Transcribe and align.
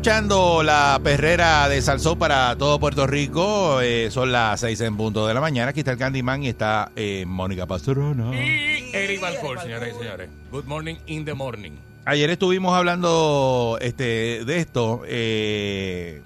Escuchando 0.00 0.62
la 0.62 0.98
perrera 1.04 1.68
de 1.68 1.82
Salsó 1.82 2.16
para 2.16 2.56
todo 2.56 2.80
Puerto 2.80 3.06
Rico. 3.06 3.82
Eh, 3.82 4.10
son 4.10 4.32
las 4.32 4.58
seis 4.60 4.80
en 4.80 4.96
punto 4.96 5.26
de 5.26 5.34
la 5.34 5.42
mañana. 5.42 5.72
Aquí 5.72 5.80
está 5.80 5.92
el 5.92 5.98
Candyman 5.98 6.42
y 6.42 6.48
está 6.48 6.90
eh, 6.96 7.24
Mónica 7.26 7.66
Pastrona. 7.66 8.34
Y 8.34 8.92
Eric 8.94 9.20
Balcour, 9.20 9.60
señoras 9.60 9.90
y 9.90 9.98
señores. 9.98 10.30
Good 10.50 10.64
morning 10.64 10.94
in 11.04 11.26
the 11.26 11.34
morning. 11.34 11.72
Ayer 12.06 12.30
estuvimos 12.30 12.74
hablando 12.74 13.76
este, 13.82 14.46
de 14.46 14.56
esto. 14.56 15.02
eh, 15.06 16.22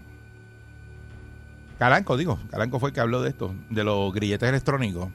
Calanco, 1.76 2.16
digo. 2.16 2.38
Calanco 2.52 2.78
fue 2.78 2.90
el 2.90 2.94
que 2.94 3.00
habló 3.00 3.22
de 3.22 3.30
esto, 3.30 3.56
de 3.70 3.82
los 3.82 4.14
grilletes 4.14 4.48
electrónicos. 4.48 5.08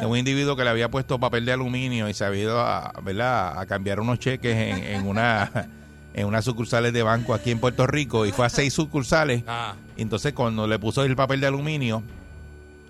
De 0.00 0.06
un 0.06 0.18
individuo 0.18 0.56
que 0.56 0.64
le 0.64 0.70
había 0.70 0.90
puesto 0.90 1.20
papel 1.20 1.44
de 1.46 1.52
aluminio 1.52 2.08
y 2.08 2.14
se 2.14 2.24
había 2.24 2.42
ido 2.42 2.60
a, 2.60 2.92
¿verdad? 3.04 3.56
a 3.56 3.66
cambiar 3.66 4.00
unos 4.00 4.18
cheques 4.18 4.56
en, 4.56 4.82
en 4.82 5.06
una 5.06 5.68
en 6.14 6.26
unas 6.26 6.44
sucursales 6.44 6.92
de 6.92 7.02
banco 7.02 7.34
aquí 7.34 7.50
en 7.50 7.58
Puerto 7.60 7.86
Rico 7.86 8.26
y 8.26 8.32
fue 8.32 8.46
a 8.46 8.48
seis 8.48 8.72
sucursales. 8.74 9.44
Ah, 9.46 9.74
Entonces, 9.96 10.32
cuando 10.32 10.66
le 10.66 10.78
puso 10.78 11.04
el 11.04 11.14
papel 11.16 11.40
de 11.40 11.46
aluminio, 11.46 12.02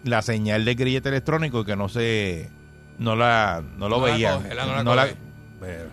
la 0.04 0.22
señal 0.22 0.64
de 0.64 0.74
grillete 0.74 1.08
electrónico 1.10 1.64
que 1.64 1.76
no 1.76 1.88
se 1.88 2.48
no 2.98 3.16
la 3.16 3.62
no 3.76 3.88
lo 3.88 3.98
No 4.00 4.06
la 4.06 4.12
veía, 4.12 4.34
coge, 4.36 4.54
la- 4.54 4.82
no 4.82 4.94
la 4.94 5.02
coge. 5.06 5.16
pero 5.60 5.88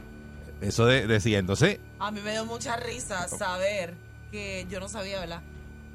eso 0.61 0.85
de- 0.85 1.07
decía. 1.07 1.39
Entonces, 1.39 1.79
A 1.99 2.11
mí 2.11 2.21
me 2.23 2.31
dio 2.31 2.45
mucha 2.45 2.77
risa 2.77 3.27
saber 3.27 3.93
que 4.31 4.65
yo 4.69 4.79
no 4.79 4.87
sabía, 4.87 5.19
¿verdad? 5.19 5.41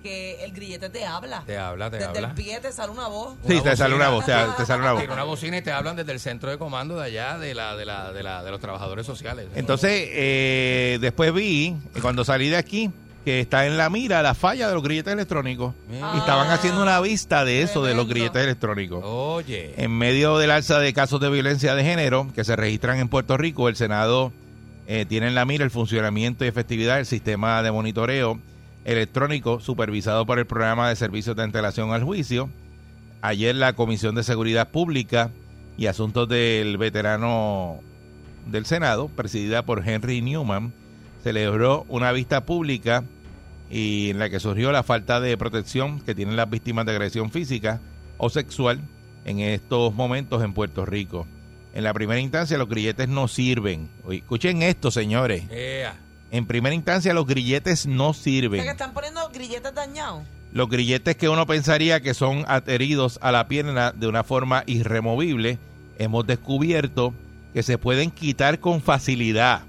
Que 0.02 0.44
el 0.44 0.52
grillete 0.52 0.88
te 0.90 1.04
habla. 1.06 1.42
te 1.46 1.56
habla, 1.56 1.90
te 1.90 1.96
Desde 1.98 2.08
habla. 2.08 2.28
el 2.28 2.34
pie 2.34 2.58
te 2.60 2.72
sale 2.72 2.90
una 2.92 3.06
voz. 3.08 3.36
sí, 3.46 3.54
Una 3.54 3.62
te 3.62 3.76
sale 3.76 3.94
una 3.94 4.08
voz, 4.08 4.24
te, 4.26 4.32
te 4.56 4.66
sale 4.66 4.82
una 4.82 4.92
voz. 4.92 5.00
Tiene 5.00 5.14
una 5.14 5.24
bocina 5.24 5.58
y 5.58 5.62
te 5.62 5.70
hablan 5.72 5.96
desde 5.96 6.12
el 6.12 6.20
centro 6.20 6.50
de 6.50 6.58
comando 6.58 6.96
de 6.98 7.04
allá, 7.06 7.38
de 7.38 7.54
la, 7.54 7.76
de 7.76 7.84
la, 7.84 8.12
de 8.12 8.22
la, 8.22 8.42
de 8.42 8.50
los 8.50 8.60
trabajadores 8.60 9.06
sociales. 9.06 9.46
Entonces, 9.54 10.08
eh, 10.12 10.98
después 11.00 11.32
vi, 11.32 11.76
eh, 11.94 12.00
cuando 12.00 12.24
salí 12.24 12.48
de 12.48 12.56
aquí, 12.56 12.90
que 13.24 13.38
está 13.40 13.66
en 13.66 13.76
la 13.76 13.88
mira 13.88 14.20
la 14.22 14.34
falla 14.34 14.66
de 14.66 14.74
los 14.74 14.82
grilletes 14.82 15.12
electrónicos. 15.12 15.74
Y 15.88 16.18
estaban 16.18 16.50
haciendo 16.50 16.82
una 16.82 17.00
vista 17.00 17.44
de 17.44 17.62
eso, 17.62 17.84
de 17.84 17.94
los 17.94 18.08
grilletes 18.08 18.42
electrónicos. 18.42 19.00
Oye, 19.04 19.74
En 19.76 19.92
medio 19.96 20.38
del 20.38 20.50
alza 20.50 20.80
de 20.80 20.92
casos 20.92 21.20
de 21.20 21.30
violencia 21.30 21.76
de 21.76 21.84
género 21.84 22.26
que 22.34 22.42
se 22.42 22.56
registran 22.56 22.98
en 22.98 23.08
Puerto 23.08 23.36
Rico, 23.36 23.68
el 23.68 23.76
Senado 23.76 24.32
eh, 24.88 25.06
tiene 25.08 25.28
en 25.28 25.36
la 25.36 25.44
mira 25.44 25.62
el 25.64 25.70
funcionamiento 25.70 26.44
y 26.44 26.48
efectividad 26.48 26.96
del 26.96 27.06
sistema 27.06 27.62
de 27.62 27.70
monitoreo 27.70 28.40
electrónico 28.84 29.60
supervisado 29.60 30.26
por 30.26 30.38
el 30.38 30.46
programa 30.46 30.88
de 30.88 30.96
servicios 30.96 31.36
de 31.36 31.42
antelación 31.42 31.92
al 31.92 32.04
juicio. 32.04 32.48
Ayer 33.20 33.54
la 33.54 33.74
Comisión 33.74 34.14
de 34.14 34.24
Seguridad 34.24 34.70
Pública 34.70 35.30
y 35.76 35.86
Asuntos 35.86 36.28
del 36.28 36.76
Veterano 36.76 37.80
del 38.46 38.66
Senado, 38.66 39.08
presidida 39.08 39.62
por 39.62 39.88
Henry 39.88 40.20
Newman, 40.20 40.72
celebró 41.22 41.86
una 41.88 42.12
vista 42.12 42.44
pública 42.44 43.04
y 43.70 44.10
en 44.10 44.18
la 44.18 44.28
que 44.28 44.40
surgió 44.40 44.72
la 44.72 44.82
falta 44.82 45.20
de 45.20 45.36
protección 45.38 46.00
que 46.00 46.14
tienen 46.14 46.36
las 46.36 46.50
víctimas 46.50 46.84
de 46.84 46.92
agresión 46.92 47.30
física 47.30 47.80
o 48.18 48.28
sexual 48.28 48.80
en 49.24 49.38
estos 49.38 49.94
momentos 49.94 50.42
en 50.42 50.52
Puerto 50.52 50.84
Rico. 50.84 51.26
En 51.74 51.84
la 51.84 51.94
primera 51.94 52.20
instancia 52.20 52.58
los 52.58 52.68
grilletes 52.68 53.08
no 53.08 53.28
sirven. 53.28 53.88
Escuchen 54.10 54.62
esto, 54.62 54.90
señores. 54.90 55.44
En 56.32 56.46
primera 56.46 56.74
instancia 56.74 57.12
los 57.12 57.26
grilletes 57.26 57.86
no 57.86 58.08
O 58.08 58.14
sea, 58.14 58.24
que 58.24 58.30
sirven. 58.30 58.66
están 58.66 58.94
poniendo 58.94 59.20
grilletes 59.32 59.74
dañados. 59.74 60.24
Los 60.52 60.68
grilletes 60.68 61.14
que 61.14 61.28
uno 61.28 61.46
pensaría 61.46 62.00
que 62.00 62.14
son 62.14 62.44
adheridos 62.48 63.18
a 63.22 63.32
la 63.32 63.46
pierna 63.48 63.92
de 63.92 64.06
una 64.06 64.24
forma 64.24 64.64
irremovible, 64.66 65.58
hemos 65.98 66.26
descubierto 66.26 67.14
que 67.52 67.62
se 67.62 67.76
pueden 67.78 68.10
quitar 68.10 68.58
con 68.60 68.80
facilidad. 68.80 69.62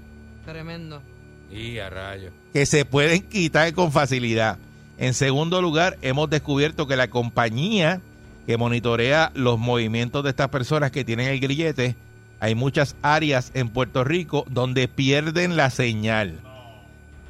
Tremendo. 0.44 1.02
y 1.50 1.78
a 1.78 1.88
rayo. 1.88 2.30
que 2.52 2.66
se 2.66 2.84
pueden 2.84 3.22
quitar 3.22 3.72
con 3.74 3.92
facilidad. 3.92 4.58
En 4.98 5.14
segundo 5.14 5.60
lugar, 5.62 5.98
hemos 6.02 6.28
descubierto 6.30 6.86
que 6.86 6.96
la 6.96 7.08
compañía 7.08 8.00
que 8.46 8.56
monitorea 8.56 9.32
los 9.34 9.58
movimientos 9.58 10.24
de 10.24 10.30
estas 10.30 10.48
personas 10.48 10.90
que 10.90 11.04
tienen 11.04 11.28
el 11.28 11.40
grillete, 11.40 11.94
hay 12.40 12.54
muchas 12.54 12.96
áreas 13.02 13.50
en 13.54 13.68
Puerto 13.68 14.04
Rico 14.04 14.44
donde 14.50 14.88
pierden 14.88 15.56
la 15.56 15.70
señal, 15.70 16.40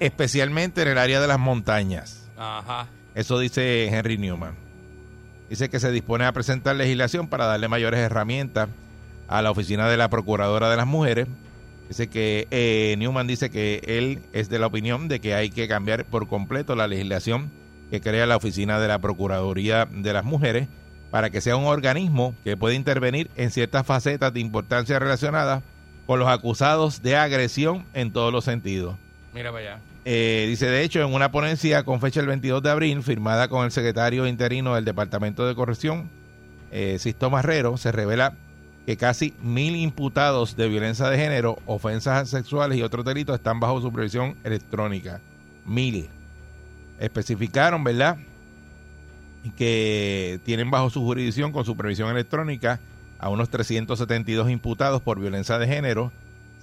especialmente 0.00 0.82
en 0.82 0.88
el 0.88 0.99
área 0.99 1.21
de 1.21 1.27
las 1.27 1.38
montañas. 1.38 2.28
Ajá. 2.37 2.88
Eso 3.15 3.38
dice 3.38 3.87
Henry 3.87 4.19
Newman. 4.19 4.55
Dice 5.49 5.69
que 5.69 5.78
se 5.78 5.93
dispone 5.93 6.25
a 6.25 6.32
presentar 6.32 6.75
legislación 6.75 7.28
para 7.28 7.47
darle 7.47 7.69
mayores 7.69 8.00
herramientas 8.00 8.69
a 9.28 9.43
la 9.43 9.50
oficina 9.50 9.88
de 9.88 9.97
la 9.97 10.09
Procuradora 10.09 10.71
de 10.71 10.77
las 10.77 10.87
Mujeres. 10.87 11.28
Dice 11.88 12.09
que 12.09 12.49
eh, 12.50 12.97
Newman 12.99 13.27
dice 13.27 13.50
que 13.50 13.83
él 13.87 14.21
es 14.33 14.49
de 14.49 14.59
la 14.59 14.66
opinión 14.66 15.06
de 15.06 15.21
que 15.21 15.34
hay 15.34 15.50
que 15.50 15.69
cambiar 15.69 16.04
por 16.06 16.28
completo 16.28 16.75
la 16.75 16.88
legislación 16.88 17.50
que 17.91 18.00
crea 18.00 18.27
la 18.27 18.37
oficina 18.37 18.81
de 18.81 18.88
la 18.88 18.99
Procuraduría 18.99 19.87
de 19.87 20.12
las 20.12 20.25
Mujeres 20.25 20.66
para 21.10 21.31
que 21.31 21.41
sea 21.41 21.56
un 21.56 21.66
organismo 21.66 22.34
que 22.43 22.56
pueda 22.56 22.75
intervenir 22.75 23.31
en 23.37 23.50
ciertas 23.50 23.87
facetas 23.87 24.33
de 24.33 24.41
importancia 24.41 24.99
relacionadas 24.99 25.62
con 26.06 26.19
los 26.19 26.28
acusados 26.28 27.03
de 27.03 27.16
agresión 27.16 27.84
en 27.94 28.12
todos 28.12 28.33
los 28.33 28.44
sentidos. 28.44 28.97
Mira. 29.34 29.53
Eh, 30.05 30.47
dice, 30.49 30.67
de 30.67 30.83
hecho, 30.83 31.00
en 31.00 31.12
una 31.12 31.33
ponencia 31.33 31.83
con 31.83 32.00
fecha 32.00 32.21
el 32.21 32.27
22 32.28 32.62
de 32.62 32.71
abril, 32.71 33.03
firmada 33.03 33.49
con 33.49 33.65
el 33.65 33.72
secretario 33.72 34.28
interino 34.28 34.77
del 34.77 34.84
Departamento 34.84 35.47
de 35.47 35.56
Corrección, 35.56 36.09
eh, 36.71 36.99
Sisto 37.00 37.31
Marrero, 37.31 37.77
se 37.77 37.91
revela 37.91 38.34
que 38.87 38.97
casi 38.97 39.34
mil 39.43 39.75
imputados 39.75 40.56
de 40.56 40.69
violencia 40.69 41.09
de 41.09 41.17
género, 41.17 41.59
ofensas 41.67 42.28
sexuales 42.28 42.78
y 42.78 42.83
otros 42.83 43.05
delitos 43.05 43.34
están 43.34 43.59
bajo 43.59 43.81
supervisión 43.81 44.37
electrónica. 44.45 45.21
Mil. 45.66 46.09
Especificaron, 47.01 47.83
¿verdad? 47.83 48.19
Que 49.56 50.39
tienen 50.45 50.71
bajo 50.71 50.91
su 50.91 51.01
jurisdicción 51.03 51.51
con 51.51 51.65
supervisión 51.65 52.11
electrónica 52.11 52.78
a 53.19 53.31
unos 53.31 53.49
372 53.49 54.51
imputados 54.51 55.03
por 55.03 55.19
violencia 55.19 55.59
de 55.59 55.66
género, 55.66 56.12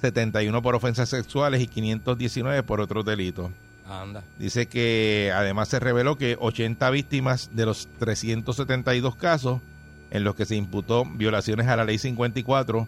71 0.01 0.61
por 0.61 0.75
ofensas 0.75 1.09
sexuales 1.09 1.61
y 1.61 1.67
519 1.67 2.63
por 2.63 2.81
otros 2.81 3.05
delitos. 3.05 3.51
Anda. 3.87 4.23
Dice 4.39 4.67
que 4.67 5.31
además 5.35 5.67
se 5.67 5.79
reveló 5.79 6.17
que 6.17 6.37
80 6.39 6.89
víctimas 6.91 7.49
de 7.53 7.65
los 7.65 7.87
372 7.99 9.15
casos 9.15 9.61
en 10.11 10.23
los 10.23 10.35
que 10.35 10.45
se 10.45 10.55
imputó 10.55 11.05
violaciones 11.05 11.67
a 11.67 11.75
la 11.75 11.85
ley 11.85 11.97
54 11.97 12.87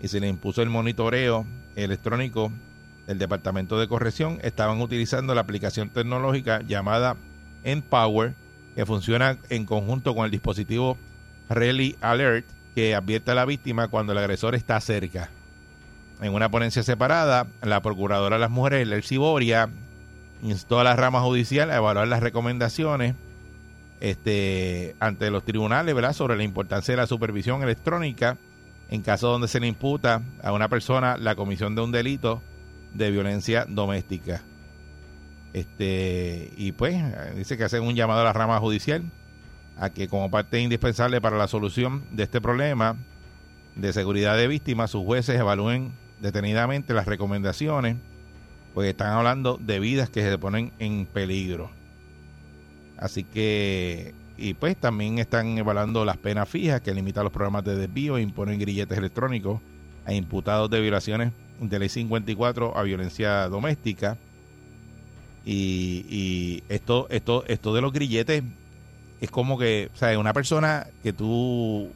y 0.00 0.08
se 0.08 0.20
le 0.20 0.28
impuso 0.28 0.62
el 0.62 0.70
monitoreo 0.70 1.46
electrónico 1.76 2.52
del 3.06 3.18
Departamento 3.18 3.78
de 3.78 3.88
Corrección 3.88 4.38
estaban 4.42 4.80
utilizando 4.80 5.34
la 5.34 5.42
aplicación 5.42 5.90
tecnológica 5.90 6.62
llamada 6.62 7.16
Empower 7.62 8.34
que 8.74 8.86
funciona 8.86 9.38
en 9.50 9.66
conjunto 9.66 10.14
con 10.14 10.24
el 10.24 10.30
dispositivo 10.30 10.96
Rally 11.48 11.96
Alert 12.00 12.46
que 12.74 12.94
advierte 12.94 13.30
a 13.30 13.34
la 13.34 13.44
víctima 13.44 13.88
cuando 13.88 14.12
el 14.12 14.18
agresor 14.18 14.54
está 14.54 14.80
cerca. 14.80 15.30
En 16.20 16.32
una 16.32 16.50
ponencia 16.50 16.82
separada, 16.82 17.46
la 17.62 17.82
Procuradora 17.82 18.36
de 18.36 18.40
las 18.40 18.50
Mujeres, 18.50 18.86
Lercy 18.86 19.16
Boria, 19.16 19.68
instó 20.42 20.80
a 20.80 20.84
la 20.84 20.96
rama 20.96 21.20
judicial 21.20 21.70
a 21.70 21.76
evaluar 21.76 22.06
las 22.06 22.20
recomendaciones 22.20 23.14
este, 24.00 24.94
ante 25.00 25.30
los 25.30 25.44
tribunales 25.44 25.94
¿verdad? 25.94 26.12
sobre 26.12 26.36
la 26.36 26.42
importancia 26.42 26.92
de 26.92 27.00
la 27.00 27.06
supervisión 27.06 27.62
electrónica 27.62 28.36
en 28.90 29.02
caso 29.02 29.28
donde 29.28 29.48
se 29.48 29.60
le 29.60 29.66
imputa 29.66 30.22
a 30.42 30.52
una 30.52 30.68
persona 30.68 31.16
la 31.16 31.34
comisión 31.34 31.74
de 31.74 31.82
un 31.82 31.92
delito 31.92 32.42
de 32.92 33.10
violencia 33.10 33.64
doméstica. 33.68 34.42
Este, 35.52 36.52
y 36.56 36.72
pues 36.72 36.96
dice 37.36 37.56
que 37.56 37.64
hacen 37.64 37.82
un 37.82 37.94
llamado 37.94 38.20
a 38.20 38.24
la 38.24 38.32
rama 38.32 38.58
judicial 38.58 39.02
a 39.78 39.90
que 39.90 40.08
como 40.08 40.30
parte 40.30 40.60
indispensable 40.60 41.20
para 41.20 41.38
la 41.38 41.48
solución 41.48 42.04
de 42.10 42.24
este 42.24 42.40
problema 42.40 42.96
de 43.74 43.92
seguridad 43.92 44.36
de 44.36 44.48
víctimas, 44.48 44.90
sus 44.90 45.04
jueces 45.04 45.38
evalúen 45.38 45.92
detenidamente 46.24 46.94
las 46.94 47.04
recomendaciones, 47.06 47.96
porque 48.72 48.90
están 48.90 49.12
hablando 49.12 49.58
de 49.60 49.78
vidas 49.78 50.08
que 50.08 50.22
se 50.22 50.38
ponen 50.38 50.72
en 50.78 51.04
peligro. 51.04 51.70
Así 52.96 53.24
que, 53.24 54.14
y 54.38 54.54
pues 54.54 54.74
también 54.78 55.18
están 55.18 55.58
evaluando 55.58 56.06
las 56.06 56.16
penas 56.16 56.48
fijas 56.48 56.80
que 56.80 56.94
limitan 56.94 57.24
los 57.24 57.32
programas 57.32 57.64
de 57.64 57.76
desvío 57.76 58.16
e 58.16 58.22
imponen 58.22 58.58
grilletes 58.58 58.96
electrónicos 58.96 59.60
a 60.06 60.14
imputados 60.14 60.70
de 60.70 60.80
violaciones 60.80 61.32
de 61.60 61.78
ley 61.78 61.90
54 61.90 62.74
a 62.74 62.82
violencia 62.82 63.46
doméstica. 63.50 64.16
Y, 65.44 66.06
y 66.08 66.64
esto, 66.70 67.06
esto, 67.10 67.44
esto 67.46 67.74
de 67.74 67.82
los 67.82 67.92
grilletes 67.92 68.42
es 69.20 69.30
como 69.30 69.58
que, 69.58 69.90
o 69.92 69.96
sea, 69.96 70.18
una 70.18 70.32
persona 70.32 70.86
que 71.02 71.12
tú 71.12 71.92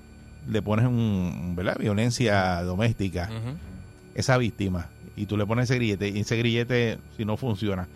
le 0.46 0.60
pones 0.60 0.84
un, 0.84 1.54
¿verdad? 1.56 1.78
Violencia 1.78 2.62
doméstica. 2.62 3.30
Esa 4.20 4.36
víctima, 4.38 4.86
y 5.16 5.26
tú 5.26 5.36
le 5.36 5.46
pones 5.46 5.64
ese 5.64 5.76
grillete, 5.76 6.08
y 6.08 6.20
ese 6.20 6.36
grillete, 6.36 6.98
si 7.16 7.24
no 7.24 7.36
funciona. 7.36 7.86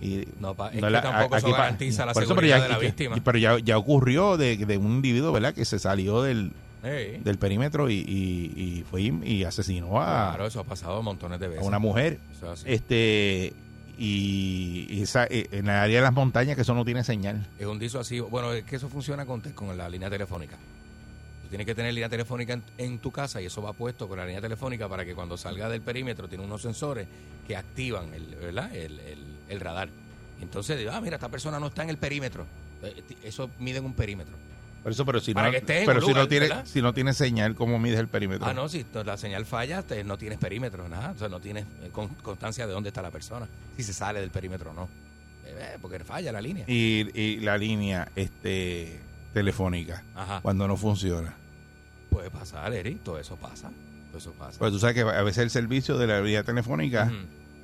Y 0.00 0.24
No, 0.40 0.54
pa- 0.54 0.68
es 0.68 0.76
no 0.80 0.86
que 0.86 0.90
la- 0.92 1.02
tampoco 1.02 1.36
eso 1.36 1.46
aquí 1.46 1.52
pa- 1.52 1.58
garantiza 1.62 2.06
la 2.06 2.12
eso, 2.12 2.20
seguridad 2.22 2.56
ya- 2.58 2.62
de 2.62 2.68
la 2.70 2.78
víctima. 2.78 3.16
Pero 3.22 3.38
ya, 3.38 3.58
ya 3.58 3.76
ocurrió 3.76 4.36
de, 4.38 4.56
de 4.56 4.78
un 4.78 4.92
individuo, 4.92 5.30
¿verdad? 5.32 5.52
Que 5.52 5.64
se 5.66 5.78
salió 5.78 6.22
del, 6.22 6.52
del 6.82 7.36
perímetro 7.38 7.90
y, 7.90 7.94
y, 7.96 8.52
y 8.56 8.84
fue 8.90 9.02
y, 9.02 9.44
asesinó 9.44 10.00
a, 10.00 10.30
claro, 10.30 10.46
eso 10.46 10.60
ha 10.60 10.64
pasado 10.64 11.02
montones 11.02 11.38
de 11.38 11.46
a 11.46 11.48
veces. 11.50 11.66
una 11.66 11.78
mujer. 11.78 12.18
Eso 12.34 12.52
es. 12.54 12.62
Este 12.66 13.52
y, 13.98 14.86
y 14.88 15.02
esa, 15.02 15.26
eh, 15.26 15.46
en 15.52 15.66
el 15.66 15.70
área 15.76 15.96
de 15.98 16.02
las 16.02 16.14
montañas 16.14 16.56
que 16.56 16.62
eso 16.62 16.74
no 16.74 16.86
tiene 16.86 17.04
señal. 17.04 17.46
Es 17.58 17.66
un 17.66 17.78
disuasivo. 17.78 18.28
Bueno, 18.30 18.54
es 18.54 18.64
que 18.64 18.76
eso 18.76 18.88
funciona 18.88 19.26
con, 19.26 19.40
con 19.42 19.76
la 19.76 19.90
línea 19.90 20.08
telefónica. 20.08 20.56
Tienes 21.50 21.66
que 21.66 21.74
tener 21.74 21.92
línea 21.92 22.08
telefónica 22.08 22.54
en, 22.54 22.62
en 22.78 22.98
tu 23.00 23.10
casa 23.10 23.42
y 23.42 23.46
eso 23.46 23.60
va 23.60 23.72
puesto 23.74 24.08
con 24.08 24.18
la 24.18 24.24
línea 24.24 24.40
telefónica 24.40 24.88
para 24.88 25.04
que 25.04 25.14
cuando 25.14 25.36
salga 25.36 25.68
del 25.68 25.82
perímetro 25.82 26.28
tiene 26.28 26.44
unos 26.44 26.62
sensores 26.62 27.06
que 27.46 27.56
activan 27.56 28.14
el, 28.14 28.36
¿verdad? 28.36 28.74
el, 28.74 28.98
el- 29.00 29.26
el 29.48 29.60
radar. 29.60 29.88
Entonces, 30.40 30.86
ah, 30.90 31.00
mira, 31.00 31.16
esta 31.16 31.28
persona 31.28 31.58
no 31.60 31.66
está 31.66 31.82
en 31.82 31.90
el 31.90 31.98
perímetro. 31.98 32.46
Eh, 32.82 33.02
Eso 33.24 33.50
mide 33.58 33.78
en 33.78 33.84
un 33.84 33.94
perímetro. 33.94 34.34
Por 34.82 34.92
eso, 34.92 35.04
pero 35.04 35.20
si 35.20 35.34
Para 35.34 35.48
no, 35.48 35.52
que 35.52 35.58
esté 35.58 35.80
en 35.80 35.86
pero 35.86 36.00
si 36.00 36.06
lugar, 36.06 36.22
no 36.22 36.28
tiene, 36.28 36.48
¿verdad? 36.48 36.64
si 36.64 36.80
no 36.80 36.94
tiene 36.94 37.12
señal, 37.12 37.54
¿cómo 37.54 37.78
mides 37.78 37.98
el 38.00 38.08
perímetro? 38.08 38.46
Ah, 38.46 38.54
no, 38.54 38.66
si 38.68 38.86
la 39.04 39.16
señal 39.18 39.44
falla, 39.44 39.82
te- 39.82 40.04
no 40.04 40.16
tienes 40.16 40.38
perímetro, 40.38 40.88
nada. 40.88 41.10
O 41.14 41.18
sea, 41.18 41.28
no 41.28 41.38
tienes 41.40 41.64
eh, 41.82 41.90
con- 41.92 42.08
constancia 42.14 42.66
de 42.66 42.72
dónde 42.72 42.88
está 42.88 43.02
la 43.02 43.10
persona. 43.10 43.46
Si 43.76 43.82
se 43.82 43.92
sale 43.92 44.20
del 44.20 44.30
perímetro 44.30 44.70
o 44.70 44.72
no. 44.74 44.84
Eh, 45.44 45.54
eh, 45.74 45.78
porque 45.82 45.98
falla 45.98 46.32
la 46.32 46.40
línea. 46.40 46.64
Y, 46.66 47.06
y 47.20 47.40
la 47.40 47.58
línea 47.58 48.08
este 48.16 49.00
telefónica 49.32 50.04
Ajá. 50.14 50.40
cuando 50.42 50.66
no 50.68 50.76
funciona. 50.76 51.34
Puede 52.10 52.30
pasar, 52.30 52.72
Eric. 52.72 53.02
Todo 53.02 53.18
eso 53.18 53.36
pasa. 53.36 53.70
Todo 54.08 54.18
eso 54.18 54.32
pasa. 54.32 54.58
Pues 54.58 54.72
tú 54.72 54.78
sabes 54.78 54.94
que 54.96 55.02
a 55.02 55.22
veces 55.22 55.44
el 55.44 55.50
servicio 55.50 55.96
de 55.98 56.06
la 56.08 56.20
línea 56.20 56.42
telefónica 56.42 57.10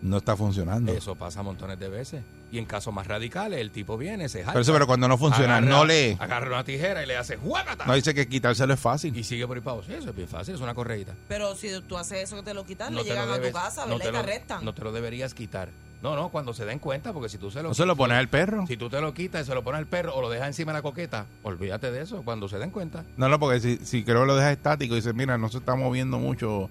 no 0.02 0.18
está 0.18 0.36
funcionando. 0.36 0.92
Eso 0.92 1.16
pasa 1.16 1.42
montones 1.42 1.78
de 1.78 1.88
veces. 1.88 2.22
Y 2.52 2.58
en 2.58 2.64
casos 2.64 2.94
más 2.94 3.08
radicales, 3.08 3.58
el 3.60 3.72
tipo 3.72 3.98
viene, 3.98 4.28
se 4.28 4.40
jala. 4.42 4.52
Pero 4.52 4.62
eso, 4.62 4.72
pero 4.72 4.86
cuando 4.86 5.08
no 5.08 5.18
funciona, 5.18 5.56
agarra- 5.56 5.66
no 5.68 5.84
lee. 5.84 6.16
Agarra 6.20 6.46
una 6.46 6.62
tijera 6.62 7.02
y 7.02 7.06
le 7.06 7.16
hace 7.16 7.36
¡juácata! 7.36 7.84
No 7.86 7.94
dice 7.94 8.14
que 8.14 8.28
quitárselo 8.28 8.72
es 8.74 8.78
fácil. 8.78 9.16
Y 9.16 9.24
sigue 9.24 9.44
por 9.48 9.56
ahí 9.56 9.62
para. 9.64 9.82
Sí, 9.82 9.92
eso 9.94 10.10
es 10.10 10.16
bien 10.16 10.28
fácil, 10.28 10.54
es 10.54 10.60
una 10.60 10.72
correíta. 10.72 11.12
Pero 11.26 11.56
si 11.56 11.68
tú 11.88 11.96
haces 11.98 12.22
eso 12.22 12.36
que 12.36 12.42
te 12.44 12.54
lo 12.54 12.64
quitan, 12.64 12.94
le 12.94 13.02
te 13.02 13.08
lo 13.08 13.14
llegan 13.16 13.30
a 13.30 13.42
tu 13.44 13.52
casa, 13.52 13.84
no 13.86 13.94
¿verdad? 13.94 13.98
te 13.98 14.04
y 14.04 14.06
te 14.06 14.12
lo- 14.12 14.18
arrestan. 14.20 14.64
No 14.64 14.72
te 14.74 14.82
lo 14.82 14.92
deberías 14.92 15.34
quitar. 15.34 15.70
No, 16.02 16.14
no, 16.14 16.28
cuando 16.28 16.52
se 16.54 16.64
den 16.64 16.78
cuenta, 16.78 17.12
porque 17.12 17.28
si 17.28 17.38
tú 17.38 17.50
se 17.50 17.62
lo 17.62 17.68
No 17.70 17.74
se 17.74 17.86
lo 17.86 17.96
pones 17.96 18.18
al 18.18 18.28
perro. 18.28 18.66
Si 18.66 18.76
tú 18.76 18.88
te 18.90 19.00
lo 19.00 19.14
quitas 19.14 19.42
y 19.42 19.44
se 19.46 19.54
lo 19.54 19.64
pones 19.64 19.78
al 19.78 19.86
perro 19.86 20.14
o 20.14 20.20
lo 20.20 20.28
dejas 20.30 20.48
encima 20.48 20.72
de 20.72 20.78
la 20.78 20.82
coqueta, 20.82 21.26
olvídate 21.42 21.90
de 21.90 22.02
eso 22.02 22.22
cuando 22.22 22.48
se 22.48 22.58
den 22.58 22.70
cuenta. 22.70 23.04
No, 23.16 23.28
no, 23.28 23.38
porque 23.40 23.60
si, 23.60 23.78
si 23.78 24.04
creo 24.04 24.20
que 24.20 24.26
lo 24.26 24.36
dejas 24.36 24.52
estático 24.52 24.94
y 24.94 24.98
dices, 24.98 25.14
mira, 25.14 25.38
no 25.38 25.48
se 25.48 25.58
está 25.58 25.74
moviendo 25.74 26.18
mucho 26.18 26.68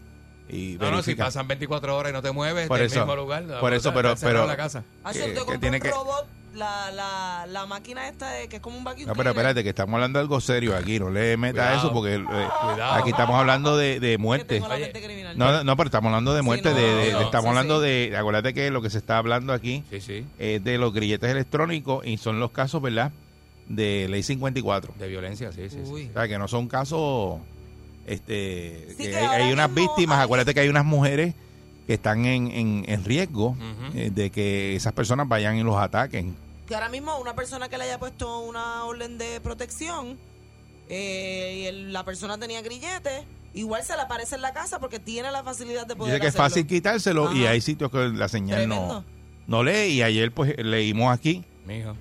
y 0.47 0.77
No, 0.79 0.91
no, 0.91 1.01
si 1.01 1.15
pasan 1.15 1.47
24 1.47 1.97
horas 1.97 2.11
y 2.11 2.13
no 2.13 2.21
te 2.21 2.31
mueves 2.31 2.67
Por 2.67 2.77
del 2.77 2.85
eso, 2.87 2.99
mismo 2.99 3.15
lugar. 3.15 3.43
por 3.59 3.73
eso, 3.73 3.93
pero- 3.93 4.13
pero- 4.21 4.45
la 4.45 4.55
casa. 4.55 4.83
Ah, 5.03 5.11
que- 5.11 5.33
que 5.33 5.57
tiene 5.57 5.77
un 5.77 5.81
que- 5.83 5.89
robot, 5.89 6.27
la, 6.55 6.91
la, 6.91 7.45
la 7.47 7.65
máquina 7.65 8.07
esta 8.07 8.29
de, 8.31 8.47
que 8.47 8.55
es 8.57 8.61
como 8.61 8.77
un 8.77 8.83
vacuum 8.83 9.05
No, 9.07 9.13
pero 9.13 9.31
cleaner. 9.33 9.37
espérate, 9.37 9.63
que 9.63 9.69
estamos 9.69 9.93
hablando 9.95 10.19
de 10.19 10.21
algo 10.23 10.39
serio 10.41 10.75
aquí. 10.75 10.99
No 10.99 11.09
le 11.09 11.37
metas 11.37 11.65
Cuidado. 11.67 11.77
eso 11.77 11.93
porque 11.93 12.15
eh, 12.15 12.23
Cuidado. 12.25 12.93
aquí 12.93 13.09
estamos 13.11 13.35
hablando 13.39 13.77
de, 13.77 13.99
de 13.99 14.17
muerte. 14.17 14.55
tengo 14.55 14.67
la 14.67 14.75
Oye, 14.75 14.83
mente 14.85 15.03
criminal. 15.03 15.37
No, 15.37 15.63
no, 15.63 15.77
pero 15.77 15.87
estamos 15.87 16.09
hablando 16.09 16.33
de 16.33 16.41
muerte. 16.41 16.69
no, 16.69 16.75
de, 16.75 16.81
de- 16.83 17.11
no, 17.13 17.19
de- 17.19 17.25
estamos 17.25 17.43
sí, 17.43 17.49
hablando 17.49 17.81
sí. 17.81 17.87
de. 17.87 18.17
Acuérdate 18.17 18.53
que 18.53 18.71
lo 18.71 18.81
que 18.81 18.89
se 18.89 18.97
está 18.97 19.17
hablando 19.17 19.53
aquí 19.53 19.83
Sí, 19.89 20.01
sí, 20.01 20.25
es 20.39 20.63
de 20.63 20.77
los 20.77 20.93
grilletes 20.93 21.29
electrónicos 21.29 22.05
y 22.05 22.17
son 22.17 22.39
los 22.39 22.51
casos, 22.51 22.81
¿verdad? 22.81 23.11
De 23.67 24.07
ley 24.09 24.23
54. 24.23 24.93
de 24.99 25.07
violencia, 25.07 25.51
sí, 25.51 25.69
sí. 25.69 25.79
sí. 25.83 25.91
Uy. 25.91 26.07
O 26.09 26.13
sea, 26.13 26.27
que 26.27 26.37
no 26.37 26.47
son 26.47 26.67
casos. 26.67 27.39
Este, 28.05 28.87
Sí, 28.91 28.97
que 28.97 29.09
que 29.11 29.17
hay, 29.17 29.25
ahora 29.25 29.45
hay 29.45 29.53
unas 29.53 29.69
mismo 29.71 29.81
víctimas. 29.95 30.19
hay- 30.19 30.25
Acuérdate 30.25 30.53
que 30.53 30.59
hay 30.59 30.69
unas 30.69 30.85
mujeres 30.85 31.33
que 31.87 31.93
están 31.95 32.25
en, 32.25 32.51
en, 32.51 32.85
en 32.87 33.03
riesgo 33.03 33.49
Ujú. 33.49 33.59
eh, 33.97 34.11
de 34.13 34.29
que 34.29 34.75
esas 34.75 34.93
personas 34.93 35.27
vayan 35.27 35.55
y 35.57 35.63
los 35.63 35.75
ataquen. 35.77 36.35
Que 36.67 36.73
ahora 36.75 36.89
mismo 36.89 37.17
una 37.19 37.35
persona 37.35 37.69
que 37.69 37.77
le 37.77 37.83
haya 37.83 37.99
puesto 37.99 38.39
una 38.39 38.85
orden 38.85 39.17
de 39.17 39.39
protección 39.41 40.17
eh, 40.89 41.59
y 41.61 41.65
el- 41.65 41.93
la 41.93 42.03
persona 42.05 42.37
tenía 42.37 42.61
grillete, 42.61 43.23
igual 43.53 43.83
se 43.83 43.95
le 43.95 44.01
aparece 44.01 44.35
en 44.35 44.41
la 44.41 44.53
casa 44.53 44.79
porque 44.79 44.99
tiene 44.99 45.31
la 45.31 45.43
facilidad 45.43 45.85
de 45.87 45.95
poder 45.95 46.13
Dice 46.13 46.21
que 46.21 46.27
es 46.27 46.35
fácil 46.35 46.65
quitárselo 46.67 47.33
y 47.33 47.45
hay 47.45 47.61
sitios 47.61 47.91
que 47.91 48.09
la 48.09 48.27
señal 48.27 48.67
no, 48.67 48.75
Tremendo. 48.75 49.05
no 49.47 49.63
lee. 49.63 49.87
Y 49.93 50.01
ayer, 50.01 50.31
pues, 50.31 50.55
leímos 50.57 51.13
aquí 51.13 51.43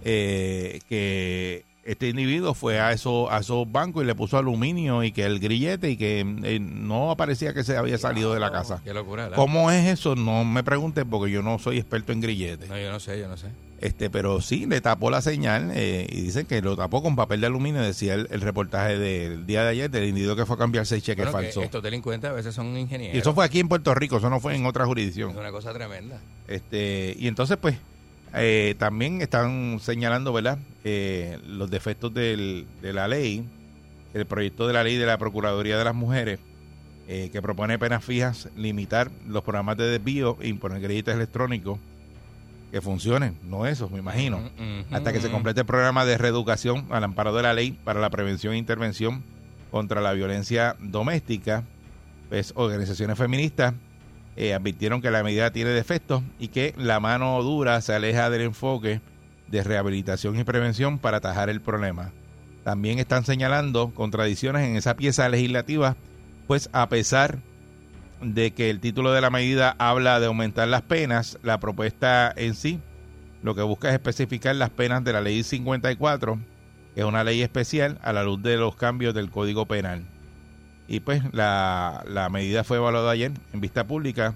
eh, 0.05 0.81
que 0.89 1.65
este 1.85 2.09
individuo 2.09 2.55
fue 2.55 2.81
a 2.81 2.93
esos, 2.93 3.31
a 3.31 3.39
esos 3.41 3.71
bancos 3.71 4.03
y 4.03 4.07
le 4.07 4.15
puso 4.15 4.39
aluminio 4.39 5.03
y 5.05 5.13
que 5.13 5.25
el 5.25 5.39
grillete 5.41 5.91
y 5.91 5.97
que 5.99 6.21
eh, 6.21 6.59
no 6.59 7.11
aparecía 7.11 7.53
que 7.53 7.65
se 7.65 7.77
había 7.77 7.99
salido 7.99 8.33
de 8.33 8.41
la 8.41 8.51
casa. 8.51 8.81
Qué 8.85 8.95
locura. 8.95 9.31
¿Cómo 9.35 9.71
es 9.71 9.87
eso? 9.87 10.17
No 10.17 10.45
me 10.45 10.63
preguntes 10.65 11.05
porque 11.09 11.31
yo 11.31 11.43
no 11.43 11.59
soy 11.59 11.79
experto 11.79 12.13
en 12.13 12.21
grilletes. 12.23 12.69
No, 12.71 12.79
yo 12.79 12.91
no 12.91 13.01
sé, 13.01 13.19
yo 13.21 13.29
no 13.29 13.37
sé. 13.37 13.49
Este, 13.81 14.09
pero 14.09 14.41
sí, 14.41 14.67
le 14.67 14.81
tapó 14.81 15.11
la 15.11 15.21
señal 15.21 15.71
eh, 15.75 16.07
y 16.09 16.23
dicen 16.23 16.47
que 16.47 16.63
lo 16.63 16.77
tapó 16.77 17.03
con 17.03 17.17
papel 17.17 17.41
de 17.41 17.49
aluminio, 17.49 17.83
decía 17.83 18.15
el, 18.15 18.29
el 18.31 18.41
reportaje 18.41 18.97
del 18.99 19.45
día 19.47 19.63
de 19.63 19.69
ayer 19.71 19.91
del 19.91 20.05
individuo 20.09 20.37
que 20.37 20.47
fue 20.47 20.57
a 20.57 20.59
cambiar 20.59 20.87
seis 20.87 21.03
cheques 21.03 21.31
Bueno, 21.31 21.49
estos 21.49 21.83
delincuentes 21.83 22.31
a 22.31 22.33
veces 22.33 22.55
son 22.55 22.77
ingenieros. 22.79 23.15
Y 23.15 23.19
eso 23.19 23.35
fue 23.35 23.45
aquí 23.45 23.61
en 23.61 23.69
Puerto 23.69 23.95
Rico, 23.95 24.17
eso 24.19 24.31
no 24.31 24.41
fue 24.41 24.55
en 24.55 24.65
otra 24.65 24.85
Es 24.85 24.89
jurisdicción. 24.89 25.37
una 25.37 25.51
cosa 25.51 25.75
tremenda. 25.75 26.19
Este, 26.49 27.15
y 27.19 27.27
entonces, 27.29 27.57
pues, 27.61 27.77
eh, 28.35 28.75
también 28.79 29.21
están 29.21 29.79
señalando, 29.83 30.33
¿verdad?, 30.33 30.59
eh, 30.85 31.39
los 31.47 31.71
defectos 31.71 32.15
del- 32.15 32.67
de 32.81 32.93
la 32.93 33.07
ley, 33.09 33.45
el 34.15 34.25
proyecto 34.25 34.67
de 34.67 34.73
la 34.73 34.85
ley 34.85 34.97
de 34.97 35.05
la 35.07 35.19
Procuraduría 35.19 35.77
de 35.77 35.85
las 35.85 35.95
Mujeres, 35.95 36.39
eh, 37.09 37.29
que 37.33 37.43
propone 37.43 37.79
penas 37.79 38.03
fijas, 38.05 38.49
limitar 38.57 39.11
los 39.29 39.43
programas 39.43 39.77
de 39.77 39.85
desvío 39.89 40.39
e 40.41 40.49
imponer 40.49 40.81
grilletes 40.81 41.15
electrónicos 41.15 41.79
que 42.75 42.81
funcionen, 42.81 43.39
no 43.45 43.67
eso, 43.67 43.89
me 43.89 44.01
imagino, 44.01 44.51
hasta 44.91 45.13
que 45.13 45.21
se 45.21 45.31
complete 45.31 45.61
el 45.61 45.67
programa 45.67 46.05
de 46.05 46.19
reeducación 46.19 46.89
al 46.91 47.05
amparo 47.05 47.33
de 47.33 47.41
la 47.41 47.55
ley 47.55 47.71
para 47.71 48.01
la 48.01 48.11
prevención 48.11 48.53
e 48.53 48.59
intervención 48.59 49.23
contra 49.71 50.01
la 50.01 50.13
violencia 50.13 50.75
doméstica, 50.81 51.63
pues 52.31 52.53
organizaciones 52.57 53.17
feministas 53.17 53.75
eh, 54.35 54.55
advirtieron 54.55 55.01
que 55.01 55.13
la 55.13 55.23
medida 55.23 55.53
tiene 55.53 55.71
defectos 55.71 56.25
y 56.41 56.49
que 56.49 56.75
la 56.77 56.99
mano 56.99 57.41
dura 57.45 57.81
se 57.81 57.95
aleja 57.95 58.29
del 58.29 58.41
enfoque 58.41 59.01
de 59.47 59.63
rehabilitación 59.63 60.37
y 60.37 60.43
prevención 60.43 60.99
para 60.99 61.19
atajar 61.19 61.51
el 61.51 61.61
problema. 61.61 62.11
También 62.65 62.99
están 62.99 63.25
señalando 63.25 63.93
contradicciones 63.95 64.67
en 64.67 64.75
esa 64.75 64.97
pieza 64.97 65.29
legislativa, 65.29 65.95
pues 66.49 66.69
a 66.73 66.89
pesar 66.89 67.35
de 67.35 67.41
que 68.57 68.71
el 68.71 68.81
título 68.81 69.13
de 69.13 69.21
la 69.21 69.31
medida 69.31 69.75
habla 69.79 70.21
de 70.21 70.27
aumentar 70.27 70.69
las 70.69 70.83
penas, 70.83 71.39
la 71.43 71.61
propuesta 71.61 72.33
en 72.37 72.55
sí 72.55 72.81
lo 73.45 73.55
que 73.55 73.61
busca 73.61 73.89
es 73.89 73.95
especificar 73.95 74.57
las 74.57 74.71
penas 74.71 75.05
de 75.05 75.13
la 75.13 75.21
ley 75.21 75.43
54, 75.43 76.39
que 76.95 77.01
es 77.03 77.07
una 77.07 77.25
ley 77.25 77.43
especial 77.43 77.99
a 78.03 78.15
la 78.15 78.25
luz 78.25 78.43
de 78.43 78.57
los 78.57 78.75
cambios 78.75 79.13
del 79.13 79.31
Código 79.31 79.67
Penal. 79.67 80.03
Y 80.89 81.01
pues 81.01 81.23
la, 81.33 82.03
la 82.09 82.31
medida 82.31 82.65
fue 82.65 82.79
evaluada 82.79 83.11
ayer 83.11 83.33
en 83.53 83.61
vista 83.61 83.87
pública, 83.87 84.35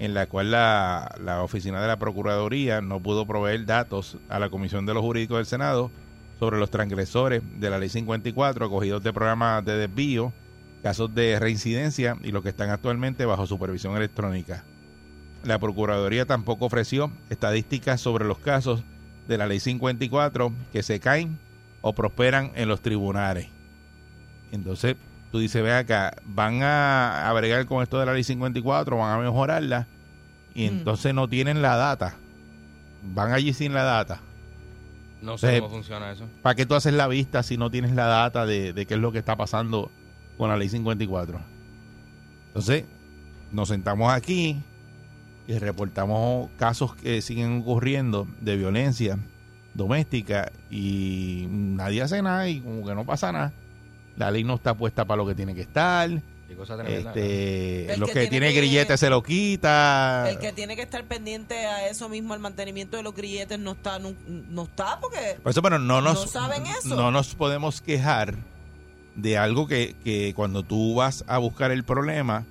en 0.00 0.14
la 0.14 0.26
cual 0.26 0.50
la, 0.50 1.14
la 1.22 1.44
oficina 1.44 1.80
de 1.80 1.86
la 1.86 2.00
Procuraduría 2.00 2.80
no 2.80 2.98
pudo 2.98 3.24
proveer 3.24 3.66
datos 3.66 4.18
a 4.28 4.40
la 4.40 4.50
Comisión 4.50 4.84
de 4.84 4.94
los 4.94 5.02
Jurídicos 5.04 5.36
del 5.36 5.46
Senado 5.46 5.92
sobre 6.40 6.58
los 6.58 6.72
transgresores 6.72 7.42
de 7.60 7.70
la 7.70 7.78
ley 7.78 7.88
54, 7.88 8.66
acogidos 8.66 9.04
de 9.04 9.12
programas 9.12 9.64
de 9.64 9.76
desvío, 9.76 10.32
casos 10.82 11.14
de 11.14 11.38
reincidencia 11.38 12.16
y 12.22 12.32
los 12.32 12.42
que 12.42 12.48
están 12.50 12.70
actualmente 12.70 13.24
bajo 13.26 13.46
supervisión 13.46 13.96
electrónica. 13.96 14.64
La 15.44 15.58
Procuraduría 15.58 16.26
tampoco 16.26 16.66
ofreció 16.66 17.10
estadísticas 17.30 18.00
sobre 18.00 18.24
los 18.26 18.38
casos 18.38 18.82
de 19.28 19.38
la 19.38 19.46
ley 19.46 19.60
54 19.60 20.52
que 20.72 20.82
se 20.82 21.00
caen 21.00 21.38
o 21.80 21.92
prosperan 21.94 22.52
en 22.54 22.68
los 22.68 22.80
tribunales. 22.82 23.48
Entonces, 24.52 24.96
tú 25.30 25.38
dices, 25.38 25.62
ve 25.62 25.72
acá, 25.72 26.14
van 26.26 26.62
a, 26.62 27.28
a 27.28 27.32
bregar 27.32 27.64
con 27.66 27.82
esto 27.82 27.98
de 27.98 28.06
la 28.06 28.12
ley 28.12 28.24
54, 28.24 28.96
van 28.96 29.18
a 29.18 29.22
mejorarla 29.22 29.86
y 30.54 30.64
Mm. 30.68 30.78
entonces 30.78 31.14
no 31.14 31.28
tienen 31.28 31.62
la 31.62 31.76
data. 31.76 32.16
Van 33.02 33.32
allí 33.32 33.52
sin 33.54 33.72
la 33.72 33.84
data. 33.84 34.20
No 35.22 35.38
sé 35.38 35.56
Eh, 35.56 35.60
cómo 35.60 35.70
funciona 35.72 36.10
eso. 36.10 36.26
¿Para 36.42 36.54
qué 36.54 36.66
tú 36.66 36.74
haces 36.74 36.92
la 36.92 37.06
vista 37.06 37.42
si 37.42 37.56
no 37.56 37.70
tienes 37.70 37.92
la 37.92 38.06
data 38.06 38.44
de, 38.46 38.72
de 38.72 38.86
qué 38.86 38.94
es 38.94 39.00
lo 39.00 39.12
que 39.12 39.18
está 39.18 39.36
pasando 39.36 39.90
con 40.40 40.48
la 40.48 40.56
ley 40.56 40.70
54? 40.70 41.38
Entonces, 42.46 42.84
nos 43.52 43.68
sentamos 43.68 44.10
aquí 44.10 44.56
y 45.46 45.58
reportamos 45.58 46.48
casos 46.56 46.96
que 46.96 47.20
siguen 47.20 47.60
ocurriendo 47.60 48.26
de 48.40 48.56
violencia 48.56 49.18
doméstica 49.74 50.50
y 50.70 51.46
nadie 51.50 52.00
hace 52.00 52.22
nada 52.22 52.48
y 52.48 52.62
como 52.62 52.86
que 52.86 52.94
no 52.94 53.04
pasa 53.04 53.32
nada. 53.32 53.52
La 54.16 54.30
ley 54.30 54.42
no 54.42 54.54
está 54.54 54.72
puesta 54.72 55.04
para 55.04 55.18
lo 55.18 55.26
que 55.26 55.34
tiene 55.34 55.54
que 55.54 55.60
estar. 55.60 56.08
Este, 56.88 57.96
los 57.98 58.08
que 58.08 58.14
que, 58.14 58.20
tiene 58.20 58.28
tiene 58.30 58.48
que- 58.54 58.60
grillete 58.60 58.96
se 58.96 59.10
lo 59.10 59.22
quita. 59.22 60.24
El 60.30 60.38
que 60.38 60.52
tiene 60.52 60.74
que 60.74 60.82
estar 60.82 61.04
pendiente 61.04 61.66
a 61.66 61.86
eso 61.86 62.08
mismo, 62.08 62.32
al 62.32 62.40
mantenimiento 62.40 62.96
de 62.96 63.02
los 63.02 63.14
grilletes, 63.14 63.58
no 63.58 63.72
está, 63.72 63.98
no, 63.98 64.14
no 64.26 64.62
está 64.62 64.98
porque 65.00 65.38
Por 65.42 65.50
eso, 65.50 65.60
pero 65.60 65.78
no 65.78 66.00
nos, 66.00 66.14
¿No 66.14 66.26
saben 66.26 66.64
eso? 66.66 66.96
no 66.96 67.10
nos 67.10 67.34
podemos 67.34 67.82
quejar 67.82 68.36
de 69.16 69.38
algo 69.38 69.66
que, 69.66 69.96
que 70.04 70.32
cuando 70.34 70.62
tú 70.62 70.94
vas 70.94 71.24
a 71.26 71.38
buscar 71.38 71.70
el 71.70 71.84
problema 71.84 72.44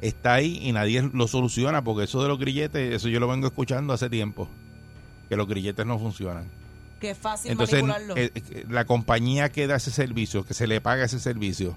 está 0.00 0.34
ahí 0.34 0.58
y 0.62 0.72
nadie 0.72 1.02
lo 1.12 1.26
soluciona, 1.28 1.82
porque 1.82 2.04
eso 2.04 2.22
de 2.22 2.28
los 2.28 2.38
grilletes, 2.38 2.94
eso 2.94 3.08
yo 3.08 3.20
lo 3.20 3.28
vengo 3.28 3.46
escuchando 3.46 3.92
hace 3.92 4.08
tiempo, 4.08 4.48
que 5.28 5.36
los 5.36 5.46
grilletes 5.48 5.84
no 5.86 5.98
funcionan. 5.98 6.46
que 7.00 7.10
es 7.10 7.18
fácil 7.18 7.50
Entonces, 7.52 7.82
manipularlo. 7.82 8.16
eh, 8.16 8.30
eh, 8.34 8.64
la 8.68 8.84
compañía 8.84 9.50
que 9.50 9.66
da 9.66 9.76
ese 9.76 9.90
servicio, 9.90 10.44
que 10.44 10.54
se 10.54 10.66
le 10.66 10.80
paga 10.80 11.04
ese 11.04 11.18
servicio, 11.20 11.76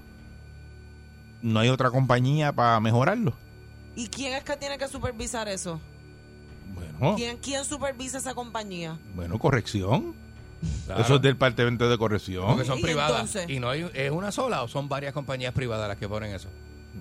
no 1.42 1.58
hay 1.60 1.68
otra 1.68 1.90
compañía 1.90 2.52
para 2.52 2.78
mejorarlo. 2.80 3.34
¿Y 3.96 4.06
quién 4.08 4.32
es 4.34 4.44
que 4.44 4.56
tiene 4.56 4.78
que 4.78 4.88
supervisar 4.88 5.48
eso? 5.48 5.80
Bueno, 6.74 7.16
¿Quién, 7.16 7.36
quién 7.38 7.64
supervisa 7.64 8.18
esa 8.18 8.34
compañía? 8.34 8.98
bueno, 9.14 9.38
corrección. 9.38 10.14
Claro. 10.86 11.02
Eso 11.02 11.16
es 11.16 11.22
del 11.22 11.32
departamento 11.34 11.88
de 11.88 11.98
corrección. 11.98 12.46
Porque 12.46 12.64
son 12.64 12.78
¿Y 12.78 12.82
privadas. 12.82 13.12
entonces? 13.34 13.48
Y 13.50 13.58
no 13.60 13.70
hay, 13.70 13.88
es 13.94 14.10
una 14.10 14.30
sola 14.32 14.62
o 14.62 14.68
son 14.68 14.88
varias 14.88 15.12
compañías 15.12 15.52
privadas 15.54 15.88
las 15.88 15.96
que 15.96 16.08
ponen 16.08 16.34
eso. 16.34 16.48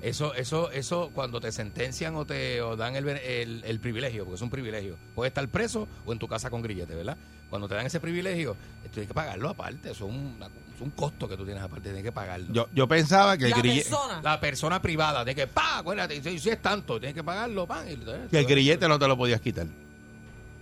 Eso, 0.02 0.34
eso, 0.36 0.72
eso, 0.72 1.12
cuando 1.14 1.42
te 1.42 1.52
sentencian 1.52 2.16
o 2.16 2.26
te 2.26 2.62
o 2.62 2.76
dan 2.78 2.96
el, 2.96 3.08
el, 3.10 3.64
el 3.66 3.80
privilegio, 3.80 4.24
porque 4.24 4.36
es 4.38 4.42
un 4.42 4.50
privilegio, 4.50 4.96
puedes 5.14 5.32
estar 5.32 5.46
preso 5.50 5.88
o 6.06 6.14
en 6.14 6.18
tu 6.18 6.28
casa 6.28 6.50
con 6.50 6.62
grillete, 6.62 6.96
¿verdad? 6.96 7.18
Cuando 7.50 7.68
te 7.68 7.76
dan 7.76 7.86
ese 7.86 8.00
privilegio, 8.00 8.56
tú 8.84 8.90
tienes 8.92 9.10
que 9.10 9.14
pagarlo 9.14 9.50
aparte, 9.50 9.92
eso 9.92 10.06
es 10.08 10.12
un, 10.16 10.38
es 10.74 10.82
un 10.82 10.92
costo 10.92 11.28
que 11.28 11.36
tú 11.36 11.44
tienes 11.44 11.62
aparte, 11.62 11.90
tienes 11.90 12.04
que 12.04 12.12
pagarlo. 12.14 12.48
Yo, 12.54 12.70
yo 12.74 12.88
pensaba 12.88 13.38
que 13.38 13.44
el 13.46 13.52
La 13.52 13.58
grillete... 13.58 13.90
persona. 13.90 14.22
La 14.24 14.40
persona 14.40 14.82
privada, 14.82 15.26
de 15.26 15.36
que, 15.36 15.46
pa, 15.48 15.80
acuérdate, 15.80 16.24
si, 16.24 16.40
si 16.40 16.50
es 16.50 16.62
tanto, 16.62 16.98
tienes 16.98 17.14
que 17.14 17.24
pagarlo, 17.26 17.68
pa. 17.68 17.84
y- 17.92 17.98
Que 18.32 18.40
el 18.40 18.46
grillete 18.46 18.88
no 18.88 18.98
te 18.98 19.08
lo 19.10 19.18
podías 19.18 19.42
quitar. 19.42 19.68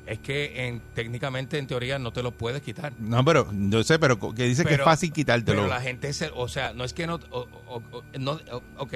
Es 0.10 0.18
que 0.20 0.68
en, 0.68 0.82
técnicamente, 0.96 1.60
en 1.60 1.68
teoría, 1.68 2.00
no 2.00 2.12
te 2.12 2.24
lo 2.24 2.32
puedes 2.32 2.64
quitar. 2.64 2.92
No, 3.00 3.24
pero 3.24 3.48
yo 3.54 3.84
sé, 3.84 4.00
pero 4.00 4.18
que 4.34 4.44
dice 4.46 4.64
que 4.66 4.74
es 4.74 4.82
fácil 4.82 5.14
quitártelo. 5.14 5.62
Pero 5.62 5.68
la 5.70 5.82
gente, 5.82 6.12
se, 6.14 6.32
o 6.34 6.48
sea, 6.48 6.74
no 6.74 6.84
es 6.84 6.94
que 6.94 7.06
no, 7.06 7.20
o- 7.30 7.48
o- 7.68 7.84
o- 7.92 8.04
no, 8.18 8.40
o- 8.52 8.64
ok, 8.80 8.94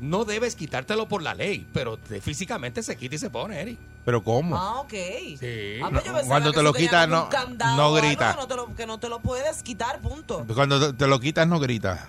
no 0.00 0.24
debes 0.24 0.54
quitártelo 0.54 1.08
por 1.08 1.20
la 1.20 1.34
ley, 1.34 1.66
pero 1.72 1.96
te- 1.96 2.20
físicamente 2.20 2.84
se 2.84 2.96
quita 2.96 3.16
y 3.16 3.18
se 3.18 3.28
pone, 3.28 3.60
Eric. 3.60 3.78
Pero 4.04 4.22
¿cómo? 4.22 4.56
Ah, 4.56 4.80
ok. 4.80 4.92
Sí. 5.40 5.80
Ah, 5.82 5.90
pues 5.90 6.04
cuando 6.26 6.52
te 6.52 6.62
lo 6.62 6.72
quitas, 6.72 7.08
no- 7.08 7.28
no 7.76 7.82
o 7.88 7.96
algo, 7.96 7.96
grita. 7.96 8.32
Que 8.34 8.40
no, 8.40 8.46
te 8.46 8.54
lo, 8.56 8.74
que 8.76 8.86
no 8.86 8.98
te 9.00 9.08
lo 9.08 9.18
puedes 9.20 9.62
quitar, 9.64 10.00
punto. 10.00 10.46
Cuando 10.54 10.78
te, 10.92 10.96
te 10.96 11.06
lo 11.08 11.18
quitas 11.18 11.46
no 11.48 11.58
gritas. 11.58 12.06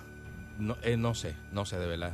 No, 0.60 0.76
eh, 0.82 0.96
no 0.96 1.14
sé, 1.16 1.34
no 1.50 1.66
sé 1.66 1.76
de 1.78 1.86
verdad, 1.88 2.12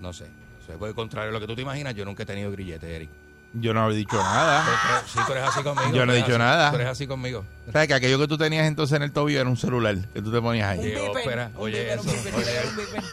no 0.00 0.12
sé. 0.12 0.26
O 0.62 0.66
sea, 0.66 0.76
por 0.76 0.88
el 0.88 0.94
contrario 0.94 1.30
a 1.30 1.32
lo 1.32 1.40
que 1.40 1.48
tú 1.48 1.56
te 1.56 1.62
imaginas, 1.62 1.96
yo 1.96 2.04
nunca 2.04 2.22
he 2.22 2.26
tenido 2.26 2.52
grillete, 2.52 2.94
Eric. 2.94 3.10
Yo 3.52 3.74
no 3.74 3.90
he 3.90 3.94
dicho 3.96 4.16
nada. 4.16 4.64
Pero, 4.64 5.08
si 5.08 5.26
tú 5.26 5.32
eres 5.32 5.44
así 5.48 5.62
conmigo. 5.62 5.90
Yo 5.92 6.06
no 6.06 6.12
he 6.12 6.16
dicho 6.16 6.28
así- 6.30 6.38
nada. 6.38 6.70
Tú 6.70 6.76
eres 6.76 6.88
así 6.88 7.06
conmigo. 7.08 7.44
¿Sabes 7.72 7.88
que 7.88 7.94
aquello 7.94 8.18
que 8.18 8.28
tú 8.28 8.38
tenías 8.38 8.66
entonces 8.66 8.96
en 8.96 9.02
el 9.02 9.12
tobillo 9.12 9.40
era 9.40 9.48
un 9.50 9.56
celular 9.56 9.96
que 10.14 10.22
tú 10.22 10.30
te 10.30 10.40
ponías 10.40 10.68
ahí? 10.68 10.94
Ópera. 10.96 11.50
un 11.56 11.62
Oye, 11.64 11.92
eso, 11.94 12.04
beeper, 12.04 12.34
oye. 12.34 12.60
un 12.68 12.76
beeper. 12.76 12.98
Oye. 13.00 13.08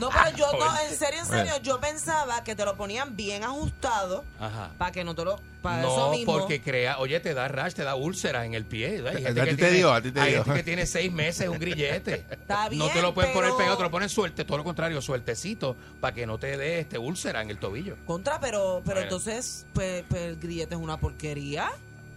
No, 0.00 0.08
pero 0.10 0.36
yo, 0.36 0.46
no, 0.58 0.80
en 0.80 0.96
serio, 0.96 1.20
en 1.20 1.26
serio, 1.26 1.52
yo 1.62 1.80
pensaba 1.80 2.42
que 2.44 2.54
te 2.54 2.64
lo 2.64 2.76
ponían 2.76 3.16
bien 3.16 3.44
ajustado 3.44 4.24
Ajá. 4.40 4.70
para 4.78 4.92
que 4.92 5.04
no 5.04 5.14
te 5.14 5.24
lo. 5.24 5.40
Para 5.62 5.80
eso 5.82 5.96
No, 5.96 6.10
mismo. 6.12 6.32
porque 6.38 6.60
crea, 6.62 6.98
oye, 6.98 7.18
te 7.18 7.34
da 7.34 7.48
rash, 7.48 7.72
te 7.74 7.82
da 7.82 7.96
úlcera 7.96 8.44
en 8.46 8.54
el 8.54 8.64
pie. 8.64 9.02
Hay 9.08 9.22
gente 9.24 9.40
A 9.40 9.44
que 9.44 9.50
ti 9.50 9.56
te 9.56 9.62
tiene- 9.62 9.76
dio, 9.76 9.92
a 9.92 10.00
ti 10.00 10.12
te 10.12 10.20
hay 10.20 10.30
dio. 10.34 10.44
gente 10.44 10.60
que 10.60 10.64
tiene 10.64 10.86
seis 10.86 11.12
meses 11.12 11.48
un 11.48 11.58
grillete. 11.58 12.24
Está 12.30 12.64
no 12.70 12.86
te 12.86 12.92
bien, 12.92 13.02
lo 13.02 13.12
puedes 13.12 13.32
poner 13.32 13.48
pero- 13.50 13.58
pegado, 13.58 13.76
te 13.76 13.82
lo 13.82 13.90
pones 13.90 14.12
suerte, 14.12 14.44
todo 14.44 14.58
lo 14.58 14.64
contrario, 14.64 15.02
suertecito, 15.02 15.76
para 16.00 16.14
que 16.14 16.26
no 16.26 16.38
te 16.38 16.56
dé 16.56 16.78
este 16.80 16.96
úlcera 16.98 17.42
en 17.42 17.50
el 17.50 17.58
tobillo. 17.58 17.96
Contra, 18.06 18.38
pero, 18.38 18.82
pero 18.84 18.96
Bueno. 18.96 19.00
entonces, 19.02 19.66
pues, 19.74 20.04
pues, 20.08 20.22
el 20.22 20.36
grillete 20.36 20.76
es 20.76 20.80
una 20.80 20.96
porquería. 20.98 21.70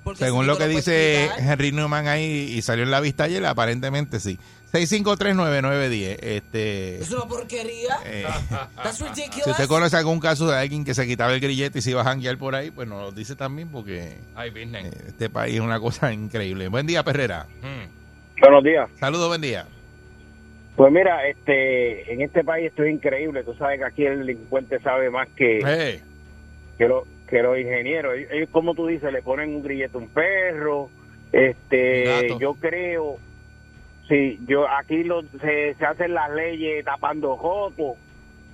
Porque 0.03 0.23
Según 0.25 0.45
si 0.45 0.47
lo 0.47 0.57
que 0.57 0.67
dice 0.67 1.29
Henry 1.37 1.71
Newman 1.71 2.07
ahí 2.07 2.23
y 2.55 2.61
salió 2.63 2.83
en 2.83 2.89
la 2.91 2.99
vista 2.99 3.25
ayer, 3.25 3.45
aparentemente 3.45 4.19
sí. 4.19 4.39
6539910. 4.71 6.17
Este, 6.21 6.95
Es 7.01 7.11
una 7.11 7.25
porquería. 7.25 7.97
eh, 8.05 8.25
That's 8.75 9.01
ridiculous. 9.01 9.43
si 9.43 9.51
usted 9.51 9.67
conoce 9.67 9.97
algún 9.97 10.19
caso 10.19 10.49
de 10.49 10.57
alguien 10.57 10.85
que 10.85 10.93
se 10.93 11.05
quitaba 11.07 11.33
el 11.33 11.39
grillete 11.41 11.79
y 11.79 11.81
se 11.81 11.91
iba 11.91 12.01
a 12.01 12.05
janguear 12.05 12.37
por 12.37 12.55
ahí, 12.55 12.71
pues 12.71 12.87
nos 12.87 13.01
lo 13.01 13.11
dice 13.11 13.35
también 13.35 13.69
porque 13.69 14.17
Ay, 14.35 14.51
eh, 14.55 14.91
este 15.07 15.29
país 15.29 15.55
es 15.55 15.61
una 15.61 15.79
cosa 15.79 16.13
increíble. 16.13 16.67
Buen 16.69 16.87
día, 16.87 17.03
Perrera. 17.03 17.47
Hmm. 17.61 18.39
Buenos 18.39 18.63
días. 18.63 18.89
Saludos, 18.99 19.27
buen 19.27 19.41
día. 19.41 19.65
Pues 20.75 20.91
mira, 20.91 21.27
este, 21.27 22.11
en 22.13 22.21
este 22.21 22.43
país 22.43 22.67
esto 22.67 22.83
es 22.83 22.93
increíble. 22.93 23.43
Tú 23.43 23.53
sabes 23.55 23.77
que 23.79 23.85
aquí 23.85 24.05
el 24.05 24.19
delincuente 24.19 24.79
sabe 24.79 25.09
más 25.09 25.27
que, 25.35 25.99
que, 26.77 26.87
lo- 26.87 27.05
que 27.27 27.43
los 27.43 27.59
ingenieros. 27.59 28.15
Ellos, 28.15 28.29
ellos, 28.31 28.49
como 28.51 28.73
tú 28.73 28.87
dices, 28.87 29.11
le 29.11 29.21
ponen 29.21 29.53
un 29.53 29.61
grillete 29.63 29.95
a 29.97 29.99
un 29.99 30.07
perro. 30.07 30.89
Este, 31.33 32.03
Gato. 32.05 32.39
yo 32.39 32.53
creo, 32.55 33.17
sí, 34.11 34.39
yo 34.47 34.69
aquí 34.69 35.03
lo, 35.05 35.23
se, 35.23 35.73
se 35.75 35.85
hacen 35.85 36.13
las 36.13 36.29
leyes 36.31 36.85
tapando 36.85 37.37
jotos, 37.37 37.97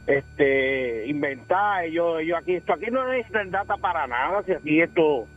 este, 0.07 1.07
inventar. 1.07 1.87
Yo, 1.87 2.21
yo 2.21 2.37
aquí, 2.37 2.55
esto 2.55 2.73
aquí 2.73 2.87
no 2.91 3.07
necesitan 3.09 3.51
data 3.51 3.75
para 3.77 4.07
nada. 4.07 4.43
Si 4.43 4.53
aquí 4.53 4.81
esto, 4.81 5.27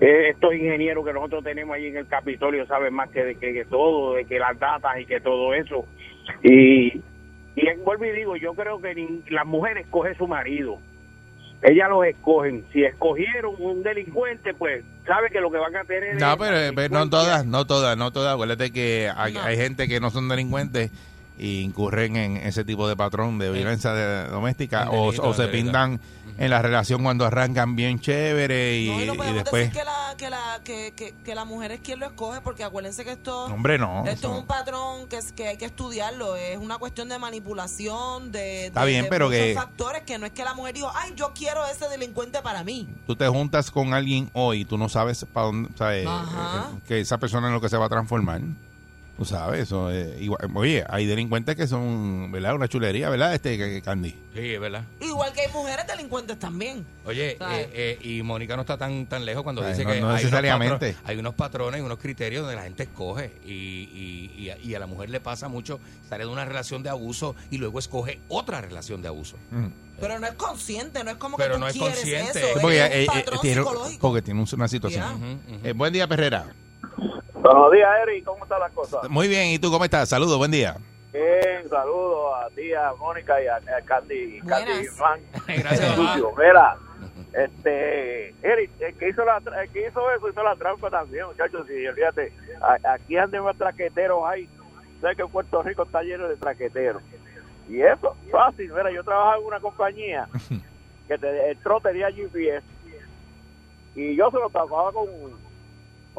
eh, 0.00 0.30
estos 0.30 0.54
ingenieros 0.54 1.06
que 1.06 1.14
nosotros 1.14 1.44
tenemos 1.44 1.76
ahí 1.76 1.86
en 1.86 1.96
el 1.98 2.08
Capitolio 2.08 2.66
saben 2.66 2.94
más 2.94 3.10
que, 3.10 3.24
de 3.24 3.36
que, 3.36 3.54
que 3.54 3.64
todo, 3.64 4.14
de 4.14 4.26
que 4.26 4.38
las 4.38 4.58
datas 4.58 5.00
y 5.00 5.06
que 5.06 5.20
todo 5.20 5.54
eso. 5.54 5.86
Y, 6.42 7.00
y 7.56 7.74
vuelvo 7.84 8.04
y 8.04 8.12
digo, 8.12 8.36
yo 8.36 8.54
creo 8.54 8.80
que 8.82 8.94
ni- 8.94 9.22
las 9.30 9.46
mujeres 9.46 9.86
escogen 9.86 10.16
su 10.16 10.26
marido. 10.28 10.78
Ellas 11.62 11.88
los 11.90 12.04
escogen. 12.06 12.64
Si 12.72 12.84
escogieron 12.84 13.54
un 13.58 13.82
delincuente, 13.82 14.54
pues 14.54 14.84
sabe 15.06 15.28
que 15.30 15.40
lo 15.40 15.50
que 15.50 15.58
van 15.58 15.74
a 15.74 15.82
tener 15.84 16.14
No, 16.20 16.32
es 16.32 16.36
pero, 16.38 16.74
pero 16.74 16.94
no 16.94 17.10
todas, 17.10 17.44
no 17.46 17.66
todas, 17.66 17.96
no 17.96 18.12
todas. 18.12 18.34
Acuérdate 18.34 18.70
que 18.72 19.10
hay, 19.16 19.32
No. 19.34 19.42
hay 19.42 19.56
gente 19.56 19.88
que 19.88 19.98
no 20.00 20.10
son 20.10 20.28
delincuentes 20.28 20.90
y 21.36 21.62
incurren 21.62 22.16
en 22.16 22.36
ese 22.38 22.64
tipo 22.64 22.88
de 22.88 22.96
patrón 22.96 23.38
de 23.38 23.50
violencia 23.50 23.92
de- 23.92 24.28
doméstica 24.28 24.88
o, 24.90 25.06
delito, 25.06 25.22
o 25.22 25.30
en 25.30 25.34
se 25.34 25.48
pintan 25.48 26.00
en 26.38 26.50
la 26.50 26.62
relación 26.62 27.02
cuando 27.02 27.24
arrancan 27.26 27.74
bien 27.76 27.98
chévere 28.00 28.78
y, 28.78 28.88
no, 28.88 29.02
y 29.02 29.06
no 29.06 29.14
y 29.14 29.16
podemos 29.16 29.42
después... 29.44 29.62
decir 29.66 29.78
que 29.80 29.84
la, 29.84 30.14
que, 30.16 30.30
la, 30.30 30.60
que, 30.64 30.92
que, 30.94 31.14
que 31.24 31.34
la 31.34 31.44
mujer 31.44 31.72
es 31.72 31.80
quien 31.80 31.98
lo 31.98 32.06
escoge, 32.06 32.40
porque 32.40 32.62
acuérdense 32.64 33.04
que 33.04 33.10
esto, 33.12 33.46
Hombre, 33.46 33.76
no. 33.78 34.04
esto 34.06 34.10
eso- 34.28 34.32
es 34.34 34.40
un 34.40 34.46
patrón 34.46 35.08
que, 35.08 35.16
es, 35.18 35.32
que 35.32 35.48
hay 35.48 35.56
que 35.56 35.64
estudiarlo. 35.64 36.36
Es 36.36 36.56
una 36.56 36.78
cuestión 36.78 37.08
de 37.08 37.18
manipulación, 37.18 38.30
de, 38.32 38.66
Está 38.66 38.84
de- 38.84 38.90
bien, 38.90 39.02
de 39.04 39.08
pero 39.10 39.28
que- 39.30 39.52
factores 39.54 40.02
que 40.02 40.18
no 40.18 40.26
es 40.26 40.32
que 40.32 40.44
la 40.44 40.54
mujer 40.54 40.74
dijo, 40.74 40.90
ay, 40.94 41.12
yo 41.16 41.32
quiero 41.34 41.66
ese 41.66 41.88
delincuente 41.88 42.40
para 42.40 42.62
mí. 42.64 42.88
tú 43.06 43.16
te 43.16 43.26
juntas 43.26 43.70
con 43.70 43.92
alguien 43.92 44.30
hoy, 44.32 44.64
tú 44.64 44.78
no 44.78 44.88
sabes 44.88 45.26
para 45.32 45.46
dónde, 45.46 45.70
sabes, 45.76 46.06
Ajá. 46.06 46.70
eh, 46.72 46.78
que 46.86 47.00
esa 47.00 47.18
persona 47.18 47.48
en 47.48 47.54
lo 47.54 47.60
que 47.60 47.68
se 47.68 47.76
va 47.76 47.86
a 47.86 47.88
transformar. 47.88 48.40
Tú 49.18 49.24
sabes, 49.24 49.62
eso 49.64 49.90
eh, 49.90 50.16
igual- 50.20 50.48
oye, 50.54 50.84
hay 50.88 51.04
delincuentes 51.04 51.56
que 51.56 51.66
son, 51.66 52.30
¿verdad? 52.30 52.54
Una 52.54 52.68
chulería, 52.68 53.10
¿verdad? 53.10 53.34
Este 53.34 53.58
que- 53.58 53.68
que 53.68 53.82
Candy. 53.82 54.10
Sí, 54.32 54.54
es 54.54 54.60
verdad. 54.60 54.84
Igual 55.00 55.32
que 55.32 55.40
hay 55.40 55.52
mujeres 55.52 55.86
delincuentes 55.88 56.38
también. 56.38 56.86
Oye, 57.04 57.32
eh, 57.32 57.38
eh, 57.40 57.98
y 58.00 58.22
Mónica 58.22 58.54
no 58.54 58.62
está 58.62 58.78
tan 58.78 59.06
tan 59.06 59.24
lejos 59.26 59.42
cuando 59.42 59.62
Ay, 59.62 59.72
dice 59.72 59.82
no- 59.84 59.90
que 59.90 60.00
no 60.00 60.06
hay, 60.06 60.12
unos 60.12 60.22
necesariamente. 60.22 60.92
patro- 60.92 61.08
hay 61.08 61.16
unos 61.18 61.34
patrones 61.34 61.80
y 61.80 61.84
unos 61.84 61.98
criterios 61.98 62.42
donde 62.42 62.54
la 62.54 62.62
gente 62.62 62.84
escoge 62.84 63.32
y, 63.44 63.50
y, 63.52 64.32
y 64.38 64.50
a- 64.50 64.58
y 64.58 64.74
a 64.76 64.78
la 64.78 64.86
mujer 64.86 65.10
le 65.10 65.18
pasa 65.18 65.48
mucho 65.48 65.80
sale 66.08 66.24
de 66.24 66.30
una 66.30 66.44
relación 66.44 66.84
de 66.84 66.90
abuso 66.90 67.34
y 67.50 67.58
luego 67.58 67.80
escoge 67.80 68.20
otra 68.28 68.60
relación 68.60 69.02
de 69.02 69.08
abuso. 69.08 69.36
Mm. 69.50 69.66
Pero 70.00 70.20
no 70.20 70.28
es 70.28 70.34
consciente, 70.34 71.02
no 71.02 71.10
es 71.10 71.16
como 71.16 71.36
Pero 71.36 71.54
que 71.54 71.54
tú 71.54 71.60
no 71.60 71.66
es 71.66 71.72
quieres 71.72 71.94
consciente. 71.96 72.38
eso. 72.38 72.46
Es 72.46 72.52
Porque, 72.60 72.66
un 72.66 72.72
eh, 72.84 73.02
eh, 73.02 73.06
patrón 73.06 73.40
tiene, 73.42 73.62
psicológico. 73.62 74.00
porque 74.08 74.22
tiene 74.22 74.40
un- 74.40 74.48
una 74.52 74.68
situación. 74.68 75.40
Eh, 75.64 75.72
buen 75.72 75.92
día, 75.92 76.06
Perrera. 76.06 76.46
Buenos 77.34 77.72
días, 77.72 77.88
Eric. 78.02 78.24
¿Cómo 78.24 78.44
está 78.44 78.58
la 78.58 78.68
cosa? 78.70 79.00
Muy 79.08 79.28
bien, 79.28 79.48
¿y 79.48 79.58
tú 79.58 79.70
cómo 79.70 79.84
estás? 79.84 80.08
Saludos, 80.08 80.36
buen 80.38 80.50
día. 80.50 80.76
Bien, 81.12 81.68
saludos 81.68 82.34
a 82.44 82.48
ti, 82.50 82.72
a 82.74 82.92
Mónica 82.98 83.42
y 83.42 83.46
a, 83.46 83.56
a 83.56 83.80
Candy, 83.84 84.40
Candy. 84.40 84.86
Juan. 84.98 85.20
Gracias. 85.46 85.96
Mira, 86.36 86.76
este, 87.32 88.28
Eric, 88.42 88.70
el 88.80 88.94
que, 88.96 89.08
hizo 89.08 89.24
la, 89.24 89.40
tra- 89.40 89.62
el 89.62 89.70
que 89.70 89.86
hizo 89.86 90.10
eso 90.12 90.28
hizo 90.28 90.42
la 90.42 90.56
trampa 90.56 90.90
también, 90.90 91.26
muchachos. 91.26 91.66
Sí, 91.68 91.74
fíjate, 91.94 92.32
aquí 92.84 93.16
andan 93.16 93.44
más 93.44 93.56
traqueteros 93.56 94.20
hay. 94.26 94.48
Sabes 95.00 95.16
que 95.16 95.26
Puerto 95.26 95.62
Rico 95.62 95.84
está 95.84 96.02
lleno 96.02 96.28
de 96.28 96.36
traqueteros. 96.36 97.02
Y 97.68 97.80
eso, 97.82 98.16
fácil. 98.32 98.70
Mira, 98.72 98.90
yo 98.90 99.04
trabajaba 99.04 99.36
en 99.38 99.44
una 99.44 99.60
compañía 99.60 100.28
que 101.08 101.16
te, 101.18 101.50
el 101.50 101.58
trote 101.58 101.90
tenía 101.90 102.10
GPS 102.10 102.66
y 103.94 104.16
yo 104.16 104.30
se 104.30 104.36
lo 104.38 104.50
tapaba 104.50 104.92
con, 104.92 105.06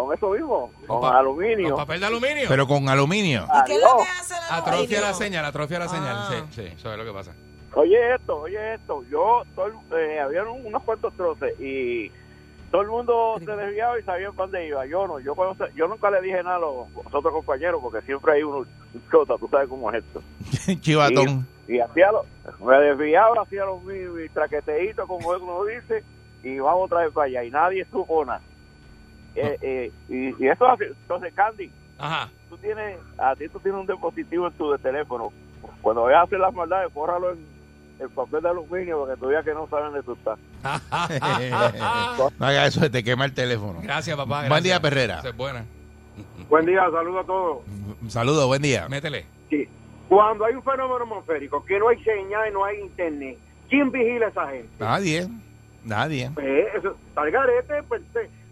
con 0.06 0.16
eso 0.16 0.30
mismo, 0.32 0.72
con, 0.88 1.02
pa- 1.02 1.20
aluminio. 1.20 1.70
¿Con 1.70 1.78
papel 1.78 2.00
de 2.00 2.06
aluminio? 2.06 2.46
Pero 2.48 2.68
con 2.68 2.88
aluminio. 2.90 3.46
¿Y 3.46 3.66
qué 3.66 3.76
es 3.76 3.82
lo 3.82 3.98
que 3.98 4.04
hace 4.04 4.34
el 4.36 4.54
atrofia 4.56 5.02
la 5.02 5.14
señal, 5.14 5.46
atrofia 5.46 5.80
la 5.80 5.88
señal. 5.88 6.16
Ah. 6.18 6.30
Sí, 6.30 6.62
sí, 6.62 6.68
eso 6.76 6.92
es 6.92 6.98
lo 6.98 7.06
que 7.06 7.12
pasa. 7.12 7.34
Oye 7.76 8.16
esto, 8.16 8.38
oye 8.42 8.74
esto. 8.76 9.04
Yo, 9.12 9.44
todo 9.56 9.68
eh, 9.98 10.20
había 10.20 10.44
unos 10.44 10.82
cuantos 10.84 11.14
troces 11.14 11.54
y 11.60 12.12
todo 12.72 12.82
el 12.82 12.88
mundo 12.88 13.36
se 13.40 13.52
desviaba 13.52 14.00
y 14.00 14.04
sabía 14.04 14.32
para 14.32 14.44
dónde 14.44 14.68
iba. 14.68 14.86
Yo 14.88 15.06
no, 15.08 15.20
yo, 15.20 15.36
cuando 15.36 15.66
se- 15.66 15.74
yo 15.76 15.88
nunca 15.88 16.10
le 16.10 16.22
dije 16.22 16.42
nada 16.44 16.56
a 16.56 16.60
los, 16.60 16.92
los 16.96 17.14
otros 17.14 17.34
compañeros 17.34 17.80
porque 17.82 18.02
siempre 18.06 18.34
hay 18.34 18.44
uno, 18.44 18.58
un 18.60 19.04
chota, 19.12 19.36
tú 19.40 19.48
sabes 19.50 19.70
cómo 19.70 19.92
es 19.92 20.04
esto. 20.04 20.22
Chivatón. 20.82 21.46
Y 21.68 21.80
hacía 21.80 22.12
lo, 22.12 22.26
me 22.66 22.76
desviaba, 22.80 23.42
hacía 23.44 23.66
los 23.66 23.84
mis, 23.84 24.10
mis 24.10 24.32
traqueteitos, 24.32 25.06
como 25.08 25.30
uno 25.30 25.66
dice, 25.66 26.04
y 26.42 26.58
vamos 26.58 26.86
otra 26.86 27.02
vez 27.02 27.14
para 27.14 27.28
allá. 27.28 27.44
Y 27.44 27.52
nadie 27.52 27.86
supo 27.92 28.26
nada. 28.26 28.42
Eh, 29.40 29.58
eh, 29.62 29.92
y, 30.10 30.44
y 30.44 30.48
eso 30.48 30.66
es 30.66 30.72
así. 30.74 30.84
Entonces, 30.86 31.34
Candy, 31.34 31.72
Ajá. 31.98 32.30
tú 32.50 32.58
tienes, 32.58 32.98
a 33.18 33.36
ti 33.36 33.48
tú 33.50 33.60
tienes 33.60 33.80
un 33.82 33.88
dispositivo 33.88 34.48
en 34.48 34.54
tu 34.54 34.72
de 34.72 34.78
teléfono. 34.80 35.32
Cuando 35.82 36.04
vayas 36.04 36.22
a 36.22 36.24
hacer 36.24 36.40
las 36.40 36.54
maldades, 36.54 36.92
córralo 36.94 37.32
en 37.32 37.46
el 38.00 38.10
papel 38.10 38.42
de 38.42 38.50
aluminio 38.50 39.00
porque 39.00 39.16
todavía 39.20 39.44
que 39.44 39.54
no 39.54 39.68
saben 39.68 39.94
de 39.94 40.04
tu 40.04 40.14
estás. 40.14 40.40
no 42.40 42.46
haga 42.46 42.66
eso, 42.66 42.80
se 42.80 42.90
te 42.90 43.04
quema 43.04 43.26
el 43.26 43.34
teléfono. 43.34 43.80
Gracias, 43.82 44.16
papá. 44.16 44.48
Buen 44.48 44.64
día, 44.64 44.80
Perrera. 44.82 45.22
Es 45.24 45.36
buena. 45.36 45.66
Buen 46.50 46.66
día, 46.66 46.82
saludos 46.92 47.24
a 47.24 47.28
todos. 47.28 47.58
Saludos, 48.08 48.48
buen 48.48 48.62
día. 48.62 48.88
Métele. 48.90 49.26
Sí. 49.50 49.68
Cuando 50.08 50.46
hay 50.46 50.56
un 50.56 50.64
fenómeno 50.64 51.04
atmosférico, 51.04 51.64
que 51.66 51.78
no 51.78 51.90
hay 51.90 52.04
señal 52.04 52.50
y 52.50 52.54
no 52.54 52.66
hay 52.66 52.80
internet, 52.80 53.38
¿quién 53.70 53.92
vigila 53.92 54.26
a 54.26 54.30
esa 54.30 54.48
gente? 54.48 54.70
Nadie. 54.80 55.28
Nadie. 55.84 56.32
Pues 56.34 56.68
eso, 56.76 56.96
al 57.16 57.32
garete, 57.32 57.84
pues 57.88 58.02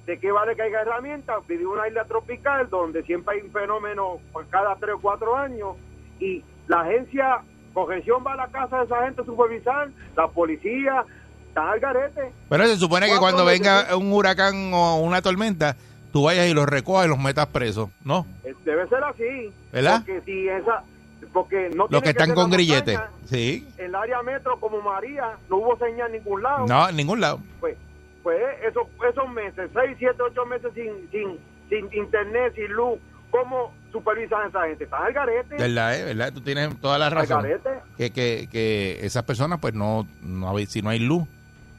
de, 0.08 0.20
qué 0.20 0.32
vale 0.32 0.56
que 0.56 0.64
haya 0.64 0.82
herramientas? 0.82 1.46
Viví 1.48 1.66
una 1.66 1.88
isla 1.88 2.06
tropical 2.06 2.70
donde 2.70 3.04
siempre 3.04 3.36
hay 3.36 3.42
un 3.42 3.52
fenómeno 3.52 4.20
por 4.32 4.48
cada 4.48 4.76
tres 4.78 4.96
o 4.96 5.00
cuatro 5.00 5.36
años 5.36 5.76
y 6.20 6.44
la 6.68 6.82
agencia 6.82 7.42
corrección 7.74 8.24
va 8.26 8.34
a 8.34 8.38
la 8.38 8.48
casa 8.48 8.80
de 8.80 8.86
esa 8.86 9.04
gente 9.04 9.22
a 9.22 9.26
supervisar, 9.26 9.90
la 10.16 10.28
policía, 10.30 11.06
está 11.50 11.72
al 11.72 11.80
garete. 11.80 12.32
Pero 12.50 12.66
se 12.66 12.78
supone 12.78 13.08
que 13.08 13.18
cuando 13.18 13.46
venga 13.46 13.96
un 13.96 14.12
huracán 14.12 14.74
o 14.74 14.98
una 15.02 15.22
tormenta, 15.22 15.76
tú 16.12 16.24
vayas 16.24 16.48
y 16.48 16.56
los 16.56 16.66
recojas 16.66 17.06
y 17.06 17.10
los 17.10 17.20
metas 17.20 17.46
presos, 17.48 17.90
¿no? 18.04 18.26
Eh, 18.44 18.56
Debe 18.66 18.88
ser 18.88 19.04
así. 19.04 19.54
¿Verdad? 19.72 20.04
Porque 20.06 20.22
si 20.26 20.48
esa, 20.50 20.84
porque 21.32 21.70
no 21.76 21.86
Los 21.90 22.02
que 22.02 22.10
están 22.10 22.28
ser 22.28 22.36
con 22.36 22.50
grilletes. 22.50 23.00
Sí. 23.26 23.68
El 23.78 23.94
área 23.94 24.24
metro 24.24 24.60
como 24.60 24.82
María 24.82 25.38
no 25.50 25.58
hubo 25.58 25.78
señal 25.78 26.08
en 26.08 26.24
ningún 26.24 26.42
lado. 26.42 26.66
No, 26.66 26.90
en 26.90 26.96
ningún 26.96 27.22
lado. 27.22 27.40
Pues, 27.60 27.78
pues 28.28 28.42
esos, 28.68 28.84
esos 29.10 29.30
meses, 29.32 29.70
seis, 29.74 29.96
siete, 29.98 30.22
ocho 30.22 30.46
meses 30.46 30.70
sin, 30.76 31.10
sin, 31.12 31.40
sin 31.70 31.94
internet, 31.98 32.52
sin 32.56 32.68
luz, 32.74 33.00
¿cómo 33.32 33.74
supervisan 33.92 34.42
a 34.42 34.48
esa 34.50 34.68
gente? 34.68 34.84
Están 34.84 35.04
al 35.04 35.14
garete. 35.14 35.56
¿Verdad? 35.56 35.98
eh? 35.98 36.04
¿Verdad? 36.04 36.34
Tú 36.34 36.42
tienes 36.42 36.76
toda 36.82 36.98
la 36.98 37.06
al 37.08 37.14
razón. 37.14 37.42
garete. 37.42 37.70
Que, 37.98 38.12
que, 38.12 38.50
que 38.52 39.00
esas 39.06 39.24
personas, 39.24 39.60
pues 39.62 39.74
no, 39.76 40.06
no 40.22 40.58
hay- 40.58 40.66
si 40.66 40.82
no 40.82 40.90
hay 40.90 41.00
luz, 41.00 41.24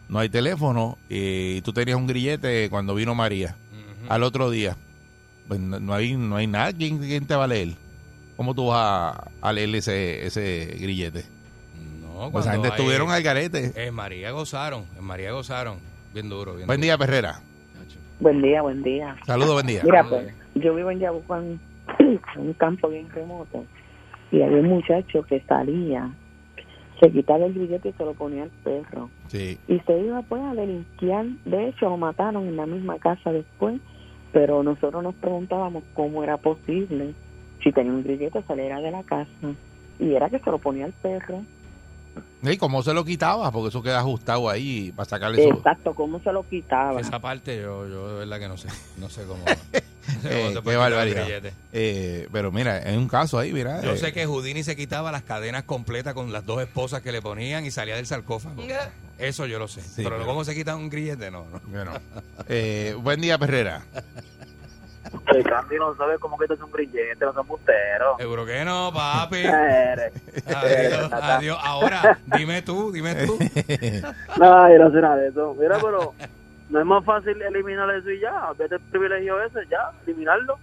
no 0.09 0.21
hay 0.21 0.31
teléfono, 0.31 0.97
eh, 1.11 1.57
y 1.59 1.61
tú 1.61 1.75
tenías 1.75 1.99
un 1.99 2.07
grillete 2.07 2.71
cuando 2.71 2.95
vino 2.95 3.15
María, 3.15 3.55
al 4.09 4.23
otro 4.23 4.49
día, 4.51 4.75
pues 5.49 5.61
no, 5.61 5.79
no 5.81 5.93
hay, 5.93 6.17
no 6.17 6.37
hay 6.37 6.47
nada. 6.47 6.73
¿Quién, 6.73 6.99
quién 6.99 7.27
te 7.27 7.37
va 7.37 7.45
a 7.45 7.49
leer? 7.49 7.75
¿Cómo 8.39 8.55
tú 8.55 8.69
vas 8.69 9.17
a, 9.19 9.31
a 9.43 9.53
leer 9.53 9.75
ese, 9.75 10.25
ese 10.27 10.77
grillete? 10.81 11.27
No, 12.03 12.31
Pues 12.31 12.47
esa 12.47 12.53
gente 12.53 12.69
hay- 12.69 12.73
estuvieron 12.75 13.11
al 13.11 13.23
garete. 13.23 13.73
En 13.77 13.93
María 13.95 14.31
gozaron. 14.31 14.87
En 14.97 15.05
María 15.05 15.33
gozaron. 15.33 15.77
Bien 16.19 16.31
duro, 16.31 16.57
bien 16.57 16.67
Buen 16.67 16.81
duro. 16.81 16.85
día, 16.85 16.99
Perrera. 16.99 17.41
Buen 18.19 18.43
día, 18.43 18.61
buen 18.61 18.83
día. 18.83 19.17
Saludos, 19.25 19.53
buen 19.53 19.69
día. 19.69 19.83
Mira, 19.85 20.03
pues, 20.03 20.35
yo 20.57 20.75
vivo 20.75 20.91
en 20.91 20.99
Yabucoan, 20.99 21.61
un 22.37 22.53
campo 22.55 22.89
bien 22.89 23.09
remoto, 23.11 23.65
y 24.33 24.43
había 24.43 24.59
un 24.59 24.67
muchacho 24.67 25.23
que 25.23 25.41
salía, 25.43 26.11
se 26.99 27.13
quitaba 27.13 27.47
el 27.47 27.53
billete 27.53 27.91
y 27.91 27.93
se 27.93 28.05
lo 28.05 28.15
ponía 28.15 28.43
al 28.43 28.51
perro. 28.65 29.11
Sí. 29.29 29.61
Y 29.69 29.79
se 29.79 29.97
iba 29.97 30.21
pues 30.23 30.43
a 30.43 30.55
delinquir. 30.55 31.39
De 31.45 31.69
hecho, 31.69 31.89
lo 31.89 31.97
mataron 31.97 32.49
en 32.49 32.57
la 32.57 32.67
misma 32.67 32.99
casa 32.99 33.31
después, 33.31 33.81
pero 34.33 34.65
nosotros 34.65 35.01
nos 35.05 35.15
preguntábamos 35.15 35.85
cómo 35.95 36.25
era 36.25 36.37
posible 36.37 37.15
si 37.63 37.71
tenía 37.71 37.93
un 37.93 38.03
grillete 38.03 38.43
saliera 38.43 38.81
de 38.81 38.91
la 38.91 39.05
casa. 39.05 39.31
Y 40.01 40.15
era 40.15 40.29
que 40.29 40.41
se 40.41 40.51
lo 40.51 40.59
ponía 40.59 40.87
al 40.87 40.93
perro. 40.95 41.45
¿Y 42.43 42.57
cómo 42.57 42.83
se 42.83 42.93
lo 42.95 43.05
quitaba? 43.05 43.51
Porque 43.51 43.69
eso 43.69 43.83
queda 43.83 44.01
ajustado 44.01 44.49
ahí 44.49 44.93
para 44.93 45.09
sacarle 45.09 45.45
eso. 45.45 45.57
Exacto, 45.57 45.95
cómo 45.95 46.21
se 46.21 46.33
lo 46.33 46.49
quitaba. 46.49 47.01
Esa 47.01 47.19
parte 47.19 47.57
yo, 47.61 47.87
yo 47.89 48.13
de 48.13 48.19
verdad 48.21 48.39
que 48.39 48.49
no 48.49 48.57
sé. 48.57 48.69
No 48.97 49.09
sé 49.11 49.25
cómo. 49.25 49.45
no 49.45 49.53
sé 49.53 49.83
cómo 50.23 50.31
Eh, 50.31 50.53
se 50.55 50.63
qué 50.63 50.77
barbaridad. 50.77 51.23
grillete. 51.25 51.53
Eh, 51.73 52.29
pero 52.33 52.51
mira, 52.53 52.75
hay 52.85 52.97
un 52.97 53.09
caso 53.09 53.39
ahí, 53.39 53.53
mira. 53.53 53.81
Yo 53.83 53.93
eh, 53.93 53.99
sé 53.99 54.13
que 54.13 54.27
Houdini 54.27 54.63
se 54.65 54.77
quitaba 54.77 55.11
las 55.13 55.23
cadenas 55.23 55.65
completas 55.65 56.15
con 56.15 56.33
las 56.33 56.47
dos 56.47 56.61
esposas 56.63 57.03
que 57.03 57.13
le 57.13 57.21
ponían 57.23 57.65
y 57.67 57.71
salía 57.71 57.97
del 57.97 58.07
sarcófago. 58.07 58.63
Eso 59.19 59.47
yo 59.47 59.59
lo 59.59 59.67
sé. 59.69 59.81
Sí, 59.83 59.91
pero, 59.97 60.11
pero- 60.11 60.27
cómo 60.27 60.45
se 60.45 60.55
quita 60.55 60.77
un 60.77 60.89
grillete, 60.91 61.31
no. 61.31 61.45
no. 61.53 61.61
bueno. 61.69 61.93
Eh, 62.49 62.95
buen 63.01 63.21
día, 63.21 63.37
Perrera. 63.39 63.83
El 65.27 65.43
Candy 65.45 65.77
no 65.77 65.95
sabe 65.97 66.19
cómo 66.19 66.39
quitarse 66.39 66.63
un 66.65 66.71
grillete, 66.73 67.25
no 67.25 67.33
son 67.33 67.47
busteros. 67.47 68.17
Seguro 68.19 68.45
que 68.47 68.65
no, 68.65 68.91
papi. 68.93 69.37
Eres. 69.45 70.13
Adiós, 70.47 71.13
adiós. 71.13 71.59
Ahora, 71.63 72.19
dime 72.37 72.63
tú, 72.63 72.91
dime 72.93 73.15
tú. 73.27 73.39
No, 74.39 74.69
yo 74.71 74.79
no 74.79 74.91
sé 74.91 75.01
nada 75.01 75.17
de 75.17 75.29
eso. 75.29 75.55
Mira, 75.59 75.79
pero 75.83 76.15
no 76.71 76.81
es 76.81 76.87
más 76.87 77.05
fácil 77.05 77.41
eliminar 77.43 77.91
eso 77.97 78.11
y 78.11 78.21
ya. 78.21 78.53
Vete 78.59 78.77
el 78.77 78.81
privilegio 78.83 79.43
ese, 79.43 79.61
ya, 79.71 79.91
eliminarlo. 80.07 80.59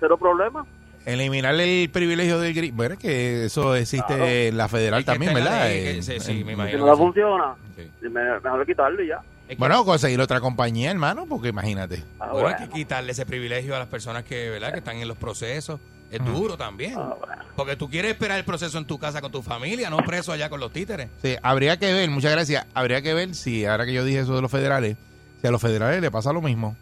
Cero 0.00 0.16
problema. 0.16 0.64
Eliminar 1.06 1.54
el 1.54 1.88
privilegio 1.90 2.38
del 2.38 2.52
grillete. 2.54 2.76
Bueno, 2.76 2.94
es 2.94 3.00
que 3.00 3.44
eso 3.46 3.74
existe 3.74 4.06
Claro. 4.14 4.24
en 4.26 4.56
la 4.56 4.68
federal 4.68 5.00
Es 5.00 5.06
que 5.06 5.12
también, 5.12 5.32
la 5.34 5.40
¿verdad? 5.40 5.66
que- 5.68 5.90
En- 5.96 6.02
sí, 6.02 6.20
sí, 6.20 6.44
me 6.44 6.52
Si 6.52 6.52
imagino. 6.52 6.78
no 6.78 6.84
que 6.84 6.90
la 6.90 6.96
sí. 6.96 7.02
funciona, 7.02 7.54
Sí. 7.76 7.90
me- 8.08 8.40
mejor 8.40 8.66
quitarlo 8.66 9.02
y 9.02 9.08
ya. 9.08 9.20
Es 9.48 9.56
que- 9.56 9.56
Bueno, 9.56 9.84
conseguir 9.84 10.20
otra 10.20 10.40
compañía, 10.40 10.90
hermano, 10.90 11.26
porque 11.26 11.48
imagínate. 11.48 12.04
Ah, 12.20 12.26
Bueno, 12.30 12.32
bueno. 12.34 12.48
hay 12.60 12.66
que 12.68 12.72
quitarle 12.74 13.12
ese 13.12 13.24
privilegio 13.26 13.74
a 13.74 13.78
las 13.78 13.88
personas 13.88 14.24
que, 14.24 14.50
¿verdad? 14.50 14.72
que 14.72 14.78
están 14.78 14.96
en 14.98 15.08
los 15.08 15.16
procesos. 15.16 15.80
Es 16.10 16.24
duro 16.24 16.56
también. 16.56 16.94
Ah, 16.96 17.14
bueno. 17.18 17.42
Porque 17.54 17.76
tú 17.76 17.90
quieres 17.90 18.12
esperar 18.12 18.38
el 18.38 18.44
proceso 18.44 18.78
en 18.78 18.86
tu 18.86 18.98
casa 18.98 19.20
con 19.20 19.30
tu 19.30 19.42
familia, 19.42 19.90
no 19.90 19.98
preso 19.98 20.32
allá 20.32 20.48
con 20.48 20.58
los 20.60 20.72
títeres. 20.72 21.08
Sí, 21.22 21.36
habría 21.42 21.78
que 21.78 21.92
ver, 21.92 22.08
muchas 22.10 22.32
gracias. 22.32 22.64
Habría 22.72 23.02
que 23.02 23.12
ver 23.12 23.34
si, 23.34 23.66
ahora 23.66 23.84
que 23.84 23.92
yo 23.92 24.04
dije 24.04 24.20
eso 24.20 24.34
de 24.34 24.40
los 24.40 24.50
federales, 24.50 24.96
si 25.40 25.46
a 25.46 25.50
los 25.50 25.60
federales 25.60 26.00
le 26.00 26.10
pasa 26.10 26.32
lo 26.32 26.40
mismo. 26.40 26.76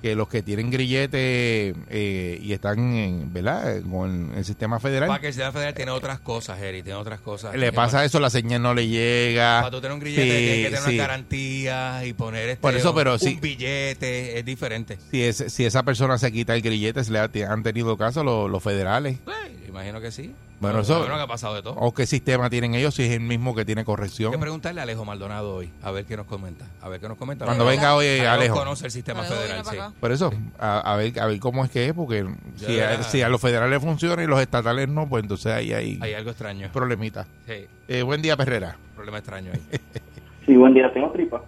Que 0.00 0.14
los 0.14 0.28
que 0.28 0.42
tienen 0.42 0.70
grillete 0.70 1.74
eh, 1.90 2.38
y 2.40 2.52
están, 2.52 2.94
en, 2.94 3.32
¿verdad? 3.32 3.80
Con 3.90 4.32
el 4.36 4.44
sistema 4.44 4.78
federal, 4.78 5.08
Para 5.08 5.20
que 5.20 5.26
el 5.26 5.32
sistema 5.32 5.50
federal 5.50 5.74
tiene 5.74 5.90
otras 5.90 6.20
cosas, 6.20 6.60
Eri, 6.60 6.82
tiene 6.84 6.98
otras 7.00 7.18
cosas. 7.20 7.56
le 7.56 7.72
pasa 7.72 8.04
eso, 8.04 8.20
la 8.20 8.30
señal 8.30 8.62
no 8.62 8.74
le 8.74 8.86
llega. 8.86 9.58
Para 9.60 9.70
tú 9.72 9.80
tener 9.80 9.94
un 9.94 10.00
grillete 10.00 10.22
Sí, 10.22 10.28
tienes 10.30 10.56
que 10.56 10.64
tener 10.76 10.80
sí. 10.82 10.94
una 10.94 11.02
garantía 11.06 12.04
y 12.06 12.12
poner 12.12 12.48
este, 12.50 12.60
Por 12.62 12.76
eso, 12.76 12.94
pero 12.94 13.14
un 13.14 13.18
sí. 13.18 13.38
billete, 13.42 14.38
es 14.38 14.44
diferente. 14.44 14.98
Si, 15.10 15.22
es, 15.22 15.44
si 15.48 15.64
esa 15.64 15.82
persona 15.82 16.16
se 16.18 16.30
quita 16.30 16.54
el 16.54 16.62
grillete, 16.62 17.02
si 17.02 17.10
le 17.12 17.18
ha- 17.18 17.30
han 17.48 17.62
tenido 17.62 17.96
caso 17.96 18.22
los, 18.22 18.48
los 18.50 18.62
federales. 18.62 19.16
Eh, 19.26 19.67
imagino 19.78 20.00
que 20.00 20.10
sí. 20.10 20.34
Bueno, 20.60 20.78
No, 20.78 20.82
eso- 20.82 20.98
Bueno, 20.98 21.14
que 21.16 21.22
ha 21.22 21.26
pasado 21.28 21.54
de 21.54 21.62
todo. 21.62 21.74
¿O 21.74 21.94
qué 21.94 22.04
sistema 22.04 22.50
tienen 22.50 22.74
ellos? 22.74 22.94
Si 22.94 23.04
es 23.04 23.10
el 23.12 23.20
mismo 23.20 23.54
que 23.54 23.64
tiene 23.64 23.82
Hay 23.82 23.84
corrección. 23.84 24.32
que 24.32 24.38
preguntarle 24.38 24.80
a 24.80 24.82
Alejo 24.82 25.04
Maldonado 25.04 25.54
hoy, 25.54 25.70
a 25.82 25.90
ver 25.92 26.04
qué 26.04 26.16
nos 26.16 26.26
comenta. 26.26 26.66
A 26.82 26.88
ver 26.88 27.00
qué 27.00 27.08
nos 27.08 27.16
comenta. 27.16 27.44
Cuando 27.44 27.64
Alejo- 27.64 27.76
venga 27.80 27.94
hoy, 27.94 28.18
Alejo. 28.20 28.56
conoce 28.56 28.86
el 28.86 28.90
sistema 28.90 29.20
Alejo 29.20 29.34
federal, 29.36 29.64
sí. 29.64 29.76
Por 30.00 30.10
eso, 30.12 30.32
a, 30.58 30.80
a 30.80 30.96
ver, 30.96 31.18
a 31.20 31.26
ver 31.26 31.38
cómo 31.38 31.64
es 31.64 31.70
que 31.70 31.86
es, 31.86 31.92
porque 31.94 32.26
si 32.56 32.80
a, 32.80 32.88
verdad. 32.88 33.06
si 33.08 33.22
a 33.22 33.28
los 33.28 33.40
federales 33.40 33.80
funciona 33.80 34.22
y 34.22 34.26
los 34.26 34.40
estatales 34.40 34.88
no, 34.88 35.08
pues 35.08 35.22
entonces 35.22 35.52
ahí 35.52 35.72
hay 35.72 35.98
Hay 36.02 36.14
algo 36.14 36.30
extraño. 36.30 36.70
problemitas. 36.72 37.26
Sí, 37.46 37.66
Eh, 37.86 38.02
buen 38.02 38.20
día, 38.20 38.36
Perrera. 38.36 38.76
problema 38.96 39.18
extraño 39.18 39.52
ahí. 39.52 39.60
Sí, 40.46 40.56
buen 40.56 40.72
día, 40.74 40.90
tengo 40.92 41.10
tripa. 41.12 41.42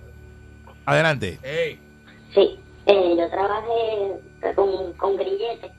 Adelante. 0.84 1.38
Ey, 1.42 1.78
Sí, 2.34 2.58
eh, 2.86 3.14
yo 3.18 3.28
trabajé 3.30 4.54
con, 4.54 4.92
con 4.92 5.16
grilletes 5.16 5.72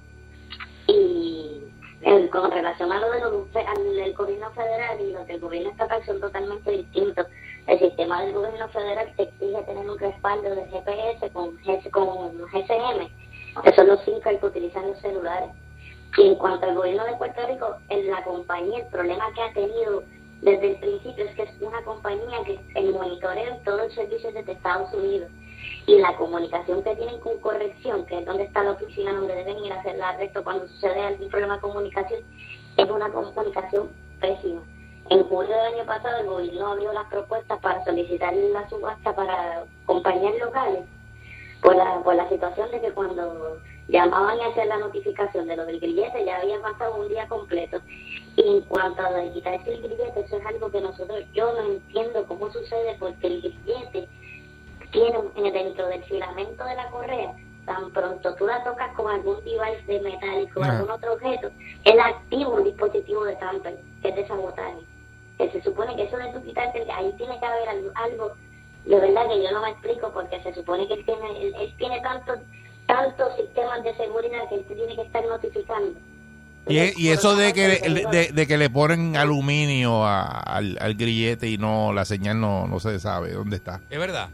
y 0.87 1.61
eh, 2.03 2.29
con 2.29 2.49
relación 2.51 2.91
a 2.91 2.99
lo 2.99 3.11
del, 3.11 3.23
al 3.23 4.13
gobierno 4.13 4.51
federal 4.51 4.99
y 5.01 5.11
lo 5.11 5.23
del 5.25 5.39
gobierno 5.39 5.69
estatal 5.69 6.03
son 6.05 6.19
totalmente 6.19 6.71
distintos. 6.71 7.27
El 7.67 7.79
sistema 7.79 8.23
del 8.23 8.33
gobierno 8.33 8.67
federal 8.69 9.13
te 9.15 9.23
exige 9.23 9.61
tener 9.63 9.89
un 9.89 9.99
respaldo 9.99 10.55
de 10.55 10.65
GPS 10.67 11.29
con, 11.31 11.57
con 11.91 12.37
GSM, 12.47 13.61
que 13.63 13.73
son 13.75 13.87
los 13.87 13.99
cards 14.23 14.39
que 14.39 14.45
utilizan 14.45 14.87
los 14.87 14.99
celulares. 14.99 15.51
Y 16.17 16.27
en 16.27 16.35
cuanto 16.35 16.65
al 16.65 16.75
gobierno 16.75 17.05
de 17.05 17.15
Puerto 17.17 17.47
Rico, 17.47 17.77
en 17.89 18.09
la 18.09 18.23
compañía, 18.23 18.79
el 18.79 18.87
problema 18.87 19.31
que 19.33 19.41
ha 19.41 19.53
tenido 19.53 20.03
desde 20.41 20.71
el 20.71 20.75
principio 20.77 21.25
es 21.25 21.35
que 21.35 21.43
es 21.43 21.61
una 21.61 21.83
compañía 21.83 22.43
que 22.45 22.59
el 22.75 22.93
monitoreo 22.93 23.53
en 23.53 23.63
todos 23.63 23.81
los 23.83 23.93
servicios 23.93 24.33
desde 24.33 24.53
Estados 24.53 24.91
Unidos 24.93 25.29
y 25.87 25.97
la 25.99 26.15
comunicación 26.15 26.83
que 26.83 26.95
tienen 26.95 27.19
con 27.19 27.37
corrección, 27.39 28.05
que 28.05 28.19
es 28.19 28.25
donde 28.25 28.43
está 28.43 28.63
la 28.63 28.71
oficina 28.71 29.13
donde 29.13 29.35
deben 29.35 29.63
ir 29.63 29.73
a 29.73 29.79
hacer 29.79 29.95
el 29.95 30.01
arresto 30.01 30.43
cuando 30.43 30.67
sucede 30.67 31.01
algún 31.01 31.29
problema 31.29 31.55
de 31.55 31.61
comunicación, 31.61 32.21
es 32.77 32.89
una 32.89 33.09
comunicación 33.09 33.89
pésima. 34.19 34.61
En 35.09 35.23
julio 35.23 35.55
del 35.55 35.73
año 35.73 35.85
pasado 35.85 36.19
el 36.19 36.27
gobierno 36.27 36.67
abrió 36.67 36.93
las 36.93 37.07
propuestas 37.07 37.59
para 37.59 37.83
solicitar 37.83 38.33
la 38.33 38.69
subasta 38.69 39.13
para 39.13 39.65
compañías 39.85 40.35
locales 40.39 40.85
por 41.61 41.75
la, 41.75 42.01
por 42.03 42.15
la 42.15 42.29
situación 42.29 42.71
de 42.71 42.81
que 42.81 42.91
cuando 42.91 43.59
llamaban 43.87 44.37
y 44.37 44.41
hacían 44.43 44.69
la 44.69 44.77
notificación 44.77 45.47
de 45.47 45.57
lo 45.57 45.65
del 45.65 45.79
grillete, 45.79 46.25
ya 46.25 46.37
había 46.37 46.61
pasado 46.61 46.95
un 46.95 47.09
día 47.09 47.27
completo. 47.27 47.81
Y 48.37 48.41
en 48.41 48.61
cuanto 48.61 49.01
a 49.01 49.21
quitarse 49.33 49.73
el 49.73 49.81
grillete, 49.81 50.21
eso 50.21 50.37
es 50.37 50.45
algo 50.45 50.71
que 50.71 50.81
nosotros, 50.81 51.19
yo 51.33 51.51
no 51.53 51.73
entiendo 51.73 52.25
cómo 52.27 52.51
sucede, 52.51 52.95
porque 52.99 53.27
el 53.27 53.41
grillete 53.41 54.07
tiene 54.91 55.17
un- 55.17 55.53
dentro 55.53 55.87
del 55.87 56.03
filamento 56.03 56.63
de 56.65 56.75
la 56.75 56.87
correa, 56.89 57.33
tan 57.65 57.91
pronto 57.91 58.33
tú 58.35 58.45
la 58.45 58.63
tocas 58.63 58.93
con 58.95 59.11
algún 59.11 59.37
device 59.43 59.83
de 59.87 59.99
metálico 60.01 60.59
o 60.59 60.63
Ah. 60.63 60.71
algún 60.77 60.91
otro 60.91 61.13
objeto, 61.13 61.49
él 61.83 61.99
activa 61.99 62.49
un 62.49 62.63
dispositivo 62.63 63.23
de 63.25 63.35
tamper, 63.35 63.77
que 64.01 64.09
es 64.09 64.15
de 64.15 64.27
sabotaje. 64.27 64.79
Que 65.37 65.49
se 65.51 65.61
supone 65.63 65.95
que 65.95 66.03
eso 66.03 66.17
de 66.17 66.31
tú 66.33 66.43
quitarte, 66.43 66.85
ahí 66.91 67.11
tiene 67.17 67.39
que 67.39 67.45
haber 67.45 67.69
algo, 67.69 67.91
algo, 67.95 68.31
de 68.85 68.99
verdad 68.99 69.27
que 69.29 69.43
yo 69.43 69.51
no 69.51 69.61
me 69.61 69.69
explico, 69.71 70.11
porque 70.13 70.41
se 70.43 70.53
supone 70.53 70.87
que 70.87 70.93
él 70.95 71.05
tiene, 71.05 71.41
él, 71.41 71.53
él 71.59 71.73
tiene 71.77 71.99
tantos 72.01 72.37
tantos 72.87 73.35
sistemas 73.37 73.81
de 73.83 73.95
seguridad 73.95 74.49
que 74.49 74.55
él 74.55 74.65
tiene 74.65 74.95
que 74.95 75.01
estar 75.03 75.23
notificando. 75.25 75.97
Y, 76.67 76.77
y 77.01 77.09
eso 77.09 77.35
de 77.37 77.53
que, 77.53 77.67
de, 78.11 78.31
de 78.33 78.47
que 78.47 78.57
le 78.57 78.69
ponen 78.69 79.15
aluminio 79.15 80.03
a- 80.05 80.27
al, 80.41 80.77
al 80.81 80.95
grillete 80.95 81.47
y 81.47 81.57
no 81.57 81.93
la 81.93 82.03
señal 82.05 82.39
no, 82.41 82.67
no 82.67 82.79
se 82.81 82.99
sabe 82.99 83.31
dónde 83.31 83.55
está. 83.55 83.79
Es 83.89 83.97
verdad. 83.97 84.29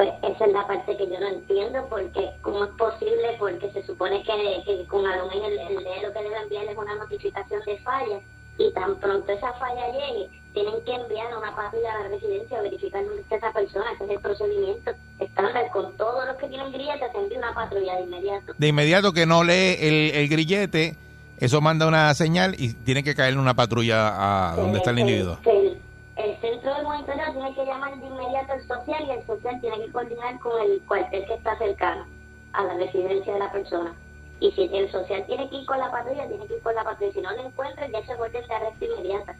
Pues 0.00 0.14
esa 0.34 0.46
es 0.46 0.52
la 0.54 0.66
parte 0.66 0.96
que 0.96 1.06
yo 1.10 1.20
no 1.20 1.28
entiendo, 1.28 1.86
porque 1.90 2.30
cómo 2.40 2.64
es 2.64 2.70
posible, 2.70 3.36
porque 3.38 3.70
se 3.70 3.82
supone 3.82 4.22
que, 4.22 4.62
que 4.64 4.86
con 4.86 5.06
aluminio 5.06 5.48
el, 5.48 5.58
el 5.58 5.74
lo 5.74 6.10
que 6.10 6.22
debe 6.22 6.40
enviar 6.42 6.64
es 6.64 6.78
una 6.78 6.94
notificación 6.94 7.60
de 7.66 7.76
falla, 7.80 8.18
y 8.56 8.72
tan 8.72 8.96
pronto 8.96 9.30
esa 9.30 9.52
falla 9.52 9.92
llegue, 9.92 10.30
tienen 10.54 10.82
que 10.86 10.94
enviar 10.94 11.36
una 11.36 11.54
patrulla 11.54 11.92
a 11.92 12.02
la 12.02 12.08
residencia 12.08 12.58
a 12.58 12.62
verificar 12.62 13.04
dónde 13.04 13.20
está 13.20 13.36
esa 13.36 13.52
persona, 13.52 13.92
ese 13.92 14.04
es 14.04 14.10
el 14.12 14.20
procedimiento 14.20 14.90
estándar, 15.18 15.68
con 15.70 15.94
todos 15.98 16.26
los 16.28 16.36
que 16.36 16.48
tienen 16.48 16.72
grilletes 16.72 17.12
se 17.12 17.18
envía 17.18 17.36
una 17.36 17.54
patrulla 17.54 17.96
de 17.96 18.02
inmediato. 18.04 18.54
De 18.56 18.68
inmediato 18.68 19.12
que 19.12 19.26
no 19.26 19.44
lee 19.44 19.76
el, 19.80 20.12
el 20.14 20.28
grillete, 20.30 20.96
eso 21.36 21.60
manda 21.60 21.86
una 21.86 22.14
señal 22.14 22.54
y 22.56 22.72
tiene 22.72 23.04
que 23.04 23.14
caerle 23.14 23.38
una 23.38 23.52
patrulla 23.52 24.52
a 24.52 24.56
donde 24.56 24.78
está 24.78 24.92
el 24.92 25.00
individuo. 25.00 25.36
El, 25.44 25.78
el 26.24 26.40
centro 26.40 26.74
de 26.74 26.82
monitoreo 26.82 27.32
tiene 27.32 27.54
que 27.54 27.64
llamar 27.64 27.96
de 27.98 28.06
inmediato 28.06 28.52
al 28.52 28.66
social 28.66 29.04
y 29.06 29.10
el 29.10 29.26
social 29.26 29.60
tiene 29.60 29.84
que 29.84 29.92
coordinar 29.92 30.38
con 30.40 30.52
el 30.62 30.80
cuartel 30.86 31.26
que 31.26 31.34
está 31.34 31.56
cercano 31.58 32.06
a 32.52 32.64
la 32.64 32.74
residencia 32.74 33.32
de 33.32 33.38
la 33.38 33.52
persona. 33.52 33.94
Y 34.40 34.50
si 34.52 34.62
el 34.74 34.90
social 34.90 35.24
tiene 35.26 35.48
que 35.50 35.56
ir 35.56 35.66
con 35.66 35.78
la 35.78 35.90
patrulla, 35.90 36.26
tiene 36.26 36.46
que 36.46 36.54
ir 36.56 36.62
con 36.62 36.74
la 36.74 36.84
patrulla. 36.84 37.12
Si 37.12 37.20
no 37.20 37.30
lo 37.32 37.46
encuentra, 37.46 37.86
ya 37.88 38.04
se 38.06 38.14
orden 38.14 38.46
de 38.46 38.54
arresto 38.54 38.84
inmediata. 38.84 39.36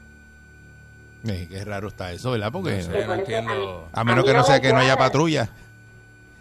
Eh, 1.28 1.48
qué 1.50 1.64
raro 1.64 1.88
está 1.88 2.12
eso, 2.12 2.30
¿verdad? 2.32 2.50
Porque 2.52 2.76
No 2.76 2.82
sé, 2.82 3.06
no 3.06 3.14
entiendo. 3.14 3.88
a 3.92 4.04
menos 4.04 4.24
a 4.24 4.26
que 4.26 4.34
no 4.34 4.42
sea 4.44 4.60
que 4.60 4.72
no 4.72 4.78
haya 4.78 4.96
patrulla. 4.96 5.48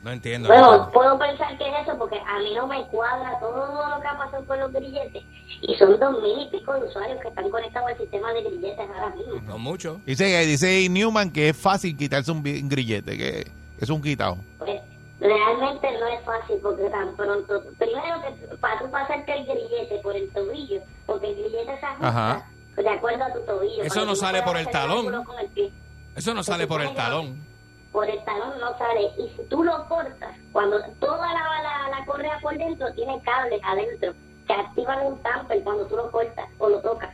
No 0.03 0.11
entiendo. 0.11 0.47
Bueno, 0.47 0.89
puedo 0.93 1.19
pensar 1.19 1.57
que 1.57 1.67
es 1.67 1.87
eso 1.87 1.97
porque 1.97 2.17
a 2.19 2.39
mí 2.39 2.53
no 2.55 2.67
me 2.67 2.85
cuadra 2.87 3.37
todo 3.39 3.89
lo 3.89 4.01
que 4.01 4.07
ha 4.07 4.17
pasado 4.17 4.45
con 4.45 4.59
los 4.59 4.71
grilletes. 4.71 5.23
Y 5.61 5.75
son 5.75 5.99
dos 5.99 6.21
mil 6.21 6.41
y 6.41 6.49
pico 6.49 6.73
de 6.73 6.87
usuarios 6.87 7.19
que 7.21 7.27
están 7.27 7.49
conectados 7.49 7.89
al 7.89 7.97
sistema 7.97 8.31
de 8.31 8.43
grilletes 8.43 8.89
ahora 8.89 9.15
mismo. 9.15 9.41
No 9.41 9.57
mucho. 9.57 9.99
Dice, 10.05 10.25
dice 10.45 10.87
Newman 10.89 11.31
que 11.31 11.49
es 11.49 11.57
fácil 11.57 11.97
quitarse 11.97 12.31
un 12.31 12.41
grillete, 12.43 13.17
que 13.17 13.51
es 13.77 13.89
un 13.89 14.01
quitado. 14.01 14.37
Pues 14.57 14.79
realmente 15.19 15.91
no 15.99 16.07
es 16.07 16.23
fácil 16.23 16.59
porque 16.63 16.89
tan 16.89 17.13
pronto, 17.17 17.61
primero 17.77 18.21
que 18.21 18.55
para 18.55 18.79
tú 18.79 18.89
pasarte 18.89 19.37
el 19.37 19.45
grillete 19.45 19.99
por 20.01 20.15
el 20.15 20.29
tobillo, 20.31 20.81
porque 21.05 21.27
el 21.27 21.35
grillete 21.35 21.77
se 21.77 21.85
ajusta 21.85 22.07
Ajá. 22.07 22.49
de 22.77 22.89
acuerdo 22.89 23.25
a 23.25 23.33
tu 23.33 23.41
tobillo. 23.41 23.83
Eso 23.83 24.05
no 24.05 24.15
sale 24.15 24.41
por 24.43 24.55
el 24.55 24.69
talón. 24.69 25.25
el. 25.55 25.73
Eso 26.15 26.33
no 26.33 26.43
sale 26.43 26.67
por 26.67 26.81
el 26.81 26.93
talón. 26.95 27.48
Por 27.91 28.07
el 28.09 28.23
talón 28.23 28.59
no 28.59 28.77
sale. 28.77 29.09
Y 29.17 29.29
si 29.35 29.43
tú 29.49 29.63
lo 29.63 29.87
cortas, 29.87 30.35
cuando 30.51 30.79
toda 30.99 31.27
la, 31.33 31.43
la, 31.89 31.99
la 31.99 32.05
correa 32.05 32.37
por 32.41 32.57
dentro 32.57 32.91
tiene 32.93 33.19
cables 33.23 33.59
adentro 33.63 34.13
que 34.47 34.53
activan 34.53 35.05
un 35.07 35.17
tamper 35.23 35.63
cuando 35.63 35.85
tú 35.85 35.95
lo 35.95 36.11
cortas 36.11 36.47
o 36.59 36.69
lo 36.69 36.79
tocas. 36.81 37.09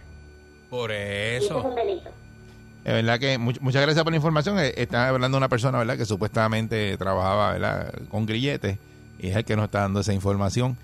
Por 0.69 0.91
Y 0.91 0.93
eso 0.95 1.59
es 1.59 1.65
un 1.65 1.75
delito. 1.75 2.09
Es 2.83 2.93
verdad 2.93 3.19
que 3.19 3.39
much- 3.39 3.59
muchas 3.61 3.81
gracias 3.81 4.03
por 4.03 4.11
la 4.13 4.17
información. 4.17 4.59
Eh, 4.59 4.73
Está 4.77 5.07
hablando 5.09 5.35
de 5.35 5.39
una 5.39 5.49
persona, 5.49 5.77
¿verdad? 5.79 5.97
Que 5.97 6.05
supuestamente 6.05 6.95
trabajaba, 6.97 7.53
¿verdad? 7.53 7.93
Con 8.09 8.25
grilletes 8.25 8.77
y 9.17 9.29
es 9.29 9.35
el 9.35 9.45
que 9.45 9.55
nos 9.55 9.65
está 9.65 9.79
dando 9.81 10.01
esa 10.01 10.13
información. 10.13 10.77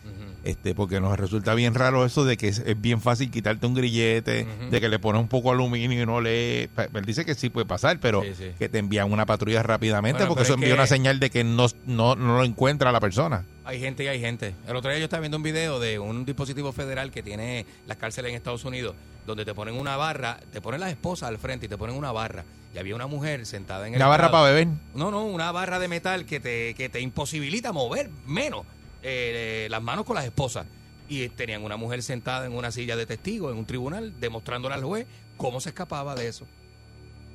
Este, 0.44 0.74
porque 0.74 1.00
nos 1.00 1.20
resulta 1.20 1.54
bien 1.54 1.76
raro 1.76 2.04
eso 2.04 2.26
de 2.26 2.36
que 2.36 2.48
es, 2.48 2.60
es 2.60 2.80
bien 2.82 3.00
fácil 3.00 3.30
quitarte 3.30 3.68
un 3.68 3.76
grillete, 3.76 4.48
de 4.72 4.82
que 4.82 4.90
le 4.90 4.98
pones 4.98 5.22
un 5.22 5.28
poco 5.28 5.50
de 5.50 5.56
aluminio 5.56 6.02
y 6.02 6.06
no 6.06 6.20
le... 6.20 6.64
Él 6.64 7.06
dice 7.06 7.26
que 7.26 7.36
sí 7.36 7.50
puede 7.50 7.68
pasar, 7.68 8.00
pero 8.00 8.24
Sí, 8.24 8.34
sí. 8.36 8.52
que 8.58 8.68
te 8.68 8.80
envían 8.80 9.12
una 9.12 9.28
patrulla 9.28 9.62
rápidamente 9.62 10.18
Bueno, 10.20 10.30
porque 10.30 10.44
eso 10.44 10.54
es 10.54 10.56
envía 10.56 10.70
que- 10.70 10.74
una 10.74 10.88
señal 10.88 11.20
de 11.20 11.30
que 11.30 11.44
no, 11.44 11.68
no, 11.86 12.16
no 12.16 12.38
lo 12.38 12.44
encuentra 12.44 12.92
la 12.92 13.00
persona. 13.00 13.46
Hay 13.66 13.80
gente 13.80 14.04
y 14.04 14.08
hay 14.08 14.20
gente. 14.20 14.56
El 14.68 14.76
otro 14.76 14.90
día 14.90 14.98
yo 15.00 15.04
estaba 15.06 15.22
viendo 15.22 15.38
un 15.38 15.44
video 15.44 15.80
de 15.80 16.00
un 16.00 16.26
dispositivo 16.26 16.72
federal 16.72 17.12
que 17.12 17.22
tiene 17.22 17.68
las 17.86 17.98
cárceles 17.98 18.30
en 18.32 18.36
Estados 18.36 18.66
Unidos, 18.66 18.96
donde 19.28 19.46
te 19.46 19.54
ponen 19.54 19.76
una 19.76 19.96
barra, 19.96 20.40
te 20.52 20.60
ponen 20.60 20.80
las 20.80 20.90
esposas 20.90 21.30
al 21.30 21.38
frente 21.38 21.68
y 21.68 21.70
te 21.70 21.78
ponen 21.78 21.96
una 21.96 22.12
barra. 22.12 22.44
Y 22.74 22.80
había 22.80 22.96
una 22.96 23.06
mujer 23.06 23.46
sentada 23.46 23.86
en 23.88 23.94
el 23.94 23.98
Una 24.00 24.08
barra 24.08 24.32
para 24.32 24.46
beber. 24.46 24.70
No, 24.96 25.12
no, 25.12 25.24
una 25.26 25.52
barra 25.52 25.78
de 25.78 25.88
metal 25.88 26.26
que 26.26 26.40
te, 26.40 26.74
que 26.74 26.90
te 26.90 27.00
imposibilita 27.02 27.72
mover 27.74 28.10
menos 28.26 28.66
eh, 29.04 29.68
las 29.70 29.82
manos 29.82 30.06
con 30.06 30.16
las 30.16 30.26
esposas. 30.26 30.66
Y 31.10 31.28
tenían 31.30 31.64
una 31.64 31.76
mujer 31.76 32.02
sentada 32.04 32.46
en 32.46 32.54
una 32.54 32.72
silla 32.72 32.96
de 32.96 33.06
testigo 33.06 33.52
en 33.52 33.58
un 33.58 33.66
tribunal, 33.66 34.14
demostrándole 34.20 34.76
al 34.76 34.84
juez 34.84 35.06
cómo 35.38 35.60
se 35.60 35.70
escapaba 35.70 36.16
de 36.16 36.28
eso. 36.28 36.46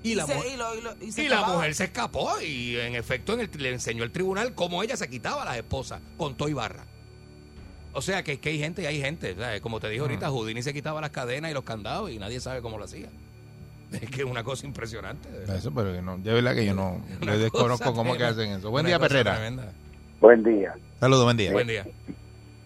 Y, 0.02 0.14
la, 0.14 0.24
se- 0.26 0.34
mu- 0.34 0.44
y 0.44 0.56
lo- 0.56 0.74
y 0.76 0.80
lo- 0.82 0.96
y 1.04 1.12
se 1.12 1.24
y 1.24 1.28
la 1.28 1.42
mujer 1.46 1.74
se 1.74 1.84
escapó 1.84 2.40
y 2.40 2.76
en 2.76 2.94
efecto 2.94 3.34
en 3.34 3.40
el, 3.40 3.50
le 3.58 3.70
enseñó 3.72 4.04
el 4.04 4.12
tribunal 4.12 4.54
cómo 4.54 4.82
ella 4.82 4.96
se 4.96 5.08
quitaba 5.10 5.44
las 5.44 5.56
esposas 5.56 6.00
con 6.16 6.36
todo 6.36 6.48
y 6.48 6.52
barra. 6.52 6.84
O 7.92 8.02
sea 8.02 8.22
que, 8.22 8.38
que 8.38 8.50
hay 8.50 8.58
gente 8.58 8.82
y 8.82 8.86
hay 8.86 9.00
gente. 9.00 9.34
¿sabes? 9.34 9.60
Como 9.60 9.80
te 9.80 9.88
dije 9.88 10.00
ahorita, 10.00 10.28
Houdini 10.30 10.62
se 10.62 10.72
quitaba 10.72 11.00
las 11.00 11.10
cadenas 11.10 11.50
y 11.50 11.54
los 11.54 11.64
candados 11.64 12.10
y 12.10 12.18
nadie 12.18 12.40
sabe 12.40 12.60
cómo 12.62 12.78
lo 12.78 12.84
hacía. 12.84 13.08
Es 13.92 14.10
que 14.10 14.22
es 14.22 14.26
una 14.26 14.42
cosa 14.44 14.66
impresionante. 14.66 15.28
de. 15.30 15.58
Eso, 15.58 15.72
pero 15.72 15.92
que 15.92 16.02
no, 16.02 16.18
de 16.18 16.32
verdad 16.32 16.54
que 16.54 16.64
yo 16.66 16.74
no 16.74 17.02
yo 17.20 17.38
desconozco 17.38 17.92
cómo 17.94 18.16
que 18.16 18.24
hacen 18.24 18.50
eso. 18.52 18.70
Buen 18.70 18.86
día, 18.86 18.98
Perrera. 18.98 19.34
tremenda. 19.34 19.72
Buen 20.20 20.42
día. 20.42 20.74
Saludos, 21.00 21.24
buen 21.24 21.36
día. 21.36 21.52
Buen 21.52 21.66
día. 21.66 21.84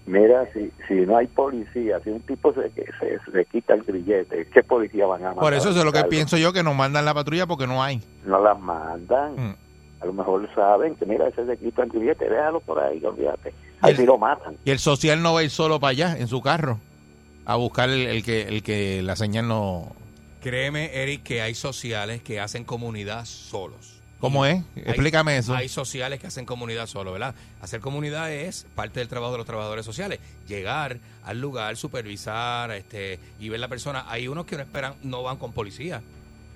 Mira, 0.06 0.44
si, 0.52 0.72
si 0.88 0.94
no 1.06 1.16
hay 1.16 1.26
policía, 1.28 2.00
si 2.02 2.10
un 2.10 2.20
tipo 2.22 2.52
se, 2.52 2.70
que 2.70 2.84
se, 2.98 3.18
se 3.30 3.44
quita 3.44 3.74
el 3.74 3.82
grillete, 3.82 4.46
¿qué 4.52 4.62
policía 4.62 5.06
van 5.06 5.22
a 5.22 5.26
mandar? 5.26 5.44
Por 5.44 5.54
eso 5.54 5.70
es 5.70 5.84
lo 5.84 5.92
que 5.92 6.02
pienso 6.04 6.36
yo, 6.36 6.52
que 6.52 6.62
nos 6.62 6.74
mandan 6.74 7.04
la 7.04 7.14
patrulla 7.14 7.46
porque 7.46 7.66
no 7.66 7.82
hay. 7.82 8.02
No 8.24 8.42
las 8.42 8.58
mandan. 8.58 9.34
Mm. 9.36 9.56
A 10.00 10.06
lo 10.06 10.12
mejor 10.12 10.48
saben 10.54 10.96
que, 10.96 11.06
mira, 11.06 11.28
ese 11.28 11.46
se 11.46 11.56
quita 11.58 11.84
el 11.84 11.90
grillete, 11.90 12.28
déjalo 12.28 12.60
por 12.60 12.80
ahí, 12.80 13.04
olvídate. 13.04 13.52
Ahí 13.82 13.94
sí 13.94 14.04
lo 14.04 14.18
matan. 14.18 14.56
Y 14.64 14.70
el 14.70 14.78
social 14.78 15.22
no 15.22 15.34
va 15.34 15.40
a 15.40 15.42
ir 15.44 15.50
solo 15.50 15.78
para 15.78 15.90
allá, 15.90 16.16
en 16.18 16.26
su 16.26 16.40
carro, 16.40 16.78
a 17.44 17.56
buscar 17.56 17.88
el, 17.90 18.06
el 18.06 18.24
que 18.24 18.42
el 18.42 18.62
que 18.62 19.02
la 19.02 19.14
señal 19.14 19.46
no... 19.46 19.92
Créeme, 20.40 21.02
Eric, 21.02 21.22
que 21.22 21.42
hay 21.42 21.54
sociales 21.54 22.22
que 22.22 22.40
hacen 22.40 22.64
comunidad 22.64 23.26
solos. 23.26 23.99
¿Cómo 24.20 24.44
es? 24.44 24.62
Explícame 24.76 25.38
eso. 25.38 25.54
Hay 25.54 25.68
sociales 25.68 26.20
que 26.20 26.26
hacen 26.26 26.44
comunidad 26.44 26.86
solo, 26.86 27.12
¿verdad? 27.12 27.34
Hacer 27.62 27.80
comunidad 27.80 28.30
es 28.30 28.66
parte 28.74 29.00
del 29.00 29.08
trabajo 29.08 29.32
de 29.32 29.38
los 29.38 29.46
trabajadores 29.46 29.86
sociales. 29.86 30.20
Llegar 30.46 30.98
al 31.24 31.40
lugar, 31.40 31.76
supervisar 31.78 32.70
este, 32.72 33.18
y 33.38 33.48
ver 33.48 33.60
la 33.60 33.68
persona. 33.68 34.04
Hay 34.08 34.28
unos 34.28 34.44
que 34.44 34.56
no 34.56 34.62
esperan, 34.62 34.94
no 35.02 35.22
van 35.22 35.38
con 35.38 35.52
policía. 35.52 36.02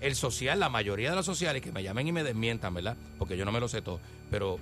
El 0.03 0.15
social, 0.15 0.61
la 0.61 0.69
mayoría 0.69 1.11
de 1.11 1.17
los 1.17 1.25
sociales, 1.25 1.63
que 1.63 1.73
me 1.73 1.83
llamen 1.83 2.07
y 2.07 2.13
me 2.13 2.23
desmientan, 2.23 2.75
¿verdad? 2.75 2.97
Porque 3.19 3.37
yo 3.37 3.47
no 3.47 3.53
me 3.53 3.61
lo 3.61 3.69
sé 3.69 3.81
todo. 3.81 3.99
Pero, 4.31 4.59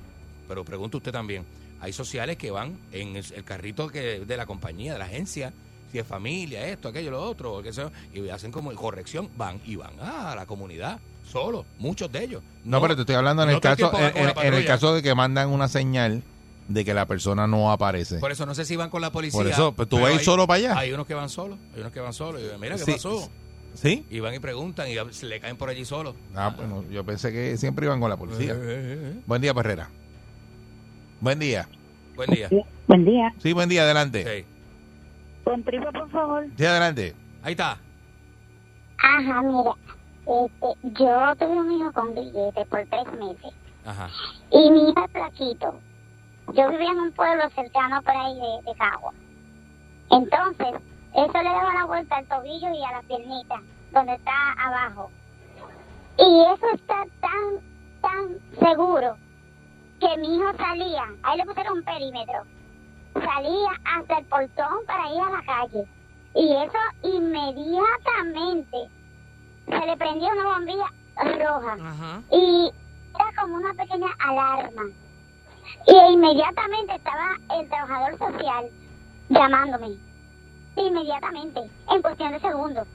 pero 0.46 0.64
pregunto 0.64 0.98
usted 0.98 1.10
también. 1.10 1.44
Hay 1.80 1.92
sociales 1.92 2.36
que 2.36 2.52
van 2.52 2.78
en 2.92 3.16
el, 3.16 3.24
el 3.34 3.42
carrito 3.42 3.88
que, 3.88 4.20
de 4.20 4.36
la 4.36 4.46
compañía, 4.46 4.92
de 4.92 5.00
la 5.00 5.06
agencia, 5.06 5.52
si 5.90 5.98
es 5.98 6.06
familia, 6.06 6.66
esto, 6.68 6.88
aquello, 6.88 7.10
lo 7.10 7.22
otro, 7.22 7.62
sé 7.64 7.72
yo, 7.72 7.90
y 8.14 8.28
hacen 8.30 8.50
como 8.50 8.72
corrección, 8.74 9.28
van 9.36 9.60
y 9.66 9.76
van 9.76 9.98
a 10.00 10.34
la 10.34 10.46
comunidad, 10.46 11.00
solo, 11.24 11.64
muchos 11.78 12.10
de 12.10 12.24
ellos. 12.24 12.42
No, 12.64 12.80
pero 12.80 12.94
te 12.94 13.02
estoy 13.02 13.16
hablando 13.16 13.42
en 13.42 13.50
el 13.50 13.54
no 13.56 13.60
todo 13.60 13.72
el 13.72 13.78
caso 13.78 14.42
en, 14.42 14.54
el 14.54 14.64
caso 14.64 14.94
de 14.94 15.02
que 15.02 15.14
mandan 15.14 15.48
una 15.48 15.68
señal 15.68 16.22
de 16.68 16.84
que 16.84 16.94
la 16.94 17.06
persona 17.06 17.46
no 17.46 17.72
aparece. 17.72 18.18
Por 18.18 18.32
eso 18.32 18.46
no 18.46 18.54
sé 18.54 18.64
si 18.64 18.76
van 18.76 18.90
con 18.90 19.00
la 19.00 19.10
policía. 19.10 19.38
Por 19.38 19.46
eso, 19.46 19.72
pues, 19.72 19.88
¿tú 19.88 20.00
vas 20.00 20.12
a 20.12 20.14
ir 20.14 20.20
solo 20.20 20.46
para 20.46 20.58
allá? 20.58 20.78
Hay 20.78 20.92
unos 20.92 21.06
que 21.06 21.14
van 21.14 21.28
solos, 21.28 21.58
hay 21.74 21.80
unos 21.80 21.92
que 21.92 22.00
van 22.00 22.12
solos. 22.12 22.40
Y 22.40 22.60
mira, 22.60 22.76
¿qué 22.76 22.84
Sí. 22.84 22.92
pasó? 22.92 23.30
¿Sí? 23.74 24.04
Y 24.10 24.20
van 24.20 24.34
y 24.34 24.38
preguntan 24.38 24.86
y 24.88 24.96
se 25.12 25.26
le 25.26 25.40
caen 25.40 25.56
por 25.56 25.68
allí 25.68 25.84
solos. 25.84 26.14
Ah, 26.34 26.52
pues 26.54 26.68
no, 26.68 26.84
yo 26.90 27.04
pensé 27.04 27.32
que 27.32 27.56
siempre 27.56 27.86
iban 27.86 28.00
con 28.00 28.10
la 28.10 28.16
policía. 28.16 28.52
Eh, 28.52 28.58
eh, 28.60 29.12
eh. 29.14 29.20
Buen 29.26 29.40
día, 29.40 29.54
Perrera. 29.54 29.88
Buen 31.20 31.38
día. 31.38 31.68
Buen 32.14 32.30
día. 32.30 32.48
Buen 32.86 33.04
día. 33.04 33.34
Sí, 33.38 33.52
buen 33.52 33.68
día, 33.68 33.82
adelante. 33.82 34.24
Sí. 34.24 34.44
Por 35.44 36.10
favor. 36.10 36.46
Sí, 36.56 36.64
adelante. 36.64 37.14
Ahí 37.42 37.52
está. 37.52 37.78
Ajá, 38.98 39.42
mira, 39.42 39.72
este, 40.26 40.76
yo 40.82 41.36
tuve 41.36 41.60
un 41.60 41.72
hijo 41.72 41.92
con 41.92 42.14
grillete 42.14 42.64
por 42.66 42.86
tres 42.86 43.12
meses 43.18 43.52
Ajá. 43.84 44.08
y 44.50 44.70
mi 44.70 44.90
hijo 44.90 45.04
es 45.04 45.10
flaquito. 45.12 45.74
Yo 46.54 46.68
vivía 46.70 46.90
en 46.90 46.98
un 46.98 47.12
pueblo 47.12 47.48
cercano 47.50 48.02
por 48.02 48.16
ahí 48.16 48.34
de, 48.34 48.70
de 48.70 48.76
Cagua. 48.76 49.12
Entonces, 50.10 50.74
eso 51.14 51.32
le 51.38 51.44
daba 51.48 51.74
la 51.74 51.84
vuelta 51.84 52.16
al 52.16 52.26
tobillo 52.26 52.68
y 52.72 52.84
a 52.84 52.92
la 52.92 53.02
piernita, 53.02 53.60
donde 53.92 54.14
está 54.14 54.52
abajo. 54.58 55.10
Y 56.18 56.40
eso 56.40 56.66
está 56.74 57.04
tan, 57.20 57.60
tan 58.00 58.38
seguro 58.58 59.16
que 60.00 60.16
mi 60.18 60.36
hijo 60.36 60.52
salía, 60.56 61.04
ahí 61.22 61.38
le 61.38 61.46
pusieron 61.46 61.78
un 61.78 61.84
perímetro, 61.84 62.42
salía 63.14 63.70
hasta 63.84 64.18
el 64.18 64.24
portón 64.26 64.84
para 64.86 65.14
ir 65.14 65.20
a 65.20 65.30
la 65.30 65.42
calle. 65.44 65.86
Y 66.34 66.52
eso 66.52 66.78
inmediatamente 67.16 68.88
se 69.66 69.86
le 69.86 69.96
prendía 69.96 70.28
una 70.32 70.44
bombilla 70.44 70.92
roja. 71.16 71.76
Y 72.30 72.70
era 73.14 73.42
como 73.42 73.56
una 73.56 73.74
pequeña 73.74 74.08
alarma. 74.18 74.82
Y 75.86 76.12
inmediatamente 76.12 76.94
estaba 76.94 77.36
el 77.58 77.68
trabajador 77.68 78.18
social 78.18 78.70
llamándome. 79.28 79.96
Inmediatamente, 80.76 81.60
en 81.90 82.02
cuestión 82.02 82.32
de 82.32 82.40
segundos. 82.40 82.86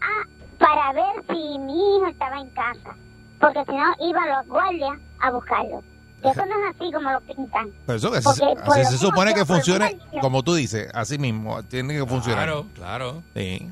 Ah, 0.00 0.26
para 0.58 0.92
ver 0.92 1.24
si 1.28 1.58
mi 1.58 1.96
hijo 1.96 2.06
estaba 2.06 2.38
en 2.38 2.50
casa. 2.50 2.94
Porque 3.40 3.64
si 3.64 3.72
no, 3.72 3.94
iban 4.00 4.28
los 4.28 4.46
guardias 4.46 4.98
a 5.20 5.30
buscarlo. 5.30 5.82
Y 6.22 6.28
eso 6.28 6.46
no 6.46 6.68
es 6.68 6.74
así 6.74 6.92
como 6.92 7.10
lo 7.10 7.20
pintan. 7.20 7.70
Pero 7.86 7.98
eso, 7.98 8.14
así, 8.14 8.42
así 8.42 8.80
lo 8.80 8.86
se 8.86 8.98
supone 8.98 9.34
que 9.34 9.44
funcione, 9.44 9.98
como 10.22 10.42
tú 10.42 10.54
dices, 10.54 10.90
así 10.94 11.18
mismo, 11.18 11.62
tiene 11.64 11.94
que 11.94 12.06
funcionar. 12.06 12.44
Claro, 12.46 12.66
claro. 12.74 13.22
Sí. 13.34 13.70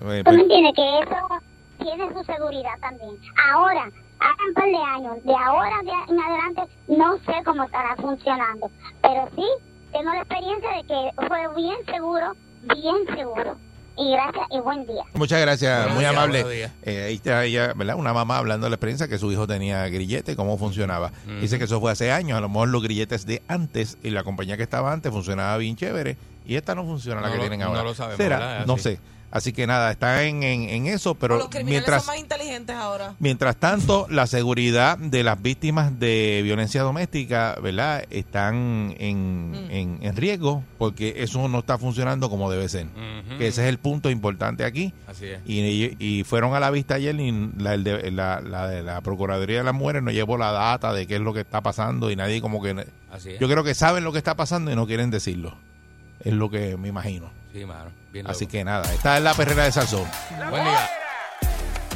Eh, 0.00 0.22
Tú 0.24 0.32
me 0.32 0.42
entiendes 0.42 0.72
que 0.74 0.98
eso 1.00 1.40
tiene 1.82 2.08
su 2.12 2.24
seguridad 2.24 2.78
también. 2.80 3.16
Ahora, 3.52 3.84
hace 4.20 4.48
un 4.48 4.54
par 4.54 4.66
de 4.66 4.76
años, 4.76 5.24
de 5.24 5.34
ahora 5.34 5.76
en 6.08 6.20
adelante, 6.20 6.62
no 6.88 7.16
sé 7.18 7.44
cómo 7.44 7.64
estará 7.64 7.96
funcionando. 7.96 8.70
Pero 9.02 9.28
sí, 9.36 9.44
tengo 9.92 10.10
la 10.12 10.18
experiencia 10.20 10.70
de 10.76 10.84
que 10.84 11.26
fue 11.28 11.54
bien 11.56 11.76
seguro, 11.86 12.36
bien 12.74 13.16
seguro. 13.16 13.56
Y 13.94 14.10
gracias 14.10 14.46
y 14.50 14.58
buen 14.60 14.86
día. 14.86 15.02
Muchas 15.12 15.38
gracias, 15.42 15.76
Buenos 15.80 15.94
muy 15.96 16.00
días, 16.04 16.12
amable. 16.16 16.70
Eh, 16.82 17.04
ahí 17.08 17.14
está 17.16 17.44
ella, 17.44 17.74
¿verdad? 17.76 17.96
Una 17.96 18.14
mamá 18.14 18.38
hablando 18.38 18.64
de 18.64 18.70
la 18.70 18.76
experiencia 18.76 19.06
que 19.06 19.18
su 19.18 19.30
hijo 19.30 19.46
tenía 19.46 19.86
grillete, 19.88 20.34
cómo 20.34 20.56
funcionaba. 20.56 21.10
Dice 21.42 21.58
que 21.58 21.64
eso 21.64 21.78
fue 21.78 21.92
hace 21.92 22.10
años, 22.10 22.38
a 22.38 22.40
lo 22.40 22.48
mejor 22.48 22.68
los 22.70 22.82
grilletes 22.82 23.26
de 23.26 23.42
antes 23.48 23.98
y 24.02 24.08
la 24.08 24.24
compañía 24.24 24.56
que 24.56 24.62
estaba 24.62 24.92
antes 24.94 25.12
funcionaba 25.12 25.58
bien 25.58 25.76
chévere 25.76 26.16
y 26.46 26.56
esta 26.56 26.74
no 26.74 26.84
funciona 26.84 27.20
la 27.20 27.26
No 27.26 27.32
que 27.34 27.36
lo- 27.38 27.42
tienen 27.44 27.60
no 27.60 27.66
ahora. 27.66 27.82
lo 27.82 27.94
sabemos. 27.94 28.66
No 28.66 28.78
sé. 28.78 28.98
Así 29.32 29.54
que 29.54 29.66
nada, 29.66 29.90
está 29.90 30.24
en, 30.24 30.42
en, 30.42 30.68
en 30.68 30.86
eso, 30.86 31.14
pero 31.14 31.38
los 31.38 31.48
criminales 31.48 31.72
mientras 31.72 32.04
son 32.04 32.14
más 32.14 32.20
inteligentes 32.20 32.76
ahora. 32.76 33.14
Mientras 33.18 33.56
tanto, 33.56 34.06
la 34.10 34.26
seguridad 34.26 34.98
de 34.98 35.22
las 35.24 35.40
víctimas 35.40 35.98
de 35.98 36.42
violencia 36.44 36.82
doméstica, 36.82 37.56
¿verdad? 37.62 38.04
Están 38.10 38.94
en, 38.98 39.52
Mm. 39.52 39.70
en, 39.70 39.98
en 40.02 40.16
riesgo 40.16 40.62
porque 40.78 41.14
eso 41.18 41.48
no 41.48 41.60
está 41.60 41.78
funcionando 41.78 42.28
como 42.28 42.50
debe 42.50 42.68
ser. 42.68 42.86
Que 43.38 43.48
ese 43.48 43.62
es 43.62 43.68
el 43.70 43.78
punto 43.78 44.10
importante 44.10 44.64
aquí. 44.64 44.92
Así 45.06 45.26
es. 45.26 45.40
Y, 45.46 45.96
y 45.98 46.24
fueron 46.24 46.54
a 46.54 46.60
la 46.60 46.70
vista 46.70 46.96
ayer 46.96 47.18
y 47.18 47.50
la, 47.58 47.72
el 47.74 47.84
de- 47.84 48.10
la, 48.10 48.40
la 48.42 48.68
de 48.68 48.82
la 48.82 49.00
Procuraduría 49.00 49.58
de 49.58 49.64
las 49.64 49.74
Mujeres 49.74 50.02
no 50.02 50.10
llevó 50.10 50.36
la 50.36 50.52
data 50.52 50.92
de 50.92 51.06
qué 51.06 51.14
es 51.16 51.20
lo 51.22 51.32
que 51.32 51.40
está 51.40 51.62
pasando 51.62 52.10
y 52.10 52.16
nadie 52.16 52.40
como 52.42 52.62
que... 52.62 52.86
Así 53.10 53.30
es. 53.30 53.38
Yo 53.40 53.48
creo 53.48 53.64
que 53.64 53.74
saben 53.74 54.04
lo 54.04 54.12
que 54.12 54.18
está 54.18 54.36
pasando 54.36 54.70
y 54.70 54.76
no 54.76 54.86
quieren 54.86 55.10
decirlo. 55.10 55.56
Es 56.20 56.34
lo 56.34 56.50
que 56.50 56.76
me 56.76 56.88
imagino. 56.88 57.30
Sí, 57.52 57.64
mano. 57.66 57.90
Bien 58.10 58.26
Así 58.26 58.44
loco. 58.44 58.52
que 58.52 58.64
nada, 58.64 58.92
esta 58.94 59.16
es 59.18 59.22
la 59.22 59.34
perrera 59.34 59.64
de 59.64 59.72
Salsón. 59.72 60.08
Buen 60.50 60.64
día. 60.64 60.90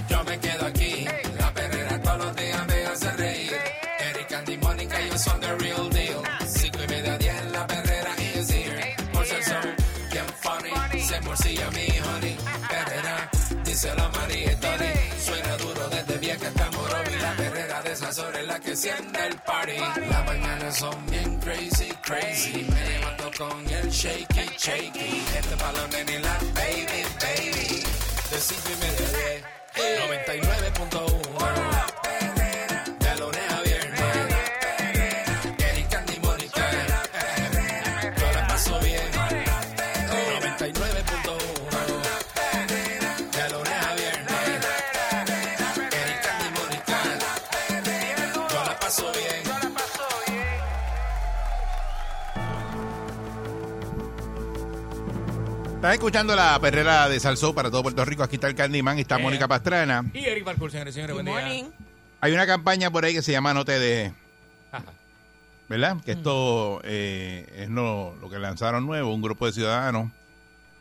Yo 0.09 0.23
me 0.25 0.39
quedo 0.39 0.67
aquí, 0.67 1.07
la 1.39 1.53
perrera 1.55 2.01
todos 2.03 2.19
los 2.19 2.37
días 2.37 2.67
me 2.67 2.87
hace 2.87 3.11
reír. 3.13 3.53
Eric, 3.99 4.33
Andy, 4.33 4.59
Mónica, 4.59 5.01
ellos 5.01 5.21
son 5.21 5.41
the 5.41 5.55
real 5.57 5.89
deal. 5.91 6.23
Cinco 6.47 6.79
y 6.85 6.89
media, 6.89 7.19
diez, 7.19 7.51
la 7.53 7.67
perrera 7.67 8.11
is 8.35 8.51
here. 8.51 8.97
Por 9.13 9.25
ser 9.27 9.43
son 9.45 9.75
bien 10.11 10.27
funny, 10.41 11.01
se 11.01 11.21
morcilla 11.23 11.71
mi 11.71 11.87
honey. 12.01 12.37
Perrera, 12.69 13.31
díselo 13.65 14.03
a 14.05 14.09
María 14.11 14.53
y 14.53 14.57
Tony. 14.57 14.93
Suena 15.25 15.57
duro 15.57 15.89
desde 15.89 16.19
vieja 16.19 16.49
hasta 16.49 16.71
Morovi. 16.71 17.15
La 17.21 17.33
perrera 17.35 17.83
de 17.83 17.91
horas 17.93 18.19
es 18.41 18.47
la 18.47 18.61
que 18.61 18.77
siente 18.77 19.27
el 19.27 19.37
party. 19.37 19.79
Las 20.11 20.25
mañanas 20.27 20.77
son 20.77 21.07
bien 21.07 21.41
crazy, 21.41 21.89
crazy. 22.03 22.67
Con 23.39 23.69
el 23.69 23.91
shaky, 23.91 24.49
shaky. 24.57 25.23
Este 25.37 25.55
balón 25.57 25.95
en 25.95 26.23
la 26.23 26.39
baby, 26.55 27.05
baby. 27.21 27.83
De 28.31 28.37
a 28.37 28.41
diez. 29.13 29.45
99.1 29.77 31.76
Estás 55.87 55.99
escuchando 55.99 56.35
la 56.35 56.59
perrera 56.59 57.09
de 57.09 57.21
Salsó 57.21 57.55
para 57.55 57.71
todo 57.71 57.85
Puerto 57.85 58.05
Rico. 58.05 58.25
Aquí 58.25 58.35
está 58.35 58.49
el 58.49 58.57
Candyman 58.57 58.99
y 58.99 59.03
está 59.03 59.21
Eh. 59.21 59.23
Mónica 59.23 59.47
Pastrana. 59.47 60.05
Y 60.13 60.19
Eric 60.25 60.43
Balcour, 60.45 60.73
señores 60.73 60.93
y 60.93 60.97
señores, 60.97 61.15
buen 61.15 61.27
día. 61.27 61.69
Hay 62.21 62.33
una 62.33 62.45
campaña 62.45 62.91
por 62.91 63.05
ahí 63.05 63.15
que 63.15 63.23
se 63.23 63.31
llama 63.31 63.55
No 63.55 63.65
te 63.65 63.79
dejes, 63.79 64.13
Ajá. 64.73 64.83
¿verdad? 65.69 65.97
Que 66.05 66.11
esto 66.13 66.81
eh, 66.83 67.47
es 67.57 67.69
lo, 67.69 68.17
lo 68.21 68.29
que 68.29 68.37
lanzaron 68.41 68.85
nuevo. 68.85 69.15
Un 69.15 69.23
grupo 69.23 69.47
de 69.47 69.53
ciudadanos 69.53 70.11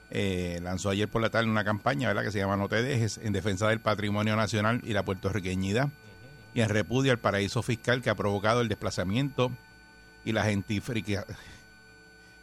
eh, 0.10 0.60
lanzó 0.64 0.90
ayer 0.90 1.08
por 1.08 1.22
la 1.22 1.30
tarde 1.30 1.52
una 1.52 1.64
campaña, 1.64 2.08
¿verdad? 2.08 2.24
Que 2.24 2.32
se 2.32 2.40
llama 2.40 2.58
No 2.58 2.68
te 2.68 2.82
dejes 2.82 3.20
en 3.20 3.32
defensa 3.32 3.68
del 3.70 3.82
patrimonio 3.82 4.36
nacional 4.36 4.82
y 4.84 4.94
la 4.94 5.04
puertorriqueñidad 5.04 5.90
y 6.56 6.62
en 6.62 6.70
repudio 6.70 7.12
al 7.12 7.20
paraíso 7.20 7.62
fiscal 7.62 8.02
que 8.02 8.10
ha 8.10 8.16
provocado 8.16 8.62
el 8.62 8.70
desplazamiento 8.70 9.52
y 10.24 10.32
la 10.32 10.46
gentrifica- 10.46 11.26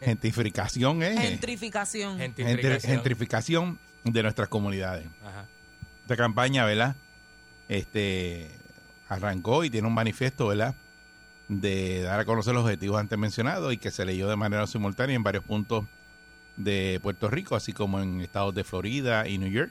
gentrificación, 0.04 1.02
¿eh? 1.02 1.16
Gentrificación. 1.16 2.18
Gentri- 2.18 2.44
Gentrificación. 2.44 2.92
gentrificación 2.92 3.78
de 4.04 4.22
nuestras 4.22 4.48
comunidades. 4.48 5.06
Ajá. 5.24 5.46
Esta 6.02 6.16
campaña, 6.16 6.64
¿verdad? 6.64 6.96
Este 7.68 8.50
arrancó 9.08 9.64
y 9.64 9.70
tiene 9.70 9.86
un 9.86 9.94
manifiesto, 9.94 10.48
¿verdad? 10.48 10.74
De 11.48 12.02
dar 12.02 12.18
a 12.20 12.24
conocer 12.24 12.54
los 12.54 12.64
objetivos 12.64 12.98
antes 12.98 13.18
mencionados 13.18 13.72
y 13.72 13.76
que 13.76 13.90
se 13.90 14.04
leyó 14.04 14.28
de 14.28 14.36
manera 14.36 14.66
simultánea 14.66 15.14
en 15.16 15.22
varios 15.22 15.44
puntos 15.44 15.84
de 16.56 16.98
Puerto 17.02 17.28
Rico, 17.30 17.56
así 17.56 17.72
como 17.72 18.00
en 18.00 18.20
estados 18.20 18.54
de 18.54 18.64
Florida 18.64 19.28
y 19.28 19.38
New 19.38 19.50
York. 19.50 19.70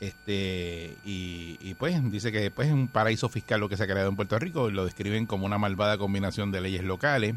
Este, 0.00 0.96
y, 1.04 1.58
y, 1.60 1.74
pues 1.74 1.94
dice 2.10 2.32
que 2.32 2.50
pues, 2.50 2.66
es 2.68 2.74
un 2.74 2.88
paraíso 2.88 3.28
fiscal 3.28 3.60
lo 3.60 3.68
que 3.68 3.76
se 3.76 3.84
ha 3.84 3.86
creado 3.86 4.08
en 4.08 4.16
Puerto 4.16 4.36
Rico, 4.38 4.68
y 4.68 4.72
lo 4.72 4.84
describen 4.84 5.26
como 5.26 5.46
una 5.46 5.58
malvada 5.58 5.96
combinación 5.96 6.50
de 6.50 6.60
leyes 6.60 6.82
locales 6.82 7.36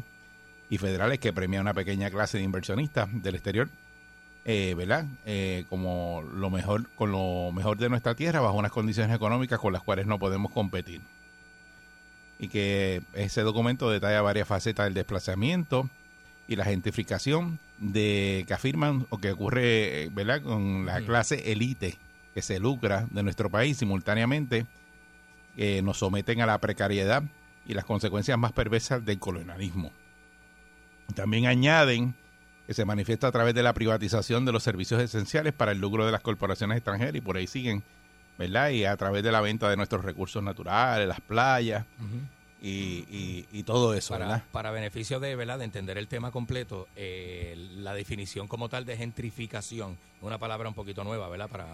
y 0.68 0.78
federales 0.78 1.18
que 1.18 1.32
premia 1.32 1.60
a 1.60 1.62
una 1.62 1.74
pequeña 1.74 2.10
clase 2.10 2.38
de 2.38 2.44
inversionistas 2.44 3.08
del 3.22 3.34
exterior 3.34 3.68
eh, 4.48 4.74
¿verdad? 4.76 5.06
Eh, 5.24 5.64
como 5.68 6.22
lo 6.32 6.50
mejor, 6.50 6.88
con 6.90 7.10
lo 7.10 7.50
mejor 7.52 7.78
de 7.78 7.88
nuestra 7.88 8.14
tierra 8.14 8.38
bajo 8.38 8.56
unas 8.56 8.70
condiciones 8.70 9.14
económicas 9.14 9.58
con 9.58 9.72
las 9.72 9.82
cuales 9.82 10.06
no 10.06 10.20
podemos 10.20 10.52
competir. 10.52 11.00
Y 12.38 12.46
que 12.46 13.02
ese 13.12 13.40
documento 13.40 13.90
detalla 13.90 14.22
varias 14.22 14.46
facetas 14.46 14.86
del 14.86 14.94
desplazamiento 14.94 15.90
y 16.46 16.54
la 16.54 16.64
gentrificación 16.64 17.58
de 17.78 18.44
que 18.46 18.54
afirman 18.54 19.08
o 19.10 19.18
que 19.18 19.32
ocurre, 19.32 20.04
eh, 20.04 20.10
¿verdad? 20.12 20.40
Con 20.42 20.86
la 20.86 21.00
clase 21.00 21.50
élite 21.50 21.98
que 22.32 22.40
se 22.40 22.60
lucra 22.60 23.08
de 23.10 23.24
nuestro 23.24 23.50
país 23.50 23.78
simultáneamente, 23.78 24.64
que 25.56 25.82
nos 25.82 25.98
someten 25.98 26.40
a 26.40 26.46
la 26.46 26.58
precariedad 26.58 27.24
y 27.66 27.74
las 27.74 27.84
consecuencias 27.84 28.38
más 28.38 28.52
perversas 28.52 29.04
del 29.04 29.18
colonialismo. 29.18 29.90
También 31.14 31.46
añaden 31.46 32.14
que 32.66 32.74
se 32.74 32.84
manifiesta 32.84 33.28
a 33.28 33.32
través 33.32 33.54
de 33.54 33.62
la 33.62 33.72
privatización 33.72 34.44
de 34.44 34.52
los 34.52 34.62
servicios 34.62 35.00
esenciales 35.00 35.52
para 35.52 35.72
el 35.72 35.78
lucro 35.78 36.04
de 36.04 36.12
las 36.12 36.20
corporaciones 36.20 36.76
extranjeras 36.78 37.14
y 37.14 37.20
por 37.20 37.36
ahí 37.36 37.46
siguen, 37.46 37.82
¿verdad? 38.38 38.70
Y 38.70 38.84
a 38.84 38.96
través 38.96 39.22
de 39.22 39.30
la 39.32 39.40
venta 39.40 39.70
de 39.70 39.76
nuestros 39.76 40.04
recursos 40.04 40.42
naturales, 40.42 41.06
las 41.06 41.20
playas 41.20 41.86
y, 42.60 42.68
y- 43.08 43.46
y 43.52 43.62
todo 43.62 43.94
eso, 43.94 44.14
para, 44.14 44.26
¿verdad? 44.26 44.44
para 44.50 44.70
beneficio 44.72 45.20
de 45.20 45.36
verdad 45.36 45.58
de 45.58 45.64
entender 45.64 45.96
el 45.96 46.08
tema 46.08 46.32
completo, 46.32 46.88
eh, 46.96 47.54
la 47.76 47.94
definición 47.94 48.48
como 48.48 48.68
tal 48.68 48.84
de 48.84 48.96
gentrificación, 48.96 49.96
una 50.20 50.38
palabra 50.38 50.68
un 50.68 50.74
poquito 50.74 51.04
nueva, 51.04 51.28
¿verdad? 51.28 51.48
Para, 51.48 51.66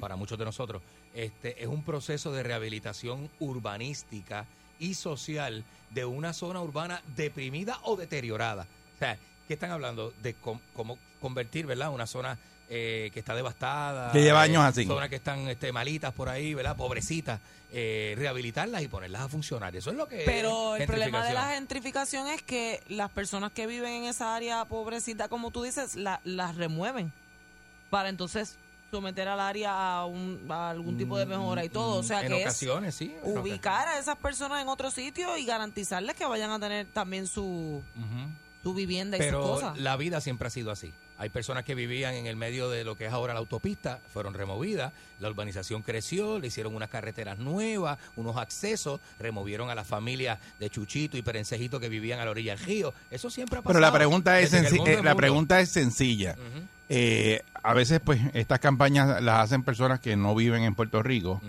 para 0.00 0.16
muchos 0.16 0.38
de 0.38 0.44
nosotros, 0.46 0.82
este 1.14 1.60
es 1.62 1.68
un 1.68 1.82
proceso 1.84 2.32
de 2.32 2.42
rehabilitación 2.42 3.28
urbanística 3.40 4.46
y 4.80 4.94
social 4.94 5.62
de 5.90 6.04
una 6.04 6.32
zona 6.32 6.60
urbana 6.60 7.02
deprimida 7.16 7.78
o 7.84 7.94
deteriorada. 7.96 8.66
O 8.96 8.98
sea, 8.98 9.16
¿qué 9.46 9.54
están 9.54 9.70
hablando? 9.70 10.12
De 10.22 10.34
com- 10.34 10.60
cómo 10.74 10.98
convertir, 11.20 11.66
¿verdad? 11.66 11.90
Una 11.90 12.06
zona 12.06 12.36
eh, 12.68 13.10
que 13.12 13.18
está 13.20 13.34
devastada. 13.34 14.10
Que 14.12 14.22
lleva 14.22 14.40
eh, 14.46 14.50
años 14.50 14.62
así. 14.64 14.84
Zonas 14.86 15.08
que 15.08 15.16
están 15.16 15.48
este, 15.48 15.72
malitas 15.72 16.12
por 16.12 16.28
ahí, 16.28 16.54
¿verdad? 16.54 16.76
Pobrecitas. 16.76 17.40
eh, 17.72 18.14
rehabilitarlas 18.18 18.82
y 18.82 18.88
ponerlas 18.88 19.22
a 19.22 19.28
funcionar. 19.28 19.76
Eso 19.76 19.90
es 19.90 19.96
lo 19.96 20.08
que 20.08 20.22
Pero 20.26 20.74
es 20.74 20.80
el 20.80 20.86
problema 20.88 21.24
de 21.24 21.34
la 21.34 21.52
gentrificación. 21.54 22.26
gentrificación 22.26 22.28
es 22.28 22.42
que 22.42 22.82
las 22.88 23.10
personas 23.12 23.52
que 23.52 23.68
viven 23.68 23.92
en 23.92 24.04
esa 24.06 24.34
área 24.34 24.64
pobrecita, 24.64 25.28
como 25.28 25.52
tú 25.52 25.62
dices, 25.62 25.94
la- 25.94 26.20
las 26.24 26.56
remueven 26.56 27.12
para 27.88 28.08
entonces 28.08 28.56
someter 28.90 29.28
al 29.28 29.40
área 29.40 29.98
a, 29.98 30.06
un, 30.06 30.44
a 30.48 30.70
algún 30.70 30.96
tipo 30.98 31.16
de 31.18 31.26
mejora 31.26 31.64
y 31.64 31.68
todo. 31.68 31.98
O 31.98 32.02
sea 32.02 32.22
en 32.22 32.28
que 32.28 32.42
ocasiones, 32.42 32.94
sí. 32.94 33.14
es 33.22 33.36
ubicar 33.36 33.88
a 33.88 33.98
esas 33.98 34.16
personas 34.16 34.62
en 34.62 34.68
otro 34.68 34.90
sitio 34.90 35.36
y 35.36 35.44
garantizarles 35.44 36.16
que 36.16 36.24
vayan 36.26 36.50
a 36.50 36.58
tener 36.58 36.86
también 36.86 37.26
su, 37.26 37.82
Ujú. 37.96 38.30
tu 38.62 38.74
vivienda 38.74 39.16
y 39.16 39.20
sus 39.20 39.26
Pero 39.26 39.42
cosas. 39.42 39.78
la 39.78 39.96
vida 39.96 40.20
siempre 40.20 40.48
ha 40.48 40.50
sido 40.50 40.70
así. 40.70 40.92
Hay 41.20 41.28
personas 41.28 41.64
que 41.64 41.74
vivían 41.74 42.14
en 42.14 42.24
el 42.24 42.34
medio 42.36 42.70
de 42.70 42.82
lo 42.82 42.96
que 42.96 43.04
es 43.04 43.12
ahora 43.12 43.34
la 43.34 43.40
autopista, 43.40 44.00
fueron 44.10 44.32
removidas, 44.32 44.90
la 45.20 45.28
urbanización 45.28 45.82
creció, 45.82 46.38
le 46.38 46.46
hicieron 46.46 46.74
unas 46.74 46.88
carreteras 46.88 47.38
nuevas, 47.38 47.98
unos 48.16 48.38
accesos, 48.38 49.02
removieron 49.18 49.68
a 49.68 49.74
las 49.74 49.86
familias 49.86 50.38
de 50.58 50.70
Chuchito 50.70 51.18
y 51.18 51.22
Perencejito 51.22 51.78
que 51.78 51.90
vivían 51.90 52.20
a 52.20 52.24
la 52.24 52.30
orilla 52.30 52.56
del 52.56 52.64
río. 52.64 52.94
Eso 53.10 53.28
siempre 53.28 53.58
ha 53.58 53.60
pasado. 53.60 53.74
Pero 53.74 53.80
la 53.80 53.92
pregunta 53.92 54.40
es 54.40 54.54
eh, 54.54 55.02
la 55.02 55.14
pregunta 55.14 55.60
es 55.60 55.68
sencilla. 55.68 56.36
Eh, 56.88 57.42
a 57.62 57.74
veces 57.74 58.00
pues 58.02 58.18
estas 58.32 58.58
campañas 58.58 59.22
las 59.22 59.44
hacen 59.44 59.62
personas 59.62 60.00
que 60.00 60.16
no 60.16 60.34
viven 60.34 60.62
en 60.62 60.74
Puerto 60.74 61.02
Rico 61.02 61.42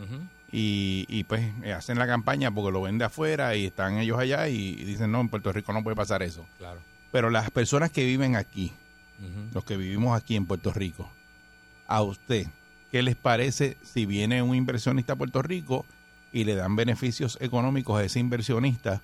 y, 0.51 1.05
y, 1.07 1.23
pues 1.23 1.49
eh, 1.63 1.71
hacen 1.71 1.97
la 1.97 2.07
campaña 2.07 2.51
porque 2.51 2.73
lo 2.73 2.81
ven 2.81 2.97
de 2.97 3.05
afuera 3.05 3.55
y 3.55 3.67
están 3.67 3.99
ellos 3.99 4.19
allá 4.19 4.49
y 4.49 4.75
dicen 4.75 5.13
no, 5.13 5.21
en 5.21 5.29
Puerto 5.29 5.53
Rico 5.53 5.71
no 5.71 5.81
puede 5.81 5.95
pasar 5.95 6.23
eso. 6.23 6.45
Claro. 6.57 6.81
Pero 7.13 7.29
las 7.29 7.51
personas 7.51 7.89
que 7.89 8.03
viven 8.03 8.35
aquí, 8.35 8.73
Los 9.53 9.63
que 9.63 9.77
vivimos 9.77 10.17
aquí 10.17 10.35
en 10.35 10.45
Puerto 10.45 10.71
Rico, 10.73 11.09
a 11.87 12.01
usted, 12.01 12.47
¿qué 12.91 13.01
les 13.03 13.15
parece 13.15 13.77
si 13.83 14.05
viene 14.05 14.41
un 14.41 14.55
inversionista 14.55 15.13
a 15.13 15.15
Puerto 15.15 15.41
Rico 15.41 15.85
y 16.33 16.43
le 16.45 16.55
dan 16.55 16.75
beneficios 16.75 17.37
económicos 17.41 17.99
a 17.99 18.03
ese 18.03 18.19
inversionista 18.19 19.01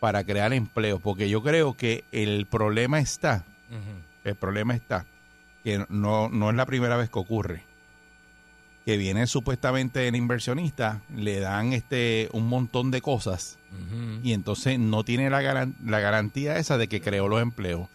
para 0.00 0.24
crear 0.24 0.52
empleo? 0.52 0.98
Porque 0.98 1.28
yo 1.30 1.42
creo 1.42 1.74
que 1.76 2.04
el 2.12 2.46
problema 2.46 2.98
está, 3.00 3.44
el 4.24 4.34
problema 4.36 4.74
está 4.74 5.06
que 5.62 5.84
no, 5.88 6.28
no 6.28 6.50
es 6.50 6.56
la 6.56 6.66
primera 6.66 6.96
vez 6.96 7.08
que 7.08 7.18
ocurre. 7.18 7.64
Que 8.84 8.98
viene 8.98 9.26
supuestamente 9.26 10.06
el 10.08 10.14
inversionista, 10.14 11.00
le 11.16 11.40
dan 11.40 11.72
este 11.72 12.28
un 12.32 12.46
montón 12.48 12.90
de 12.90 13.00
cosas 13.00 13.56
y 14.22 14.32
entonces 14.34 14.78
no 14.78 15.04
tiene 15.04 15.30
la, 15.30 15.40
garan- 15.40 15.74
la 15.84 16.00
garantía 16.00 16.58
esa 16.58 16.76
de 16.76 16.86
que 16.86 17.00
creó 17.00 17.26
los 17.28 17.40
empleos. 17.40 17.88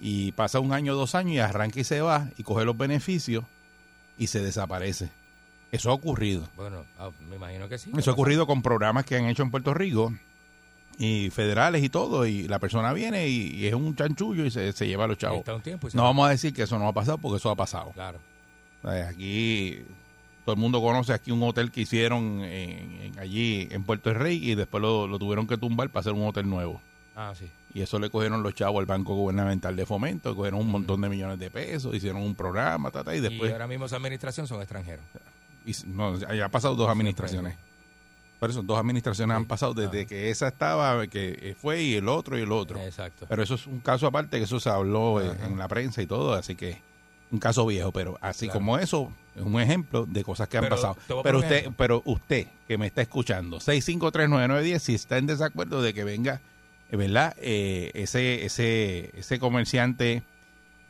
Y 0.00 0.32
pasa 0.32 0.60
un 0.60 0.72
año, 0.72 0.94
dos 0.94 1.14
años 1.14 1.32
y 1.34 1.38
arranca 1.38 1.80
y 1.80 1.84
se 1.84 2.00
va 2.00 2.28
y 2.36 2.42
coge 2.42 2.64
los 2.64 2.76
beneficios 2.76 3.44
y 4.18 4.26
se 4.26 4.40
desaparece. 4.42 5.08
Eso 5.72 5.90
ha 5.90 5.94
ocurrido. 5.94 6.46
Bueno, 6.56 6.84
ah, 6.98 7.10
me 7.28 7.36
imagino 7.36 7.68
que 7.68 7.78
sí. 7.78 7.90
Eso 7.96 8.10
ha 8.10 8.14
ocurrido 8.14 8.46
con 8.46 8.62
programas 8.62 9.04
que 9.04 9.16
han 9.16 9.26
hecho 9.26 9.42
en 9.42 9.50
Puerto 9.50 9.74
Rico 9.74 10.12
y 10.98 11.30
federales 11.30 11.82
y 11.82 11.88
todo. 11.88 12.26
Y 12.26 12.46
la 12.48 12.58
persona 12.58 12.92
viene 12.92 13.28
y, 13.28 13.54
y 13.54 13.66
es 13.66 13.74
un 13.74 13.94
chanchullo 13.96 14.44
y 14.44 14.50
se, 14.50 14.72
se 14.72 14.86
lleva 14.86 15.04
a 15.04 15.08
los 15.08 15.18
chavos. 15.18 15.38
está 15.40 15.54
un 15.54 15.62
tiempo 15.62 15.88
y 15.88 15.90
se 15.90 15.96
No 15.96 16.04
va. 16.04 16.10
vamos 16.10 16.26
a 16.28 16.30
decir 16.30 16.52
que 16.54 16.62
eso 16.62 16.78
no 16.78 16.88
ha 16.88 16.92
pasado 16.92 17.18
porque 17.18 17.38
eso 17.38 17.50
ha 17.50 17.56
pasado. 17.56 17.90
Claro. 17.92 18.18
Sea, 18.82 19.08
Aquí 19.08 19.78
todo 20.44 20.54
el 20.54 20.60
mundo 20.60 20.80
conoce 20.80 21.12
aquí 21.12 21.30
un 21.32 21.42
hotel 21.42 21.72
que 21.72 21.80
hicieron 21.80 22.42
en- 22.44 23.00
en- 23.02 23.18
allí 23.18 23.66
en 23.70 23.82
Puerto 23.82 24.12
Rey 24.14 24.50
y 24.50 24.54
después 24.54 24.80
lo, 24.80 25.06
lo 25.08 25.18
tuvieron 25.18 25.46
que 25.46 25.56
tumbar 25.58 25.88
para 25.90 26.00
hacer 26.02 26.12
un 26.12 26.26
hotel 26.28 26.48
nuevo. 26.48 26.80
Ah, 27.16 27.32
sí. 27.36 27.50
Y 27.76 27.82
eso 27.82 27.98
le 27.98 28.08
cogieron 28.08 28.42
los 28.42 28.54
chavos 28.54 28.80
al 28.80 28.86
Banco 28.86 29.14
Gubernamental 29.14 29.76
de 29.76 29.84
Fomento, 29.84 30.34
cogieron 30.34 30.60
un 30.60 30.70
montón 30.70 30.98
de 31.02 31.10
millones 31.10 31.38
de 31.38 31.50
pesos, 31.50 31.94
hicieron 31.94 32.22
un 32.22 32.34
programa, 32.34 32.90
ta, 32.90 33.04
ta, 33.04 33.14
y 33.14 33.18
Y 33.18 33.20
después... 33.20 33.52
ahora 33.52 33.66
mismo 33.66 33.84
esa 33.84 33.96
administración 33.96 34.46
son 34.46 34.60
extranjeros. 34.62 35.04
y 35.66 35.74
no, 35.86 36.16
ya 36.18 36.46
ha 36.46 36.48
pasado 36.48 36.74
dos 36.74 36.88
administraciones. 36.88 37.54
Por 38.40 38.48
eso, 38.48 38.62
dos 38.62 38.78
administraciones 38.78 39.36
han 39.36 39.44
pasado 39.44 39.74
desde 39.74 40.06
que 40.06 40.30
esa 40.30 40.48
estaba, 40.48 41.06
que 41.06 41.54
fue, 41.60 41.82
y 41.82 41.94
el 41.96 42.08
otro, 42.08 42.38
y 42.38 42.42
el 42.42 42.52
otro. 42.52 42.78
Exacto. 42.80 43.26
Pero 43.28 43.42
eso 43.42 43.56
es 43.56 43.66
un 43.66 43.80
caso 43.80 44.06
aparte, 44.06 44.38
que 44.38 44.44
eso 44.44 44.58
se 44.58 44.70
habló 44.70 45.20
eh, 45.20 45.36
en 45.44 45.58
la 45.58 45.68
prensa 45.68 46.00
y 46.00 46.06
todo, 46.06 46.32
así 46.32 46.54
que 46.54 46.80
un 47.30 47.38
caso 47.38 47.66
viejo, 47.66 47.92
pero 47.92 48.16
así 48.22 48.46
Claro. 48.46 48.60
como 48.60 48.78
eso, 48.78 49.12
es 49.34 49.42
un 49.42 49.60
ejemplo 49.60 50.06
de 50.06 50.24
cosas 50.24 50.48
que 50.48 50.56
han 50.56 50.68
pasado. 50.70 50.96
Pero 51.22 51.40
usted, 51.40 51.56
ejemplo. 51.56 51.74
pero 51.76 52.02
usted 52.06 52.46
que 52.66 52.78
me 52.78 52.86
está 52.86 53.02
escuchando, 53.02 53.58
6539910, 53.58 54.78
si 54.78 54.94
está 54.94 55.18
en 55.18 55.26
desacuerdo 55.26 55.82
de 55.82 55.92
que 55.92 56.04
venga, 56.04 56.34
eh, 56.36 56.40
¿verdad? 56.90 57.34
Eh, 57.38 57.90
ese, 57.94 58.44
ese, 58.44 59.10
ese 59.16 59.38
comerciante 59.38 60.22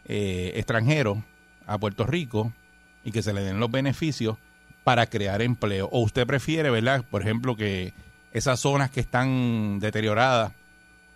eh, 0.07 0.53
extranjero 0.57 1.25
a 1.67 1.79
Puerto 1.79 2.07
Rico 2.07 2.53
y 3.05 3.13
que 3.13 3.23
se 3.23 3.33
le 3.33 3.43
den 3.43 3.61
los 3.61 3.71
beneficios 3.71 4.37
para 4.85 5.07
crear 5.07 5.43
empleo. 5.43 5.89
O 5.91 6.01
usted 6.01 6.27
prefiere, 6.27 6.71
¿verdad? 6.71 7.05
Por 7.11 7.23
ejemplo, 7.23 7.57
que 7.57 7.93
esas 8.33 8.61
zonas 8.61 8.91
que 8.91 9.01
están 9.01 9.79
deterioradas, 9.81 10.53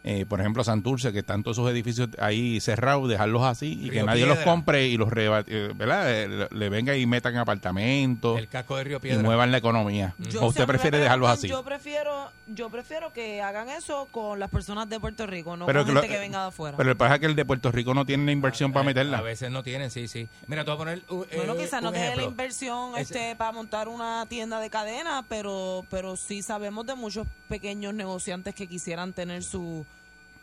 eh, 0.02 0.24
por 0.26 0.40
ejemplo, 0.40 0.64
Santurce, 0.64 1.12
que 1.12 1.18
están 1.18 1.42
todos 1.42 1.58
esos 1.58 1.70
edificios 1.70 2.08
ahí 2.18 2.60
cerrados, 2.60 3.08
dejarlos 3.08 3.42
así 3.42 3.78
y 3.82 3.90
que 3.90 4.02
nadie 4.02 4.24
los 4.26 4.38
compre 4.38 4.88
y 4.88 4.96
los 4.96 5.10
reba- 5.10 5.44
eh, 5.46 5.72
¿verdad? 5.74 6.10
Eh, 6.10 6.28
le, 6.28 6.48
le 6.58 6.68
venga 6.70 6.96
y 6.96 7.04
metan 7.06 7.36
apartamentos 7.36 8.38
El 8.38 8.48
casco 8.48 8.76
de 8.76 8.84
Río 8.84 8.96
y 8.96 9.00
Piedra. 9.00 9.22
muevan 9.22 9.50
la 9.52 9.58
economía. 9.58 10.14
Yo 10.18 10.42
o 10.42 10.46
usted 10.46 10.66
prefiere 10.66 10.98
dejarlos 10.98 11.28
así. 11.28 11.48
Yo 11.48 11.62
prefiero, 11.62 12.30
yo 12.46 12.70
prefiero 12.70 13.12
que 13.12 13.42
hagan 13.42 13.68
eso 13.68 14.08
con 14.10 14.38
las 14.38 14.50
personas 14.50 14.88
de 14.88 14.98
Puerto 15.00 15.26
Rico, 15.26 15.56
no 15.56 15.66
Pero 15.66 15.80
con 15.80 15.88
que 15.88 15.92
lo- 15.94 16.00
gente 16.02 16.14
que 16.14 16.20
venga 16.20 16.42
de 16.42 16.48
afuera. 16.48 16.76
Pero 16.76 16.90
el 16.90 16.96
pasa 16.96 17.14
es 17.14 17.20
que 17.20 17.26
el 17.26 17.36
de 17.36 17.44
Puerto 17.44 17.70
Rico 17.70 17.92
no 17.94 18.04
tiene 18.06 18.24
la 18.24 18.32
inversión 18.32 18.72
para 18.72 18.82
A 18.82 18.86
meterla. 18.86 19.20
veces 19.20 19.50
no 19.50 19.62
tienen, 19.62 19.90
sí, 19.90 20.08
sí. 20.08 20.28
Mira, 20.46 20.64
te 20.64 20.70
voy 20.70 20.76
a 20.76 20.78
poner 20.78 21.02
uh, 21.10 21.24
bueno, 21.36 21.54
eh, 21.54 21.58
quizás 21.64 21.82
no 21.82 21.92
tiene 21.92 22.16
la 22.16 22.22
inversión 22.22 22.96
este 22.96 23.36
para 23.36 23.52
montar 23.52 23.88
una 23.88 24.24
tienda 24.28 24.60
de 24.60 24.70
cadena, 24.70 25.24
pero 25.28 25.84
pero 25.90 26.16
sí 26.16 26.42
sabemos 26.42 26.86
de 26.86 26.94
muchos 26.94 27.26
pequeños 27.48 27.94
negociantes 27.94 28.54
que 28.54 28.66
quisieran 28.66 29.12
tener 29.12 29.42
su 29.42 29.84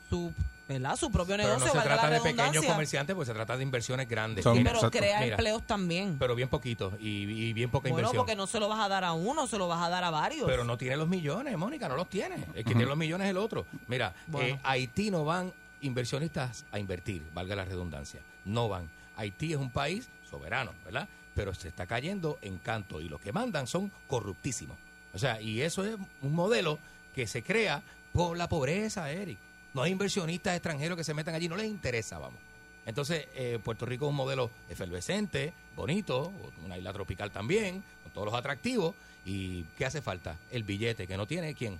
su 0.10 0.34
¿verdad? 0.68 0.98
su 0.98 1.10
propio 1.10 1.38
Pero 1.38 1.48
no 1.48 1.60
negocio, 1.60 1.80
se 1.82 1.88
trata 1.88 2.10
de 2.10 2.20
pequeños 2.20 2.66
comerciantes, 2.66 3.16
pues 3.16 3.26
se 3.30 3.34
trata 3.34 3.56
de 3.56 3.64
inversiones 3.64 4.08
grandes. 4.10 4.44
Son- 4.44 4.58
Sí, 4.58 4.64
Bien- 4.64 4.76
pero 4.76 4.92
crea 4.92 5.22
Mira, 5.22 5.36
empleos 5.36 5.64
también. 5.66 6.18
Pero 6.20 6.36
bien 6.36 6.50
poquitos 6.50 6.94
y, 7.00 7.22
y 7.24 7.54
bien 7.54 7.70
poca 7.70 7.84
Bueno, 7.90 8.00
inversión. 8.10 8.18
porque 8.26 8.36
no 8.36 8.48
se 8.48 8.60
lo 8.60 8.68
vas 8.68 8.80
a 8.80 8.90
dar 8.90 9.06
a 9.06 9.14
uno, 9.14 9.48
se 9.48 9.58
lo 9.58 9.70
vas 9.70 9.82
a 9.82 9.88
dar 9.90 10.04
a 10.04 10.10
varios. 10.10 10.46
Pero 10.46 10.66
no 10.66 10.78
tiene 10.78 10.98
los 10.98 11.08
millones, 11.08 11.58
Mónica, 11.58 11.88
no 11.88 11.96
los 11.96 12.10
tiene. 12.10 12.36
El 12.54 12.66
que 12.66 12.72
tiene 12.74 12.86
los 12.86 12.98
millones 12.98 13.26
es 13.28 13.32
el 13.32 13.38
otro. 13.38 13.66
Mira, 13.88 14.14
Bueno. 14.28 14.56
eh, 14.56 14.60
Haití 14.64 15.10
no 15.10 15.24
van 15.24 15.54
inversionistas 15.80 16.66
a 16.72 16.80
invertir, 16.80 17.24
valga 17.34 17.56
la 17.56 17.64
redundancia. 17.64 18.20
No 18.44 18.68
van. 18.68 18.90
Haití 19.16 19.54
es 19.54 19.58
un 19.60 19.72
país 19.72 20.10
soberano, 20.30 20.72
¿verdad? 20.84 21.08
Pero 21.34 21.54
se 21.54 21.70
está 21.70 21.86
cayendo 21.86 22.40
en 22.42 22.58
canto 22.58 23.00
y 23.00 23.08
los 23.08 23.22
que 23.22 23.32
mandan 23.32 23.68
son 23.68 23.90
corruptísimos. 24.08 24.78
O 25.14 25.18
sea, 25.18 25.40
y 25.42 25.62
eso 25.62 25.86
es 25.86 25.96
un 26.22 26.34
modelo 26.36 26.78
que 27.16 27.26
se 27.26 27.42
crea 27.42 27.82
por 28.12 28.38
la 28.38 28.50
pobreza, 28.50 29.10
Eric. 29.12 29.38
No 29.74 29.82
hay 29.84 29.92
inversionistas 29.92 30.56
extranjeros 30.56 30.98
que 30.98 31.04
se 31.04 31.14
metan 31.14 31.36
allí, 31.36 31.48
no 31.48 31.56
les 31.56 31.68
interesa, 31.68 32.18
vamos. 32.18 32.40
Entonces, 32.86 33.28
eh, 33.36 33.60
Puerto 33.64 33.86
Rico 33.86 34.06
es 34.06 34.10
un 34.10 34.16
modelo 34.16 34.50
efervescente, 34.70 35.54
bonito, 35.76 36.32
una 36.66 36.78
isla 36.78 36.94
tropical 36.94 37.32
también, 37.32 37.84
con 38.04 38.12
todos 38.14 38.28
los 38.28 38.34
atractivos. 38.34 38.96
¿Y 39.26 39.64
qué 39.78 39.86
hace 39.86 40.02
falta? 40.02 40.38
El 40.52 40.64
billete, 40.64 41.06
que 41.06 41.18
no 41.18 41.28
tiene 41.28 41.54
quién? 41.54 41.78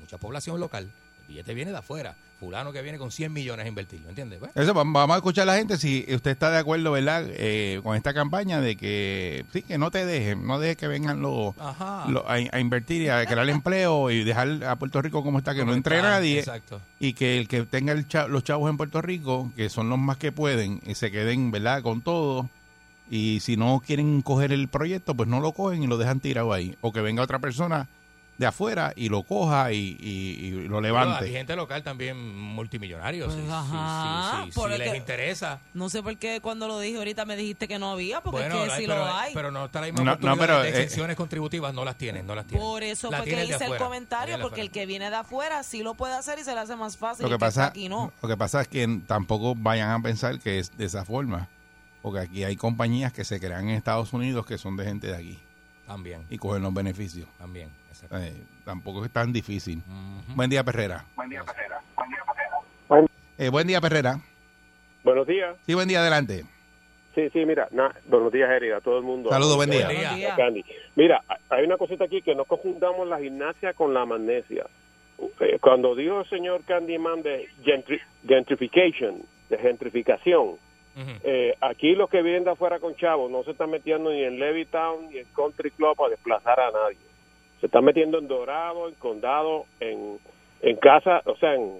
Mucha 0.00 0.18
población 0.18 0.60
local. 0.60 0.88
El 1.30 1.34
billete 1.34 1.54
viene 1.54 1.70
de 1.70 1.76
afuera. 1.78 2.16
Fulano 2.40 2.72
que 2.72 2.80
viene 2.82 2.96
con 2.98 3.10
100 3.12 3.32
millones 3.32 3.66
a 3.66 3.68
invertir, 3.68 4.00
¿me 4.00 4.08
entiendes? 4.08 4.38
Pues, 4.40 4.50
Eso, 4.56 4.72
vam- 4.74 4.92
vamos 4.94 5.14
a 5.14 5.18
escuchar 5.18 5.42
a 5.42 5.52
la 5.52 5.58
gente 5.58 5.76
si 5.76 6.06
usted 6.12 6.30
está 6.32 6.50
de 6.50 6.56
acuerdo, 6.58 6.90
¿verdad? 6.92 7.24
Eh, 7.28 7.80
con 7.84 7.94
esta 7.96 8.12
campaña 8.14 8.60
de 8.62 8.76
que 8.76 9.44
sí, 9.52 9.60
que 9.62 9.76
no 9.78 9.90
te 9.90 10.04
dejen, 10.06 10.46
no 10.46 10.58
dejes 10.58 10.78
que 10.78 10.88
vengan 10.88 11.20
los 11.20 11.54
a, 11.58 12.06
a 12.26 12.60
invertir 12.60 13.02
y 13.02 13.08
a 13.10 13.24
crear 13.26 13.46
empleo 13.50 14.10
y 14.10 14.24
dejar 14.24 14.64
a 14.64 14.76
Puerto 14.76 15.02
Rico 15.02 15.22
como 15.22 15.38
está, 15.38 15.54
que 15.54 15.64
no 15.66 15.74
entre 15.74 15.96
está, 15.98 16.08
nadie 16.10 16.38
Exacto. 16.38 16.80
y 16.98 17.12
que 17.12 17.38
el 17.38 17.46
que 17.46 17.62
tenga 17.64 17.92
el 17.92 18.06
los 18.28 18.42
chavos 18.42 18.70
en 18.70 18.76
Puerto 18.78 19.00
Rico, 19.02 19.52
que 19.54 19.68
son 19.68 19.88
los 19.90 19.98
más 19.98 20.16
que 20.16 20.32
pueden, 20.32 20.80
y 20.86 20.94
se 20.94 21.10
queden, 21.12 21.50
¿verdad? 21.52 21.82
Con 21.82 22.00
todo. 22.00 22.48
Y 23.10 23.40
si 23.40 23.56
no 23.58 23.82
quieren 23.86 24.22
coger 24.22 24.50
el 24.52 24.68
proyecto, 24.68 25.14
pues 25.14 25.28
no 25.28 25.40
lo 25.40 25.52
cogen 25.52 25.82
y 25.82 25.86
lo 25.86 25.98
dejan 25.98 26.20
tirado 26.20 26.52
ahí. 26.54 26.76
O 26.80 26.90
que 26.92 27.00
venga 27.02 27.22
otra 27.22 27.38
persona 27.38 27.86
de 28.40 28.46
afuera 28.46 28.94
y 28.96 29.10
lo 29.10 29.22
coja 29.22 29.70
y, 29.70 29.98
y- 30.00 30.46
y 30.46 30.50
lo 30.62 30.62
Pero 30.68 30.80
levante. 30.80 31.26
hay 31.26 31.32
gente 31.32 31.54
local 31.54 31.82
también 31.82 32.16
multimillonario. 32.38 33.26
Pues, 33.26 33.36
sí, 33.36 33.42
sí, 33.44 33.52
ajá, 33.52 34.40
sí, 34.44 34.50
sí, 34.50 34.54
por 34.58 34.68
si 34.70 34.74
el 34.76 34.80
les 34.80 34.94
interesa. 34.96 35.60
No 35.74 35.90
sé 35.90 36.02
por 36.02 36.16
qué 36.16 36.40
cuando 36.40 36.66
lo 36.66 36.80
dije 36.80 36.96
ahorita 36.96 37.26
me 37.26 37.36
dijiste 37.36 37.68
que 37.68 37.78
no 37.78 37.90
había, 37.92 38.22
porque 38.22 38.38
Bueno, 38.40 38.54
es 38.56 38.64
que 38.64 38.72
hay, 38.72 38.80
sí 38.80 38.86
pero, 38.88 39.04
lo 39.04 39.14
hay. 39.14 39.34
pero 39.34 39.50
no 39.50 39.66
está 39.66 39.80
la 39.82 39.86
misma 39.88 40.16
No, 40.22 40.36
pero, 40.38 40.62
de 40.62 40.68
eh, 40.68 40.70
exenciones 40.70 41.16
contributivas, 41.16 41.74
no 41.74 41.84
las 41.84 41.96
tienen, 41.98 42.26
no 42.26 42.34
las 42.34 42.46
tienen. 42.46 42.66
Por 42.66 42.82
eso 42.82 43.10
La 43.10 43.18
fue 43.18 43.26
tienen 43.26 43.44
que 43.44 43.50
de 43.52 43.56
hice 43.56 43.64
el 43.66 43.72
afuera, 43.72 43.84
comentario, 43.84 44.40
porque 44.40 44.62
el 44.62 44.70
que 44.70 44.86
viene 44.86 45.10
de 45.10 45.16
afuera 45.16 45.62
sí 45.62 45.82
lo 45.82 45.92
puede 45.92 46.14
hacer 46.14 46.38
y 46.38 46.42
se 46.44 46.54
le 46.54 46.60
hace 46.60 46.76
más 46.76 46.96
fácil. 46.96 47.24
Lo 47.24 47.28
que 47.28 47.34
que 47.34 47.40
pasa, 47.40 47.66
aquí 47.66 47.90
no. 47.90 48.10
lo 48.22 48.26
que 48.28 48.36
pasa 48.38 48.62
es 48.62 48.68
que 48.68 49.00
tampoco 49.06 49.54
vayan 49.54 49.90
a 49.90 50.00
pensar 50.02 50.38
que 50.40 50.58
es 50.60 50.74
de 50.78 50.86
esa 50.86 51.04
forma, 51.04 51.46
porque 52.00 52.20
aquí 52.20 52.42
hay 52.44 52.56
compañías 52.56 53.12
que 53.12 53.24
se 53.26 53.38
crean 53.38 53.68
en 53.68 53.76
Estados 53.76 54.14
Unidos 54.14 54.46
que 54.46 54.56
son 54.56 54.78
de 54.78 54.86
gente 54.86 55.08
de 55.08 55.16
aquí 55.16 55.38
También, 55.86 56.24
y 56.30 56.38
cogen 56.38 56.62
los 56.62 56.72
beneficios. 56.72 57.28
también. 57.38 57.68
Exacto. 58.04 58.24
Eh, 58.24 58.32
tampoco 58.64 59.04
es 59.04 59.10
tan 59.10 59.32
difícil. 59.32 59.82
Buen 60.34 60.50
día, 60.50 60.62
Perrera. 60.64 61.04
Buen 61.16 61.28
día, 61.30 61.42
Pajera. 61.44 61.80
Eh, 63.38 63.48
buen 63.48 63.66
día, 63.66 63.80
Perrera. 63.80 64.20
Buenos 65.02 65.26
días. 65.26 65.56
Sí, 65.66 65.74
buen 65.74 65.88
día, 65.88 66.00
adelante. 66.00 66.44
Sí, 67.14 67.28
sí, 67.30 67.44
mira, 67.44 67.66
na- 67.72 67.94
buenos 68.06 68.30
días, 68.32 68.48
Erika, 68.50 68.76
a 68.76 68.80
todo 68.80 68.98
el 68.98 69.04
mundo. 69.04 69.30
Saludos, 69.30 69.56
buen 69.56 69.70
día. 69.70 69.86
Buen 69.86 70.16
día. 70.16 70.36
Candy. 70.36 70.64
Mira, 70.94 71.22
hay 71.48 71.64
una 71.64 71.76
cosita 71.76 72.04
aquí 72.04 72.22
que 72.22 72.34
no 72.34 72.44
confundamos 72.44 73.08
la 73.08 73.18
gimnasia 73.18 73.72
con 73.72 73.92
la 73.94 74.04
magnesia. 74.04 74.66
Eh, 75.40 75.58
Cuando 75.60 75.94
dijo 75.94 76.20
el 76.20 76.28
señor 76.28 76.62
Candyman 76.64 77.22
de 77.22 77.48
gentri- 77.64 78.00
gentrification, 78.26 79.22
de 79.48 79.58
gentrificación, 79.58 80.56
eh, 81.24 81.54
aquí 81.60 81.94
los 81.94 82.10
que 82.10 82.22
viven 82.22 82.44
de 82.44 82.50
afuera 82.50 82.78
con 82.78 82.94
chavos 82.96 83.30
no 83.30 83.42
se 83.42 83.52
están 83.52 83.70
metiendo 83.70 84.10
ni 84.10 84.22
en 84.22 84.38
Levittown 84.38 85.08
ni 85.10 85.18
en 85.18 85.26
Country 85.34 85.70
Club 85.70 86.00
a 86.04 86.08
desplazar 86.10 86.60
a 86.60 86.70
nadie. 86.70 86.98
Se 87.60 87.66
están 87.66 87.84
metiendo 87.84 88.18
en 88.18 88.28
Dorado, 88.28 88.88
en 88.88 88.94
Condado, 88.94 89.66
en, 89.80 90.18
en 90.62 90.76
casa, 90.76 91.22
o 91.26 91.36
sea, 91.36 91.54
en, 91.54 91.78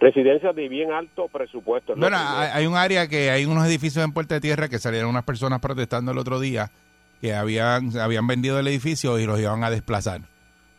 residencias 0.00 0.54
de 0.54 0.68
bien 0.68 0.92
alto 0.92 1.28
presupuesto. 1.28 1.94
¿no? 1.94 2.00
Bueno, 2.00 2.16
hay, 2.18 2.50
hay 2.52 2.66
un 2.66 2.76
área 2.76 3.08
que 3.08 3.30
hay 3.30 3.44
unos 3.44 3.66
edificios 3.66 4.04
en 4.04 4.12
Puerta 4.12 4.34
de 4.36 4.40
Tierra 4.40 4.68
que 4.68 4.78
salieron 4.78 5.10
unas 5.10 5.24
personas 5.24 5.60
protestando 5.60 6.12
el 6.12 6.18
otro 6.18 6.40
día 6.40 6.70
que 7.20 7.34
habían, 7.34 7.96
habían 7.98 8.26
vendido 8.26 8.58
el 8.58 8.68
edificio 8.68 9.18
y 9.18 9.26
los 9.26 9.40
iban 9.40 9.64
a 9.64 9.70
desplazar. 9.70 10.22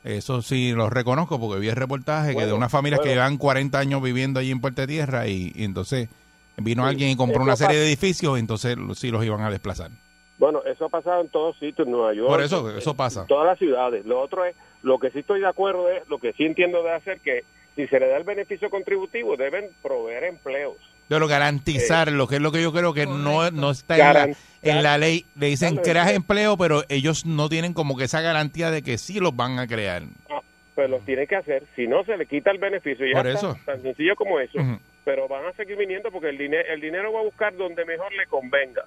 Eso 0.05 0.41
sí 0.41 0.71
los 0.71 0.89
reconozco 0.89 1.39
porque 1.39 1.59
vi 1.59 1.67
el 1.67 1.75
reportaje 1.75 2.33
que 2.33 2.45
de 2.45 2.53
unas 2.53 2.71
familias 2.71 3.01
que 3.01 3.09
llevan 3.09 3.37
40 3.37 3.77
años 3.77 4.01
viviendo 4.01 4.39
allí 4.39 4.51
en 4.51 4.61
Puerta 4.61 4.83
de 4.83 4.87
Tierra 4.87 5.27
y, 5.27 5.51
y 5.53 5.65
entonces 5.65 6.07
vino 6.55 6.83
Sí, 6.83 6.89
alguien 6.89 7.09
y 7.09 7.15
compró 7.17 7.43
una 7.43 7.57
serie 7.57 7.77
de 7.77 7.87
edificios 7.87 8.37
y 8.37 8.39
entonces 8.39 8.77
sí 8.95 9.11
los 9.11 9.25
iban 9.25 9.41
a 9.41 9.49
desplazar. 9.49 9.91
Bueno, 10.39 10.63
eso 10.65 10.85
ha 10.85 10.89
pasado 10.89 11.21
en 11.21 11.27
todos 11.29 11.57
sitios, 11.59 11.85
en 11.85 11.91
Nueva 11.91 12.13
York. 12.13 12.29
Por 12.29 12.41
eso, 12.41 12.75
eso 12.75 12.95
pasa. 12.95 13.21
en 13.21 13.27
todas 13.27 13.45
las 13.45 13.59
ciudades. 13.59 14.05
Lo 14.05 14.19
otro 14.19 14.45
es, 14.45 14.55
lo 14.81 14.97
que 14.97 15.11
sí 15.11 15.19
estoy 15.19 15.41
de 15.41 15.47
acuerdo 15.47 15.89
es, 15.89 16.07
lo 16.09 16.17
que 16.17 16.33
sí 16.33 16.45
entiendo 16.45 16.81
de 16.81 16.93
hacer, 16.93 17.19
que 17.19 17.43
si 17.75 17.85
se 17.87 17.99
le 17.99 18.07
da 18.07 18.17
el 18.17 18.23
beneficio 18.23 18.69
contributivo, 18.69 19.35
deben 19.35 19.65
proveer 19.83 20.23
empleos. 20.23 20.77
De 21.09 21.19
lo 21.19 21.27
garantizar, 21.27 22.11
lo 22.11 22.27
que 22.27 22.35
es 22.35 22.41
lo 22.41 22.51
que 22.51 22.61
yo 22.61 22.71
creo 22.71 22.93
que 22.93 23.05
no, 23.05 23.49
no 23.51 23.71
está 23.71 23.95
en 23.95 24.13
la, 24.13 24.37
en 24.61 24.83
la 24.83 24.97
ley. 24.97 25.25
Le 25.35 25.47
dicen 25.47 25.75
creas 25.77 26.09
es- 26.11 26.15
empleo, 26.15 26.55
pero 26.55 26.83
ellos 26.87 27.25
no 27.25 27.49
tienen 27.49 27.73
como 27.73 27.97
que 27.97 28.05
esa 28.05 28.21
garantía 28.21 28.71
de 28.71 28.81
que 28.81 28.97
sí 28.97 29.19
los 29.19 29.35
van 29.35 29.59
a 29.59 29.67
crear. 29.67 30.03
Pues 30.75 30.89
los 30.89 31.03
tiene 31.03 31.27
que 31.27 31.35
hacer, 31.35 31.63
si 31.75 31.87
no 31.87 32.05
se 32.05 32.15
le 32.15 32.25
quita 32.25 32.51
el 32.51 32.59
beneficio. 32.59 33.05
Ya 33.05 33.17
Por 33.17 33.27
está, 33.27 33.39
eso. 33.39 33.57
tan 33.65 33.81
sencillo 33.81 34.15
como 34.15 34.39
eso. 34.39 34.57
Pero 35.03 35.27
van 35.27 35.45
a 35.47 35.51
seguir 35.53 35.75
viniendo 35.75 36.11
porque 36.11 36.29
el, 36.29 36.37
dinero 36.37 36.63
el 36.71 36.79
dinero 36.79 37.11
va 37.11 37.19
a 37.19 37.23
buscar 37.23 37.53
donde 37.57 37.83
mejor 37.83 38.13
le 38.13 38.25
convenga. 38.27 38.83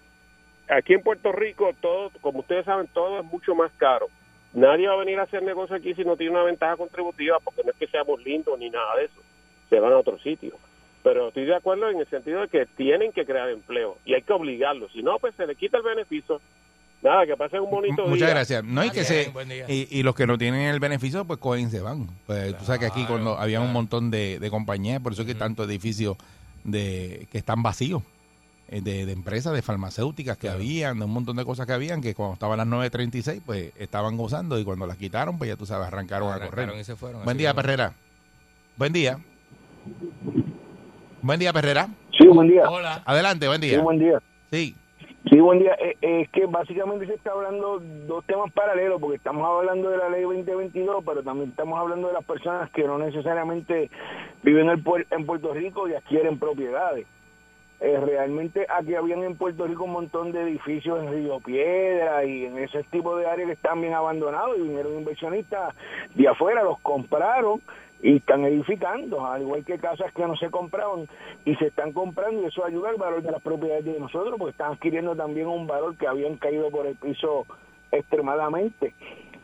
Aquí 0.76 0.94
en 0.94 1.02
Puerto 1.02 1.32
Rico, 1.32 1.70
todo, 1.80 2.10
como 2.20 2.40
ustedes 2.40 2.64
saben, 2.64 2.88
todo 2.94 3.20
es 3.20 3.24
mucho 3.24 3.54
más 3.54 3.70
caro. 3.76 4.06
Nadie 4.54 4.86
va 4.88 4.94
a 4.94 4.98
venir 4.98 5.18
a 5.18 5.22
hacer 5.24 5.42
negocio 5.42 5.76
aquí 5.76 5.94
si 5.94 6.04
no 6.04 6.16
tiene 6.16 6.32
una 6.32 6.44
ventaja 6.44 6.76
contributiva, 6.76 7.38
porque 7.42 7.62
no 7.64 7.70
es 7.70 7.76
que 7.76 7.86
seamos 7.86 8.22
lindos 8.24 8.58
ni 8.58 8.70
nada 8.70 8.96
de 8.96 9.06
eso. 9.06 9.20
Se 9.70 9.80
van 9.80 9.92
a 9.92 9.98
otro 9.98 10.18
sitio. 10.18 10.54
Pero 11.02 11.28
estoy 11.28 11.46
de 11.46 11.56
acuerdo 11.56 11.90
en 11.90 11.98
el 11.98 12.06
sentido 12.08 12.42
de 12.42 12.48
que 12.48 12.66
tienen 12.76 13.12
que 13.12 13.24
crear 13.24 13.48
empleo 13.48 13.96
y 14.04 14.14
hay 14.14 14.22
que 14.22 14.32
obligarlos. 14.32 14.92
Si 14.92 15.02
no, 15.02 15.18
pues 15.18 15.34
se 15.34 15.46
le 15.46 15.56
quita 15.56 15.78
el 15.78 15.82
beneficio. 15.82 16.40
Nada, 17.02 17.26
que 17.26 17.36
pasen 17.36 17.60
un 17.60 17.70
bonito 17.70 18.02
Muchas 18.06 18.28
día. 18.28 18.34
gracias. 18.36 18.62
No 18.62 18.80
hay 18.80 18.90
que 18.90 19.02
se 19.02 19.32
y, 19.66 19.88
y 19.98 20.02
los 20.04 20.14
que 20.14 20.26
no 20.26 20.38
tienen 20.38 20.68
el 20.68 20.78
beneficio, 20.78 21.24
pues 21.24 21.40
cogen 21.40 21.70
se 21.70 21.80
van. 21.80 22.06
Pues 22.26 22.56
tú 22.56 22.64
sabes 22.64 22.80
que 22.80 22.86
aquí 22.86 23.04
cuando 23.06 23.36
había 23.36 23.60
un 23.60 23.72
montón 23.72 24.10
de, 24.12 24.38
de 24.38 24.50
compañías, 24.50 25.00
por 25.00 25.12
eso 25.12 25.22
es 25.22 25.28
que 25.28 25.34
tantos 25.34 25.66
edificios 25.68 26.16
de 26.62 27.26
que 27.32 27.38
están 27.38 27.62
vacíos 27.64 28.04
de, 28.80 29.06
de 29.06 29.12
empresas, 29.12 29.52
de 29.52 29.60
farmacéuticas 29.62 30.38
que 30.38 30.48
habían, 30.48 30.98
de 30.98 31.04
un 31.04 31.12
montón 31.12 31.36
de 31.36 31.44
cosas 31.44 31.66
que 31.66 31.72
habían, 31.72 32.00
que 32.00 32.14
cuando 32.14 32.34
estaban 32.34 32.56
las 32.58 32.66
9.36, 32.66 33.42
pues 33.44 33.72
estaban 33.76 34.16
gozando 34.16 34.58
y 34.58 34.64
cuando 34.64 34.86
las 34.86 34.96
quitaron, 34.96 35.36
pues 35.38 35.50
ya 35.50 35.56
tú 35.56 35.66
sabes, 35.66 35.88
arrancaron, 35.88 36.32
a 36.32 36.40
correr. 36.44 36.70
y 36.80 36.84
se 36.84 36.96
fueron, 36.96 37.24
Buen 37.24 37.36
día. 37.36 37.52
Perrera. 37.54 37.92
Buen 38.76 38.92
día. 38.92 39.18
Buen 41.20 41.38
día, 41.38 41.52
Perrera. 41.52 41.88
Sí, 42.18 42.26
buen 42.26 42.48
día. 42.48 42.68
Hola. 42.68 43.02
Adelante, 43.04 43.46
buen 43.46 43.60
día. 43.60 43.76
Sí, 43.76 43.82
buen 43.82 43.98
día. 43.98 44.18
Sí. 44.50 44.74
Sí, 45.30 45.38
buen 45.38 45.60
día. 45.60 45.72
Eh, 45.80 45.96
eh, 46.02 46.20
es 46.22 46.30
que 46.30 46.46
básicamente 46.46 47.06
se 47.06 47.14
está 47.14 47.30
hablando 47.30 47.78
dos 48.08 48.24
temas 48.26 48.52
paralelos, 48.52 49.00
porque 49.00 49.16
estamos 49.16 49.46
hablando 49.48 49.88
de 49.88 49.96
la 49.98 50.08
ley 50.08 50.22
2022, 50.22 51.04
pero 51.06 51.22
también 51.22 51.50
estamos 51.50 51.78
hablando 51.78 52.08
de 52.08 52.14
las 52.14 52.24
personas 52.24 52.70
que 52.70 52.82
no 52.84 52.98
necesariamente 52.98 53.88
viven 54.42 54.68
en, 54.68 54.82
Puer- 54.84 55.06
en 55.10 55.24
Puerto 55.24 55.54
Rico 55.54 55.88
y 55.88 55.94
adquieren 55.94 56.38
propiedades. 56.38 57.06
Eh, 57.84 57.98
realmente 57.98 58.64
aquí 58.68 58.94
habían 58.94 59.24
en 59.24 59.34
Puerto 59.34 59.66
Rico 59.66 59.82
un 59.82 59.90
montón 59.90 60.30
de 60.30 60.42
edificios 60.42 61.02
en 61.02 61.10
Río 61.10 61.40
Piedra 61.40 62.24
y 62.24 62.44
en 62.44 62.56
ese 62.58 62.84
tipo 62.84 63.16
de 63.16 63.26
áreas 63.26 63.48
que 63.48 63.54
están 63.54 63.80
bien 63.80 63.92
abandonados 63.92 64.56
y 64.56 64.62
vinieron 64.62 64.98
inversionistas 64.98 65.74
de 66.14 66.28
afuera, 66.28 66.62
los 66.62 66.78
compraron 66.78 67.60
y 68.00 68.18
están 68.18 68.44
edificando, 68.44 69.26
al 69.26 69.42
igual 69.42 69.64
que 69.64 69.80
casas 69.80 70.12
que 70.12 70.22
no 70.22 70.36
se 70.36 70.48
compraban 70.48 71.08
y 71.44 71.56
se 71.56 71.66
están 71.66 71.92
comprando 71.92 72.42
y 72.42 72.44
eso 72.44 72.64
ayuda 72.64 72.90
al 72.90 72.98
valor 72.98 73.20
de 73.20 73.32
las 73.32 73.42
propiedades 73.42 73.84
de 73.84 73.98
nosotros 73.98 74.36
porque 74.38 74.52
están 74.52 74.74
adquiriendo 74.74 75.16
también 75.16 75.48
un 75.48 75.66
valor 75.66 75.96
que 75.96 76.06
habían 76.06 76.36
caído 76.36 76.70
por 76.70 76.86
el 76.86 76.94
piso 76.94 77.46
extremadamente. 77.90 78.94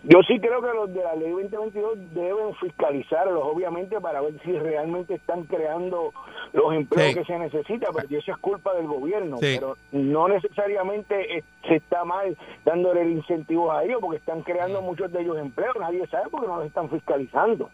Yo 0.04 0.20
sí 0.28 0.38
creo 0.38 0.62
que 0.62 0.68
los 0.68 0.94
de 0.94 1.02
la 1.02 1.14
ley 1.16 1.30
2022 1.32 1.98
deben 2.14 2.54
fiscalizarlos, 2.60 3.42
obviamente, 3.44 4.00
para 4.00 4.20
ver 4.20 4.34
si 4.44 4.52
realmente 4.52 5.14
están 5.14 5.42
creando 5.44 6.12
los 6.52 6.72
empleos 6.72 7.08
Sí. 7.08 7.14
que 7.18 7.24
se 7.24 7.38
necesitan, 7.38 7.92
porque 7.92 8.18
eso 8.18 8.30
es 8.32 8.38
culpa 8.38 8.74
del 8.74 8.86
gobierno, 8.86 9.38
Sí. 9.38 9.56
pero 9.58 9.76
no 9.90 10.28
necesariamente 10.28 11.42
se 11.66 11.74
está 11.76 12.04
mal 12.04 12.36
dándole 12.64 13.10
incentivos 13.10 13.74
a 13.76 13.82
ellos, 13.84 13.98
porque 14.00 14.18
están 14.18 14.42
creando 14.42 14.80
muchos 14.82 15.12
de 15.12 15.20
ellos 15.20 15.36
empleos, 15.36 15.74
nadie 15.80 16.06
sabe 16.06 16.30
porque 16.30 16.46
no 16.46 16.58
los 16.58 16.66
están 16.66 16.88
fiscalizando. 16.88 17.68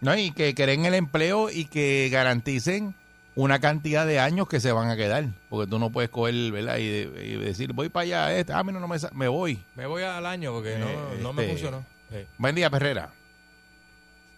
No, 0.00 0.16
y 0.16 0.32
que 0.32 0.54
creen 0.54 0.84
el 0.84 0.94
empleo 0.94 1.48
y 1.48 1.66
que 1.66 2.08
garanticen 2.10 2.92
una 3.34 3.58
cantidad 3.60 4.06
de 4.06 4.18
años 4.20 4.48
que 4.48 4.60
se 4.60 4.72
van 4.72 4.90
a 4.90 4.96
quedar. 4.96 5.24
Porque 5.48 5.70
tú 5.70 5.78
no 5.78 5.90
puedes 5.90 6.10
coger, 6.10 6.34
¿verdad? 6.52 6.76
Y, 6.78 6.88
de- 6.88 7.26
y 7.26 7.36
decir, 7.36 7.72
voy 7.72 7.88
para 7.88 8.02
allá, 8.02 8.36
este, 8.38 8.52
ah, 8.52 8.62
mira, 8.62 8.78
no 8.80 8.88
me, 8.88 8.96
me 9.12 9.28
voy. 9.28 9.58
Me 9.74 9.86
voy 9.86 10.02
al 10.02 10.26
año 10.26 10.52
porque 10.52 10.76
no, 10.78 10.86
no 11.22 11.32
me 11.32 11.42
Este, 11.42 11.52
funcionó. 11.54 11.84
Sí. 12.10 12.26
Buen 12.38 12.54
día, 12.54 12.68
Perrera. 12.70 13.08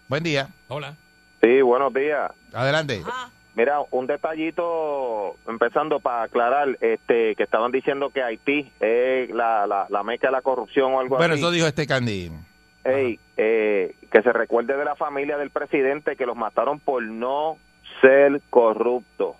Buen 0.09 0.23
día. 0.23 0.49
Hola. 0.69 0.95
Sí, 1.43 1.61
buenos 1.63 1.93
días. 1.93 2.31
Adelante. 2.53 3.03
Mira, 3.57 3.79
un 3.91 4.07
detallito 4.07 5.37
empezando 5.47 6.01
para 6.01 6.25
aclarar, 6.25 6.77
este, 6.81 7.35
que 7.37 7.43
estaban 7.43 7.71
diciendo 7.73 8.11
que 8.11 8.23
Haití 8.23 8.73
es 8.81 9.31
la, 9.31 9.67
la, 9.67 9.87
la 9.89 10.03
meca 10.03 10.29
de 10.29 10.33
la 10.33 10.43
corrupción 10.43 10.93
o 10.95 11.01
algo 11.01 11.17
Bueno, 11.17 11.35
así. 11.35 11.43
eso 11.43 11.51
dijo 11.51 11.67
este 11.67 11.87
Candy. 11.87 12.33
Ey, 12.85 13.19
eh, 13.37 13.95
que 14.11 14.23
se 14.23 14.33
recuerde 14.33 14.77
de 14.77 14.85
la 14.85 14.97
familia 14.97 15.39
del 15.39 15.51
presidente 15.51 16.17
que 16.17 16.27
los 16.27 16.37
mataron 16.37 16.81
por 16.81 17.03
no 17.03 17.57
ser 18.09 18.41
corruptos. 18.51 19.37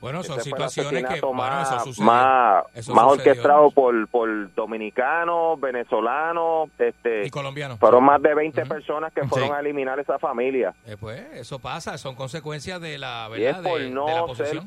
Bueno, 0.00 0.24
son 0.24 0.40
Ese 0.40 0.48
el 0.48 0.54
situaciones 0.56 0.92
que 1.02 1.06
asesinato 1.06 1.26
bueno, 1.28 1.42
más, 1.44 1.86
eso 1.86 2.02
más, 2.02 2.64
Eso 2.74 2.92
más 2.92 3.04
orquestado 3.04 3.70
por, 3.70 4.08
por 4.08 4.52
dominicanos, 4.52 5.60
venezolanos, 5.60 6.70
este, 6.76 7.24
Y 7.24 7.30
colombianos. 7.30 7.78
fueron 7.78 8.02
más 8.02 8.20
de 8.20 8.34
20 8.34 8.66
personas 8.66 9.12
que 9.12 9.22
fueron 9.28 9.50
Sí. 9.50 9.54
a 9.54 9.60
eliminar 9.60 10.00
esa 10.00 10.18
familia. 10.18 10.74
Eh, 10.86 10.96
pues 10.98 11.20
eso 11.34 11.60
pasa, 11.60 11.96
son 11.98 12.16
consecuencias 12.16 12.80
de 12.80 12.98
la 12.98 13.28
Y 13.30 13.44
es 13.44 13.54
verdad 13.56 13.62
por 13.70 13.78
de, 13.78 13.84
de 13.84 13.90
la 13.90 13.94
no 13.94 14.06
ser 14.06 14.26
posición. 14.26 14.66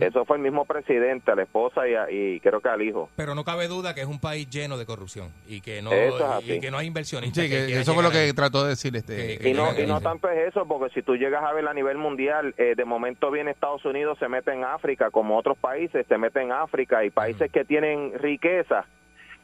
Eso 0.00 0.24
fue 0.24 0.36
el 0.36 0.42
mismo 0.42 0.64
presidente, 0.64 1.30
a 1.30 1.34
la 1.34 1.42
esposa 1.42 1.88
y, 1.88 1.94
a- 1.94 2.10
y 2.10 2.40
creo 2.40 2.60
que 2.60 2.68
al 2.68 2.82
hijo. 2.82 3.08
Pero 3.16 3.34
no 3.34 3.44
cabe 3.44 3.68
duda 3.68 3.94
que 3.94 4.00
es 4.02 4.06
un 4.06 4.20
país 4.20 4.48
lleno 4.50 4.76
de 4.78 4.86
corrupción 4.86 5.30
y 5.46 5.60
que 5.60 5.80
no 5.82 5.92
Eso 5.92 6.38
es 6.38 6.48
y 6.48 6.60
que 6.60 6.70
no 6.70 6.78
hay 6.78 6.86
inversionistas. 6.86 7.44
Sí, 7.44 7.50
que 7.50 7.64
quieran 7.66 7.82
eso 7.82 7.94
fue 7.94 8.02
lo 8.02 8.10
que 8.10 8.32
trató 8.34 8.62
de 8.64 8.70
decir 8.70 8.94
este. 8.96 9.38
Y 9.48 9.52
no, 9.52 9.78
y 9.78 9.86
no 9.86 10.00
tanto 10.00 10.28
es 10.28 10.48
eso, 10.48 10.66
porque 10.66 10.92
si 10.94 11.02
tú 11.02 11.16
llegas 11.16 11.42
a 11.44 11.52
ver 11.52 11.66
a 11.66 11.74
nivel 11.74 11.96
mundial, 11.98 12.54
eh, 12.58 12.74
de 12.76 12.84
momento 12.84 13.30
viene 13.30 13.50
Estados 13.50 13.84
Unidos, 13.84 14.18
se 14.18 14.28
mete 14.28 14.52
en 14.52 14.64
África, 14.64 15.10
como 15.10 15.36
otros 15.38 15.56
países, 15.58 16.06
se 16.06 16.18
mete 16.18 16.40
en 16.42 16.52
África, 16.52 17.04
y 17.04 17.10
países 17.10 17.50
que 17.50 17.64
tienen 17.64 18.12
riqueza, 18.18 18.84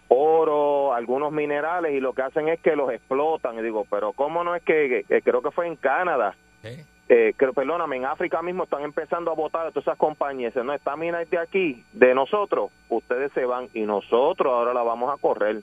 oro, 0.08 0.94
algunos 0.94 1.32
minerales, 1.32 1.92
y 1.94 2.00
lo 2.00 2.12
que 2.12 2.22
hacen 2.22 2.48
es 2.48 2.60
que 2.60 2.76
los 2.76 2.90
explotan. 2.92 3.58
Y 3.58 3.62
digo, 3.62 3.86
pero 3.90 4.12
¿cómo 4.12 4.44
no 4.44 4.54
es 4.54 4.62
que, 4.62 5.04
que- 5.08 5.22
creo 5.22 5.42
que 5.42 5.50
fue 5.50 5.66
en 5.66 5.76
Canadá? 5.76 6.34
Eh, 6.62 6.84
creo, 7.06 7.52
perdóname, 7.52 7.96
en 7.96 8.06
África 8.06 8.42
mismo 8.42 8.64
están 8.64 8.82
empezando 8.82 9.30
a 9.30 9.34
votar 9.34 9.66
a 9.66 9.70
todas 9.70 9.86
esas 9.86 9.98
compañías. 9.98 10.54
No, 10.56 10.72
esta 10.72 10.96
mina 10.96 11.20
es 11.22 11.30
de 11.30 11.38
aquí, 11.38 11.84
de 11.92 12.14
nosotros, 12.14 12.70
ustedes 12.88 13.32
se 13.32 13.44
van 13.44 13.68
y 13.74 13.82
nosotros 13.82 14.52
ahora 14.52 14.72
la 14.72 14.82
vamos 14.82 15.12
a 15.12 15.20
correr. 15.20 15.62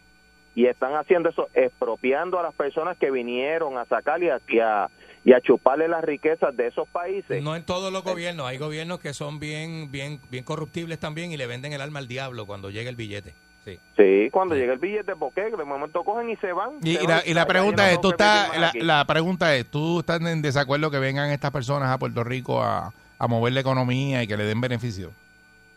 Y 0.53 0.65
están 0.65 0.95
haciendo 0.95 1.29
eso, 1.29 1.47
expropiando 1.53 2.37
a 2.37 2.43
las 2.43 2.53
personas 2.53 2.97
que 2.97 3.09
vinieron 3.09 3.77
a 3.77 3.85
sacar 3.85 4.21
y 4.21 4.29
a, 4.29 4.39
y 4.49 4.59
a, 4.59 4.89
y 5.23 5.33
a 5.33 5.41
chuparle 5.41 5.87
las 5.87 6.03
riquezas 6.03 6.55
de 6.57 6.67
esos 6.67 6.87
países. 6.89 7.41
No 7.41 7.55
en 7.55 7.63
todos 7.63 7.91
los 7.93 8.03
gobiernos, 8.03 8.47
hay 8.47 8.57
gobiernos 8.57 8.99
que 8.99 9.13
son 9.13 9.39
bien 9.39 9.91
bien 9.91 10.19
bien 10.29 10.43
corruptibles 10.43 10.99
también 10.99 11.31
y 11.31 11.37
le 11.37 11.47
venden 11.47 11.73
el 11.73 11.81
alma 11.81 11.99
al 11.99 12.07
diablo 12.07 12.45
cuando 12.45 12.69
llega 12.69 12.89
el 12.89 12.95
billete. 12.95 13.33
Sí. 13.66 13.80
Sí, 13.95 14.30
cuando 14.32 14.55
llega 14.55 14.74
el 14.74 14.80
billete, 14.80 15.16
¿por 15.16 15.34
qué? 15.34 15.51
De 15.51 15.64
momento 15.64 16.03
cogen 16.03 16.30
y 16.30 16.36
se 16.38 16.51
van. 16.51 16.72
Y, 16.82 16.95
se 16.95 17.03
y 17.03 17.07
la, 17.07 17.22
y 17.26 17.34
la 17.34 17.45
pregunta 17.45 17.91
es, 17.91 18.01
tú 18.01 18.09
estás, 18.09 18.74
la, 18.76 19.05
pregunta 19.05 19.55
es, 19.55 19.68
¿tú 19.68 19.99
estás 19.99 20.20
en 20.22 20.41
desacuerdo 20.41 20.89
que 20.89 20.99
vengan 20.99 21.30
estas 21.30 21.51
personas 21.51 21.89
a 21.89 21.99
Puerto 21.99 22.24
Rico 22.24 22.64
a, 22.64 22.91
a 23.20 23.28
mover 23.28 23.53
la 23.53 23.59
economía 23.59 24.24
y 24.24 24.28
que 24.28 24.36
le 24.36 24.45
den 24.45 24.62
beneficio? 24.62 25.12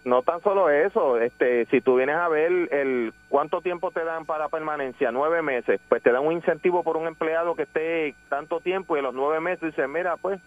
No 0.05 0.22
tan 0.22 0.43
solo 0.43 0.68
eso, 0.68 1.18
este, 1.18 1.64
si 1.66 1.80
tú 1.80 1.97
vienes 1.97 2.16
a 2.16 2.28
ver 2.28 2.53
el 2.72 3.14
cuánto 3.30 3.62
tiempo 3.62 3.91
te 3.91 4.05
dan 4.05 4.26
para 4.26 4.51
permanencia, 4.51 5.11
nueve 5.11 5.41
meses, 5.41 5.80
pues 5.89 6.03
te 6.03 6.12
dan 6.12 6.26
un 6.26 6.35
incentivo 6.35 6.82
por 6.82 6.99
un 6.99 7.07
empleado 7.07 7.55
que 7.55 7.62
esté 7.62 8.14
tanto 8.28 8.61
tiempo 8.61 8.97
y 8.97 8.99
a 8.99 9.03
los 9.03 9.14
nueve 9.14 9.41
meses 9.41 9.74
dice, 9.74 9.89
mira, 9.89 10.18
pues 10.18 10.41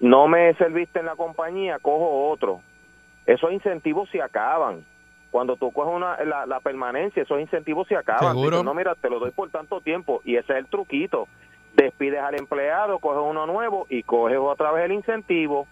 no 0.00 0.26
me 0.26 0.52
serviste 0.54 0.98
en 0.98 1.06
la 1.06 1.14
compañía, 1.14 1.78
cojo 1.80 2.28
otro. 2.28 2.60
Esos 3.24 3.52
incentivos 3.52 4.08
se 4.10 4.20
acaban. 4.20 4.84
Cuando 5.34 5.56
tú 5.56 5.72
coges 5.72 5.92
una, 5.92 6.16
la, 6.24 6.46
la 6.46 6.60
permanencia, 6.60 7.24
esos 7.24 7.40
incentivos 7.40 7.88
se 7.88 7.96
acaban. 7.96 8.28
¿Seguro? 8.36 8.50
Dices, 8.58 8.64
no, 8.64 8.72
mira, 8.72 8.94
te 8.94 9.10
lo 9.10 9.18
doy 9.18 9.32
por 9.32 9.50
tanto 9.50 9.80
tiempo 9.80 10.22
y 10.24 10.36
ese 10.36 10.52
es 10.52 10.58
el 10.60 10.66
truquito. 10.66 11.26
Despides 11.74 12.20
al 12.20 12.36
empleado, 12.38 13.00
coges 13.00 13.20
uno 13.28 13.44
nuevo 13.44 13.88
y 13.90 14.04
coges 14.04 14.38
otra 14.38 14.70
vez 14.70 14.84
el 14.84 14.92
incentivo 14.92 15.66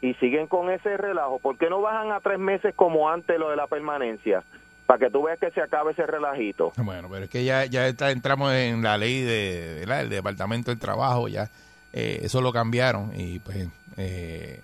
y 0.00 0.14
siguen 0.14 0.46
con 0.46 0.70
ese 0.70 0.96
relajo. 0.96 1.40
¿Por 1.40 1.58
qué 1.58 1.68
no 1.68 1.80
bajan 1.80 2.12
a 2.12 2.20
tres 2.20 2.38
meses 2.38 2.72
como 2.76 3.10
antes 3.10 3.36
lo 3.36 3.50
de 3.50 3.56
la 3.56 3.66
permanencia? 3.66 4.44
Para 4.86 5.00
que 5.00 5.10
tú 5.10 5.24
veas 5.24 5.40
que 5.40 5.50
se 5.50 5.60
acabe 5.60 5.90
ese 5.90 6.06
relajito. 6.06 6.72
Bueno, 6.76 7.08
pero 7.10 7.24
es 7.24 7.30
que 7.30 7.44
ya, 7.44 7.64
ya 7.64 7.88
está- 7.88 8.12
entramos 8.12 8.52
en 8.52 8.80
la 8.84 8.96
ley 8.96 9.22
de, 9.22 9.78
¿verdad? 9.80 9.98
del 10.02 10.10
Departamento 10.10 10.70
del 10.70 10.78
Trabajo, 10.78 11.26
ya 11.26 11.48
eh, 11.92 12.20
eso 12.22 12.40
lo 12.40 12.52
cambiaron 12.52 13.10
y 13.12 13.40
pues 13.40 13.66
eh, 13.96 14.62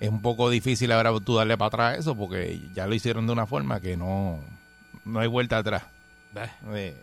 es 0.00 0.08
un 0.08 0.22
poco 0.22 0.50
difícil 0.50 0.92
ahora 0.92 1.10
tú 1.24 1.36
darle 1.36 1.56
para 1.56 1.68
atrás 1.68 1.98
eso 1.98 2.16
porque 2.16 2.60
ya 2.72 2.86
lo 2.86 2.94
hicieron 2.94 3.26
de 3.26 3.32
una 3.32 3.46
forma 3.46 3.80
que 3.80 3.96
no, 3.96 4.40
no 5.04 5.20
hay 5.20 5.28
vuelta 5.28 5.58
atrás. 5.58 5.84
Eh, 6.74 6.94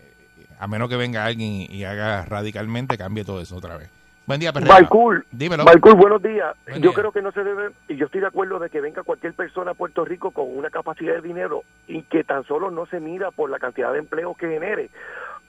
a 0.59 0.67
menos 0.67 0.89
que 0.89 0.97
venga 0.97 1.25
alguien 1.25 1.67
y, 1.69 1.83
haga 1.85 2.25
radicalmente, 2.25 2.97
cambie 2.97 3.23
todo 3.23 3.41
eso 3.41 3.55
otra 3.55 3.77
vez. 3.77 3.89
Buen 4.27 4.39
día, 4.39 4.53
Perrera. 4.53 4.75
Balcool, 4.75 5.25
Dímelo. 5.31 5.65
Balcool, 5.65 5.95
buenos 5.95 6.21
días. 6.21 6.55
Buen 6.67 6.81
Yo 6.81 6.91
día. 6.91 6.99
creo 6.99 7.11
que 7.11 7.21
no 7.21 7.31
se 7.31 7.43
debe, 7.43 7.71
y 7.87 7.95
yo 7.95 8.05
estoy 8.05 8.21
de 8.21 8.27
acuerdo 8.27 8.59
de 8.59 8.69
que 8.69 8.79
venga 8.79 9.03
cualquier 9.03 9.33
persona 9.33 9.71
a 9.71 9.73
Puerto 9.73 10.05
Rico 10.05 10.31
con 10.31 10.55
una 10.55 10.69
capacidad 10.69 11.15
de 11.15 11.21
dinero 11.21 11.63
y 11.87 12.03
que 12.03 12.23
tan 12.23 12.43
solo 12.45 12.69
no 12.69 12.85
se 12.85 12.99
mira 12.99 13.31
por 13.31 13.49
la 13.49 13.57
cantidad 13.57 13.91
de 13.91 13.99
empleos 13.99 14.37
que 14.37 14.47
genere, 14.47 14.89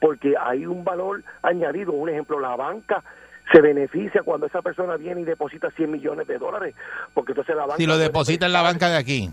porque 0.01 0.34
hay 0.40 0.64
un 0.64 0.84
valor 0.84 1.22
añadido. 1.43 1.93
Un 1.93 2.09
ejemplo, 2.09 2.40
la 2.40 2.57
banca 2.57 3.05
se 3.51 3.61
beneficia 3.61 4.22
cuando 4.22 4.47
esa 4.47 4.62
persona 4.62 4.97
viene 4.97 5.22
y 5.22 5.24
deposita 5.24 5.70
100 5.70 5.90
millones 5.90 6.26
de 6.26 6.38
dólares, 6.38 6.74
porque 7.14 7.32
entonces 7.32 7.57
la 7.57 7.62
banca... 7.62 7.76
Si 7.76 7.86
lo 7.86 7.99
deposita 7.99 8.47
en 8.47 8.53
la 8.53 8.62
banca 8.62 8.88
de 8.88 8.97
aquí, 8.97 9.30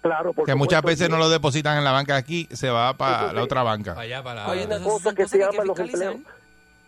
Claro, 0.00 0.32
por 0.32 0.46
que 0.46 0.54
muchas 0.54 0.82
veces 0.82 1.10
no 1.10 1.18
lo 1.18 1.28
depositan 1.28 1.76
en 1.76 1.84
la 1.84 1.90
banca 1.90 2.14
de 2.14 2.20
aquí, 2.20 2.46
se 2.52 2.70
va 2.70 2.94
para 2.94 3.32
la 3.32 3.42
otra 3.42 3.62
banca. 3.64 3.96
hay 3.98 4.12
una 4.64 4.80
cosa 4.80 5.12
que 5.12 5.26
se 5.26 5.38
llama 5.38 5.64
los 5.64 5.78
empleos 5.78 6.16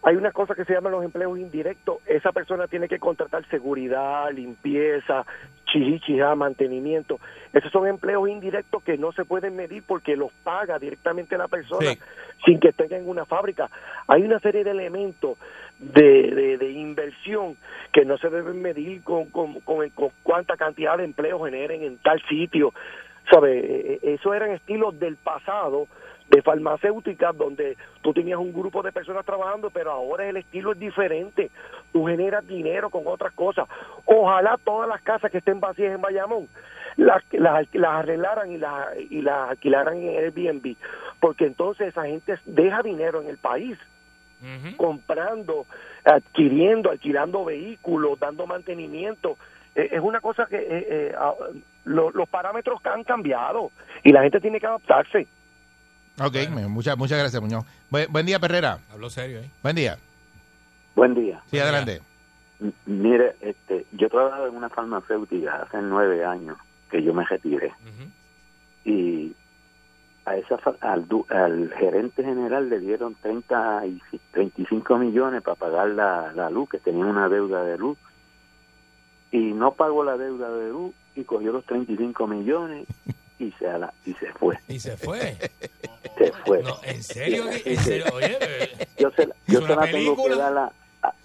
hay 0.03 0.17
una 0.17 0.33
cosa 0.33 0.55
que 0.55 0.65
se 0.65 0.73
llaman 0.73 0.93
los 0.93 1.05
empleos 1.05 1.39
indirectos. 1.39 1.99
Esa 2.07 2.33
persona 2.33 2.67
tiene 2.67 2.89
que 2.89 2.99
contratar 2.99 3.47
seguridad 3.51 4.31
limpieza 4.33 5.27
chichichija 5.67 6.35
mantenimiento. 6.35 7.21
Esos 7.53 7.71
son 7.71 7.87
empleos 7.87 8.29
indirectos 8.29 8.83
que 8.83 8.97
no 8.97 9.13
se 9.13 9.25
pueden 9.25 9.57
medir 9.57 9.83
porque 9.87 10.17
los 10.17 10.33
paga 10.43 10.79
directamente 10.79 11.37
la 11.37 11.49
persona 11.49 11.91
Sí. 11.93 11.99
sin 12.47 12.61
que 12.61 12.69
estén 12.69 12.93
en 12.93 13.09
una 13.09 13.27
fábrica. 13.27 13.71
Hay 14.09 14.23
una 14.23 14.41
serie 14.41 14.65
de 14.65 14.71
elementos 14.71 15.37
de, 15.81 16.59
de, 16.59 16.71
inversión 16.71 17.57
que 17.93 18.05
no 18.05 18.19
se 18.19 18.29
deben 18.29 18.61
medir 18.61 19.03
con, 19.03 19.27
con, 19.27 19.61
con, 19.61 19.89
con 19.91 20.11
cuánta 20.23 20.57
cantidad 20.57 20.99
de 20.99 21.05
empleos 21.05 21.43
generen 21.45 21.83
en 21.83 21.99
tal 21.99 22.21
sitio 22.29 22.73
¿sabe? 23.31 23.59
Eh, 23.95 24.01
Eso 24.03 24.35
eran 24.35 24.51
estilos 24.51 24.99
del 24.99 25.17
pasado 25.17 25.89
de 26.29 26.43
farmacéuticas 26.43 27.37
donde 27.37 27.77
tú 28.03 28.13
tenías 28.13 28.39
un 28.39 28.53
grupo 28.53 28.83
de 28.83 28.93
personas 28.93 29.27
trabajando, 29.27 29.71
pero 29.71 29.91
ahora 29.91 30.29
el 30.29 30.37
estilo 30.37 30.73
es 30.73 30.79
diferente. 30.79 31.51
Tú 31.93 32.07
generas 32.07 32.47
dinero 32.47 32.89
con 32.89 33.03
otras 33.07 33.33
cosas. 33.33 33.69
Ojalá 34.05 34.57
todas 34.63 34.89
las 34.89 35.03
casas 35.03 35.31
que 35.33 35.39
estén 35.39 35.59
vacías 35.59 35.93
en 35.93 36.01
Bayamón 36.01 36.49
las, 36.97 37.23
las, 37.33 37.67
las 37.75 37.91
arreglaran 37.91 38.53
y 38.53 38.59
las, 38.59 38.97
y 39.11 39.23
las 39.23 39.51
alquilaran 39.51 39.99
en 39.99 40.19
Airbnb, 40.19 40.77
porque 41.21 41.47
entonces 41.47 41.89
esa 41.89 42.05
gente 42.05 42.39
deja 42.45 42.83
dinero 42.83 43.23
en 43.23 43.29
el 43.29 43.39
país 43.39 43.79
comprando, 44.77 45.67
adquiriendo, 46.05 46.91
alquilando 46.91 47.45
vehículos, 47.45 48.19
dando 48.19 48.47
mantenimiento. 48.47 49.37
Eh, 49.75 49.89
es 49.93 50.01
una 50.01 50.21
cosa 50.21 50.47
que 50.47 50.57
eh, 50.57 50.87
eh, 50.91 51.15
ah, 51.19 51.33
lo- 51.85 52.11
los 52.11 52.29
parámetros 52.29 52.81
han 52.85 53.05
cambiado 53.05 53.71
y 54.03 54.13
la 54.13 54.23
gente 54.23 54.41
tiene 54.41 54.59
que 54.61 54.67
adaptarse. 54.67 55.27
Ok, 56.23 56.37
muchas, 56.69 56.99
muchas 56.99 57.19
gracias, 57.19 57.41
Muñoz. 57.41 57.65
Buen, 57.89 58.11
buen 58.13 58.27
día, 58.27 58.39
Perrera. 58.39 58.79
Habló 58.93 59.09
serio, 59.11 59.41
¿eh? 59.41 59.51
Buen 59.63 59.77
día. 59.77 59.97
Buen 60.95 61.15
día. 61.15 61.41
Sí, 61.51 61.59
adelante. 61.59 62.01
M- 62.61 62.73
Mire, 62.87 63.37
este, 63.41 63.87
yo 63.93 64.09
trabajaba 64.09 64.49
en 64.49 64.55
una 64.57 64.69
farmacéutica 64.69 65.63
hace 65.63 65.79
nueve 65.81 66.25
años 66.25 66.59
que 66.91 67.03
yo 67.03 67.15
me 67.15 67.25
retiré. 67.25 67.73
Y 68.85 69.33
a 70.27 70.37
esa, 70.37 70.57
al, 70.81 71.07
al 71.31 71.73
gerente 71.79 72.23
general 72.23 72.69
le 72.69 72.79
dieron 72.81 73.15
30 73.17 73.87
y 73.87 74.01
35 74.33 74.99
millones 74.99 75.43
para 75.43 75.55
pagar 75.57 75.89
la, 75.89 76.33
la 76.35 76.51
luz, 76.51 76.69
que 76.69 76.79
tenía 76.79 77.05
una 77.07 77.29
deuda 77.29 77.65
de 77.65 77.79
luz. 77.79 77.99
Y 79.33 79.53
no 79.53 79.73
pagó 79.75 80.05
la 80.05 80.17
deuda 80.17 80.51
de 80.51 80.71
luz 80.71 80.95
y 81.15 81.25
cogió 81.25 81.53
los 81.53 81.65
35 81.65 82.27
millones 82.27 82.87
y 83.39 83.53
se, 83.53 83.67
la, 83.79 83.93
y 84.05 84.13
se 84.15 84.33
fue. 84.35 84.59
Y 84.69 84.79
se 84.79 84.97
fue. 84.97 85.37
Se 86.19 86.33
fue. 86.45 86.63
No, 86.63 86.77
¿en 86.85 87.03
serio? 87.03 87.45
¿En 87.65 87.77
serio? 87.79 88.05
Oye, 88.13 88.39
yo 88.99 89.11
se, 89.13 89.27
la- 89.27 89.35
yo 89.47 89.59
¿hizo 89.61 89.67
se 89.69 89.77
la 89.77 89.83
tengo 89.91 90.17
que 90.23 90.35
dar 90.37 90.59
a- 90.59 90.73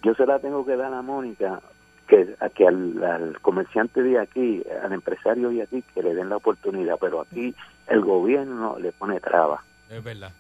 yo 0.04 0.14
se 0.16 0.26
la 0.26 0.40
tengo 0.40 0.66
que 0.66 0.78
dar 0.78 0.94
a 0.94 1.02
Mónica 1.02 1.60
que 2.08 2.36
a 2.40 2.50
que 2.50 2.68
al, 2.68 3.04
al 3.04 3.40
comerciante 3.42 4.02
de 4.04 4.20
aquí 4.20 4.64
al 4.84 4.94
empresario 4.94 5.50
de 5.50 5.64
aquí 5.64 5.84
que 5.94 6.04
le 6.04 6.14
den 6.14 6.30
la 6.30 6.38
oportunidad 6.38 6.96
pero 7.00 7.22
aquí 7.22 7.54
el 7.88 8.02
gobierno 8.02 8.78
le 8.80 8.92
pone 8.92 9.20
trabas 9.20 9.62
es 9.90 10.04
verdad. 10.04 10.32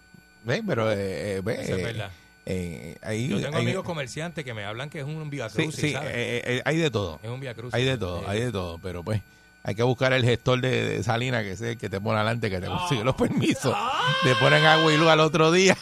Ve, 0.44 0.62
pero 0.66 0.92
eh, 0.92 1.38
eh, 1.38 1.42
es 1.46 1.70
eh, 1.70 1.84
verdad. 1.84 2.12
eh, 2.46 2.98
ahí, 3.02 3.28
Yo 3.28 3.42
tengo 3.42 3.58
ahí- 3.58 3.64
amigos 3.64 3.84
comerciantes 3.86 4.44
que 4.46 4.54
me 4.54 4.64
hablan 4.66 4.90
que 4.92 5.00
es 5.00 5.06
un 5.06 5.28
Via 5.30 5.50
Sí, 5.50 5.64
Crucis, 5.64 5.80
sí, 5.82 5.92
¿sabes? 5.94 6.10
eh, 6.14 6.42
eh, 6.46 6.62
hay 6.66 6.78
de 6.78 6.92
todo. 6.92 7.20
Es 7.24 7.30
un 7.30 7.40
Via 7.40 7.54
Crucis. 7.56 7.74
Hay 7.74 7.84
de 7.86 7.98
todo, 7.98 8.28
hay 8.30 8.42
de 8.42 8.52
todo, 8.52 8.78
pero 8.84 9.04
pues 9.04 9.22
hay 9.64 9.74
que 9.74 9.82
buscar 9.82 10.14
el 10.14 10.24
gestor 10.24 10.62
de, 10.62 10.70
de 10.90 11.04
Salina 11.04 11.42
que 11.42 11.56
sé 11.56 11.78
que 11.78 11.90
te 11.90 12.00
pone 12.00 12.18
adelante, 12.20 12.52
que 12.52 12.60
te 12.60 12.68
consigue 12.68 13.04
los 13.04 13.16
permisos. 13.16 13.76
Te 14.24 14.36
ponen 14.36 14.64
agua 14.66 14.94
y 14.94 14.98
luz 14.98 15.08
al 15.08 15.20
otro 15.22 15.52
día, 15.52 15.76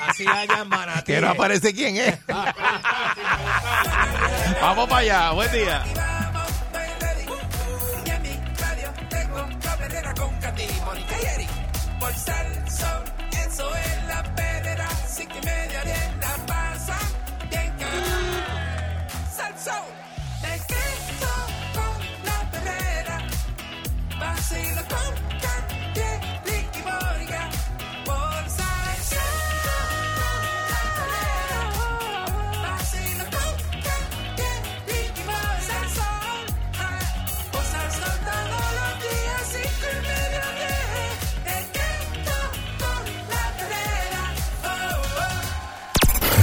Así 0.00 0.26
hayan 0.26 0.66
manatí. 0.70 1.12
que 1.12 1.20
no 1.20 1.28
aparece 1.28 1.74
quién 1.74 1.96
es. 1.96 2.18
Vamos 4.60 4.88
para 4.88 5.00
allá, 5.00 5.30
buen 5.32 5.52
día. 5.52 5.84
Por 11.98 12.10
eso 12.10 13.76
es 13.76 14.04
la 14.08 14.22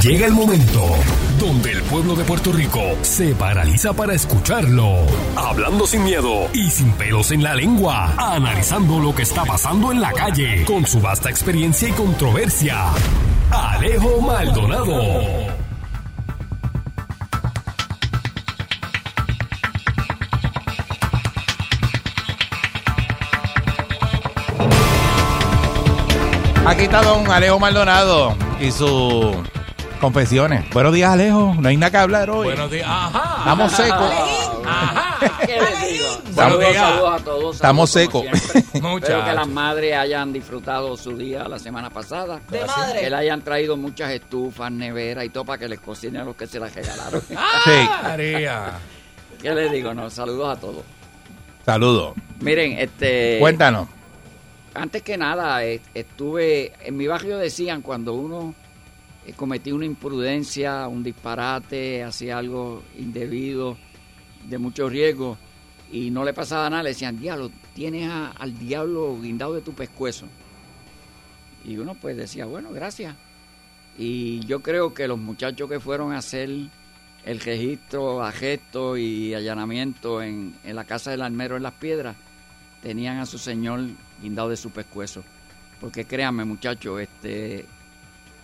Llega 0.04 0.28
el 0.28 0.34
momento 0.34 0.82
donde 1.40 1.72
el 1.72 1.82
pueblo 1.84 2.14
de 2.14 2.26
Puerto 2.26 2.52
Rico 2.52 2.82
se 3.04 3.34
paraliza 3.36 3.94
para 3.94 4.14
escucharlo. 4.14 4.98
Hablando 5.38 5.88
sin 5.88 6.04
miedo 6.04 6.50
y 6.54 6.70
sin 6.72 6.92
pelos 6.92 7.32
en 7.32 7.42
la 7.42 7.56
lengua. 7.56 8.14
Analizando 8.18 9.00
lo 9.00 9.16
que 9.16 9.22
está 9.22 9.46
pasando 9.46 9.94
en 9.94 10.02
la 10.02 10.12
calle 10.12 10.66
con 10.66 10.86
su 10.86 11.00
vasta 11.00 11.30
experiencia 11.30 11.88
y 11.88 11.94
controversia. 11.94 12.88
Alejo 13.50 14.20
Maldonado. 14.20 15.54
Aquí 26.66 26.84
está 26.84 27.02
don 27.04 27.32
Alejo 27.32 27.58
Maldonado 27.58 28.36
y 28.60 28.70
sus 28.70 29.38
confesiones. 30.04 30.70
Buenos 30.72 30.94
días, 30.94 31.14
Alejo. 31.14 31.56
No 31.62 31.70
hay 31.70 31.78
nada 31.78 31.90
que 31.92 31.98
hablar 31.98 32.30
hoy. 32.30 32.48
Buenos 32.48 32.70
días. 32.70 32.86
Ajá. 32.86 33.38
Estamos 33.40 33.72
secos. 33.72 34.12
¿Qué 35.46 35.62
les 35.62 35.94
digo? 35.94 36.06
Estamos- 36.10 36.36
Saludos, 36.36 36.76
saludos 36.76 37.22
a 37.22 37.24
todos. 37.24 37.56
Estamos 37.56 37.90
secos. 37.90 38.26
Espero 38.34 39.00
que 39.00 39.34
las 39.34 39.48
madres 39.48 39.96
hayan 39.96 40.34
disfrutado 40.34 40.98
su 40.98 41.16
día 41.16 41.48
la 41.48 41.58
semana 41.58 41.90
pasada. 41.90 42.42
De 42.50 42.66
madre. 42.66 43.00
Que 43.00 43.10
le 43.10 43.16
hayan 43.16 43.42
traído 43.44 43.78
muchas 43.78 44.12
estufas, 44.12 44.70
neveras 44.74 45.24
y 45.24 45.30
todo 45.30 45.46
para 45.46 45.58
que 45.58 45.70
les 45.70 45.80
cocinen 45.80 46.22
a 46.24 46.26
los 46.26 46.36
que 46.36 46.48
se 46.48 46.60
las 46.60 46.76
regalaron. 46.76 47.22
Sí. 47.64 47.90
María. 48.04 48.74
¿Qué 49.42 49.56
les 49.56 49.72
digo? 49.72 49.94
No, 49.94 50.10
saludos 50.10 50.58
a 50.58 50.60
todos. 50.60 50.84
Saludos. 51.66 52.14
Miren, 52.42 52.74
este... 52.78 53.38
Cuéntanos. 53.40 53.88
Antes 54.74 55.02
que 55.02 55.18
nada, 55.18 55.64
eh, 55.64 55.80
estuve... 55.94 56.74
En 56.82 56.98
mi 56.98 57.08
barrio 57.08 57.38
decían 57.38 57.82
cuando 57.82 58.14
uno 58.16 58.54
eh, 59.26 59.34
cometía 59.34 59.76
una 59.76 59.86
imprudencia, 59.86 60.88
un 60.88 61.04
disparate, 61.04 62.04
hacía 62.04 62.38
algo 62.38 62.84
indebido, 62.98 63.78
de 64.48 64.58
mucho 64.58 64.90
riesgo, 64.90 65.38
y 65.92 66.10
no 66.10 66.24
le 66.24 66.34
pasaba 66.34 66.70
nada, 66.70 66.84
le 66.84 66.90
decían, 66.90 67.20
diablo, 67.20 67.52
tienes 67.74 68.10
al 68.12 68.58
diablo 68.58 69.18
guindado 69.22 69.54
de 69.54 69.62
tu 69.62 69.74
pescuezo. 69.74 70.28
Y 71.64 71.78
uno 71.78 71.96
pues 71.96 72.18
decía, 72.18 72.46
bueno, 72.46 72.72
gracias. 72.72 73.16
Y 73.98 74.40
yo 74.46 74.62
creo 74.62 74.94
que 74.94 75.08
los 75.08 75.20
muchachos 75.20 75.70
que 75.70 75.80
fueron 75.80 76.12
a 76.14 76.18
hacer 76.18 76.50
el 77.26 77.40
registro, 77.40 78.24
arresto 78.24 78.98
y 78.98 79.34
allanamiento 79.34 80.22
en, 80.22 80.56
en 80.64 80.76
la 80.76 80.84
casa 80.84 81.12
del 81.12 81.22
almero 81.22 81.56
en 81.56 81.64
Las 81.64 81.74
Piedras, 81.74 82.18
tenían 82.82 83.20
a 83.20 83.26
su 83.26 83.38
señor 83.38 83.82
guindado 84.22 84.50
de 84.50 84.58
su 84.58 84.72
pescuezo. 84.72 85.24
Porque 85.80 86.06
créanme, 86.06 86.44
muchachos, 86.44 87.02
este 87.02 87.66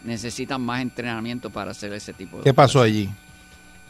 necesitan 0.04 0.62
más 0.62 0.82
entrenamiento 0.82 1.50
para 1.50 1.72
hacer 1.72 1.92
ese 1.94 2.14
tipo 2.14 2.38
de 2.38 2.44
¿Qué 2.44 2.54
pasó 2.54 2.82
allí? 2.82 3.10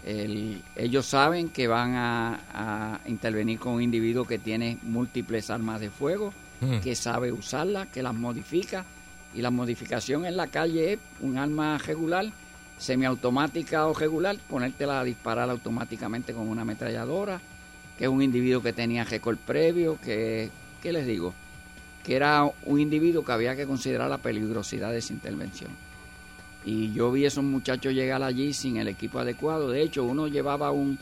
El- 0.06 0.62
ellos 0.76 1.06
saben 1.06 1.50
que 1.50 1.68
van 1.68 1.96
a, 1.96 2.40
a 2.54 3.00
intervenir 3.08 3.60
con 3.60 3.74
un 3.74 3.82
individuo 3.82 4.26
que 4.26 4.40
tiene 4.40 4.78
múltiples 4.84 5.50
armas 5.50 5.80
de 5.82 5.90
fuego, 5.90 6.34
Mm. 6.62 6.80
que 6.80 6.94
sabe 6.96 7.32
usarlas, 7.32 7.88
que 7.88 8.04
las 8.04 8.14
modifica. 8.14 8.84
Y 9.34 9.42
la 9.42 9.50
modificación 9.52 10.26
en 10.26 10.36
la 10.36 10.48
calle 10.48 10.94
es 10.94 11.00
un 11.22 11.38
arma 11.38 11.78
regular, 11.78 12.26
semiautomática 12.78 13.86
o 13.88 13.94
regular, 13.94 14.36
ponértela 14.50 15.00
a 15.00 15.04
disparar 15.04 15.50
automáticamente 15.50 16.34
con 16.34 16.48
una 16.50 16.64
ametralladora, 16.64 17.40
que 17.98 18.06
es 18.06 18.10
un 18.10 18.22
individuo 18.22 18.62
que 18.62 18.74
tenía 18.74 19.04
récord 19.04 19.38
previo, 19.38 19.98
que, 20.04 20.50
¿qué 20.82 20.92
les 20.92 21.06
digo? 21.06 21.34
Que 22.04 22.16
era 22.16 22.44
un 22.66 22.80
individuo 22.80 23.24
que 23.24 23.32
había 23.32 23.56
que 23.56 23.66
considerar 23.68 24.10
la 24.10 24.18
peligrosidad 24.18 24.92
de 24.92 24.98
esa 24.98 25.14
intervención. 25.14 25.70
Y 26.66 26.92
yo 26.92 27.12
vi 27.12 27.26
a 27.26 27.30
esos 27.30 27.44
muchachos 27.44 27.94
llegar 27.94 28.22
allí 28.22 28.54
sin 28.54 28.78
el 28.78 28.88
equipo 28.88 29.20
adecuado. 29.20 29.70
De 29.70 29.82
hecho, 29.82 30.04
uno 30.04 30.28
llevaba 30.28 30.72
un, 30.72 30.98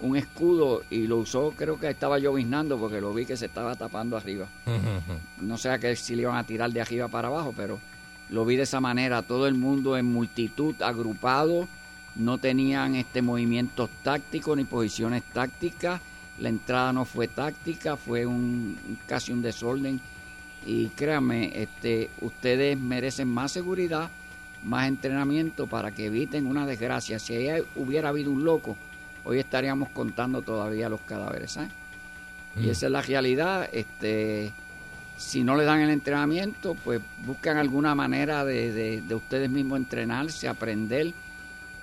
un 0.00 0.16
escudo 0.16 0.82
y 0.90 1.06
lo 1.06 1.18
usó, 1.18 1.52
creo 1.56 1.78
que 1.78 1.88
estaba 1.88 2.18
lloviznando 2.18 2.78
porque 2.78 3.00
lo 3.00 3.12
vi 3.14 3.24
que 3.24 3.36
se 3.36 3.46
estaba 3.46 3.74
tapando 3.74 4.16
arriba. 4.16 4.46
No 5.40 5.56
sé 5.56 5.70
a 5.70 5.78
qué 5.78 5.96
si 5.96 6.14
le 6.14 6.22
iban 6.22 6.36
a 6.36 6.44
tirar 6.44 6.70
de 6.70 6.80
arriba 6.80 7.08
para 7.08 7.28
abajo, 7.28 7.54
pero 7.56 7.78
lo 8.30 8.44
vi 8.44 8.56
de 8.56 8.62
esa 8.62 8.80
manera. 8.80 9.22
Todo 9.22 9.46
el 9.46 9.54
mundo 9.54 9.96
en 9.96 10.06
multitud, 10.06 10.80
agrupado, 10.82 11.68
no 12.16 12.38
tenían 12.38 12.94
este 12.94 13.22
movimientos 13.22 13.90
tácticos 14.02 14.56
ni 14.56 14.64
posiciones 14.64 15.22
tácticas. 15.22 16.00
La 16.38 16.48
entrada 16.48 16.92
no 16.92 17.04
fue 17.04 17.28
táctica, 17.28 17.96
fue 17.96 18.26
un 18.26 18.98
casi 19.06 19.32
un 19.32 19.42
desorden. 19.42 20.00
Y 20.64 20.88
créanme, 20.88 21.52
este, 21.60 22.10
ustedes 22.20 22.78
merecen 22.78 23.28
más 23.28 23.52
seguridad, 23.52 24.10
más 24.64 24.88
entrenamiento 24.88 25.66
para 25.66 25.90
que 25.92 26.06
eviten 26.06 26.46
una 26.46 26.66
desgracia. 26.66 27.18
Si 27.18 27.34
ahí 27.34 27.62
hubiera 27.76 28.10
habido 28.10 28.30
un 28.30 28.44
loco, 28.44 28.76
hoy 29.24 29.38
estaríamos 29.38 29.88
contando 29.90 30.42
todavía 30.42 30.88
los 30.88 31.00
cadáveres. 31.00 31.52
¿sabes? 31.52 31.70
Y 32.56 32.66
Mm. 32.66 32.70
esa 32.70 32.86
es 32.86 32.92
la 32.92 33.02
realidad. 33.02 33.68
Este, 33.72 34.52
si 35.16 35.42
no 35.44 35.56
le 35.56 35.64
dan 35.64 35.80
el 35.80 35.90
entrenamiento, 35.90 36.74
pues 36.84 37.00
buscan 37.24 37.56
alguna 37.56 37.94
manera 37.94 38.44
de, 38.44 38.72
de- 38.72 39.00
de 39.02 39.14
ustedes 39.14 39.48
mismos 39.50 39.78
entrenarse, 39.78 40.48
aprender 40.48 41.12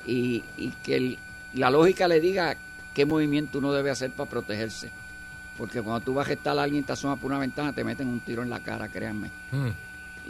y, 0.06 0.44
y 0.58 0.70
que 0.84 0.96
el- 0.96 1.18
la 1.54 1.70
lógica 1.72 2.08
le 2.08 2.20
diga 2.20 2.56
qué 2.94 3.06
movimiento 3.06 3.58
uno 3.60 3.72
debe 3.74 3.90
hacer 3.92 4.12
para 4.12 4.30
protegerse. 4.30 4.90
Porque 5.58 5.82
cuando 5.82 6.00
tú 6.06 6.14
vas 6.14 6.26
a 6.26 6.30
gestar 6.30 6.58
a 6.58 6.64
alguien 6.64 6.84
y 6.84 6.86
te 6.86 6.94
asomas 6.94 7.20
por 7.20 7.32
una 7.32 7.40
ventana, 7.40 7.74
te 7.74 7.84
meten 7.84 8.08
un 8.08 8.20
tiro 8.22 8.44
en 8.44 8.50
la 8.50 8.60
cara, 8.62 8.88
créanme. 8.88 9.30
Mm. 9.52 9.68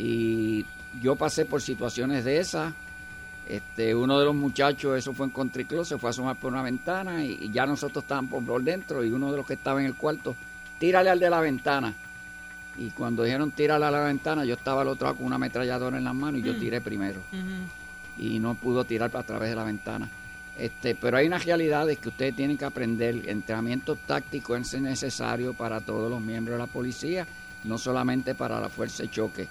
Y 0.01 0.65
yo 1.01 1.15
pasé 1.15 1.45
por 1.45 1.61
situaciones 1.61 2.23
de 2.25 2.37
esas. 2.39 2.73
Este, 3.47 3.95
uno 3.95 4.19
de 4.19 4.25
los 4.25 4.35
muchachos, 4.35 4.97
eso 4.97 5.11
fue 5.13 5.25
en 5.25 5.31
Country 5.31 5.65
Club, 5.65 5.83
se 5.83 5.97
fue 5.97 6.09
a 6.09 6.11
asomar 6.11 6.35
por 6.35 6.51
una 6.53 6.61
ventana 6.61 7.23
y, 7.25 7.37
y 7.41 7.51
ya 7.51 7.65
nosotros 7.65 8.03
estábamos 8.03 8.43
por, 8.43 8.61
dentro 8.63 9.03
y 9.03 9.11
uno 9.11 9.31
de 9.31 9.37
los 9.37 9.45
que 9.47 9.53
estaba 9.53 9.79
en 9.79 9.87
el 9.87 9.95
cuarto, 9.95 10.35
tírale 10.79 11.09
al 11.09 11.19
de 11.19 11.29
la 11.31 11.39
ventana. 11.39 11.93
Y 12.77 12.91
cuando 12.91 13.23
dijeron 13.23 13.51
tírale 13.51 13.85
a 13.85 13.91
la 13.91 14.01
ventana, 14.03 14.45
yo 14.45 14.53
estaba 14.53 14.81
al 14.83 14.89
otro 14.89 15.07
lado 15.07 15.17
con 15.17 15.25
una 15.25 15.35
ametralladora 15.37 15.97
en 15.97 16.03
las 16.03 16.13
manos 16.13 16.39
y 16.41 16.43
yo 16.43 16.53
Mm. 16.53 16.59
tiré 16.59 16.79
primero. 16.81 17.19
Y 18.19 18.37
no 18.39 18.53
pudo 18.53 18.83
tirar 18.83 19.09
a 19.15 19.23
través 19.23 19.49
de 19.49 19.55
la 19.55 19.63
ventana. 19.63 20.07
Este, 20.57 20.93
pero 20.93 21.17
hay 21.17 21.25
una 21.27 21.39
realidad 21.39 21.87
de 21.87 21.95
que 21.95 22.09
ustedes 22.09 22.35
tienen 22.35 22.57
que 22.57 22.65
aprender. 22.65 23.27
Entrenamiento 23.29 23.95
táctico 23.95 24.55
es 24.55 24.79
necesario 24.79 25.53
para 25.53 25.79
todos 25.81 26.09
los 26.11 26.21
miembros 26.21 26.55
de 26.55 26.59
la 26.59 26.67
policía, 26.67 27.25
no 27.63 27.77
solamente 27.77 28.35
para 28.35 28.59
la 28.61 28.69
fuerza 28.69 29.03
de 29.03 29.09
choque. 29.09 29.47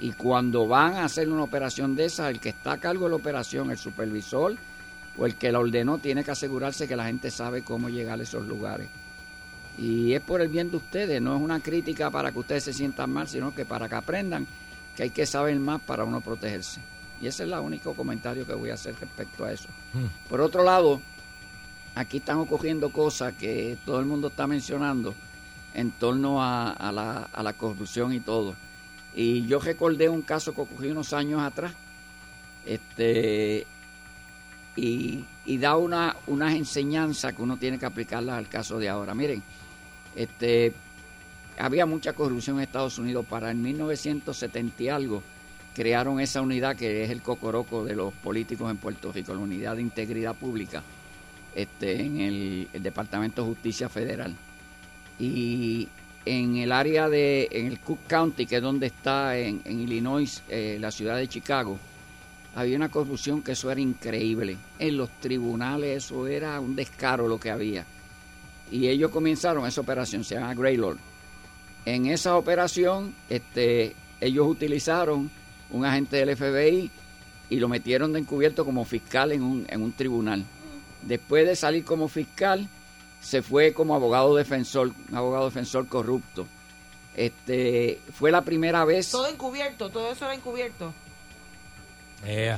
Y 0.00 0.12
cuando 0.12 0.66
van 0.66 0.96
a 0.96 1.04
hacer 1.04 1.28
una 1.28 1.42
operación 1.42 1.94
de 1.94 2.06
esa, 2.06 2.30
el 2.30 2.40
que 2.40 2.48
está 2.48 2.72
a 2.72 2.78
cargo 2.78 3.04
de 3.04 3.10
la 3.10 3.16
operación, 3.16 3.70
el 3.70 3.76
supervisor 3.76 4.56
o 5.18 5.26
el 5.26 5.34
que 5.34 5.52
la 5.52 5.58
ordenó, 5.58 5.98
tiene 5.98 6.24
que 6.24 6.30
asegurarse 6.30 6.88
que 6.88 6.96
la 6.96 7.04
gente 7.04 7.30
sabe 7.30 7.62
cómo 7.62 7.90
llegar 7.90 8.18
a 8.18 8.22
esos 8.22 8.46
lugares. 8.46 8.88
Y 9.76 10.14
es 10.14 10.22
por 10.22 10.40
el 10.40 10.48
bien 10.48 10.70
de 10.70 10.78
ustedes, 10.78 11.20
no 11.20 11.36
es 11.36 11.42
una 11.42 11.60
crítica 11.60 12.10
para 12.10 12.32
que 12.32 12.38
ustedes 12.38 12.64
se 12.64 12.72
sientan 12.72 13.10
mal, 13.10 13.28
sino 13.28 13.54
que 13.54 13.66
para 13.66 13.88
que 13.88 13.94
aprendan 13.94 14.46
que 14.96 15.04
hay 15.04 15.10
que 15.10 15.26
saber 15.26 15.58
más 15.60 15.80
para 15.82 16.04
uno 16.04 16.20
protegerse. 16.20 16.80
Y 17.20 17.26
ese 17.26 17.44
es 17.44 17.52
el 17.52 17.58
único 17.58 17.94
comentario 17.94 18.46
que 18.46 18.54
voy 18.54 18.70
a 18.70 18.74
hacer 18.74 18.94
respecto 18.98 19.44
a 19.44 19.52
eso. 19.52 19.68
Por 20.28 20.40
otro 20.40 20.64
lado, 20.64 21.00
aquí 21.94 22.18
están 22.18 22.38
ocurriendo 22.38 22.90
cosas 22.90 23.34
que 23.34 23.76
todo 23.84 24.00
el 24.00 24.06
mundo 24.06 24.28
está 24.28 24.46
mencionando 24.46 25.14
en 25.74 25.90
torno 25.92 26.42
a, 26.42 26.70
a 26.70 26.90
la, 26.90 27.28
a 27.30 27.42
la 27.42 27.52
corrupción 27.52 28.14
y 28.14 28.20
todo. 28.20 28.54
Y 29.14 29.46
yo 29.46 29.58
recordé 29.58 30.08
un 30.08 30.22
caso 30.22 30.54
que 30.54 30.60
ocurrió 30.60 30.92
unos 30.92 31.12
años 31.12 31.42
atrás. 31.42 31.72
Este 32.66 33.66
y, 34.76 35.24
y 35.44 35.58
da 35.58 35.76
una, 35.76 36.16
unas 36.26 36.54
enseñanzas 36.54 37.34
que 37.34 37.42
uno 37.42 37.56
tiene 37.56 37.78
que 37.78 37.86
aplicarlas 37.86 38.38
al 38.38 38.48
caso 38.48 38.78
de 38.78 38.88
ahora. 38.88 39.14
Miren, 39.14 39.42
este 40.14 40.72
había 41.58 41.86
mucha 41.86 42.12
corrupción 42.12 42.56
en 42.56 42.62
Estados 42.62 42.98
Unidos. 42.98 43.26
Para 43.26 43.50
el 43.50 43.56
1970 43.56 44.82
y 44.82 44.88
algo 44.88 45.22
crearon 45.74 46.20
esa 46.20 46.40
unidad 46.40 46.76
que 46.76 47.04
es 47.04 47.10
el 47.10 47.22
cocoroco 47.22 47.84
de 47.84 47.94
los 47.94 48.12
políticos 48.14 48.70
en 48.70 48.76
Puerto 48.76 49.12
Rico, 49.12 49.34
la 49.34 49.40
unidad 49.40 49.76
de 49.76 49.82
integridad 49.82 50.34
pública, 50.34 50.82
este, 51.54 52.00
en 52.00 52.20
el, 52.20 52.68
el 52.72 52.82
Departamento 52.82 53.42
de 53.42 53.48
Justicia 53.48 53.88
Federal. 53.88 54.34
Y 55.18 55.88
en 56.30 56.58
el 56.58 56.70
área 56.70 57.08
de, 57.08 57.48
en 57.50 57.66
el 57.66 57.80
Cook 57.80 58.06
County, 58.06 58.46
que 58.46 58.56
es 58.56 58.62
donde 58.62 58.86
está 58.86 59.36
en, 59.36 59.62
en 59.64 59.80
Illinois, 59.80 60.44
eh, 60.48 60.78
la 60.80 60.92
ciudad 60.92 61.16
de 61.16 61.26
Chicago, 61.26 61.76
había 62.54 62.76
una 62.76 62.88
corrupción 62.88 63.42
que 63.42 63.52
eso 63.52 63.68
era 63.68 63.80
increíble. 63.80 64.56
En 64.78 64.96
los 64.96 65.10
tribunales 65.18 66.04
eso 66.04 66.28
era 66.28 66.60
un 66.60 66.76
descaro 66.76 67.26
lo 67.26 67.40
que 67.40 67.50
había. 67.50 67.84
Y 68.70 68.86
ellos 68.86 69.10
comenzaron 69.10 69.66
esa 69.66 69.80
operación, 69.80 70.22
se 70.22 70.36
llama 70.36 70.54
Greylord. 70.54 70.98
En 71.84 72.06
esa 72.06 72.36
operación, 72.36 73.12
este, 73.28 73.96
ellos 74.20 74.46
utilizaron 74.46 75.28
un 75.70 75.84
agente 75.84 76.24
del 76.24 76.36
FBI 76.36 76.92
y 77.48 77.56
lo 77.58 77.68
metieron 77.68 78.12
de 78.12 78.20
encubierto 78.20 78.64
como 78.64 78.84
fiscal 78.84 79.32
en 79.32 79.42
un, 79.42 79.66
en 79.68 79.82
un 79.82 79.90
tribunal. 79.90 80.44
Después 81.02 81.44
de 81.44 81.56
salir 81.56 81.84
como 81.84 82.06
fiscal, 82.06 82.68
se 83.20 83.42
fue 83.42 83.72
como 83.72 83.94
abogado 83.94 84.34
defensor, 84.34 84.92
un 85.10 85.16
abogado 85.16 85.46
defensor 85.46 85.86
corrupto. 85.86 86.46
Este, 87.16 88.00
fue 88.12 88.30
la 88.30 88.42
primera 88.42 88.84
vez. 88.84 89.10
Todo 89.10 89.26
encubierto, 89.26 89.90
todo 89.90 90.12
eso 90.12 90.24
era 90.24 90.34
encubierto. 90.34 90.92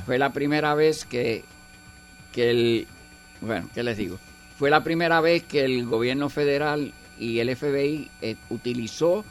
Fue 0.05 0.17
la 0.17 0.31
primera 0.31 0.75
vez 0.75 1.05
que, 1.05 1.43
que 2.31 2.49
el, 2.49 2.87
bueno, 3.41 3.69
¿qué 3.73 3.83
les 3.83 3.97
digo? 3.97 4.19
Fue 4.57 4.69
la 4.69 4.83
primera 4.83 5.21
vez 5.21 5.43
que 5.43 5.65
el 5.65 5.85
gobierno 5.85 6.29
federal 6.29 6.93
y 7.17 7.39
el 7.39 7.55
FBI 7.55 8.09
eh, 8.21 8.35
utilizó 8.49 9.23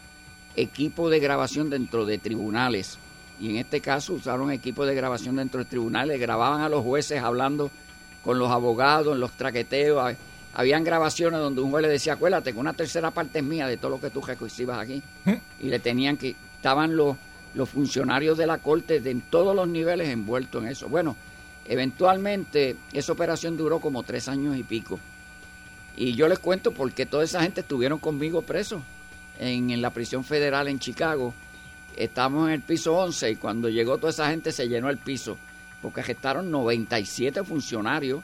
equipo 0.56 1.10
de 1.10 1.20
grabación 1.20 1.70
dentro 1.70 2.04
de 2.04 2.18
tribunales. 2.18 2.98
Y 3.40 3.50
en 3.50 3.56
este 3.56 3.80
caso 3.80 4.14
usaron 4.14 4.50
equipo 4.50 4.86
de 4.86 4.94
grabación 4.94 5.36
dentro 5.36 5.60
de 5.60 5.70
tribunales, 5.70 6.20
grababan 6.20 6.60
a 6.60 6.68
los 6.68 6.82
jueces 6.82 7.22
hablando 7.22 7.70
con 8.22 8.38
los 8.38 8.50
abogados, 8.50 9.14
en 9.14 9.20
los 9.20 9.32
traqueteos. 9.32 10.14
Habían 10.54 10.84
grabaciones 10.84 11.40
donde 11.40 11.62
un 11.62 11.70
juez 11.70 11.82
le 11.82 11.88
decía, 11.88 12.14
acuérdate 12.14 12.52
que 12.52 12.58
una 12.58 12.74
tercera 12.74 13.10
parte 13.10 13.38
es 13.38 13.44
mía 13.44 13.66
de 13.66 13.78
todo 13.78 13.92
lo 13.92 14.00
que 14.00 14.10
tú 14.10 14.20
recibas 14.20 14.78
aquí. 14.78 15.02
Y 15.60 15.68
le 15.68 15.78
tenían 15.78 16.16
que, 16.16 16.36
estaban 16.56 16.94
los, 16.96 17.16
los 17.54 17.68
funcionarios 17.68 18.36
de 18.36 18.46
la 18.46 18.58
corte 18.58 19.00
de, 19.00 19.10
en 19.10 19.22
todos 19.22 19.56
los 19.56 19.66
niveles 19.66 20.08
envueltos 20.08 20.62
en 20.62 20.68
eso. 20.68 20.88
Bueno, 20.88 21.16
eventualmente 21.66 22.76
esa 22.92 23.12
operación 23.12 23.56
duró 23.56 23.80
como 23.80 24.02
tres 24.02 24.28
años 24.28 24.56
y 24.56 24.62
pico. 24.62 25.00
Y 25.96 26.14
yo 26.14 26.28
les 26.28 26.38
cuento 26.38 26.72
porque 26.72 27.06
toda 27.06 27.24
esa 27.24 27.42
gente 27.42 27.62
estuvieron 27.62 27.98
conmigo 27.98 28.42
presos 28.42 28.82
en, 29.38 29.70
en 29.70 29.80
la 29.80 29.90
prisión 29.90 30.24
federal 30.24 30.68
en 30.68 30.78
Chicago. 30.78 31.32
Estamos 31.96 32.48
en 32.48 32.54
el 32.54 32.62
piso 32.62 32.94
11 32.94 33.30
y 33.30 33.36
cuando 33.36 33.68
llegó 33.68 33.96
toda 33.98 34.10
esa 34.10 34.30
gente 34.30 34.52
se 34.52 34.68
llenó 34.68 34.90
el 34.90 34.98
piso 34.98 35.38
porque 35.82 36.00
arrestaron 36.00 36.50
97 36.50 37.42
funcionarios 37.42 38.22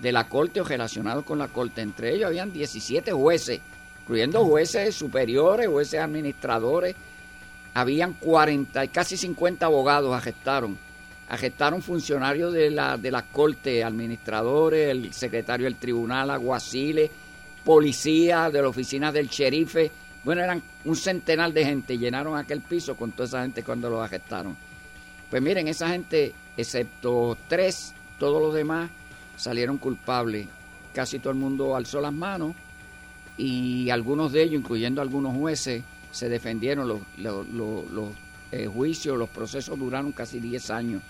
de 0.00 0.12
la 0.12 0.28
corte 0.28 0.60
o 0.60 0.64
relacionados 0.64 1.24
con 1.24 1.38
la 1.38 1.48
corte. 1.48 1.80
Entre 1.80 2.14
ellos 2.14 2.28
habían 2.28 2.52
17 2.52 3.12
jueces, 3.12 3.60
incluyendo 4.02 4.44
jueces 4.44 4.94
superiores, 4.94 5.68
jueces 5.68 6.00
administradores. 6.00 6.94
Habían 7.74 8.14
40, 8.14 8.84
y 8.84 8.88
casi 8.88 9.16
50 9.16 9.66
abogados 9.66 10.14
arrestaron. 10.14 10.78
Arrestaron 11.28 11.82
funcionarios 11.82 12.52
de 12.52 12.70
la, 12.70 12.96
de 12.96 13.10
la 13.10 13.22
corte, 13.22 13.84
administradores, 13.84 14.90
el 14.90 15.12
secretario 15.12 15.64
del 15.64 15.76
tribunal, 15.76 16.30
aguaciles, 16.30 17.10
policía, 17.64 18.50
de 18.50 18.62
la 18.62 18.68
oficina 18.68 19.12
del 19.12 19.28
sherife. 19.28 19.90
Bueno, 20.24 20.42
eran 20.42 20.62
un 20.86 20.96
centenar 20.96 21.52
de 21.52 21.64
gente. 21.64 21.98
Llenaron 21.98 22.36
aquel 22.36 22.62
piso 22.62 22.96
con 22.96 23.12
toda 23.12 23.28
esa 23.28 23.42
gente 23.42 23.62
cuando 23.62 23.90
los 23.90 24.02
arrestaron. 24.02 24.56
Pues 25.28 25.42
miren, 25.42 25.68
esa 25.68 25.90
gente, 25.90 26.32
excepto 26.56 27.36
tres, 27.46 27.94
todos 28.18 28.40
los 28.40 28.54
demás 28.54 28.90
salieron 29.38 29.78
culpables. 29.78 30.46
Casi 30.92 31.18
todo 31.18 31.30
el 31.32 31.38
mundo 31.38 31.74
alzó 31.76 32.00
las 32.02 32.12
manos 32.12 32.54
y 33.36 33.88
algunos 33.90 34.32
de 34.32 34.42
ellos, 34.42 34.60
incluyendo 34.60 35.00
algunos 35.00 35.34
jueces, 35.36 35.82
se 36.10 36.28
defendieron. 36.28 36.88
Los, 36.88 37.00
los, 37.18 37.46
los- 37.48 38.10
eh, 38.50 38.66
juicios, 38.66 39.18
los 39.18 39.28
procesos 39.28 39.78
duraron 39.78 40.10
casi 40.12 40.40
10 40.40 40.70
años. 40.70 41.02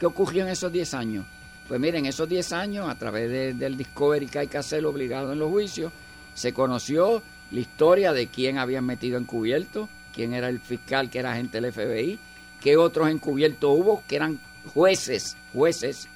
¿Qué 0.00 0.06
ocurrió 0.06 0.42
en 0.44 0.48
esos 0.48 0.72
10 0.72 0.94
años? 0.94 1.26
Pues 1.68 1.78
miren, 1.78 2.06
esos 2.06 2.26
10 2.28 2.50
años, 2.54 2.88
a 2.88 2.94
través 2.94 3.28
de- 3.30 3.52
del 3.52 3.76
discovery 3.76 4.26
que 4.26 4.38
hay 4.38 4.46
que 4.48 4.56
hacer 4.56 4.84
obligado 4.86 5.32
en 5.34 5.38
los 5.38 5.50
juicios, 5.50 5.92
se 6.34 6.54
conoció 6.54 7.22
la 7.50 7.60
historia 7.60 8.14
de 8.14 8.26
quién 8.28 8.56
habían 8.56 8.86
metido 8.86 9.18
encubierto, 9.18 9.90
quién 10.14 10.32
era 10.32 10.48
el 10.48 10.60
fiscal 10.60 11.10
que 11.10 11.18
era 11.18 11.32
agente 11.32 11.60
del 11.60 11.72
FBI, 11.72 12.18
qué 12.62 12.78
otros 12.78 13.10
encubiertos 13.10 13.70
hubo, 13.70 14.02
que 14.08 14.16
eran 14.16 14.40
jueces, 14.72 15.36
jueces 15.52 16.08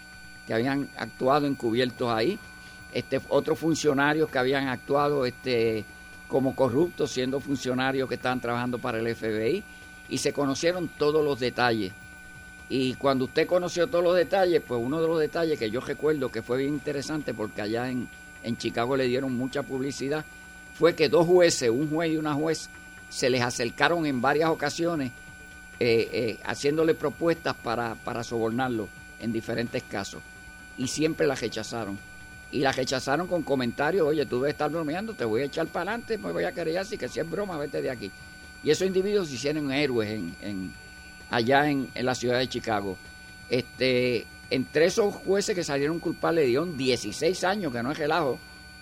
que 0.47 0.55
habían 0.55 0.89
actuado 0.97 1.47
encubiertos 1.47 2.11
ahí, 2.11 2.39
este, 2.93 3.21
otros 3.29 3.59
funcionarios 3.59 4.31
que 4.31 4.39
habían 4.39 4.69
actuado 4.69 5.27
este, 5.27 5.85
como 6.29 6.55
corruptos, 6.55 7.11
siendo 7.11 7.41
funcionarios 7.41 8.09
que 8.09 8.15
estaban 8.15 8.41
trabajando 8.41 8.79
para 8.79 8.99
el 8.99 9.15
FBI, 9.15 9.63
y 10.09 10.19
se 10.19 10.33
conocieron 10.33 10.89
todos 10.89 11.25
los 11.25 11.41
detalles. 11.41 11.93
Y 12.69 12.95
cuando 12.95 13.27
usted 13.27 13.47
conoció 13.47 13.87
todos 13.87 14.05
los 14.05 14.17
detalles, 14.17 14.63
pues 14.67 14.81
uno 14.83 15.01
de 15.01 15.07
los 15.07 15.19
detalles 15.21 15.59
que 15.59 15.71
yo 15.71 15.81
recuerdo 15.81 16.31
que 16.31 16.43
fue 16.43 16.59
bien 16.59 16.75
interesante, 16.75 17.35
porque 17.35 17.63
allá 17.63 17.91
en, 17.91 18.09
en 18.43 18.57
Chicago 18.57 18.97
le 18.97 19.07
dieron 19.07 19.37
mucha 19.37 19.63
publicidad, 19.63 20.25
fue 20.75 20.95
que 20.95 21.09
dos 21.09 21.27
jueces, 21.27 21.71
un 21.71 21.89
juez 21.89 22.13
y 22.13 22.17
una 22.17 22.35
juez, 22.35 22.69
se 23.09 23.31
les 23.31 23.43
acercaron 23.43 24.05
en 24.05 24.21
varias 24.21 24.51
ocasiones 24.51 25.13
eh, 25.79 26.09
eh, 26.13 26.39
haciéndole 26.45 26.95
propuestas 26.95 27.55
para, 27.55 27.95
para 27.95 28.25
sobornarlo 28.25 28.89
en 29.21 29.33
diferentes 29.33 29.83
casos. 29.85 30.23
Y 30.79 30.87
siempre 30.89 31.27
las 31.27 31.41
rechazaron. 31.41 31.99
Y 32.53 32.61
las 32.61 32.77
rechazaron 32.77 33.27
con 33.27 33.43
comentarios, 33.43 34.07
oye, 34.07 34.25
tú 34.27 34.37
debes 34.37 34.53
estar 34.55 34.71
bromeando, 34.71 35.15
te 35.15 35.25
voy 35.25 35.43
a 35.43 35.45
echar 35.47 35.67
para 35.67 35.91
adelante, 35.93 36.17
me 36.19 36.31
voy 36.33 36.45
a 36.45 36.53
querer 36.53 36.79
así 36.79 36.97
que 36.97 37.09
si 37.09 37.19
es 37.21 37.29
broma, 37.29 37.59
vete 37.59 37.83
de 37.83 37.91
aquí. 37.91 38.11
Y 38.63 38.71
esos 38.71 38.87
individuos 38.87 39.29
se 39.29 39.35
hicieron 39.35 39.71
héroes 39.73 40.11
en, 40.11 40.35
en- 40.43 40.73
allá 41.31 41.69
en, 41.69 41.89
en 41.95 42.07
la 42.07 42.15
ciudad 42.15 42.39
de 42.39 42.49
Chicago. 42.49 42.97
Este, 43.51 44.27
entre 44.51 44.87
esos 44.87 45.15
jueces 45.15 45.55
que 45.55 45.65
salieron 45.65 45.99
culpables 45.99 46.45
le 46.45 46.49
dieron 46.49 46.77
16 46.77 47.45
años, 47.45 47.73
que 47.73 47.83
no 47.83 47.91
es 47.93 47.99
relajo. 47.99 48.39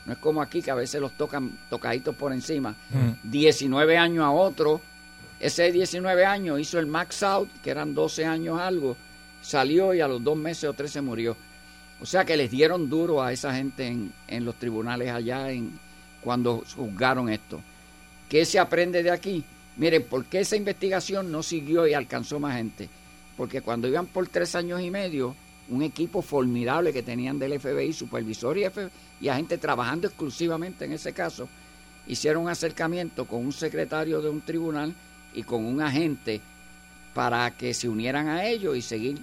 No 0.07 0.13
es 0.13 0.19
como 0.19 0.43
aquí 0.43 0.61
que 0.61 0.71
a 0.71 0.75
veces 0.75 1.01
los 1.01 1.13
tocan 1.13 1.51
tocaditos 1.71 2.15
por 2.15 2.33
encima. 2.33 2.75
19 3.23 3.97
años 3.97 4.25
a 4.25 4.31
otro. 4.31 4.81
Ese 5.41 5.73
19 5.73 6.25
años 6.27 6.61
hizo 6.61 6.79
el 6.79 6.87
max 6.87 7.23
out, 7.23 7.49
que 7.63 7.71
eran 7.71 7.95
12 7.95 8.25
años 8.27 8.61
algo. 8.61 8.97
Salió 9.43 9.95
y 9.95 10.01
a 10.01 10.09
los 10.09 10.23
dos 10.23 10.37
meses 10.37 10.65
o 10.65 10.73
tres 10.75 10.91
se 10.93 11.01
murió. 11.01 11.37
O 12.01 12.07
sea 12.07 12.25
que 12.25 12.37
les 12.37 12.51
dieron 12.51 12.91
duro 12.91 13.23
a 13.23 13.33
esa 13.33 13.55
gente 13.55 13.87
en, 13.87 14.13
en 14.29 14.45
los 14.45 14.57
tribunales 14.57 15.11
allá 15.11 15.51
en, 15.51 15.79
cuando 16.21 16.65
juzgaron 16.77 17.29
esto. 17.29 17.61
¿Qué 18.29 18.45
se 18.45 18.59
aprende 18.59 19.03
de 19.03 19.11
aquí? 19.11 19.45
Miren, 19.77 20.03
¿por 20.05 20.25
qué 20.27 20.41
esa 20.41 20.57
investigación 20.57 21.31
no 21.33 21.43
siguió 21.43 21.87
y 21.87 21.95
alcanzó 21.95 22.39
más 22.41 22.57
gente? 22.57 22.89
Porque 23.37 23.61
cuando 23.61 23.89
iban 23.89 24.07
por 24.07 24.29
tres 24.29 24.55
años 24.55 24.81
y 24.81 24.91
medio, 24.91 25.35
un 25.69 25.83
equipo 25.83 26.21
formidable 26.23 26.93
que 26.93 27.03
tenían 27.03 27.39
del 27.39 27.59
FBI, 27.59 27.93
supervisor 27.93 28.57
y, 28.59 28.65
F- 28.65 28.89
y 29.21 29.29
agente 29.29 29.59
trabajando 29.59 30.07
exclusivamente 30.07 30.85
en 30.85 30.93
ese 30.93 31.13
caso, 31.13 31.49
hicieron 32.07 32.45
un 32.45 32.51
acercamiento 32.51 33.25
con 33.25 33.45
un 33.45 33.53
secretario 33.53 34.21
de 34.21 34.29
un 34.29 34.43
tribunal 34.43 34.93
y 35.33 35.43
con 35.43 35.65
un 35.65 35.81
agente 35.81 36.41
para 37.15 37.51
que 37.53 37.73
se 37.75 37.89
unieran 37.89 38.29
a 38.29 38.45
ellos 38.47 38.77
y 38.77 38.83
seguir 38.83 39.19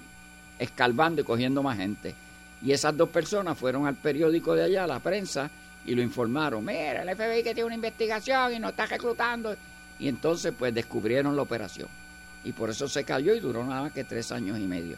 escalvando 0.59 1.21
y 1.21 1.25
cogiendo 1.25 1.61
más 1.63 1.77
gente. 1.77 2.15
Y 2.63 2.71
esas 2.71 2.95
dos 2.95 3.09
personas 3.09 3.57
fueron 3.57 3.87
al 3.87 3.95
periódico 3.95 4.53
de 4.53 4.63
allá, 4.63 4.83
a 4.83 4.87
la 4.87 4.99
prensa, 4.99 5.49
y 5.85 5.95
lo 5.95 6.01
informaron. 6.01 6.63
Mira, 6.63 7.01
el 7.01 7.15
FBI 7.15 7.43
que 7.43 7.53
tiene 7.53 7.65
una 7.65 7.75
investigación 7.75 8.53
y 8.53 8.59
nos 8.59 8.71
está 8.71 8.85
reclutando. 8.85 9.55
Y 9.99 10.07
entonces 10.07 10.53
pues 10.57 10.73
descubrieron 10.73 11.35
la 11.35 11.41
operación. 11.41 11.87
Y 12.43 12.51
por 12.51 12.69
eso 12.69 12.87
se 12.87 13.03
cayó 13.03 13.33
y 13.33 13.39
duró 13.39 13.63
nada 13.63 13.83
más 13.83 13.91
que 13.91 14.03
tres 14.03 14.31
años 14.31 14.59
y 14.59 14.67
medio. 14.67 14.97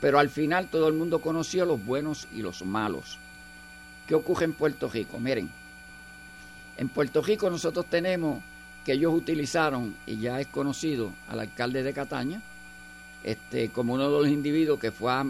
Pero 0.00 0.18
al 0.18 0.28
final 0.28 0.68
todo 0.68 0.88
el 0.88 0.94
mundo 0.94 1.20
conoció 1.20 1.64
los 1.64 1.84
buenos 1.84 2.28
y 2.34 2.42
los 2.42 2.64
malos. 2.64 3.18
¿Qué 4.06 4.14
ocurre 4.14 4.44
en 4.44 4.52
Puerto 4.52 4.88
Rico? 4.88 5.18
Miren, 5.18 5.50
en 6.76 6.88
Puerto 6.88 7.22
Rico 7.22 7.48
nosotros 7.48 7.86
tenemos 7.86 8.42
que 8.84 8.92
ellos 8.92 9.14
utilizaron, 9.14 9.94
y 10.06 10.18
ya 10.18 10.40
es 10.40 10.46
conocido, 10.48 11.10
al 11.28 11.40
alcalde 11.40 11.82
de 11.82 11.94
Cataña, 11.94 12.42
este, 13.22 13.70
como 13.70 13.94
uno 13.94 14.10
de 14.10 14.18
los 14.18 14.28
individuos 14.28 14.78
que 14.78 14.90
fue 14.90 15.10
a, 15.10 15.24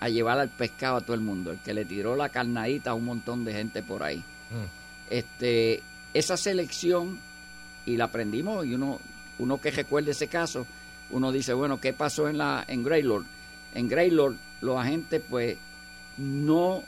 a 0.00 0.08
llevar 0.08 0.38
al 0.38 0.48
pescado 0.48 0.96
a 0.96 1.00
todo 1.00 1.14
el 1.14 1.20
mundo, 1.20 1.50
el 1.50 1.58
que 1.58 1.74
le 1.74 1.84
tiró 1.84 2.16
la 2.16 2.28
carnadita 2.28 2.90
a 2.90 2.94
un 2.94 3.04
montón 3.04 3.44
de 3.44 3.52
gente 3.52 3.82
por 3.82 4.02
ahí. 4.02 4.22
Este, 5.10 5.82
esa 6.14 6.36
selección, 6.36 7.18
y 7.86 7.96
la 7.96 8.04
aprendimos, 8.04 8.64
y 8.66 8.74
uno, 8.74 9.00
uno 9.38 9.60
que 9.60 9.70
recuerde 9.70 10.12
ese 10.12 10.28
caso, 10.28 10.66
uno 11.10 11.32
dice, 11.32 11.52
bueno, 11.52 11.80
¿qué 11.80 11.92
pasó 11.92 12.28
en 12.28 12.38
la 12.38 12.64
en 12.68 12.84
Greylord? 12.84 13.24
En 13.74 13.88
Greylord 13.88 14.36
los 14.60 14.78
agentes 14.78 15.22
pues 15.28 15.56
no 16.16 16.82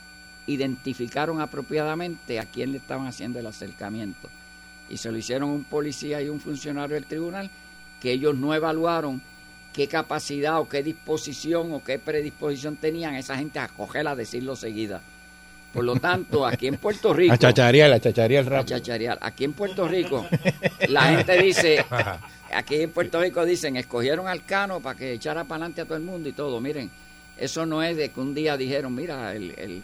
identificaron 0.47 1.39
apropiadamente 1.39 2.39
a 2.39 2.45
quién 2.45 2.71
le 2.71 2.77
estaban 2.77 3.07
haciendo 3.07 3.39
el 3.39 3.47
acercamiento. 3.47 4.29
Y 4.89 4.97
se 4.97 5.11
lo 5.11 5.17
hicieron 5.17 5.49
un 5.49 5.63
policía 5.63 6.21
y 6.21 6.29
un 6.29 6.39
funcionario 6.39 6.95
del 6.95 7.05
tribunal 7.05 7.49
que 8.01 8.11
ellos 8.11 8.35
no 8.35 8.53
evaluaron 8.53 9.21
qué 9.73 9.87
capacidad 9.87 10.59
o 10.59 10.67
qué 10.67 10.83
disposición 10.83 11.71
o 11.73 11.83
qué 11.83 11.99
predisposición 11.99 12.75
tenían 12.75 13.15
esa 13.15 13.37
gente 13.37 13.59
a 13.59 13.67
cogerla 13.67 14.11
a 14.11 14.15
decirlo 14.15 14.55
seguida. 14.55 15.01
Por 15.73 15.85
lo 15.85 15.95
tanto, 15.95 16.45
aquí 16.45 16.67
en 16.67 16.77
Puerto 16.77 17.13
Rico... 17.15 17.33
A 17.33 17.37
chacharear, 17.37 17.91
a 17.93 17.99
chacharear 17.99 18.45
a 18.45 18.49
rápido. 18.49 18.77
chacharear. 18.77 19.17
Aquí 19.21 19.45
en 19.45 19.53
Puerto 19.53 19.87
Rico, 19.87 20.25
la 20.89 21.03
gente 21.15 21.41
dice, 21.41 21.85
aquí 22.53 22.81
en 22.81 22.91
Puerto 22.91 23.21
Rico 23.21 23.45
dicen, 23.45 23.77
escogieron 23.77 24.27
al 24.27 24.43
Cano 24.43 24.81
para 24.81 24.97
que 24.97 25.13
echara 25.13 25.45
para 25.45 25.55
adelante 25.63 25.81
a 25.81 25.85
todo 25.85 25.97
el 25.97 26.03
mundo 26.03 26.27
y 26.27 26.33
todo. 26.33 26.59
Miren, 26.59 26.91
eso 27.37 27.65
no 27.65 27.81
es 27.81 27.95
de 27.95 28.09
que 28.09 28.19
un 28.19 28.33
día 28.33 28.57
dijeron, 28.57 28.93
mira, 28.93 29.33
el, 29.33 29.51
el, 29.57 29.83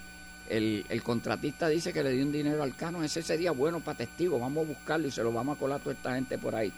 el, 0.50 0.86
el 0.90 1.04
contratista 1.04 1.70
dice 1.70 1.94
que 1.94 2.04
le 2.04 2.12
dio 2.12 2.26
un 2.26 2.34
dinero 2.34 2.64
al 2.64 2.76
Cano, 2.76 3.02
ese 3.04 3.22
sería 3.22 3.52
bueno 3.52 3.80
para 3.80 4.00
testigo, 4.00 4.40
vamos 4.40 4.66
a 4.66 4.68
buscarlo 4.68 5.08
y 5.08 5.12
se 5.12 5.24
lo 5.24 5.32
vamos 5.32 5.56
a 5.56 5.60
colar 5.60 5.80
a 5.80 5.84
toda 5.84 5.96
esta 5.96 6.16
gente 6.16 6.38
por 6.38 6.54
ahí, 6.54 6.72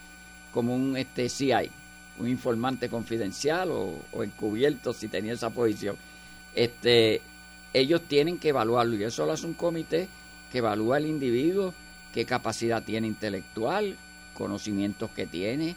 como 0.53 0.75
un 0.75 0.95
este 0.95 1.27
CI, 1.29 1.71
un 2.19 2.27
informante 2.27 2.89
confidencial 2.89 3.71
o, 3.71 3.97
o 4.11 4.23
encubierto 4.23 4.93
si 4.93 5.07
tenía 5.07 5.33
esa 5.33 5.49
posición. 5.49 5.95
Este, 6.53 7.21
ellos 7.73 8.01
tienen 8.07 8.37
que 8.37 8.49
evaluarlo 8.49 8.95
y 8.95 9.03
eso 9.03 9.25
lo 9.25 9.33
hace 9.33 9.45
un 9.45 9.53
comité 9.53 10.07
que 10.51 10.59
evalúa 10.59 10.97
al 10.97 11.05
individuo, 11.05 11.73
qué 12.13 12.25
capacidad 12.25 12.83
tiene 12.83 13.07
intelectual, 13.07 13.95
conocimientos 14.33 15.09
que 15.11 15.27
tiene, 15.27 15.75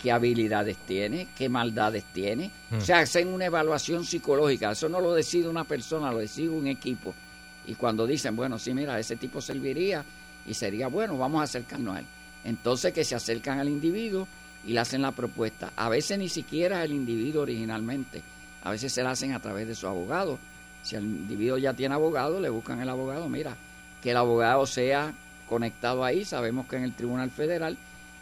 qué 0.00 0.12
habilidades 0.12 0.76
tiene, 0.86 1.28
qué 1.36 1.48
maldades 1.48 2.04
tiene. 2.12 2.50
Hmm. 2.70 2.78
O 2.78 2.80
sea, 2.80 3.00
hacen 3.00 3.28
una 3.28 3.46
evaluación 3.46 4.04
psicológica. 4.04 4.72
Eso 4.72 4.88
no 4.88 5.00
lo 5.00 5.14
decide 5.14 5.48
una 5.48 5.64
persona, 5.64 6.10
lo 6.10 6.18
decide 6.18 6.50
un 6.50 6.66
equipo. 6.66 7.14
Y 7.66 7.74
cuando 7.74 8.06
dicen, 8.06 8.34
bueno, 8.34 8.58
sí, 8.58 8.74
mira, 8.74 8.98
ese 8.98 9.16
tipo 9.16 9.40
serviría 9.40 10.04
y 10.46 10.54
sería 10.54 10.88
bueno, 10.88 11.16
vamos 11.16 11.40
a 11.40 11.44
acercarnos 11.44 11.96
a 11.96 12.00
él. 12.00 12.06
Entonces 12.44 12.92
que 12.92 13.04
se 13.04 13.14
acercan 13.14 13.60
al 13.60 13.68
individuo 13.68 14.26
y 14.64 14.72
le 14.72 14.80
hacen 14.80 15.02
la 15.02 15.12
propuesta. 15.12 15.72
A 15.76 15.88
veces 15.88 16.18
ni 16.18 16.28
siquiera 16.28 16.84
el 16.84 16.92
individuo 16.92 17.42
originalmente. 17.42 18.22
A 18.62 18.70
veces 18.70 18.92
se 18.92 19.02
la 19.02 19.10
hacen 19.10 19.32
a 19.32 19.40
través 19.40 19.66
de 19.66 19.74
su 19.74 19.86
abogado. 19.86 20.38
Si 20.82 20.96
el 20.96 21.04
individuo 21.04 21.58
ya 21.58 21.74
tiene 21.74 21.94
abogado, 21.94 22.40
le 22.40 22.48
buscan 22.48 22.80
el 22.80 22.88
abogado. 22.88 23.28
Mira, 23.28 23.56
que 24.02 24.10
el 24.10 24.16
abogado 24.16 24.66
sea 24.66 25.12
conectado 25.48 26.04
ahí. 26.04 26.24
Sabemos 26.24 26.66
que 26.66 26.76
en 26.76 26.84
el 26.84 26.94
Tribunal 26.94 27.30
Federal 27.30 27.76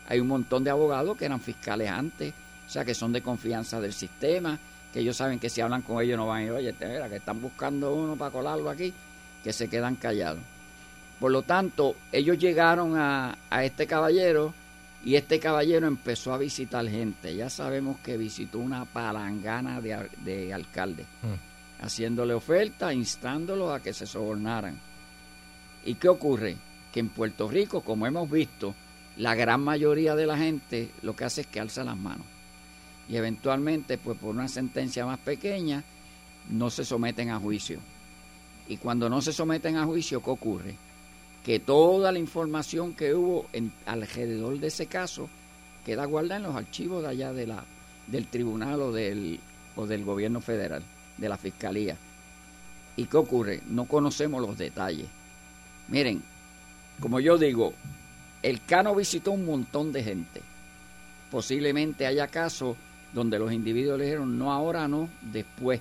hay 0.08 0.20
un 0.20 0.28
montón 0.28 0.64
de 0.64 0.70
abogados 0.70 1.16
que 1.16 1.24
eran 1.24 1.40
fiscales 1.40 1.88
antes, 1.88 2.34
o 2.66 2.70
sea, 2.70 2.84
que 2.84 2.94
son 2.94 3.12
de 3.12 3.22
confianza 3.22 3.80
del 3.80 3.92
sistema, 3.92 4.58
que 4.92 5.00
ellos 5.00 5.16
saben 5.16 5.38
que 5.38 5.48
si 5.48 5.60
hablan 5.60 5.82
con 5.82 6.02
ellos 6.02 6.16
no 6.16 6.26
van 6.26 6.40
a 6.40 6.44
ir, 6.44 6.50
oye, 6.50 6.74
mira, 6.80 7.08
que 7.08 7.16
están 7.16 7.40
buscando 7.40 7.94
uno 7.94 8.16
para 8.16 8.30
colarlo 8.30 8.70
aquí, 8.70 8.92
que 9.44 9.52
se 9.52 9.68
quedan 9.68 9.96
callados. 9.96 10.40
Por 11.20 11.30
lo 11.30 11.42
tanto, 11.42 11.94
ellos 12.10 12.38
llegaron 12.38 12.96
a, 12.96 13.36
a 13.50 13.64
este 13.64 13.86
caballero 13.86 14.52
y 15.04 15.14
este 15.14 15.40
caballero 15.40 15.86
empezó 15.86 16.34
a 16.34 16.38
visitar 16.38 16.86
gente. 16.88 17.34
Ya 17.34 17.48
sabemos 17.48 17.98
que 18.00 18.16
visitó 18.16 18.58
una 18.58 18.84
palangana 18.84 19.80
de, 19.80 20.08
de 20.24 20.52
alcaldes, 20.52 21.06
haciéndole 21.80 22.34
oferta, 22.34 22.92
instándolos 22.92 23.72
a 23.72 23.82
que 23.82 23.92
se 23.92 24.06
sobornaran. 24.06 24.78
¿Y 25.84 25.94
qué 25.94 26.08
ocurre? 26.08 26.56
Que 26.92 27.00
en 27.00 27.08
Puerto 27.08 27.48
Rico, 27.48 27.80
como 27.80 28.06
hemos 28.06 28.30
visto, 28.30 28.74
la 29.16 29.34
gran 29.34 29.62
mayoría 29.62 30.14
de 30.14 30.26
la 30.26 30.36
gente 30.36 30.90
lo 31.02 31.16
que 31.16 31.24
hace 31.24 31.42
es 31.42 31.46
que 31.46 31.60
alza 31.60 31.84
las 31.84 31.96
manos. 31.96 32.26
Y 33.08 33.16
eventualmente, 33.16 33.98
pues 33.98 34.18
por 34.18 34.30
una 34.30 34.48
sentencia 34.48 35.06
más 35.06 35.18
pequeña, 35.18 35.82
no 36.50 36.70
se 36.70 36.84
someten 36.84 37.30
a 37.30 37.38
juicio. 37.38 37.80
Y 38.68 38.76
cuando 38.76 39.08
no 39.08 39.20
se 39.20 39.32
someten 39.32 39.76
a 39.76 39.84
juicio, 39.84 40.22
¿qué 40.22 40.30
ocurre? 40.30 40.76
Que 41.50 41.58
toda 41.58 42.12
la 42.12 42.20
información 42.20 42.94
que 42.94 43.12
hubo 43.12 43.46
alrededor 43.84 44.60
de 44.60 44.68
ese 44.68 44.86
caso 44.86 45.28
queda 45.84 46.04
guardada 46.04 46.36
en 46.36 46.44
los 46.44 46.54
archivos 46.54 47.02
de 47.02 47.08
allá 47.08 47.32
de 47.32 47.48
la, 47.48 47.64
del 48.06 48.28
tribunal 48.28 48.80
o 48.80 48.92
del, 48.92 49.40
o 49.74 49.84
del 49.84 50.04
gobierno 50.04 50.40
federal, 50.40 50.80
de 51.18 51.28
la 51.28 51.36
fiscalía. 51.36 51.96
¿Y 52.94 53.06
qué 53.06 53.16
ocurre? 53.16 53.62
No 53.68 53.86
conocemos 53.86 54.40
los 54.40 54.56
detalles. 54.58 55.08
Miren, 55.88 56.22
como 57.00 57.18
yo 57.18 57.36
digo, 57.36 57.74
el 58.44 58.64
Cano 58.64 58.94
visitó 58.94 59.32
un 59.32 59.44
montón 59.44 59.90
de 59.90 60.04
gente. 60.04 60.42
Posiblemente 61.32 62.06
haya 62.06 62.28
casos 62.28 62.76
donde 63.12 63.40
los 63.40 63.52
individuos 63.52 63.98
le 63.98 64.04
dijeron, 64.04 64.38
no 64.38 64.52
ahora, 64.52 64.86
no, 64.86 65.08
después. 65.20 65.80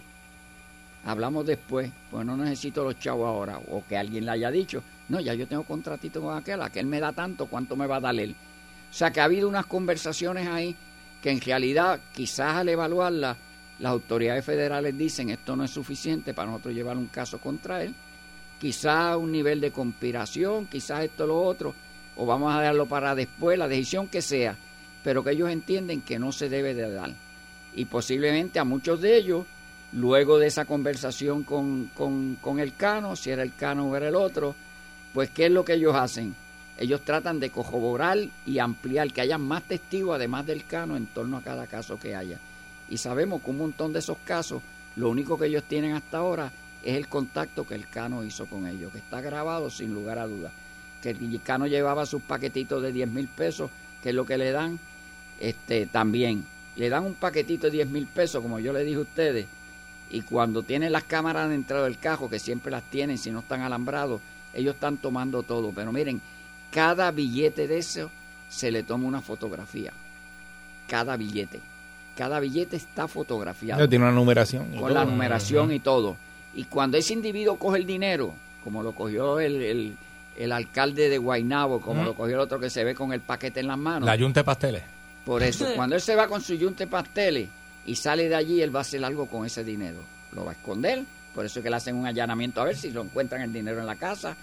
hablamos 1.06 1.46
después, 1.46 1.92
pues 2.10 2.26
no 2.26 2.36
necesito 2.38 2.84
los 2.84 2.98
chavos 2.98 3.28
ahora, 3.28 3.60
o 3.70 3.84
que 3.88 3.96
alguien 3.96 4.26
le 4.26 4.32
haya 4.32 4.50
dicho, 4.50 4.82
no, 5.10 5.20
ya 5.20 5.34
yo 5.34 5.48
tengo 5.48 5.64
contratito 5.64 6.22
con 6.22 6.38
aquel, 6.38 6.62
aquel 6.62 6.86
me 6.86 7.00
da 7.00 7.12
tanto, 7.12 7.48
¿cuánto 7.48 7.76
me 7.76 7.88
va 7.88 7.98
a 7.98 8.00
dar 8.00 8.16
él? 8.20 8.36
O 8.90 8.94
sea 8.94 9.12
que 9.12 9.20
ha 9.20 9.26
habido 9.26 9.50
unas 9.50 9.66
conversaciones 9.66 10.48
ahí 10.48 10.76
que 11.22 11.32
en 11.32 11.42
realidad 11.42 12.00
quizás 12.14 12.56
al 12.56 12.70
evaluarlas 12.70 13.36
las 13.80 13.92
autoridades 13.92 14.46
federales 14.46 14.98
dicen 14.98 15.30
esto 15.30 15.56
no 15.56 15.64
es 15.64 15.72
suficiente 15.72 16.34
para 16.34 16.52
nosotros 16.52 16.76
llevar 16.76 16.98
un 16.98 17.08
caso 17.08 17.40
contra 17.40 17.84
él, 17.84 17.94
quizás 18.60 19.16
un 19.18 19.32
nivel 19.32 19.62
de 19.62 19.72
conspiración, 19.72 20.68
quizás 20.68 21.06
esto 21.06 21.26
lo 21.26 21.42
otro, 21.42 21.74
o 22.16 22.26
vamos 22.26 22.54
a 22.54 22.60
dejarlo 22.60 22.86
para 22.86 23.16
después, 23.16 23.58
la 23.58 23.68
decisión 23.68 24.08
que 24.08 24.22
sea, 24.22 24.56
pero 25.04 25.24
que 25.24 25.32
ellos 25.32 25.50
entienden 25.50 26.02
que 26.02 26.20
no 26.20 26.32
se 26.32 26.50
debe 26.50 26.74
de 26.74 26.92
dar. 26.92 27.12
Y 27.74 27.86
posiblemente 27.86 28.60
a 28.60 28.66
muchos 28.66 29.00
de 29.00 29.16
ellos, 29.16 29.46
luego 29.94 30.38
de 30.38 30.48
esa 30.48 30.66
conversación 30.66 31.44
con, 31.44 31.90
con, 31.96 32.36
con 32.42 32.60
el 32.60 32.76
Cano, 32.76 33.16
si 33.16 33.30
era 33.30 33.44
el 33.44 33.56
Cano 33.56 33.88
o 33.88 33.96
era 33.96 34.10
el 34.10 34.16
otro, 34.16 34.56
pues 35.14 35.30
¿qué 35.30 35.48
es 35.48 35.52
lo 35.52 35.66
que 35.66 35.74
ellos 35.74 35.96
hacen? 35.96 36.36
Ellos 36.78 37.02
tratan 37.02 37.40
de 37.40 37.50
corroborar 37.50 38.18
y 38.46 38.60
ampliar, 38.60 39.12
que 39.12 39.22
haya 39.22 39.38
más 39.38 39.64
testigos 39.64 40.16
además 40.16 40.46
del 40.46 40.64
Cano 40.66 40.96
en 40.96 41.08
torno 41.08 41.38
a 41.38 41.42
cada 41.42 41.68
caso 41.68 42.00
que 42.00 42.16
haya. 42.16 42.40
Y 42.90 42.98
sabemos 42.98 43.42
que 43.42 43.52
un 43.52 43.58
montón 43.58 43.92
de 43.92 44.00
esos 44.00 44.18
casos, 44.24 44.62
lo 44.96 45.10
único 45.10 45.38
que 45.38 45.48
ellos 45.48 45.64
tienen 45.68 45.94
hasta 45.94 46.20
ahora 46.20 46.52
es 46.84 46.96
el 46.96 47.08
contacto 47.08 47.68
que 47.68 47.76
el 47.76 47.88
Cano 47.88 48.24
hizo 48.24 48.46
con 48.46 48.66
ellos, 48.66 48.92
que 48.92 49.00
está 49.00 49.20
grabado 49.20 49.70
sin 49.70 49.94
lugar 49.94 50.20
a 50.20 50.28
dudas. 50.28 50.54
Que 51.02 51.10
el 51.12 51.42
Cano 51.44 51.68
llevaba 51.68 52.06
sus 52.06 52.22
paquetitos 52.22 52.82
de 52.82 52.94
10 52.94 53.10
mil 53.10 53.28
pesos, 53.28 53.70
que 54.02 54.10
es 54.10 54.16
lo 54.16 54.26
que 54.26 54.38
le 54.38 54.52
dan, 54.52 54.80
este, 55.40 55.86
también. 55.86 56.46
Le 56.78 56.90
dan 56.90 57.06
un 57.06 57.16
paquetito 57.16 57.68
de 57.68 57.72
10 57.72 57.90
mil 57.90 58.08
pesos, 58.08 58.42
como 58.42 58.60
yo 58.60 58.72
le 58.72 58.86
dije 58.86 58.98
a 58.98 59.02
ustedes, 59.02 59.48
y 60.10 60.22
cuando 60.22 60.64
tienen 60.64 60.92
las 60.92 61.04
cámaras 61.04 61.50
dentro 61.50 61.84
del 61.84 62.00
cajo, 62.00 62.30
que 62.30 62.40
siempre 62.40 62.72
las 62.72 62.84
tienen 62.84 63.18
si 63.18 63.32
no 63.32 63.40
están 63.40 63.62
alambrados, 63.62 64.22
ellos 64.54 64.76
están 64.76 64.98
tomando 64.98 65.44
todo. 65.44 65.72
Pero 65.76 65.92
miren, 65.92 66.22
cada 66.72 67.12
billete 67.12 67.68
de 67.68 67.78
eso 67.78 68.10
se 68.50 68.72
le 68.72 68.84
toma 68.84 69.08
una 69.08 69.22
fotografía. 69.22 69.92
Cada 70.88 71.16
billete. 71.18 71.60
Cada 72.18 72.40
billete 72.40 72.76
está 72.78 73.08
fotografiado. 73.08 73.88
Tiene 73.88 74.06
una 74.06 74.14
numeración. 74.14 74.72
Con 74.78 74.94
la 74.94 75.06
numeración 75.06 75.72
y 75.72 75.80
todo. 75.80 76.18
Y 76.56 76.66
cuando 76.66 76.98
ese 76.98 77.14
individuo 77.14 77.58
coge 77.58 77.78
el 77.78 77.86
dinero, 77.86 78.34
como 78.64 78.84
lo 78.84 78.94
cogió 78.94 79.40
el, 79.40 79.62
el- 79.62 79.98
el 80.38 80.52
alcalde 80.54 81.10
de 81.10 81.18
Guaynabo, 81.18 81.82
como 81.82 82.04
lo 82.06 82.14
cogió 82.14 82.36
el 82.36 82.40
otro 82.40 82.60
que 82.62 82.70
se 82.70 82.86
ve 82.86 82.96
con 82.96 83.12
el 83.12 83.20
paquete 83.20 83.60
en 83.60 83.68
las 83.68 83.78
manos. 83.78 84.06
La 84.06 84.16
yunta 84.16 84.40
de 84.40 84.44
pasteles. 84.46 84.84
Por 85.26 85.44
eso, 85.44 85.66
cuando 85.76 85.96
él 85.98 86.02
se 86.02 86.16
va 86.16 86.28
con 86.30 86.42
su 86.42 86.54
yunte 86.54 86.86
de 86.86 86.88
pasteles 86.92 87.50
y 87.86 87.96
sale 87.96 88.30
de 88.30 88.36
allí, 88.36 88.62
él 88.62 88.74
va 88.74 88.80
a 88.80 88.82
hacer 88.82 89.04
algo 89.04 89.26
con 89.26 89.46
ese 89.46 89.66
dinero. 89.66 89.98
Lo 90.32 90.46
va 90.46 90.52
a 90.52 90.54
esconder, 90.54 91.04
por 91.34 91.46
eso 91.46 91.60
es 91.60 91.64
que 91.64 91.70
le 91.70 91.76
hacen 91.76 91.96
un 91.96 92.06
allanamiento 92.06 92.62
a 92.62 92.66
ver 92.66 92.76
si 92.76 92.92
lo 92.92 93.02
encuentran 93.02 93.42
el 93.42 93.54
dinero 93.54 93.80
en 93.80 93.86
la 93.86 93.96
casa. 93.96 94.36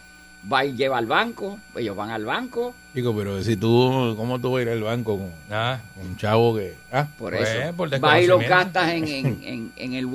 Va 0.53 0.65
y 0.65 0.77
lleva 0.77 0.99
al 0.99 1.07
banco, 1.07 1.59
ellos 1.75 1.97
van 1.97 2.11
al 2.11 2.25
banco. 2.25 2.73
Chico, 2.95 3.17
pero 3.17 3.43
si 3.43 3.57
tú, 3.57 4.15
¿cómo 4.17 4.39
tú 4.39 4.53
vas 4.53 4.61
a 4.61 4.63
ir 4.63 4.69
al 4.69 4.83
banco 4.83 5.19
con, 5.19 5.31
con 5.49 6.07
un 6.07 6.17
chavo 6.17 6.55
que... 6.57 6.75
Ah, 6.93 7.09
Por 7.19 7.35
Pues, 7.35 7.49
eso, 7.49 7.73
por 7.75 7.99
vas 7.99 8.23
y 8.23 8.27
lo 8.27 8.39
gastas 8.39 8.93
en, 8.93 9.09
en, 9.09 9.27
en, 9.43 9.73
en 9.75 9.93
el, 9.95 10.09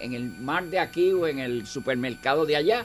en, 0.00 0.12
el 0.12 0.30
mar 0.42 0.64
de 0.64 0.78
aquí 0.80 1.12
o 1.12 1.26
en 1.26 1.38
el 1.38 1.66
supermercado 1.66 2.44
de 2.44 2.56
allá 2.56 2.84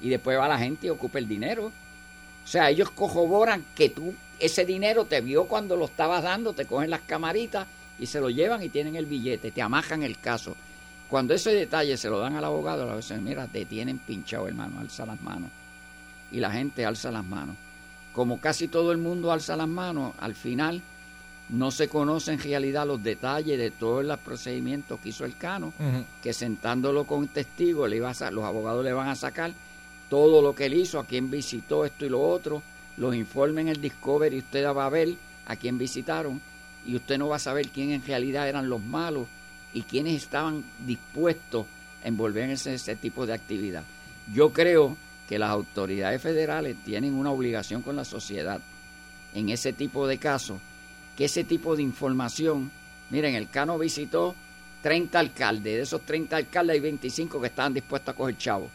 y 0.00 0.08
después 0.08 0.38
va 0.38 0.48
la 0.48 0.58
gente 0.58 0.86
y 0.86 0.90
ocupa 0.90 1.18
el 1.18 1.28
dinero. 1.28 1.66
O 1.66 2.46
sea, 2.46 2.70
ellos 2.70 2.90
corroboran 2.90 3.64
que 3.74 3.90
tú 3.90 4.14
ese 4.38 4.64
dinero 4.64 5.04
te 5.04 5.20
vio 5.20 5.44
cuando 5.44 5.76
lo 5.76 5.84
estabas 5.84 6.22
dando, 6.22 6.54
te 6.54 6.64
cogen 6.64 6.88
las 6.90 7.02
camaritas 7.02 7.66
y 7.98 8.06
se 8.06 8.18
lo 8.20 8.30
llevan 8.30 8.62
y 8.62 8.70
tienen 8.70 8.96
el 8.96 9.04
billete, 9.04 9.50
te 9.50 9.60
amajan 9.60 10.02
el 10.02 10.18
caso. 10.18 10.56
Cuando 11.10 11.34
ese 11.34 11.52
detalle 11.52 11.96
se 11.96 12.08
lo 12.08 12.20
dan 12.20 12.36
al 12.36 12.44
abogado, 12.44 12.88
a 12.88 12.94
veces, 12.94 13.20
mira, 13.20 13.48
te 13.48 13.64
tienen 13.64 13.98
pinchado, 13.98 14.46
hermano, 14.46 14.78
alza 14.78 15.04
las 15.04 15.20
manos. 15.20 15.50
Y 16.30 16.38
la 16.38 16.52
gente 16.52 16.86
alza 16.86 17.10
las 17.10 17.24
manos. 17.24 17.56
Como 18.12 18.40
casi 18.40 18.68
todo 18.68 18.92
el 18.92 18.98
mundo 18.98 19.32
alza 19.32 19.56
las 19.56 19.66
manos, 19.66 20.14
al 20.20 20.36
final 20.36 20.80
no 21.48 21.72
se 21.72 21.88
conocen 21.88 22.34
en 22.34 22.44
realidad 22.44 22.86
los 22.86 23.02
detalles 23.02 23.58
de 23.58 23.72
todos 23.72 24.04
los 24.04 24.18
procedimientos 24.20 25.00
que 25.00 25.08
hizo 25.08 25.24
el 25.24 25.36
Cano 25.36 25.72
que 26.22 26.32
sentándolo 26.32 27.04
con 27.04 27.26
testigos 27.26 27.90
le 27.90 27.96
iba 27.96 28.08
a 28.08 28.30
los 28.30 28.44
abogados 28.44 28.84
le 28.84 28.92
van 28.92 29.08
a 29.08 29.16
sacar 29.16 29.50
todo 30.08 30.42
lo 30.42 30.54
que 30.54 30.66
él 30.66 30.74
hizo, 30.74 31.00
a 31.00 31.04
quién 31.04 31.28
visitó 31.28 31.84
esto 31.84 32.06
y 32.06 32.08
lo 32.08 32.20
otro, 32.20 32.62
los 32.96 33.16
informes 33.16 33.62
en 33.62 33.68
el 33.68 33.80
Discovery, 33.80 34.38
usted 34.38 34.64
va 34.66 34.86
a 34.86 34.90
ver 34.90 35.14
a 35.46 35.56
quién 35.56 35.76
visitaron 35.76 36.40
y 36.86 36.94
usted 36.94 37.18
no 37.18 37.28
va 37.28 37.36
a 37.36 37.40
saber 37.40 37.68
quién 37.68 37.90
en 37.90 38.06
realidad 38.06 38.48
eran 38.48 38.68
los 38.68 38.80
malos 38.80 39.26
y 39.72 39.82
quiénes 39.82 40.22
estaban 40.22 40.64
dispuestos 40.86 41.66
a 42.04 42.08
envolverse 42.08 42.70
en 42.70 42.76
ese 42.76 42.96
tipo 42.96 43.26
de 43.26 43.34
actividad. 43.34 43.84
Yo 44.32 44.52
creo 44.52 44.96
que 45.28 45.38
las 45.38 45.50
autoridades 45.50 46.20
federales 46.20 46.76
tienen 46.84 47.14
una 47.14 47.30
obligación 47.30 47.82
con 47.82 47.96
la 47.96 48.04
sociedad 48.04 48.60
en 49.34 49.48
ese 49.48 49.72
tipo 49.72 50.06
de 50.06 50.18
casos, 50.18 50.58
que 51.16 51.26
ese 51.26 51.44
tipo 51.44 51.76
de 51.76 51.82
información, 51.82 52.70
miren, 53.10 53.34
el 53.34 53.48
Cano 53.48 53.78
visitó 53.78 54.34
30 54.82 55.18
alcaldes, 55.18 55.74
de 55.76 55.82
esos 55.82 56.00
30 56.02 56.36
alcaldes 56.36 56.74
hay 56.74 56.80
25 56.80 57.40
que 57.40 57.46
estaban 57.46 57.74
dispuestos 57.74 58.12
a 58.12 58.16
coger 58.16 58.38
chavo. 58.38 58.70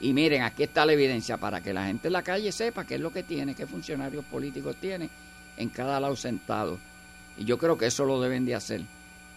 Y 0.00 0.12
miren, 0.12 0.42
aquí 0.42 0.64
está 0.64 0.84
la 0.86 0.94
evidencia 0.94 1.36
para 1.36 1.60
que 1.60 1.72
la 1.72 1.86
gente 1.86 2.08
en 2.08 2.14
la 2.14 2.22
calle 2.22 2.50
sepa 2.50 2.84
qué 2.84 2.96
es 2.96 3.00
lo 3.00 3.12
que 3.12 3.22
tiene, 3.22 3.54
qué 3.54 3.66
funcionarios 3.66 4.24
políticos 4.24 4.76
tiene 4.80 5.08
en 5.56 5.68
cada 5.68 6.00
lado 6.00 6.16
sentado. 6.16 6.78
Y 7.36 7.44
yo 7.44 7.58
creo 7.58 7.78
que 7.78 7.86
eso 7.86 8.04
lo 8.04 8.20
deben 8.20 8.44
de 8.44 8.54
hacer. 8.54 8.82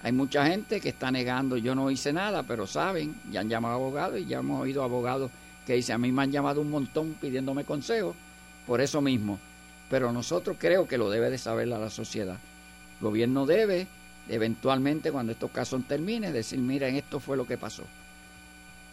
Hay 0.06 0.12
mucha 0.12 0.46
gente 0.46 0.80
que 0.80 0.90
está 0.90 1.10
negando, 1.10 1.58
yo 1.58 1.74
no 1.74 1.90
hice 1.90 2.14
nada, 2.14 2.44
pero 2.44 2.68
saben, 2.68 3.16
ya 3.32 3.40
han 3.40 3.50
llamado 3.50 3.74
abogados 3.74 4.20
y 4.20 4.26
ya 4.26 4.38
hemos 4.38 4.62
oído 4.62 4.84
abogados 4.84 5.32
que 5.66 5.74
dicen, 5.74 5.96
a 5.96 5.98
mí 5.98 6.12
me 6.12 6.22
han 6.22 6.32
llamado 6.32 6.62
un 6.62 6.70
montón 6.70 7.16
pidiéndome 7.20 7.64
consejos 7.64 8.16
por 8.68 8.82
eso 8.82 9.02
mismo. 9.02 9.40
Pero 9.90 10.12
nosotros 10.12 10.58
creo 10.60 10.88
que 10.88 11.00
lo 11.00 11.10
debe 11.10 11.32
de 11.32 11.40
saber 11.40 11.68
la, 11.70 11.80
la 11.80 11.90
sociedad. 11.90 12.38
El 13.00 13.02
gobierno 13.08 13.48
debe, 13.48 13.88
eventualmente, 14.30 15.12
cuando 15.12 15.32
estos 15.32 15.50
casos 15.50 15.82
terminen, 15.88 16.34
decir, 16.34 16.60
miren, 16.60 16.96
esto 16.96 17.20
fue 17.20 17.36
lo 17.36 17.48
que 17.48 17.58
pasó. 17.58 17.84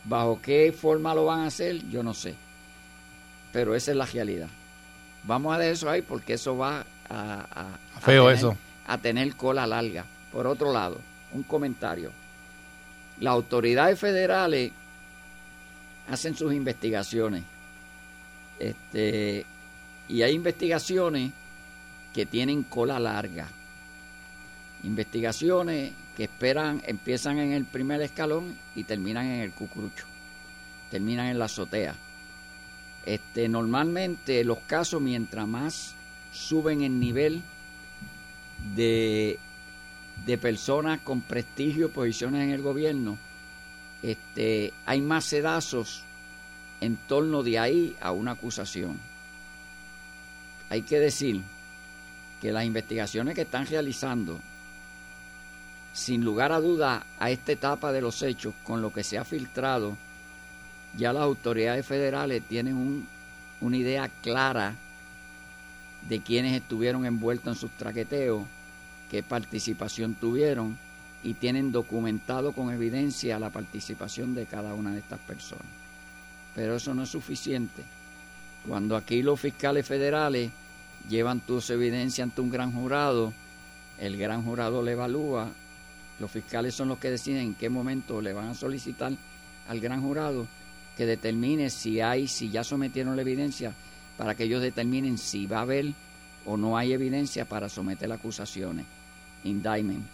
¿Bajo 0.04 0.40
qué 0.40 0.72
forma 0.72 1.14
lo 1.14 1.26
van 1.26 1.40
a 1.40 1.46
hacer? 1.48 1.86
Yo 1.90 2.02
no 2.02 2.14
sé. 2.14 2.34
Pero 3.52 3.74
esa 3.74 3.90
es 3.90 3.96
la 3.98 4.06
realidad. 4.06 4.48
Vamos 5.24 5.54
a 5.54 5.58
dejar 5.58 5.72
eso 5.74 5.90
ahí 5.90 6.00
porque 6.00 6.32
eso 6.34 6.56
va 6.56 6.86
a, 7.10 7.46
a- 7.50 7.78
a 7.96 8.00
Feo 8.00 8.24
tener- 8.24 8.36
eso. 8.38 8.56
a 8.86 8.96
tener 8.98 9.36
cola 9.36 9.66
larga. 9.66 10.06
Por 10.32 10.46
otro 10.46 10.72
lado, 10.72 10.98
un 11.32 11.42
comentario. 11.42 12.10
Las 13.20 13.32
autoridades 13.32 13.98
federales 13.98 14.72
hacen 16.08 16.34
sus 16.34 16.52
investigaciones. 16.54 17.44
Este, 18.58 19.44
y 20.08 20.22
hay 20.22 20.34
investigaciones 20.34 21.32
que 22.12 22.26
tienen 22.26 22.62
cola 22.62 22.98
larga. 22.98 23.48
Investigaciones 24.82 25.92
que 26.16 26.24
esperan, 26.24 26.82
empiezan 26.86 27.38
en 27.38 27.52
el 27.52 27.64
primer 27.64 28.00
escalón 28.02 28.56
y 28.74 28.84
terminan 28.84 29.26
en 29.26 29.40
el 29.40 29.52
cucurucho. 29.52 30.06
Terminan 30.90 31.26
en 31.26 31.38
la 31.38 31.46
azotea. 31.46 31.94
Este, 33.06 33.48
normalmente 33.48 34.44
los 34.44 34.58
casos, 34.60 35.00
mientras 35.00 35.46
más 35.48 35.94
suben 36.32 36.82
el 36.82 36.98
nivel 36.98 37.42
de, 38.74 39.38
de 40.26 40.38
personas 40.38 41.00
con 41.00 41.20
prestigio 41.20 41.86
y 41.86 41.90
posiciones 41.90 42.42
en 42.42 42.50
el 42.50 42.62
gobierno, 42.62 43.18
este, 44.02 44.72
hay 44.86 45.00
más 45.00 45.24
sedazos 45.24 46.02
en 46.80 46.96
torno 46.96 47.42
de 47.42 47.58
ahí 47.58 47.96
a 48.00 48.12
una 48.12 48.32
acusación. 48.32 48.98
Hay 50.70 50.82
que 50.82 50.98
decir 50.98 51.42
que 52.40 52.52
las 52.52 52.64
investigaciones 52.64 53.34
que 53.34 53.42
están 53.42 53.66
realizando, 53.66 54.40
sin 55.92 56.24
lugar 56.24 56.52
a 56.52 56.60
duda 56.60 57.04
a 57.18 57.30
esta 57.30 57.52
etapa 57.52 57.92
de 57.92 58.00
los 58.00 58.22
hechos, 58.22 58.54
con 58.64 58.80
lo 58.82 58.92
que 58.92 59.04
se 59.04 59.18
ha 59.18 59.24
filtrado, 59.24 59.96
ya 60.96 61.12
las 61.12 61.22
autoridades 61.22 61.86
federales 61.86 62.42
tienen 62.48 62.74
un- 62.76 63.06
una 63.60 63.76
idea 63.76 64.08
clara 64.22 64.74
de 66.08 66.20
quienes 66.20 66.54
estuvieron 66.60 67.06
envueltos 67.06 67.54
en 67.54 67.60
sus 67.60 67.70
traqueteos, 67.72 68.44
qué 69.12 69.22
participación 69.22 70.14
tuvieron 70.14 70.78
y 71.22 71.34
tienen 71.34 71.70
documentado 71.70 72.52
con 72.52 72.72
evidencia 72.72 73.38
la 73.38 73.50
participación 73.50 74.34
de 74.34 74.46
cada 74.46 74.72
una 74.72 74.92
de 74.92 75.00
estas 75.00 75.20
personas. 75.20 75.66
Pero 76.54 76.76
eso 76.76 76.94
no 76.94 77.02
es 77.02 77.10
suficiente. 77.10 77.82
Cuando 78.66 78.96
aquí 78.96 79.22
los 79.22 79.38
fiscales 79.38 79.86
federales 79.86 80.50
llevan 81.10 81.40
toda 81.40 81.60
su 81.60 81.74
evidencia 81.74 82.24
ante 82.24 82.40
un 82.40 82.50
gran 82.50 82.72
jurado, 82.72 83.34
el 83.98 84.16
gran 84.16 84.44
jurado 84.44 84.82
le 84.82 84.92
evalúa, 84.92 85.50
los 86.18 86.30
fiscales 86.30 86.74
son 86.74 86.88
los 86.88 86.98
que 86.98 87.10
deciden 87.10 87.42
en 87.42 87.54
qué 87.54 87.68
momento 87.68 88.22
le 88.22 88.32
van 88.32 88.48
a 88.48 88.54
solicitar 88.54 89.12
al 89.68 89.80
gran 89.80 90.00
jurado 90.00 90.46
que 90.96 91.04
determine 91.04 91.68
si 91.68 92.00
hay, 92.00 92.28
si 92.28 92.48
ya 92.48 92.64
sometieron 92.64 93.14
la 93.14 93.22
evidencia, 93.22 93.74
para 94.16 94.34
que 94.34 94.44
ellos 94.44 94.62
determinen 94.62 95.18
si 95.18 95.46
va 95.46 95.58
a 95.58 95.62
haber 95.62 95.92
o 96.46 96.56
no 96.56 96.78
hay 96.78 96.94
evidencia 96.94 97.44
para 97.44 97.68
someter 97.68 98.10
acusaciones, 98.10 98.86
indictment. 99.44 100.04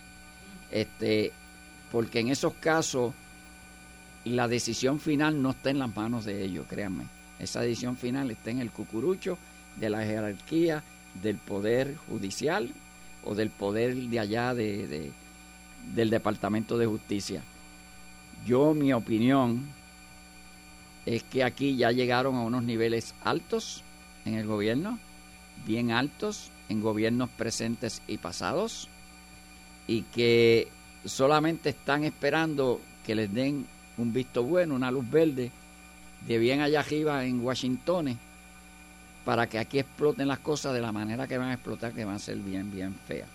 Este, 0.70 1.32
porque 1.90 2.20
en 2.20 2.28
esos 2.28 2.52
casos 2.54 3.14
la 4.24 4.48
decisión 4.48 5.00
final 5.00 5.40
no 5.40 5.50
está 5.50 5.70
en 5.70 5.78
las 5.78 5.94
manos 5.94 6.24
de 6.24 6.44
ellos, 6.44 6.66
créanme. 6.68 7.04
Esa 7.38 7.60
decisión 7.60 7.96
final 7.96 8.30
está 8.30 8.50
en 8.50 8.58
el 8.58 8.70
cucurucho 8.70 9.38
de 9.76 9.90
la 9.90 10.04
jerarquía 10.04 10.82
del 11.22 11.36
poder 11.36 11.96
judicial 12.08 12.70
o 13.24 13.34
del 13.34 13.50
poder 13.50 13.94
de 13.94 14.18
allá 14.20 14.54
de, 14.54 14.86
de- 14.86 15.12
del 15.94 16.10
Departamento 16.10 16.76
de 16.76 16.86
Justicia. 16.86 17.42
Yo, 18.46 18.74
mi 18.74 18.92
opinión 18.92 19.62
es 21.06 21.22
que 21.22 21.42
aquí 21.44 21.76
ya 21.76 21.90
llegaron 21.92 22.34
a 22.36 22.42
unos 22.42 22.62
niveles 22.64 23.14
altos 23.24 23.82
en 24.26 24.34
el 24.34 24.46
gobierno, 24.46 24.98
bien 25.66 25.90
altos 25.90 26.50
en 26.68 26.82
gobiernos 26.82 27.30
presentes 27.30 28.02
y 28.06 28.18
pasados, 28.18 28.88
y 29.88 30.02
que 30.02 30.68
solamente 31.04 31.70
están 31.70 32.04
esperando 32.04 32.80
que 33.04 33.16
les 33.16 33.32
den 33.32 33.66
un 33.96 34.12
visto 34.12 34.44
bueno, 34.44 34.76
una 34.76 34.92
luz 34.92 35.10
verde, 35.10 35.50
de 36.26 36.38
bien 36.38 36.60
allá 36.60 36.80
arriba 36.80 37.24
en 37.24 37.40
Washington, 37.40 38.16
para 39.24 39.48
que 39.48 39.58
aquí 39.58 39.78
exploten 39.78 40.28
las 40.28 40.38
cosas 40.38 40.74
de 40.74 40.80
la 40.80 40.92
manera 40.92 41.26
que 41.26 41.38
van 41.38 41.48
a 41.48 41.54
explotar, 41.54 41.92
que 41.92 42.04
van 42.04 42.16
a 42.16 42.18
ser 42.20 42.36
bien, 42.36 42.70
bien 42.70 42.94
feas. 43.06 43.28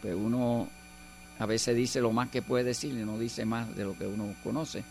Pues 0.00 0.14
uno 0.14 0.68
a 1.38 1.46
veces 1.46 1.76
dice 1.76 2.00
lo 2.00 2.12
más 2.12 2.30
que 2.30 2.40
puede 2.40 2.64
decir 2.64 2.92
y 2.92 3.04
no 3.04 3.18
dice 3.18 3.44
más 3.44 3.74
de 3.76 3.84
lo 3.84 3.98
que 3.98 4.06
uno 4.06 4.32
conoce, 4.44 4.84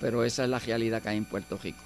pero 0.00 0.22
esa 0.22 0.44
es 0.44 0.50
la 0.50 0.58
realidad 0.58 1.02
que 1.02 1.08
hay 1.08 1.16
en 1.16 1.24
Puerto 1.24 1.58
Rico. 1.62 1.82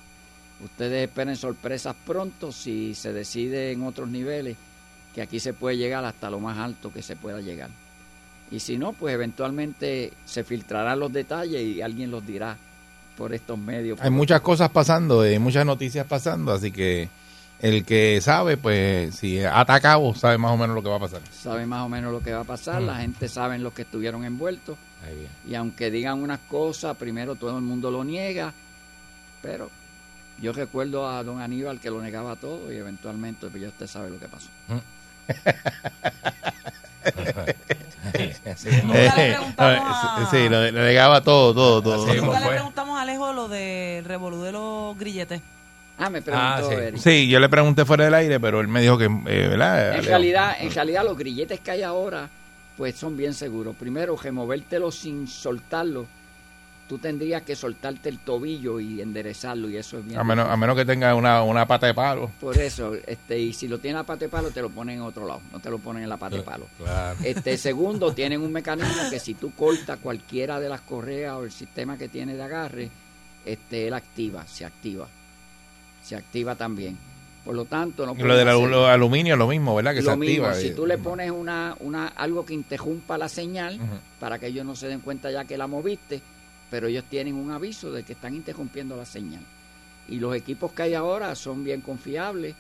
Ustedes 0.65 1.09
esperen 1.09 1.37
sorpresas 1.37 1.95
pronto 2.05 2.51
si 2.51 2.95
se 2.95 3.13
decide 3.13 3.73
en 3.73 3.85
otros 3.85 4.09
niveles 4.09 4.57
que 5.17 5.23
aquí 5.23 5.41
se 5.41 5.55
puede 5.55 5.79
llegar 5.79 6.05
hasta 6.05 6.29
lo 6.29 6.39
más 6.41 6.59
alto 6.59 6.93
que 6.93 7.01
se 7.01 7.17
pueda 7.17 7.41
llegar. 7.41 7.71
Y 8.51 8.61
si 8.61 8.77
no, 8.77 8.93
pues 8.93 9.15
eventualmente 9.15 10.13
se 10.27 10.45
filtrarán 10.45 11.01
los 11.01 11.11
detalles 11.11 11.63
y 11.63 11.81
alguien 11.81 12.11
los 12.11 12.25
dirá 12.25 12.57
por 13.17 13.33
estos 13.33 13.59
medios. 13.59 13.99
Hay 14.03 14.11
muchas 14.11 14.43
cosas 14.43 14.69
pasando, 14.69 15.23
hay 15.23 15.39
muchas 15.39 15.65
noticias 15.65 16.07
pasando, 16.07 16.53
así 16.53 16.71
que 16.71 17.09
el 17.61 17.83
que 17.87 18.21
sabe, 18.21 18.59
pues 18.59 19.15
si 19.15 19.43
ata 19.43 19.81
cabo, 19.81 20.15
sabe 20.15 20.37
más 20.37 20.53
o 20.53 20.59
menos 20.59 20.77
lo 20.77 20.83
que 20.83 20.91
va 20.91 20.97
a 20.97 21.01
pasar. 21.01 21.23
Sabe 21.33 21.65
más 21.65 21.81
o 21.87 21.89
menos 21.89 22.13
lo 22.13 22.21
que 22.21 22.33
va 22.35 22.41
a 22.41 22.45
pasar, 22.45 22.83
Mm. 22.83 22.87
la 22.87 22.97
gente 22.97 23.29
sabe 23.31 23.59
los 23.59 23.73
que 23.73 23.83
estuvieron 23.83 24.23
envueltos. 24.23 24.77
Y 25.49 25.55
aunque 25.55 25.91
digan 25.91 26.23
unas 26.23 26.41
cosas, 26.41 26.95
primero 26.99 27.37
todo 27.37 27.57
el 27.57 27.63
mundo 27.65 27.91
lo 27.91 28.05
niega, 28.05 28.53
pero 29.41 29.71
yo 30.43 30.53
recuerdo 30.53 31.09
a 31.09 31.25
don 31.25 31.41
Aníbal 31.41 31.81
que 31.81 31.89
lo 31.91 32.03
negaba 32.03 32.37
todo 32.37 32.71
y 32.71 32.77
eventualmente 32.77 33.47
pues 33.49 33.63
ya 33.63 33.69
usted 33.69 33.87
sabe 33.87 34.11
lo 34.11 34.19
que 34.21 34.29
pasó. 34.29 34.51
Nunca 34.69 34.85
a- 39.59 40.29
sí, 40.31 40.49
lo, 40.49 40.71
lo 40.71 40.83
negaba 40.85 41.21
todo, 41.23 41.55
todo, 41.55 41.83
todo. 41.83 42.15
Nunca 42.15 42.41
le 42.41 42.49
preguntamos 42.49 42.99
a 42.99 43.03
Alejo 43.03 43.33
lo 43.33 43.49
del 43.49 44.05
revolú 44.05 44.43
de 44.43 44.53
los 44.53 44.97
grilletes. 44.99 45.41
Ah, 45.99 46.11
me 46.11 46.21
preguntó 46.21 46.71
Eric. 46.73 47.01
Sí, 47.01 47.27
yo 47.29 47.41
le 47.41 47.49
pregunté 47.49 47.85
fuera 47.87 48.05
del 48.05 48.15
aire, 48.15 48.39
pero 48.39 48.61
él 48.61 48.69
me 48.69 48.83
dijo 48.83 48.99
que, 48.99 49.05
eh, 49.07 49.49
¿verdad? 49.49 49.97
En 49.97 50.05
realidad, 50.05 50.57
en 50.61 50.71
realidad 50.75 51.05
los 51.05 51.17
grilletes 51.17 51.61
que 51.61 51.71
hay 51.71 51.83
ahora, 51.83 52.29
pues 52.77 52.97
son 52.97 53.17
bien 53.17 53.33
seguros. 53.33 53.75
Primero, 53.77 54.17
removértelo 54.23 54.91
sin 54.93 55.27
soltarlo. 55.27 56.07
Tú 56.89 56.99
tendrías 56.99 57.43
que 57.43 57.57
soltarte 57.57 58.09
el 58.09 58.21
tobillo 58.21 58.79
y 58.79 59.01
enderezarlo 59.01 59.69
y 59.69 59.77
eso 59.77 59.99
es 59.99 60.07
bien. 60.07 60.21
a, 60.21 60.23
menos, 60.23 60.49
a 60.49 60.57
menos 60.57 60.77
que 60.77 60.85
tenga 60.85 61.13
una, 61.17 61.43
una 61.43 61.67
pata 61.67 61.87
de 61.89 61.95
palo. 61.95 62.31
Por 62.41 62.57
eso, 62.57 62.95
este, 63.07 63.39
y 63.41 63.53
si 63.53 63.67
lo 63.67 63.79
tiene 63.81 63.97
a 63.99 64.03
la 64.03 64.07
pata 64.07 64.21
de 64.27 64.29
palo, 64.29 64.51
te 64.53 64.63
lo 64.63 64.71
ponen 64.71 64.97
en 64.99 65.03
otro 65.03 65.27
lado, 65.27 65.41
no 65.53 65.59
te 65.59 65.69
lo 65.69 65.79
ponen 65.79 66.05
en 66.05 66.09
la 66.09 66.17
pata 66.17 66.37
de 66.37 66.43
palo. 66.43 66.67
Claro. 66.79 67.19
Este, 67.25 67.57
segundo, 67.59 68.13
tienen 68.13 68.41
un 68.41 68.53
mecanismo 68.53 69.11
que 69.11 69.19
si 69.19 69.35
tú 69.35 69.53
cortas 69.53 69.99
cualquiera 70.01 70.61
de 70.61 70.69
las 70.69 70.81
correas 70.83 71.35
o 71.35 71.43
el 71.45 71.51
sistema 71.51 71.99
que 71.99 72.09
tiene 72.09 72.37
de 72.37 72.43
agarre, 72.45 72.89
este, 73.45 73.89
él 73.89 73.95
activa, 73.95 74.47
se 74.47 74.65
activa. 74.65 75.09
Se 76.05 76.15
activa 76.15 76.55
también. 76.55 76.97
Por 77.45 77.55
lo 77.57 77.65
tanto, 77.65 78.05
no 78.07 78.13
lo 78.15 78.19
del 78.19 78.27
pueden 78.27 78.49
alu- 78.49 78.59
hacer- 78.61 78.71
lo 78.71 78.87
aluminio, 78.87 79.37
lo 79.37 79.49
mismo, 79.49 79.75
¿verdad? 79.75 79.93
Que 79.95 80.03
se 80.03 80.17
mismo, 80.17 80.47
activa. 80.47 80.55
si 80.55 80.71
tú 80.75 80.87
le 80.87 80.99
pones 80.99 81.31
una, 81.33 81.77
una, 81.81 82.09
algo 82.09 82.45
que 82.47 82.55
interrumpa 82.55 83.17
la 83.19 83.29
señal 83.29 83.79
para 84.21 84.39
que 84.39 84.47
ellos 84.49 84.65
no 84.65 84.75
se 84.77 84.89
den 84.89 85.01
cuenta 85.01 85.31
ya 85.33 85.45
que 85.45 85.57
la 85.59 85.67
moviste, 85.67 86.21
pero 86.71 86.87
ellos 86.89 87.05
tienen 87.09 87.35
un 87.35 87.51
aviso 87.51 87.93
de 87.93 88.03
que 88.03 88.13
están 88.15 88.35
interrumpiendo 88.35 88.97
la 88.97 89.05
señal. 89.07 89.43
Y 90.09 90.17
los 90.21 90.35
equipos 90.37 90.73
que 90.73 90.83
hay 90.83 90.95
ahora 90.95 91.35
son 91.35 91.65
bien 91.65 91.81
confiables. 91.81 92.55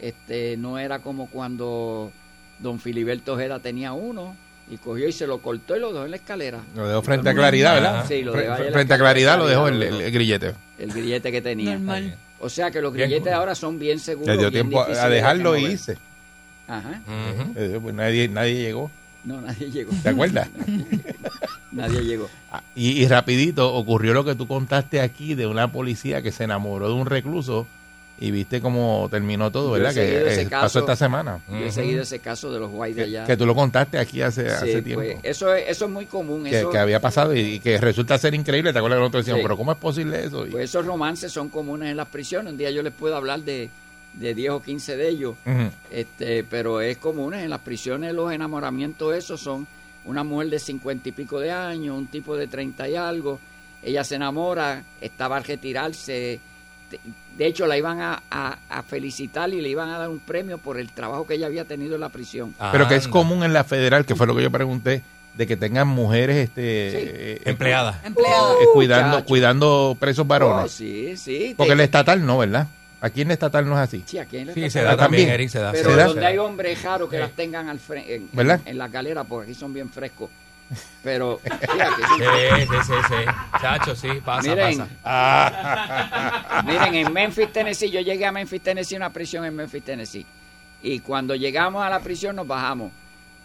Este, 0.00 0.56
no 0.56 0.78
era 0.78 1.00
como 1.00 1.28
cuando 1.28 2.10
don 2.58 2.80
Filiberto 2.80 3.34
Ojeda 3.34 3.58
tenía 3.60 3.92
uno 3.92 4.34
y 4.70 4.76
cogió 4.78 5.06
y 5.08 5.12
se 5.12 5.26
lo 5.26 5.38
cortó 5.38 5.76
y 5.76 5.80
lo 5.80 5.92
dejó 5.92 6.04
en 6.06 6.10
la 6.12 6.16
escalera. 6.16 6.60
Lo 6.74 6.88
dejó 6.88 7.02
frente 7.02 7.28
a 7.28 7.34
Claridad, 7.34 7.74
¿verdad? 7.74 8.04
Sí, 8.08 8.22
lo 8.22 8.32
dejó 8.32 8.50
la 8.64 8.72
frente 8.72 8.94
a 8.94 8.98
Claridad 8.98 9.36
lo 9.38 9.46
dejó 9.46 9.68
el, 9.68 9.74
Claridad, 9.76 10.00
el- 10.00 10.06
el 10.06 10.12
grillete. 10.12 10.54
el 10.78 10.92
grillete 10.92 11.32
que 11.32 11.42
tenía. 11.42 11.72
Normal. 11.72 12.16
O 12.40 12.48
sea 12.48 12.70
que 12.70 12.80
los 12.80 12.92
Bien. 12.94 13.08
grilletes 13.10 13.32
ahora 13.32 13.54
son 13.54 13.78
bien 13.78 13.98
seguros. 13.98 14.28
Le 14.28 14.38
dio 14.38 14.50
tiempo 14.50 14.80
a- 14.82 15.08
dejarlo 15.08 15.56
y 15.56 15.64
irse. 15.66 15.98
Ajá. 16.66 17.02
Eh, 17.56 17.78
pues 17.82 17.94
nadie, 17.94 18.28
nadie 18.28 18.54
llegó. 18.54 18.90
No, 19.24 19.40
nadie 19.40 19.70
llegó. 19.70 19.92
¿Te 20.02 20.08
acuerdas? 20.10 20.48
nadie 21.72 22.00
llegó. 22.02 22.28
Ah, 22.50 22.62
Y, 22.74 23.02
y 23.02 23.06
rapidito 23.08 23.72
ocurrió 23.74 24.12
lo 24.14 24.24
que 24.24 24.34
tú 24.34 24.46
contaste 24.46 25.00
aquí 25.00 25.34
de 25.34 25.46
una 25.46 25.70
policía 25.70 26.22
que 26.22 26.32
se 26.32 26.44
enamoró 26.44 26.88
de 26.88 26.94
un 26.94 27.06
recluso 27.06 27.66
y 28.18 28.30
viste 28.32 28.60
cómo 28.60 29.08
terminó 29.10 29.50
todo, 29.50 29.70
¿verdad? 29.70 29.94
Que 29.94 30.42
eh, 30.42 30.46
caso. 30.46 30.64
pasó 30.64 30.78
esta 30.80 30.94
semana. 30.96 31.40
Yo 31.48 31.56
he 31.56 31.72
seguido 31.72 32.02
ese 32.02 32.18
caso 32.18 32.52
de 32.52 32.60
los 32.60 32.70
guay 32.70 32.92
de 32.92 33.04
allá. 33.04 33.24
Que 33.24 33.34
tú 33.36 33.46
lo 33.46 33.54
contaste 33.54 33.98
aquí 33.98 34.20
hace, 34.20 34.42
Sí, 34.44 34.54
hace 34.54 34.82
tiempo. 34.82 35.02
pues, 35.02 35.16
eso, 35.22 35.54
es, 35.54 35.68
eso 35.70 35.86
es 35.86 35.90
muy 35.90 36.04
común. 36.04 36.44
que, 36.44 36.58
eso, 36.58 36.70
que 36.70 36.76
había 36.78 37.00
pasado 37.00 37.34
y, 37.34 37.40
y 37.40 37.60
que 37.60 37.78
resulta 37.78 38.18
ser 38.18 38.34
increíble. 38.34 38.72
¿Te 38.74 38.78
acuerdas 38.78 38.98
que 38.98 39.00
nosotros 39.00 39.24
decíamos, 39.24 39.40
Sí. 39.40 39.44
pero 39.44 39.56
cómo 39.56 39.72
es 39.72 39.78
posible 39.78 40.22
eso? 40.22 40.46
Y- 40.46 40.50
pues 40.50 40.64
esos 40.64 40.84
romances 40.84 41.32
son 41.32 41.48
comunes 41.48 41.90
en 41.90 41.96
las 41.96 42.08
prisiones. 42.08 42.52
Un 42.52 42.58
día 42.58 42.70
yo 42.70 42.82
les 42.82 42.92
puedo 42.92 43.16
hablar 43.16 43.40
de, 43.40 43.70
de 44.14 44.34
10 44.34 44.50
o 44.50 44.62
15 44.62 44.96
de 44.96 45.08
ellos. 45.08 45.34
Este 45.90 46.44
Pero 46.44 46.80
es 46.80 46.98
común. 46.98 47.34
En 47.34 47.50
las 47.50 47.60
prisiones 47.60 48.12
los 48.14 48.32
enamoramientos 48.32 49.14
esos 49.14 49.40
son 49.40 49.66
una 50.04 50.24
mujer 50.24 50.48
de 50.50 50.58
50 50.58 51.08
y 51.08 51.12
pico 51.12 51.38
de 51.40 51.50
años, 51.52 51.96
un 51.96 52.06
tipo 52.06 52.36
de 52.36 52.46
30 52.46 52.88
y 52.88 52.96
algo. 52.96 53.38
Ella 53.82 54.04
se 54.04 54.16
enamora, 54.16 54.82
estaba 55.00 55.36
al 55.36 55.44
retirarse. 55.44 56.40
De- 56.90 57.00
De 57.36 57.46
hecho, 57.46 57.66
la 57.66 57.78
iban 57.78 58.00
a, 58.00 58.22
a- 58.30 58.58
a 58.68 58.82
felicitar 58.82 59.48
y 59.54 59.60
le 59.62 59.68
iban 59.68 59.88
a 59.88 59.98
dar 59.98 60.08
un 60.08 60.18
premio 60.18 60.58
por 60.58 60.78
el 60.78 60.90
trabajo 60.90 61.26
que 61.26 61.34
ella 61.34 61.46
había 61.46 61.64
tenido 61.64 61.94
en 61.94 62.00
la 62.02 62.08
prisión. 62.10 62.54
Pero 62.72 62.86
que 62.88 62.96
es 62.96 63.08
común 63.08 63.44
en 63.44 63.52
la 63.54 63.64
federal, 63.64 64.04
que 64.04 64.14
fue 64.16 64.26
lo 64.26 64.34
que 64.36 64.42
yo 64.42 64.50
pregunté, 64.50 65.02
de 65.36 65.46
que 65.46 65.56
tengan 65.56 65.86
mujeres 65.88 66.36
este 66.36 67.34
eh, 67.34 67.42
Empleadas. 67.44 68.04
Empleadas. 68.04 68.56
eh, 68.60 68.66
cuidando 68.74 69.24
cuidando 69.24 69.96
presos 69.98 70.24
Oh, 70.24 70.28
varones. 70.28 70.72
sí, 70.72 71.16
sí. 71.16 71.54
Porque 71.56 71.70
te- 71.70 71.74
el 71.74 71.80
estatal 71.80 72.26
no, 72.26 72.36
¿verdad? 72.38 72.66
Aquí 73.02 73.22
en 73.22 73.28
el 73.28 73.32
estatal 73.32 73.66
no 73.66 73.74
es 73.74 73.80
así. 73.80 74.02
Sí, 74.06 74.18
aquí 74.18 74.38
en 74.38 74.48
el 74.48 74.54
Sí, 74.54 74.64
estatal. 74.64 74.70
se 74.70 74.82
da 74.86 74.92
Ah, 74.92 74.96
también, 74.96 75.22
también. 75.22 75.34
Eric, 75.34 75.48
se 75.48 75.58
da. 75.58 75.72
Pero 75.72 75.90
¿Se 75.90 75.96
da? 75.96 76.04
donde 76.06 76.26
hay 76.26 76.38
hombres 76.38 76.82
raros 76.82 77.08
que 77.08 77.18
las 77.18 77.32
tengan 77.32 77.68
al 77.68 77.78
frente, 77.80 78.14
en, 78.16 78.28
¿Verdad? 78.32 78.60
en, 78.64 78.68
en 78.72 78.78
la 78.78 78.88
galera, 78.88 79.24
porque 79.24 79.50
aquí 79.50 79.58
son 79.58 79.72
bien 79.72 79.88
frescos. 79.90 80.28
Pero, 81.02 81.40
fíjate, 81.42 82.02
Sí, 82.16 82.66
sí, 82.68 82.76
sí, 82.86 82.92
sí. 83.08 83.58
Chacho, 83.60 83.96
sí, 83.96 84.08
pasa, 84.24 84.48
miren, 84.50 84.86
pasa. 85.02 86.62
miren, 86.66 86.94
en 86.94 87.12
Memphis, 87.12 87.52
Tennessee, 87.52 87.90
yo 87.90 88.00
llegué 88.00 88.26
a 88.26 88.32
Memphis, 88.32 88.60
Tennessee, 88.62 88.96
una 88.96 89.10
prisión 89.12 89.44
en 89.44 89.56
Memphis, 89.56 89.82
Tennessee. 89.82 90.26
Y 90.82 91.00
cuando 91.00 91.34
llegamos 91.34 91.84
a 91.84 91.90
la 91.90 92.00
prisión 92.00 92.36
nos 92.36 92.46
bajamos 92.46 92.92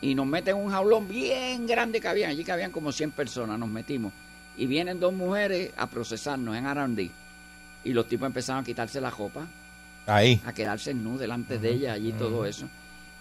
y 0.02 0.14
nos 0.16 0.26
meten 0.26 0.56
en 0.58 0.64
un 0.64 0.72
jaulón 0.72 1.08
bien 1.08 1.66
grande 1.66 2.00
que 2.00 2.08
habían, 2.08 2.30
allí 2.30 2.44
que 2.44 2.52
habían 2.52 2.72
como 2.72 2.92
100 2.92 3.12
personas, 3.12 3.58
nos 3.58 3.70
metimos. 3.70 4.14
Y 4.58 4.68
vienen 4.68 5.00
dos 5.00 5.12
mujeres 5.14 5.72
a 5.76 5.88
procesarnos 5.88 6.56
en 6.56 6.66
R&D. 6.66 7.10
Y 7.86 7.94
los 7.94 8.08
tipos 8.08 8.26
empezaron 8.28 8.64
a 8.64 8.66
quitarse 8.66 9.00
la 9.00 9.10
ropa. 9.12 9.48
Ahí. 10.08 10.40
a 10.46 10.54
quedarse 10.54 10.94
nu 10.94 11.18
delante 11.18 11.58
de 11.58 11.72
ella, 11.72 11.94
allí 11.94 12.12
todo 12.12 12.46
eso. 12.46 12.68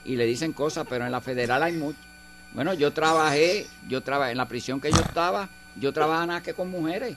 Y 0.04 0.16
le 0.16 0.26
dicen 0.26 0.52
cosas, 0.52 0.84
pero 0.88 1.06
en 1.06 1.12
la 1.12 1.20
federal 1.22 1.62
hay 1.62 1.72
mucho. 1.72 1.96
Bueno, 2.52 2.74
yo 2.74 2.92
trabajé, 2.92 3.66
yo 3.88 4.02
trabajé 4.02 4.32
en 4.32 4.36
la 4.38 4.46
prisión 4.48 4.80
que 4.82 4.90
yo 4.90 5.00
estaba, 5.00 5.48
yo 5.80 5.92
trabajaba 5.94 6.26
nada 6.26 6.42
que 6.42 6.52
con 6.52 6.68
mujeres. 6.70 7.16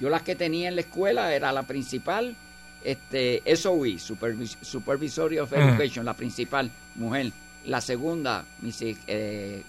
Yo 0.00 0.08
las 0.10 0.22
que 0.22 0.34
tenía 0.34 0.68
en 0.68 0.74
la 0.74 0.80
escuela 0.80 1.32
era 1.34 1.52
la 1.52 1.62
principal, 1.62 2.34
este, 2.82 3.42
SOE, 3.56 3.94
Supervis- 3.98 4.56
Supervisory 4.60 5.38
of. 5.38 5.52
Education, 5.52 6.04
la 6.04 6.14
principal 6.14 6.68
mujer. 6.96 7.30
La 7.64 7.80
segunda, 7.80 8.44
Mrs. 8.62 8.96
eh, 9.06 9.62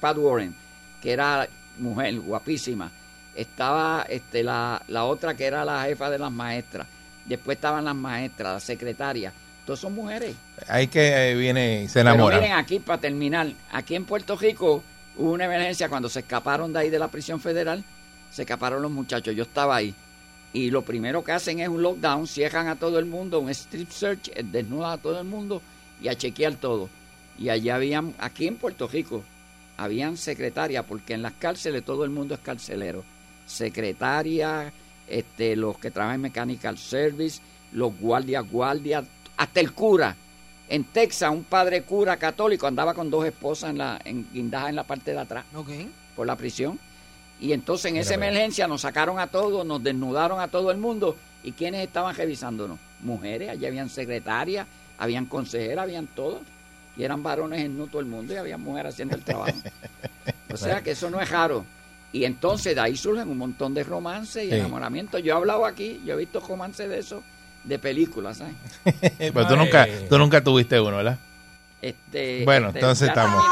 Pat 0.00 0.16
Warren, 0.18 0.52
que 1.00 1.12
era 1.12 1.48
mujer, 1.78 2.18
guapísima. 2.20 2.90
Estaba 3.34 4.04
este, 4.08 4.42
la, 4.42 4.82
la 4.88 5.04
otra 5.04 5.34
que 5.34 5.44
era 5.46 5.64
la 5.64 5.84
jefa 5.84 6.10
de 6.10 6.18
las 6.18 6.30
maestras. 6.32 6.86
Después 7.24 7.56
estaban 7.56 7.84
las 7.84 7.94
maestras, 7.94 8.54
las 8.54 8.62
secretarias. 8.64 9.32
Todas 9.64 9.80
son 9.80 9.94
mujeres. 9.94 10.34
Ahí 10.68 10.88
que 10.88 11.30
eh, 11.30 11.34
viene 11.34 11.86
se 11.88 12.00
Pero 12.00 12.10
enamora. 12.10 12.36
miren 12.36 12.52
aquí, 12.52 12.78
para 12.80 13.00
terminar, 13.00 13.52
aquí 13.70 13.94
en 13.94 14.04
Puerto 14.04 14.36
Rico 14.36 14.82
hubo 15.16 15.32
una 15.32 15.44
emergencia 15.44 15.88
cuando 15.88 16.08
se 16.08 16.20
escaparon 16.20 16.72
de 16.72 16.80
ahí 16.80 16.90
de 16.90 16.98
la 16.98 17.08
prisión 17.08 17.40
federal. 17.40 17.84
Se 18.30 18.42
escaparon 18.42 18.82
los 18.82 18.90
muchachos, 18.90 19.34
yo 19.36 19.44
estaba 19.44 19.76
ahí. 19.76 19.94
Y 20.52 20.70
lo 20.70 20.82
primero 20.82 21.22
que 21.24 21.32
hacen 21.32 21.60
es 21.60 21.68
un 21.68 21.80
lockdown, 21.82 22.26
cierran 22.26 22.68
a 22.68 22.76
todo 22.76 22.98
el 22.98 23.06
mundo, 23.06 23.38
un 23.40 23.48
strip 23.50 23.90
search, 23.90 24.28
eh, 24.34 24.42
desnudan 24.44 24.92
a 24.92 24.98
todo 24.98 25.18
el 25.20 25.26
mundo 25.26 25.62
y 26.00 26.08
a 26.08 26.14
chequear 26.14 26.54
todo. 26.56 26.88
Y 27.38 27.48
allí 27.48 27.70
habían, 27.70 28.14
aquí 28.18 28.46
en 28.48 28.56
Puerto 28.56 28.86
Rico, 28.88 29.22
habían 29.78 30.16
secretarias, 30.16 30.84
porque 30.86 31.14
en 31.14 31.22
las 31.22 31.32
cárceles 31.34 31.84
todo 31.84 32.04
el 32.04 32.10
mundo 32.10 32.34
es 32.34 32.40
carcelero. 32.40 33.04
Secretarias, 33.46 34.72
este, 35.06 35.56
los 35.56 35.78
que 35.78 35.90
trabajan 35.90 36.16
en 36.16 36.22
Mechanical 36.22 36.78
Service, 36.78 37.40
los 37.72 37.98
guardias, 37.98 38.48
guardias, 38.50 39.04
hasta 39.36 39.60
el 39.60 39.72
cura. 39.72 40.16
En 40.68 40.84
Texas, 40.84 41.30
un 41.30 41.44
padre 41.44 41.82
cura 41.82 42.16
católico 42.16 42.66
andaba 42.66 42.94
con 42.94 43.10
dos 43.10 43.26
esposas 43.26 43.70
en 43.70 43.78
la, 43.78 44.00
en 44.04 44.26
guindadas 44.32 44.70
en 44.70 44.76
la 44.76 44.84
parte 44.84 45.12
de 45.12 45.18
atrás 45.18 45.44
por 46.16 46.26
la 46.26 46.36
prisión. 46.36 46.78
Y 47.40 47.52
entonces 47.52 47.86
en 47.86 47.94
Mira, 47.94 48.02
esa 48.02 48.14
emergencia 48.14 48.68
nos 48.68 48.82
sacaron 48.82 49.18
a 49.18 49.26
todos, 49.26 49.66
nos 49.66 49.82
desnudaron 49.82 50.40
a 50.40 50.48
todo 50.48 50.70
el 50.70 50.78
mundo. 50.78 51.16
¿Y 51.42 51.52
quiénes 51.52 51.84
estaban 51.84 52.14
revisándonos? 52.14 52.78
Mujeres, 53.00 53.50
allí 53.50 53.66
habían 53.66 53.88
secretarias, 53.88 54.66
habían 54.96 55.26
consejeras, 55.26 55.82
habían 55.82 56.06
todos. 56.06 56.40
Y 56.96 57.02
eran 57.02 57.22
varones 57.22 57.60
en 57.60 57.76
no 57.76 57.86
todo 57.86 58.00
el 58.00 58.06
mundo 58.06 58.32
y 58.32 58.36
había 58.36 58.58
mujeres 58.58 58.94
haciendo 58.94 59.16
el 59.16 59.22
trabajo. 59.22 59.56
O 60.52 60.56
sea 60.58 60.82
que 60.82 60.90
eso 60.90 61.08
no 61.08 61.18
es 61.18 61.30
raro. 61.30 61.64
Y 62.12 62.24
entonces 62.24 62.74
de 62.74 62.80
ahí 62.80 62.96
surgen 62.96 63.28
un 63.30 63.38
montón 63.38 63.72
de 63.74 63.84
romances 63.84 64.44
y 64.44 64.48
Sí. 64.50 64.54
enamoramientos. 64.56 65.22
Yo 65.22 65.32
he 65.34 65.36
hablado 65.36 65.64
aquí, 65.64 66.00
yo 66.04 66.14
he 66.14 66.16
visto 66.18 66.40
romances 66.40 66.88
de 66.88 66.98
eso, 66.98 67.22
de 67.64 67.78
películas, 67.78 68.38
¿sabes? 68.38 68.54
Pero 69.18 69.46
tú 69.46 69.56
nunca, 69.56 69.86
tú 70.08 70.18
nunca 70.18 70.42
tuviste 70.44 70.78
uno, 70.80 70.96
¿verdad? 70.98 71.18
Este, 71.80 72.44
Bueno, 72.44 72.68
este, 72.68 72.78
entonces 72.80 73.08
estamos. 73.08 73.42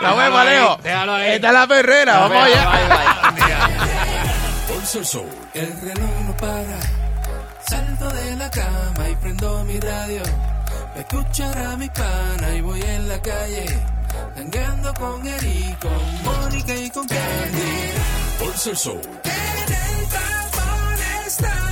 Nos 0.00 0.16
vemos, 0.16 0.38
Alejo. 0.40 0.78
Esta 0.82 1.48
es 1.48 1.52
la 1.54 1.66
perrera, 1.68 2.18
vamos 2.20 2.42
allá. 2.44 2.70
Pulso 4.68 5.04
Soul. 5.12 5.28
El 5.54 5.80
reloj 5.80 6.10
no 6.26 6.36
para. 6.36 6.80
Salto 7.68 8.08
de 8.10 8.36
la 8.36 8.50
cama 8.50 9.08
y 9.10 9.14
prendo 9.16 9.64
mi 9.64 9.78
radio. 9.80 10.22
Me 10.94 11.00
escuchar 11.00 11.56
a 11.58 11.76
mi 11.76 11.88
pana 11.88 12.54
y 12.56 12.60
voy 12.60 12.80
en 12.82 13.08
la 13.08 13.20
calle. 13.20 13.66
Tangando 14.34 14.94
con 14.94 15.26
Eric, 15.26 15.78
con 15.80 16.22
Mónica 16.24 16.74
y 16.76 16.90
con 16.90 17.06
Candy. 17.06 17.92
Pulso 18.38 18.74
Soul. 18.74 19.00
En 19.24 19.72
el 19.72 20.08
tapón 20.08 21.26
están 21.26 21.63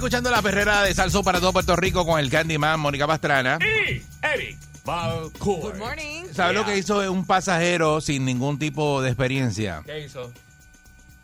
escuchando 0.00 0.30
la 0.30 0.40
perrera 0.40 0.82
de 0.82 0.94
Salso 0.94 1.22
para 1.22 1.40
todo 1.40 1.52
Puerto 1.52 1.76
Rico 1.76 2.06
con 2.06 2.18
el 2.18 2.30
Candyman, 2.30 2.80
Mónica 2.80 3.06
Pastrana. 3.06 3.58
Y 3.60 4.02
Eric 4.26 4.56
Balcour. 4.82 5.60
Good 5.60 5.74
morning. 5.76 6.24
¿Sabes 6.32 6.54
lo 6.56 6.64
que 6.64 6.78
hizo 6.78 7.12
un 7.12 7.26
pasajero 7.26 8.00
sin 8.00 8.24
ningún 8.24 8.58
tipo 8.58 9.02
de 9.02 9.10
experiencia? 9.10 9.82
¿Qué 9.84 10.00
hizo? 10.06 10.32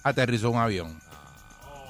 Aterrizó 0.03 0.51
un 0.51 0.59
avión. 0.59 1.01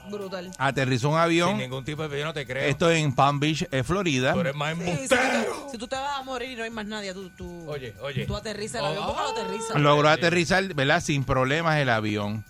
Brutal. 0.08 0.48
Aterrizó 0.58 1.08
un 1.08 1.14
Sin 1.14 1.20
avión. 1.22 1.58
ningún 1.58 1.84
tipo 1.84 2.06
de... 2.06 2.20
Yo 2.20 2.24
no 2.24 2.32
te 2.32 2.46
creo. 2.46 2.62
Esto 2.68 2.88
en 2.92 3.12
Palm 3.12 3.40
Beach, 3.40 3.66
eh, 3.72 3.82
Florida. 3.82 4.32
Tú 4.34 4.40
eres 4.40 4.54
más 4.54 4.76
Sí, 4.76 4.84
si, 4.84 4.90
embustero. 4.90 5.44
tú, 5.64 5.70
si 5.72 5.78
tú 5.78 5.88
te 5.88 5.96
vas 5.96 6.20
a 6.20 6.22
morir 6.22 6.52
y 6.52 6.54
no 6.54 6.62
hay 6.62 6.70
más 6.70 6.86
nadie, 6.86 7.12
tú, 7.12 7.30
tú, 7.30 7.68
Oye, 7.68 7.96
oye. 8.00 8.26
tú 8.26 8.36
aterrizas 8.36 8.80
el 8.80 8.86
avión. 8.86 9.02
Oh. 9.04 9.06
¿Por 9.08 9.16
qué 9.16 9.22
lo 9.22 9.40
aterrizas? 9.42 9.76
Logró 9.80 10.08
aterrizar, 10.08 10.74
¿verdad? 10.74 11.02
Sin 11.02 11.24
problemas 11.24 11.78
el 11.78 11.88
avión. 11.90 12.44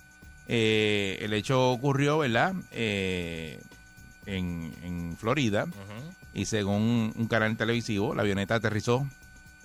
Eh, 0.47 1.17
el 1.21 1.33
hecho 1.33 1.71
ocurrió, 1.71 2.19
¿verdad? 2.19 2.53
Eh, 2.71 3.59
en, 4.27 4.73
en 4.83 5.17
Florida. 5.17 5.65
Y 6.33 6.45
según 6.45 7.13
un 7.15 7.27
canal 7.27 7.57
televisivo, 7.57 8.13
la 8.13 8.21
avioneta 8.21 8.55
aterrizó 8.55 9.07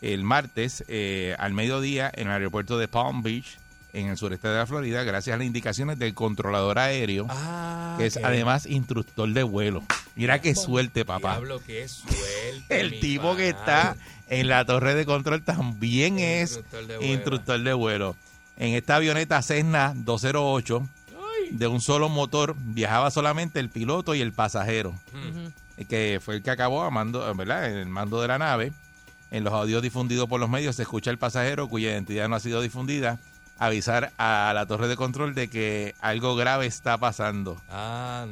el 0.01 0.25
martes 0.25 0.85
eh, 0.89 1.37
al 1.39 1.53
mediodía 1.53 2.11
en 2.15 2.29
el 2.29 2.33
aeropuerto 2.33 2.79
de 2.79 2.89
Palm 2.89 3.23
Beach, 3.23 3.59
en 3.93 4.07
el 4.09 4.17
sureste 4.17 4.49
de 4.49 4.57
la 4.57 4.67
Florida, 4.67 5.03
gracias 5.05 5.35
a 5.35 5.37
las 5.37 5.47
indicaciones 5.47 5.99
del 5.99 6.15
controlador 6.15 6.79
aéreo, 6.79 7.27
Ah, 7.29 7.97
que 7.99 8.07
es 8.07 8.17
además 8.17 8.65
instructor 8.65 9.29
de 9.29 9.43
vuelo. 9.43 9.83
Mira 10.17 10.41
qué 10.41 10.55
suerte, 10.55 11.05
papá. 11.05 11.33
Diablo, 11.33 11.61
qué 11.67 11.87
suerte. 11.89 12.65
El 12.81 13.01
tipo 13.01 13.37
que 13.37 13.51
está 13.51 13.97
en 14.29 14.49
la 14.49 14.65
torre 14.65 14.95
de 14.95 15.05
control 15.05 15.43
también 15.43 16.19
es 16.19 16.53
Instructor 16.57 16.87
de 16.87 16.97
vuelo. 16.97 17.13
instructor 17.13 17.61
de 17.63 17.73
vuelo. 17.75 18.17
En 18.57 18.75
esta 18.75 18.97
avioneta 18.97 19.43
Cessna 19.43 19.93
208 19.95 20.89
de 21.53 21.67
un 21.67 21.81
solo 21.81 22.09
motor 22.09 22.55
viajaba 22.59 23.11
solamente 23.11 23.61
el 23.61 23.69
piloto 23.69 24.15
y 24.15 24.21
el 24.21 24.33
pasajero, 24.33 24.95
eh, 25.77 25.85
que 25.85 26.21
fue 26.23 26.37
el 26.37 26.43
que 26.43 26.51
acabó 26.51 26.83
a 26.83 26.91
mando, 26.91 27.29
eh, 27.29 27.33
¿verdad? 27.35 27.71
En 27.71 27.77
el 27.77 27.89
mando 27.89 28.21
de 28.21 28.29
la 28.29 28.39
nave. 28.39 28.73
En 29.31 29.45
los 29.45 29.55
audios 29.55 29.83
difundidos 29.83 30.29
por 30.29 30.41
los 30.41 30.51
medios 30.51 30.77
se 30.77 30.83
escucha 30.83 31.11
el 31.11 31.17
pasajero 31.17 31.67
cuya 31.69 31.91
identidad 31.91 32.29
no 32.29 32.37
ha 32.37 32.41
sido 32.41 32.61
difundida 32.61 33.19
avisar 33.59 34.13
a 34.19 34.53
la 34.55 34.67
torre 34.67 34.89
de 34.89 34.97
control 34.97 35.35
de 35.35 35.49
que 35.49 35.95
algo 36.01 36.35
grave 36.35 36.67
está 36.67 36.99
pasando. 36.99 37.61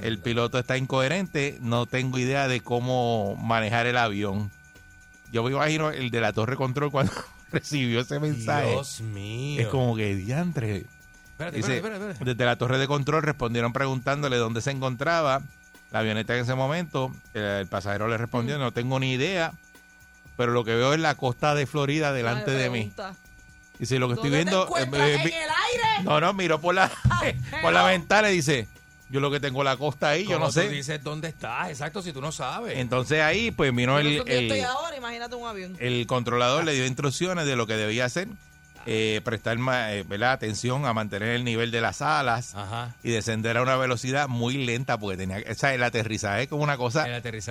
El 0.02 0.18
piloto 0.18 0.58
está 0.58 0.76
incoherente, 0.76 1.56
no 1.60 1.86
tengo 1.86 2.18
idea 2.18 2.48
de 2.48 2.60
cómo 2.60 3.36
manejar 3.36 3.86
el 3.86 3.96
avión. 3.96 4.50
Yo 5.32 5.44
me 5.44 5.52
imagino 5.52 5.90
el 5.90 6.10
de 6.10 6.20
la 6.20 6.32
torre 6.32 6.52
de 6.52 6.56
control 6.56 6.90
cuando 6.90 7.12
recibió 7.52 8.00
ese 8.00 8.18
mensaje. 8.18 8.70
Dios 8.70 9.00
mío. 9.02 9.60
Es 9.60 9.68
como 9.68 9.94
que 9.94 10.16
diantre. 10.16 10.84
Espérate, 11.40 11.56
Dice, 11.56 11.76
espérate, 11.76 11.94
espérate, 11.96 12.12
espérate. 12.12 12.30
Desde 12.34 12.44
la 12.44 12.56
torre 12.56 12.78
de 12.78 12.86
control 12.86 13.22
respondieron 13.22 13.72
preguntándole 13.72 14.36
dónde 14.36 14.60
se 14.60 14.70
encontraba 14.70 15.40
la 15.90 15.98
avioneta 16.00 16.34
en 16.36 16.42
ese 16.42 16.54
momento. 16.54 17.10
El, 17.34 17.66
pasajero 17.66 18.08
le 18.08 18.18
respondió, 18.18 18.56
Mm. 18.58 18.60
no 18.60 18.72
tengo 18.72 19.00
ni 19.00 19.12
idea, 19.12 19.52
pero 20.36 20.52
lo 20.52 20.64
que 20.64 20.74
veo 20.74 20.92
es 20.94 21.00
la 21.00 21.14
costa 21.16 21.54
de 21.54 21.66
Florida 21.66 22.12
delante 22.12 22.50
de 22.50 22.68
mí. 22.70 22.92
Dice, 23.78 23.98
lo 23.98 24.08
que 24.08 24.14
estoy 24.14 24.28
¿Dónde 24.30 24.44
te 24.44 24.50
viendo... 24.50 24.76
eh, 24.76 24.82
¿En 24.82 25.24
vi- 25.24 25.30
el 25.30 25.32
aire? 25.32 26.04
no, 26.04 26.20
no, 26.20 26.34
miro 26.34 26.60
por 26.60 26.74
la, 26.74 26.90
por 27.62 27.72
la 27.72 27.84
ventana 27.84 28.30
y 28.30 28.34
dice, 28.36 28.68
yo 29.08 29.20
lo 29.20 29.30
que 29.30 29.40
tengo 29.40 29.64
la 29.64 29.78
costa 29.78 30.10
ahí, 30.10 30.24
yo 30.24 30.34
¿Cómo 30.34 30.40
no 30.40 30.52
tú 30.52 30.60
sé. 30.60 30.68
dices 30.68 31.02
dónde 31.02 31.28
estás? 31.28 31.70
Exacto, 31.70 32.02
si 32.02 32.12
tú 32.12 32.20
no 32.20 32.30
sabes. 32.30 32.76
Entonces 32.76 33.22
ahí 33.22 33.50
pues 33.50 33.74
vino 33.74 33.98
Yo 34.02 34.08
el, 34.08 34.16
estoy 34.28 34.58
el, 34.58 34.64
ahora, 34.66 34.94
imagínate 34.96 35.34
un 35.34 35.48
avión. 35.48 35.76
el 35.80 36.06
controlador, 36.06 36.64
le 36.64 36.74
dio 36.74 36.84
instrucciones 36.84 37.46
de 37.46 37.56
lo 37.56 37.66
que 37.66 37.76
debía 37.76 38.04
hacer, 38.04 38.28
eh, 38.86 39.20
prestar 39.24 39.58
eh, 39.58 40.04
¿verdad? 40.08 40.32
atención 40.32 40.86
a 40.86 40.92
mantener 40.94 41.30
el 41.30 41.44
nivel 41.44 41.70
de 41.70 41.80
las 41.80 42.02
alas 42.02 42.54
Ajá. 42.54 42.94
y 43.02 43.10
descender 43.10 43.56
a 43.56 43.62
una 43.62 43.76
velocidad 43.76 44.28
muy 44.28 44.64
lenta 44.64 44.98
porque 44.98 45.16
tenía, 45.16 45.42
o 45.50 45.54
sea, 45.54 45.74
el 45.74 45.82
aterrizaje 45.82 46.44
es 46.44 46.48
como 46.48 46.62
una 46.62 46.76
cosa 46.76 47.06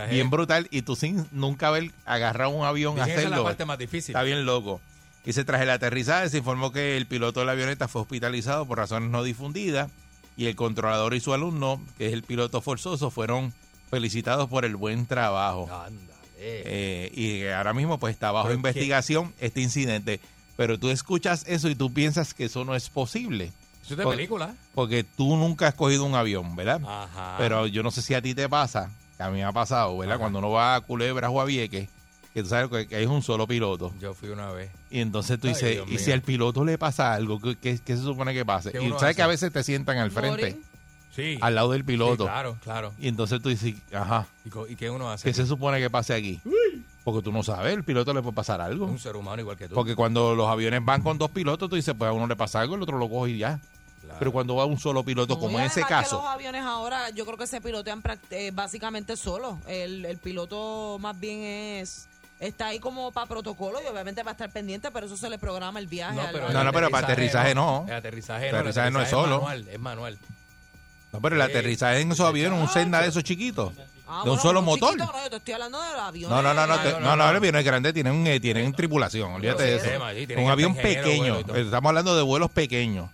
bien 0.09 0.29
brutal 0.29 0.67
y 0.71 0.81
tú 0.81 0.95
sin 0.95 1.27
nunca 1.31 1.67
haber 1.67 1.91
agarrado 2.05 2.51
un 2.51 2.65
avión 2.65 2.99
a 2.99 3.05
Dicen 3.05 3.07
que 3.07 3.11
esa 3.13 3.21
es 3.21 3.29
la 3.29 3.35
hacerlo. 3.35 3.43
parte 3.43 3.65
más 3.65 3.77
difícil. 3.77 4.15
Está 4.15 4.23
bien 4.23 4.45
loco. 4.45 4.81
Y 5.25 5.33
se 5.33 5.43
tras 5.43 5.61
el 5.61 5.69
aterrizaje 5.69 6.29
se 6.29 6.37
informó 6.39 6.71
que 6.71 6.97
el 6.97 7.05
piloto 7.05 7.41
de 7.41 7.45
la 7.45 7.51
avioneta 7.51 7.87
fue 7.87 8.01
hospitalizado 8.01 8.65
por 8.65 8.77
razones 8.77 9.09
no 9.09 9.23
difundidas 9.23 9.89
y 10.37 10.47
el 10.47 10.55
controlador 10.55 11.13
y 11.13 11.19
su 11.19 11.33
alumno, 11.33 11.81
que 11.97 12.07
es 12.07 12.13
el 12.13 12.23
piloto 12.23 12.61
forzoso, 12.61 13.11
fueron 13.11 13.53
felicitados 13.89 14.49
por 14.49 14.65
el 14.65 14.75
buen 14.77 15.05
trabajo. 15.05 15.69
Eh, 16.37 17.11
y 17.13 17.47
ahora 17.47 17.73
mismo 17.73 17.99
pues 17.99 18.13
está 18.13 18.31
bajo 18.31 18.53
investigación 18.53 19.33
este 19.39 19.61
incidente. 19.61 20.21
Pero 20.59 20.77
tú 20.77 20.89
escuchas 20.89 21.45
eso 21.47 21.69
y 21.69 21.75
tú 21.75 21.93
piensas 21.93 22.33
que 22.33 22.43
eso 22.43 22.65
no 22.65 22.75
es 22.75 22.89
posible. 22.89 23.45
Eso 23.81 23.93
es 23.93 23.97
de 23.97 24.05
película. 24.05 24.53
Porque 24.75 25.05
tú 25.05 25.37
nunca 25.37 25.69
has 25.69 25.73
cogido 25.73 26.03
un 26.03 26.15
avión, 26.15 26.53
¿verdad? 26.57 26.81
Ajá. 26.85 27.35
Pero 27.37 27.65
yo 27.65 27.81
no 27.81 27.91
sé 27.91 28.01
si 28.01 28.13
a 28.13 28.21
ti 28.21 28.35
te 28.35 28.49
pasa, 28.49 28.91
que 29.15 29.23
a 29.23 29.29
mí 29.29 29.37
me 29.37 29.45
ha 29.45 29.53
pasado, 29.53 29.97
¿verdad? 29.97 30.15
Ajá. 30.15 30.19
Cuando 30.19 30.39
uno 30.39 30.49
va 30.49 30.75
a 30.75 30.81
Culebras 30.81 31.31
o 31.33 31.39
a 31.39 31.45
Vieques, 31.45 31.87
que 32.33 32.43
tú 32.43 32.49
sabes 32.49 32.87
que, 32.87 33.01
es 33.01 33.07
un 33.07 33.21
solo 33.23 33.47
piloto. 33.47 33.93
Yo 34.01 34.13
fui 34.13 34.27
una 34.27 34.51
vez. 34.51 34.69
Y 34.91 34.99
entonces 34.99 35.39
tú 35.39 35.47
Ay, 35.47 35.53
dices, 35.53 35.71
Dios 35.75 35.87
y 35.87 35.91
mío. 35.91 35.99
si 35.99 36.11
al 36.11 36.21
piloto 36.23 36.65
le 36.65 36.77
pasa 36.77 37.13
algo, 37.13 37.39
¿qué, 37.39 37.55
qué- 37.55 37.79
qué 37.79 37.95
se 37.95 38.03
supone 38.03 38.33
que 38.33 38.43
pase? 38.45 38.73
¿Qué 38.73 38.79
Y 38.83 38.89
sabes 38.89 39.03
hace? 39.03 39.15
que 39.15 39.21
a 39.21 39.27
veces 39.27 39.53
te 39.53 39.63
sientan 39.63 39.97
al 39.97 40.11
frente. 40.11 40.59
Sí. 41.15 41.37
al 41.41 41.55
lado 41.55 41.71
del 41.71 41.83
piloto. 41.85 42.23
Sí, 42.25 42.29
claro, 42.29 42.57
claro. 42.63 42.93
Y 42.99 43.07
entonces 43.07 43.41
tú 43.41 43.47
dices, 43.49 43.75
ajá, 43.93 44.27
¿Y, 44.69 44.75
qué 44.75 44.89
uno 44.89 45.09
hace? 45.09 45.23
¿qué 45.27 45.33
se 45.33 45.45
supone 45.45 45.79
que 45.79 45.89
pase 45.89 46.13
aquí? 46.13 46.39
Porque 47.11 47.23
tú 47.23 47.31
no 47.31 47.43
sabes, 47.43 47.73
el 47.73 47.83
piloto 47.83 48.13
le 48.13 48.21
puede 48.21 48.35
pasar 48.35 48.61
algo. 48.61 48.85
Un 48.85 48.99
ser 48.99 49.15
humano 49.15 49.41
igual 49.41 49.57
que 49.57 49.67
tú. 49.67 49.75
Porque 49.75 49.95
cuando 49.95 50.35
los 50.35 50.47
aviones 50.47 50.83
van 50.83 51.01
con 51.01 51.17
dos 51.17 51.31
pilotos, 51.31 51.69
tú 51.69 51.75
dices, 51.75 51.95
pues 51.97 52.09
a 52.09 52.13
uno 52.13 52.27
le 52.27 52.35
pasa 52.35 52.61
algo, 52.61 52.75
el 52.75 52.81
otro 52.83 52.97
lo 52.97 53.09
coge 53.09 53.31
y 53.31 53.37
ya. 53.39 53.59
Pero 54.17 54.31
cuando 54.31 54.55
va 54.55 54.65
un 54.65 54.79
solo 54.79 55.03
piloto, 55.03 55.35
No, 55.35 55.39
como 55.39 55.59
en 55.59 55.65
ese 55.65 55.81
además 55.83 55.87
que 55.87 56.03
caso, 56.09 56.15
los 56.21 56.25
aviones 56.31 56.63
ahora, 56.63 57.09
yo 57.11 57.25
creo 57.25 57.37
que 57.37 57.45
se 57.47 57.61
pilotean 57.61 58.01
eh, 58.31 58.51
básicamente 58.53 59.15
solos. 59.15 59.55
El, 59.67 60.03
el 60.05 60.17
piloto 60.17 60.97
más 60.99 61.19
bien 61.19 61.41
es. 61.43 62.07
Está 62.39 62.67
ahí 62.67 62.79
como 62.79 63.11
para 63.11 63.27
protocolo 63.27 63.79
y 63.83 63.87
obviamente 63.87 64.23
va 64.23 64.31
a 64.31 64.33
estar 64.33 64.49
pendiente, 64.49 64.89
pero 64.91 65.05
eso 65.05 65.17
se 65.17 65.29
le 65.29 65.37
programa 65.37 65.77
el 65.79 65.87
viaje. 65.87 66.15
No, 66.15 66.23
pero 66.31 66.47
al- 66.47 66.53
No, 66.53 66.63
no, 66.63 66.71
pero 66.71 66.89
para 66.89 67.05
aterrizaje 67.05 67.53
no. 67.53 67.85
El 67.87 67.93
aterrizaje, 67.95 68.45
El 68.47 68.51
no, 68.53 68.57
el 68.57 68.61
aterrizaje 68.61 68.91
no 68.91 69.01
es 69.01 69.07
aterrizaje 69.07 69.23
solo. 69.29 69.41
manual, 69.41 69.67
es 69.67 69.79
manual. 69.79 70.17
no, 71.11 71.21
pero 71.21 71.35
el 71.35 71.41
Sí. 71.43 71.49
aterrizaje 71.51 71.99
en 71.99 72.11
esos 72.13 72.25
aviones, 72.25 72.59
un 72.59 72.69
senda 72.69 73.01
de 73.01 73.09
esos 73.09 73.23
chiquitos, 73.25 73.73
Ah, 74.11 74.23
de 74.23 74.29
un 74.31 74.37
bueno, 74.37 74.41
solo 74.41 74.59
no, 74.61 74.65
motor. 74.65 74.93
chiquito, 74.95 75.11
no, 75.13 75.23
yo 75.23 75.29
te 75.29 75.35
estoy 75.37 75.53
hablando 75.53 75.81
del 75.81 75.99
avión. 75.99 76.31
No, 76.31 76.41
no, 76.41 76.53
no, 76.53 76.65
no, 76.67 76.73
Ah, 76.73 76.81
te- 76.83 76.91
no, 76.93 76.99
no, 76.99 76.99
no, 76.99 77.09
no, 77.11 77.15
no. 77.17 77.31
los 77.31 77.35
aviones 77.37 77.63
grandes 77.63 77.93
tienen, 77.93 78.25
eh, 78.27 78.39
tienen 78.39 78.73
tripulación, 78.73 79.33
olvídate 79.33 79.63
de 79.63 79.79
sistema, 79.79 80.11
eso. 80.11 80.19
sí, 80.21 80.27
tienen 80.27 80.45
Un 80.45 80.51
avión 80.51 80.75
pequeño, 80.75 81.43
todo. 81.45 81.55
estamos 81.57 81.89
hablando 81.89 82.15
de 82.15 82.23
vuelos 82.23 82.49
pequeños. 82.51 83.09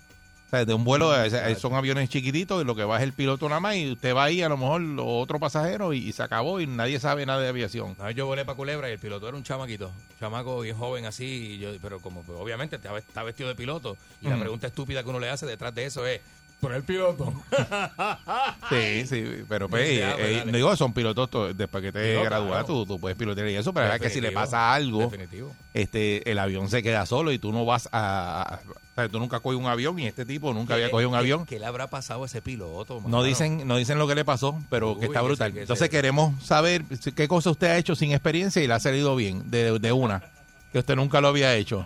O 0.47 0.49
sea, 0.51 0.63
de 0.63 0.73
un 0.75 0.83
vuelo, 0.83 1.11
eh, 1.25 1.55
son 1.55 1.73
aviones 1.73 2.07
chiquititos 2.07 2.61
y 2.61 2.65
lo 2.65 2.75
que 2.75 2.83
va 2.83 2.97
es 2.97 3.03
el 3.03 3.13
piloto 3.13 3.49
nada 3.49 3.59
más 3.59 3.75
y 3.77 3.91
usted 3.93 4.15
va 4.15 4.25
ahí 4.25 4.43
a 4.43 4.47
lo 4.47 4.57
mejor 4.57 4.79
los 4.79 5.05
otros 5.07 5.41
pasajeros 5.41 5.95
y, 5.95 6.07
y 6.07 6.11
se 6.13 6.21
acabó 6.21 6.61
y 6.61 6.67
nadie 6.67 6.99
sabe 6.99 7.25
nada 7.25 7.41
de 7.41 7.49
aviación. 7.49 7.97
Yo 8.15 8.27
volé 8.27 8.45
para 8.45 8.55
Culebra 8.55 8.87
y 8.87 8.93
el 8.93 8.99
piloto 8.99 9.27
era 9.27 9.35
un 9.35 9.43
chamaquito, 9.43 9.87
un 9.87 10.19
chamaco 10.19 10.61
bien 10.61 10.77
joven 10.77 11.07
así, 11.07 11.25
y 11.25 11.57
yo, 11.57 11.71
pero 11.81 11.99
como 11.99 12.21
pues, 12.21 12.37
obviamente 12.39 12.75
está 12.75 12.95
está 12.95 13.23
vestido 13.23 13.49
de 13.49 13.55
piloto 13.55 13.97
y 14.21 14.27
la 14.29 14.35
Mm. 14.37 14.41
pregunta 14.41 14.67
estúpida 14.67 15.03
que 15.03 15.09
uno 15.09 15.19
le 15.19 15.29
hace 15.31 15.47
detrás 15.47 15.73
de 15.73 15.85
eso 15.85 16.05
es, 16.05 16.21
¿por 16.65 16.73
el 16.73 16.83
piloto? 16.83 17.33
Sí, 18.69 19.05
sí, 19.07 19.43
pero 19.47 19.69
pues, 19.69 19.87
eh, 19.87 20.15
eh, 20.17 20.43
digo, 20.51 20.75
son 20.75 20.91
pilotos, 20.93 21.29
to- 21.29 21.53
después 21.53 21.83
que 21.83 21.91
te 21.91 22.11
Digo, 22.11 22.23
gradúas, 22.23 22.49
claro. 22.63 22.65
tú, 22.65 22.85
tú 22.85 22.99
puedes 22.99 23.15
pilotear 23.17 23.47
y 23.49 23.55
eso, 23.55 23.71
pero 23.73 23.93
es 23.93 24.01
que 24.01 24.09
si 24.09 24.19
le 24.21 24.31
pasa 24.31 24.73
algo, 24.73 25.01
Definitivo. 25.01 25.55
este 25.73 26.29
el 26.31 26.39
avión 26.39 26.67
se 26.69 26.81
queda 26.81 27.05
solo 27.05 27.31
y 27.31 27.37
tú 27.37 27.51
no 27.51 27.63
vas 27.65 27.87
a... 27.91 28.59
o 28.65 28.95
sea, 28.95 29.07
tú 29.09 29.19
nunca 29.19 29.39
coges 29.39 29.59
un 29.59 29.67
avión 29.67 29.99
y 29.99 30.07
este 30.07 30.25
tipo 30.25 30.51
nunca 30.53 30.73
había 30.73 30.87
¿Qué- 30.87 30.91
cogido 30.91 31.09
un 31.09 31.15
avión. 31.15 31.45
¿Qué 31.45 31.59
le 31.59 31.65
habrá 31.67 31.87
pasado 31.87 32.23
a 32.23 32.25
ese 32.25 32.41
piloto? 32.41 33.01
No 33.05 33.21
dicen, 33.23 33.67
no 33.67 33.77
dicen 33.77 33.99
lo 33.99 34.07
que 34.07 34.15
le 34.15 34.25
pasó, 34.25 34.59
pero 34.71 34.93
Uy, 34.93 34.99
que 35.01 35.05
está 35.05 35.21
brutal. 35.21 35.53
que 35.53 35.61
Entonces 35.61 35.89
queremos 35.89 36.43
saber 36.43 36.83
qué 37.15 37.27
cosa 37.27 37.51
usted 37.51 37.67
ha 37.67 37.77
hecho 37.77 37.95
sin 37.95 38.11
experiencia 38.11 38.63
y 38.63 38.67
le 38.67 38.73
ha 38.73 38.79
salido 38.79 39.15
bien, 39.15 39.51
de, 39.51 39.77
de 39.77 39.91
una, 39.91 40.23
que 40.71 40.79
usted 40.79 40.95
nunca 40.95 41.21
lo 41.21 41.27
había 41.27 41.53
hecho. 41.55 41.85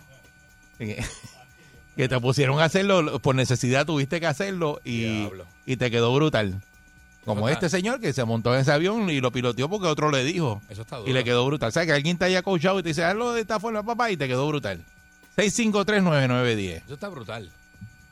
Que- 2.04 2.10
te 2.10 2.20
pusieron 2.20 2.60
a 2.60 2.64
hacerlo, 2.66 3.20
por 3.20 3.36
necesidad 3.36 3.86
tuviste 3.86 4.20
que 4.20 4.28
hacerlo 4.28 4.80
y, 4.84 5.28
y 5.66 5.78
te 5.78 5.92
quedó 5.92 6.14
brutal. 6.14 6.62
Como 7.26 7.48
este 7.50 7.70
señor 7.70 8.00
que 8.00 8.14
se 8.14 8.24
montó 8.24 8.56
en 8.56 8.62
ese 8.62 8.72
avión 8.72 9.10
y 9.10 9.20
lo 9.22 9.32
piloteó 9.32 9.70
porque 9.70 9.88
otro 9.88 10.10
le 10.10 10.24
dijo. 10.24 10.62
Eso 10.70 10.82
está 10.84 10.96
Y 10.98 11.00
duro. 11.02 11.14
le 11.14 11.24
quedó 11.24 11.46
brutal. 11.46 11.70
O 11.70 11.72
sea, 11.72 11.86
que 11.86 11.92
alguien 11.92 12.18
te 12.18 12.26
haya 12.26 12.42
coachado 12.42 12.80
y 12.80 12.84
te 12.84 12.90
dice, 12.90 13.04
hazlo 13.04 13.34
de 13.34 13.42
esta 13.42 13.60
forma, 13.60 13.84
papá, 13.84 14.10
y 14.10 14.18
te 14.18 14.28
quedó 14.28 14.48
brutal. 14.48 14.84
6539910. 15.38 16.82
Eso 16.86 16.94
está 16.94 17.10
brutal. 17.10 17.44
Eso 17.46 17.52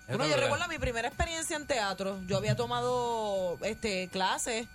Bueno, 0.08 0.24
está 0.24 0.28
yo 0.28 0.28
brutal. 0.28 0.42
recuerdo 0.44 0.68
mi 0.68 0.78
primera 0.80 1.08
experiencia 1.08 1.56
en 1.58 1.66
teatro. 1.66 2.20
Yo 2.28 2.38
había 2.38 2.56
tomado 2.56 3.58
este 3.64 4.08
clases 4.12 4.68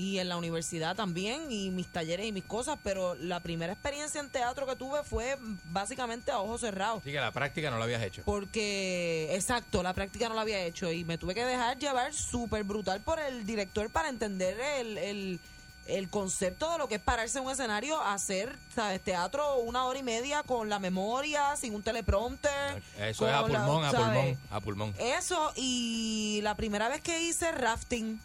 y 0.00 0.18
en 0.18 0.30
la 0.30 0.38
universidad 0.38 0.96
también 0.96 1.52
y 1.52 1.68
mis 1.70 1.86
talleres 1.88 2.24
y 2.24 2.32
mis 2.32 2.44
cosas, 2.44 2.78
pero 2.82 3.14
la 3.16 3.40
primera 3.40 3.74
experiencia 3.74 4.18
en 4.18 4.30
teatro 4.30 4.66
que 4.66 4.74
tuve 4.74 5.04
fue 5.04 5.36
básicamente 5.66 6.30
a 6.30 6.38
ojos 6.38 6.62
cerrados. 6.62 7.02
Sí, 7.04 7.12
que 7.12 7.20
la 7.20 7.32
práctica 7.32 7.70
no 7.70 7.76
la 7.76 7.84
habías 7.84 8.02
hecho. 8.02 8.22
Porque, 8.24 9.28
exacto, 9.34 9.82
la 9.82 9.92
práctica 9.92 10.30
no 10.30 10.34
la 10.34 10.40
había 10.40 10.60
hecho 10.64 10.90
y 10.90 11.04
me 11.04 11.18
tuve 11.18 11.34
que 11.34 11.44
dejar 11.44 11.78
llevar 11.78 12.14
súper 12.14 12.64
brutal 12.64 13.00
por 13.02 13.20
el 13.20 13.44
director 13.44 13.90
para 13.90 14.08
entender 14.08 14.58
el, 14.78 14.96
el, 14.96 15.40
el 15.86 16.08
concepto 16.08 16.72
de 16.72 16.78
lo 16.78 16.88
que 16.88 16.94
es 16.94 17.00
pararse 17.02 17.38
en 17.38 17.44
un 17.44 17.50
escenario, 17.52 18.00
hacer, 18.00 18.56
¿sabes? 18.74 19.02
Teatro 19.02 19.56
una 19.58 19.84
hora 19.84 19.98
y 19.98 20.02
media 20.02 20.42
con 20.44 20.70
la 20.70 20.78
memoria, 20.78 21.56
sin 21.56 21.74
un 21.74 21.82
teleprompter. 21.82 22.82
Eso 22.98 23.28
es 23.28 23.34
a 23.34 23.42
la- 23.42 23.46
pulmón, 23.46 23.84
a 23.84 23.90
pulmón, 23.92 24.38
a 24.50 24.60
pulmón. 24.60 24.94
Eso 24.98 25.52
y 25.56 26.40
la 26.42 26.54
primera 26.54 26.88
vez 26.88 27.02
que 27.02 27.20
hice 27.22 27.52
rafting, 27.52 28.18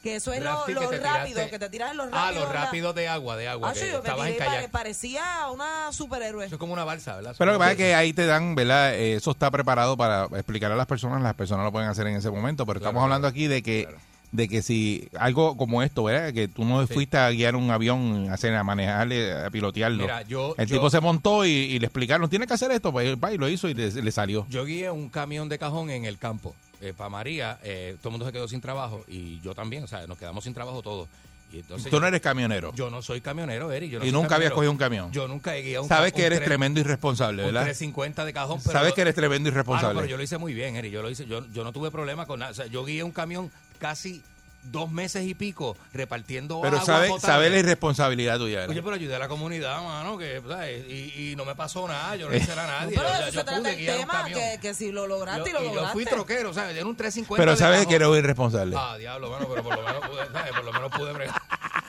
que 0.00 0.16
eso 0.16 0.32
es 0.32 0.42
lo, 0.42 0.66
lo 0.68 0.88
que 0.90 0.98
te 0.98 1.02
rápido, 1.04 1.38
tiraste- 1.40 1.50
que 1.50 1.58
te 1.58 1.68
tiras 1.70 1.90
en 1.92 1.96
los 1.98 2.06
Ah, 2.12 2.26
rápidos. 2.26 2.44
los 2.44 2.52
rápidos 2.54 2.94
de 2.94 3.08
agua, 3.08 3.36
de 3.36 3.48
agua. 3.48 3.70
Ah, 3.70 3.72
que 3.72 3.80
sí, 3.80 3.86
yo 3.90 4.02
me 4.02 4.64
en 4.64 4.70
parecía 4.70 5.22
una 5.52 5.92
superhéroe. 5.92 6.46
Eso 6.46 6.54
es 6.54 6.58
como 6.58 6.72
una 6.72 6.84
balsa, 6.84 7.16
¿verdad? 7.16 7.34
Pero 7.38 7.52
lo 7.52 7.58
que 7.58 7.60
pasa 7.60 7.70
es 7.72 7.76
que 7.78 7.94
ahí 7.94 8.12
te 8.12 8.26
dan, 8.26 8.54
¿verdad? 8.54 8.94
Eh, 8.94 9.14
Eso 9.14 9.30
está 9.30 9.50
preparado 9.50 9.96
para 9.96 10.24
explicar 10.32 10.72
a 10.72 10.76
las 10.76 10.86
personas, 10.86 11.22
las 11.22 11.34
personas 11.34 11.64
lo 11.64 11.72
pueden 11.72 11.88
hacer 11.88 12.06
en 12.06 12.16
ese 12.16 12.30
momento, 12.30 12.64
pero 12.66 12.78
estamos 12.78 13.02
hablando 13.02 13.26
aquí 13.28 13.46
de 13.46 13.62
que 13.62 13.88
de 14.32 14.46
que 14.46 14.62
si 14.62 15.08
algo 15.18 15.56
como 15.56 15.82
esto, 15.82 16.04
¿verdad? 16.04 16.32
Que 16.32 16.46
tú 16.46 16.64
no 16.64 16.86
fuiste 16.86 17.18
a 17.18 17.28
guiar 17.30 17.56
un 17.56 17.68
avión, 17.72 18.28
a, 18.30 18.34
hacer, 18.34 18.54
a 18.54 18.62
manejarle, 18.62 19.32
a 19.32 19.50
pilotearlo. 19.50 20.04
Mira, 20.04 20.22
yo- 20.22 20.54
El 20.56 20.68
yo- 20.68 20.76
tipo 20.76 20.88
se 20.88 21.00
montó 21.00 21.44
y, 21.44 21.50
y 21.50 21.80
le 21.80 21.86
explicaron, 21.86 22.30
tiene 22.30 22.46
que 22.46 22.54
hacer 22.54 22.70
esto, 22.70 22.92
pues 22.92 23.08
y 23.32 23.36
lo 23.38 23.48
hizo 23.48 23.68
y 23.68 23.74
le, 23.74 23.90
le 23.90 24.12
salió. 24.12 24.46
Yo 24.48 24.64
guié 24.64 24.88
un 24.92 25.08
camión 25.08 25.48
de 25.48 25.58
cajón 25.58 25.90
en 25.90 26.04
el 26.04 26.16
campo. 26.16 26.54
Para 26.96 27.08
María, 27.10 27.58
eh, 27.62 27.96
todo 28.00 28.08
el 28.08 28.12
mundo 28.12 28.26
se 28.26 28.32
quedó 28.32 28.48
sin 28.48 28.60
trabajo 28.60 29.04
y 29.08 29.40
yo 29.40 29.54
también, 29.54 29.84
o 29.84 29.86
sea, 29.86 30.06
nos 30.06 30.18
quedamos 30.18 30.44
sin 30.44 30.54
trabajo 30.54 30.82
todos. 30.82 31.08
Y 31.52 31.58
entonces 31.58 31.90
Tú 31.90 31.98
no 31.98 32.06
eres 32.06 32.20
camionero. 32.20 32.72
Yo 32.76 32.90
no 32.90 33.02
soy 33.02 33.20
camionero, 33.20 33.72
Eri. 33.72 33.88
Yo 33.90 33.98
no 33.98 34.04
Y 34.04 34.08
soy 34.08 34.12
nunca 34.12 34.36
habías 34.36 34.50
camionero. 34.50 34.54
cogido 34.54 34.70
un 34.70 34.78
camión. 34.78 35.10
Yo 35.12 35.26
nunca 35.26 35.56
he 35.56 35.62
guiado 35.62 35.82
un 35.82 35.88
Sabes 35.88 36.12
que 36.12 36.20
un 36.20 36.26
eres 36.26 36.38
tres- 36.38 36.46
tremendo 36.48 36.78
irresponsable, 36.78 37.42
un 37.42 37.48
¿verdad? 37.48 37.62
350 37.64 38.24
de 38.24 38.32
cajón. 38.32 38.60
pero 38.64 38.72
Sabes 38.72 38.92
que 38.94 39.00
eres 39.00 39.16
tremendo 39.16 39.48
Ah, 39.48 39.50
no, 39.50 39.54
irresponsable. 39.56 39.94
pero 39.96 40.06
yo 40.10 40.16
lo 40.16 40.22
hice 40.22 40.38
muy 40.38 40.54
bien, 40.54 40.76
Eri. 40.76 40.90
Yo 40.92 41.02
lo 41.02 41.10
hice, 41.10 41.26
yo, 41.26 41.44
yo 41.52 41.64
no 41.64 41.72
tuve 41.72 41.90
problema 41.90 42.24
con 42.26 42.38
nada. 42.38 42.52
O 42.52 42.54
sea, 42.54 42.66
yo 42.66 42.84
guié 42.84 43.02
un 43.02 43.10
camión 43.10 43.50
casi 43.80 44.22
dos 44.62 44.90
meses 44.90 45.24
y 45.26 45.34
pico 45.34 45.76
repartiendo 45.92 46.60
Pero 46.60 46.76
agua 46.76 46.86
sabes 46.86 47.10
potable. 47.10 47.32
sabe 47.32 47.50
la 47.50 47.58
irresponsabilidad 47.58 48.38
tuya. 48.38 48.56
¿verdad? 48.60 48.70
Oye, 48.70 48.82
pero 48.82 48.94
ayudé 48.94 49.14
a 49.16 49.18
la 49.18 49.28
comunidad, 49.28 49.82
mano, 49.82 50.18
que, 50.18 50.42
¿sabes? 50.46 50.84
Y, 50.88 51.30
y 51.32 51.36
no 51.36 51.44
me 51.44 51.54
pasó 51.54 51.88
nada, 51.88 52.16
yo 52.16 52.28
no 52.28 52.36
hice 52.36 52.54
nada 52.54 52.78
a 52.78 52.84
nadie. 52.84 52.96
Pero 52.96 53.08
o 53.08 53.12
sea, 53.12 53.18
eso 53.20 53.26
yo 53.32 53.38
se 53.40 53.44
trata 53.44 53.58
pude 53.60 53.70
el 53.72 53.86
tema, 53.98 54.24
que, 54.26 54.58
que 54.60 54.74
si 54.74 54.92
lo 54.92 55.06
lograste 55.06 55.50
y 55.50 55.52
lo 55.52 55.60
y 55.60 55.64
yo 55.64 55.74
lograste. 55.74 55.92
fui 55.94 56.04
troquero, 56.04 56.52
¿sabes? 56.52 56.76
Era 56.76 56.86
un 56.86 56.96
350 56.96 57.42
Pero 57.42 57.56
sabes 57.56 57.86
que 57.86 57.94
eres 57.94 58.08
irresponsable. 58.08 58.76
Ah, 58.78 58.96
diablo, 58.98 59.30
bueno, 59.30 59.46
pero 59.48 59.62
por 59.62 59.76
lo 59.76 59.82
menos 59.82 60.06
pude, 60.08 60.26
¿sabes? 60.32 60.52
Por 60.52 60.64
lo 60.64 60.72
menos 60.72 60.90
pude 60.92 61.12
bregar. 61.12 61.42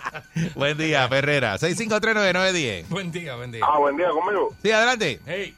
Buen 0.55 0.77
día, 0.77 1.07
Ferrera. 1.07 1.57
6539910. 1.57 2.87
Buen 2.89 3.11
día, 3.11 3.35
buen 3.35 3.51
día. 3.51 3.65
Ah, 3.67 3.77
buen 3.79 3.95
día, 3.97 4.09
conmigo. 4.09 4.53
Sí, 4.61 4.71
adelante. 4.71 5.19
Hey, 5.25 5.55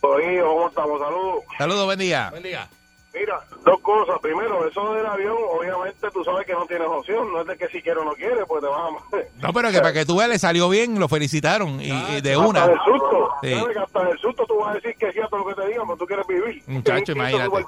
Oye, 0.00 0.40
¿cómo 0.40 0.68
estamos? 0.68 1.00
Saludos. 1.00 1.44
Saludos, 1.58 1.84
buen 1.86 1.98
día. 1.98 2.30
buen 2.30 2.42
día. 2.44 2.68
Mira, 3.14 3.40
dos 3.64 3.80
cosas. 3.80 4.18
Primero, 4.20 4.66
eso 4.68 4.94
del 4.94 5.06
avión, 5.06 5.36
obviamente 5.50 6.08
tú 6.12 6.22
sabes 6.24 6.46
que 6.46 6.52
no 6.52 6.66
tienes 6.66 6.86
opción. 6.88 7.32
No 7.32 7.40
es 7.40 7.46
de 7.46 7.56
que 7.56 7.68
si 7.68 7.82
quiero 7.82 8.02
o 8.02 8.04
no 8.04 8.12
quiere, 8.12 8.44
pues 8.46 8.62
te 8.62 8.68
vas 8.68 8.80
a... 8.80 9.16
No, 9.46 9.52
pero 9.52 9.70
que 9.70 9.78
para 9.78 9.92
que 9.92 10.04
tú 10.04 10.16
veas 10.18 10.28
le 10.28 10.38
salió 10.38 10.68
bien, 10.68 10.98
lo 10.98 11.08
felicitaron 11.08 11.80
y, 11.80 11.90
y 11.90 12.20
de 12.20 12.36
una. 12.36 12.64
Hasta 12.64 12.72
del 12.72 12.80
susto. 12.84 13.30
Sí. 13.42 13.54
¿Sabes 13.54 13.76
que 13.76 13.82
hasta 13.82 14.04
del 14.04 14.18
susto 14.18 14.46
tú 14.46 14.58
vas 14.58 14.70
a 14.70 14.74
decir 14.74 14.96
que 14.96 15.12
sí 15.12 15.20
a 15.20 15.28
todo 15.28 15.40
lo 15.40 15.46
que 15.46 15.54
te 15.62 15.68
digan, 15.68 15.86
pero 15.86 15.96
tú 15.96 16.06
quieres 16.06 16.26
vivir. 16.26 16.62
Muchacho, 16.66 17.12
de 17.12 17.18
imagínate. 17.18 17.64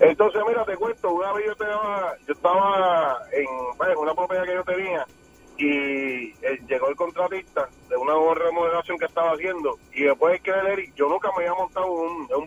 Entonces, 0.00 0.42
mira, 0.46 0.64
te 0.64 0.76
cuento, 0.76 1.12
una 1.12 1.32
vez 1.32 1.46
yo 1.46 1.52
estaba, 1.52 2.14
yo 2.26 2.32
estaba 2.32 3.18
en, 3.32 3.46
bueno, 3.76 3.92
en 3.92 3.98
una 3.98 4.14
propiedad 4.14 4.44
que 4.44 4.54
yo 4.54 4.64
tenía 4.64 5.06
y 5.56 6.30
eh, 6.42 6.60
llegó 6.68 6.88
el 6.88 6.96
contratista 6.96 7.68
de 7.88 7.96
una 7.96 8.14
remodelación 8.34 8.98
que 8.98 9.06
estaba 9.06 9.32
haciendo 9.32 9.78
y 9.92 10.02
después 10.02 10.40
que 10.42 10.50
él, 10.50 10.92
yo 10.96 11.08
nunca 11.08 11.28
me 11.30 11.44
había 11.44 11.54
montado 11.54 11.86
un, 11.86 12.28
un. 12.34 12.46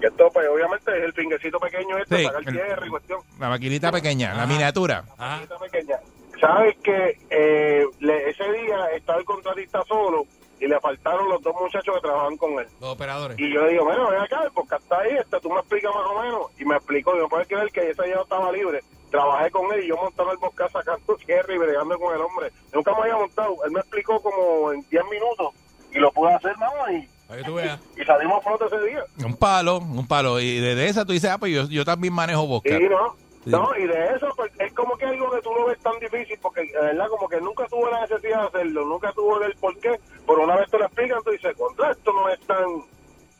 Y 0.00 0.06
esto, 0.06 0.30
pues, 0.32 0.48
obviamente, 0.48 0.96
es 0.96 1.04
el 1.04 1.12
finguecito 1.12 1.58
pequeño 1.58 1.98
este, 1.98 2.18
Sí, 2.18 2.24
sacar 2.24 2.42
el- 2.48 2.86
y 2.86 2.90
cuestión. 2.90 3.20
La 3.38 3.48
maquinita 3.48 3.90
pequeña, 3.92 4.34
la 4.34 4.46
miniatura. 4.46 5.04
Maquinita 5.18 5.58
pequeña. 5.58 5.96
Sabes 6.40 6.76
que 6.84 7.18
eh, 7.30 7.84
le- 7.98 8.30
ese 8.30 8.44
día 8.52 8.90
estaba 8.94 9.18
el 9.18 9.24
contratista 9.24 9.82
solo 9.88 10.24
y 10.60 10.68
le 10.68 10.78
faltaron 10.80 11.28
los 11.28 11.42
dos 11.42 11.54
muchachos 11.60 11.94
que 11.96 12.00
trabajaban 12.00 12.36
con 12.36 12.52
él. 12.60 12.66
Los 12.80 12.90
operadores. 12.90 13.36
Y 13.40 13.52
yo 13.52 13.62
le 13.62 13.72
digo, 13.72 13.84
bueno, 13.84 14.08
ven 14.10 14.20
acá, 14.20 14.42
porque 14.54 14.76
está 14.76 15.00
ahí, 15.00 15.16
este, 15.18 15.40
tú 15.40 15.50
me 15.50 15.58
explicas 15.58 15.92
más 15.92 16.06
o 16.06 16.22
menos. 16.22 16.42
Y 16.60 16.64
me 16.64 16.76
explicó, 16.76 17.16
y 17.16 17.18
no 17.18 17.28
puedes 17.28 17.48
creer 17.48 17.70
que 17.72 17.90
ese 17.90 18.02
día 18.04 18.14
no 18.16 18.22
estaba 18.22 18.52
libre. 18.52 18.80
Trabajé 19.10 19.50
con 19.50 19.72
él 19.72 19.82
y 19.84 19.88
yo 19.88 19.96
montando 19.96 20.30
el 20.32 20.38
bosque 20.38 20.64
sacando 20.72 21.16
tierra 21.26 21.54
y 21.54 21.58
bregando 21.58 21.98
con 21.98 22.14
el 22.14 22.20
hombre. 22.20 22.52
Nunca 22.72 22.92
me 22.94 23.00
había 23.02 23.16
montado. 23.16 23.56
Él 23.64 23.72
me 23.72 23.80
explicó 23.80 24.20
como 24.20 24.72
en 24.72 24.82
10 24.90 25.04
minutos 25.10 25.54
y 25.92 25.98
lo 25.98 26.12
pude 26.12 26.34
hacer, 26.34 26.56
mamá, 26.56 26.92
y, 26.92 27.08
Para 27.28 27.40
que 27.42 27.46
tú 27.46 27.54
veas. 27.54 27.78
y 27.96 28.04
salimos 28.04 28.38
a 28.44 28.48
flote 28.48 28.74
ese 28.74 28.86
día. 28.86 29.04
Un 29.24 29.36
palo, 29.36 29.78
un 29.78 30.06
palo. 30.08 30.40
Y 30.40 30.58
de, 30.60 30.88
esa 30.88 31.04
tú 31.04 31.12
dices, 31.12 31.30
ah, 31.30 31.38
pues 31.38 31.52
yo, 31.52 31.68
yo 31.68 31.84
también 31.84 32.12
manejo 32.14 32.46
Bosca. 32.46 32.76
Sí, 32.76 32.88
¿no? 32.88 33.14
Sí. 33.44 33.50
No, 33.50 33.68
y 33.78 33.86
de 33.86 34.06
eso 34.16 34.26
pues, 34.36 34.50
es 34.58 34.72
como 34.72 34.96
que 34.96 35.04
algo 35.06 35.30
que 35.30 35.40
tú 35.42 35.50
lo 35.52 35.66
ves 35.66 35.78
tan 35.80 35.98
difícil, 36.00 36.38
porque 36.42 36.62
de 36.62 36.80
verdad 36.80 37.06
como 37.08 37.28
que 37.28 37.40
nunca 37.40 37.66
tuvo 37.68 37.88
la 37.90 38.00
necesidad 38.00 38.40
de 38.42 38.46
hacerlo, 38.48 38.84
nunca 38.86 39.12
tuvo 39.12 39.40
el 39.42 39.54
por 39.56 39.78
qué, 39.78 40.00
pero 40.26 40.42
una 40.42 40.56
vez 40.56 40.70
te 40.70 40.78
lo 40.78 40.84
explican, 40.86 41.22
tú 41.22 41.30
dices, 41.30 41.54
contra 41.56 41.92
esto 41.92 42.12
no 42.12 42.28
es 42.28 42.40
tan 42.40 42.64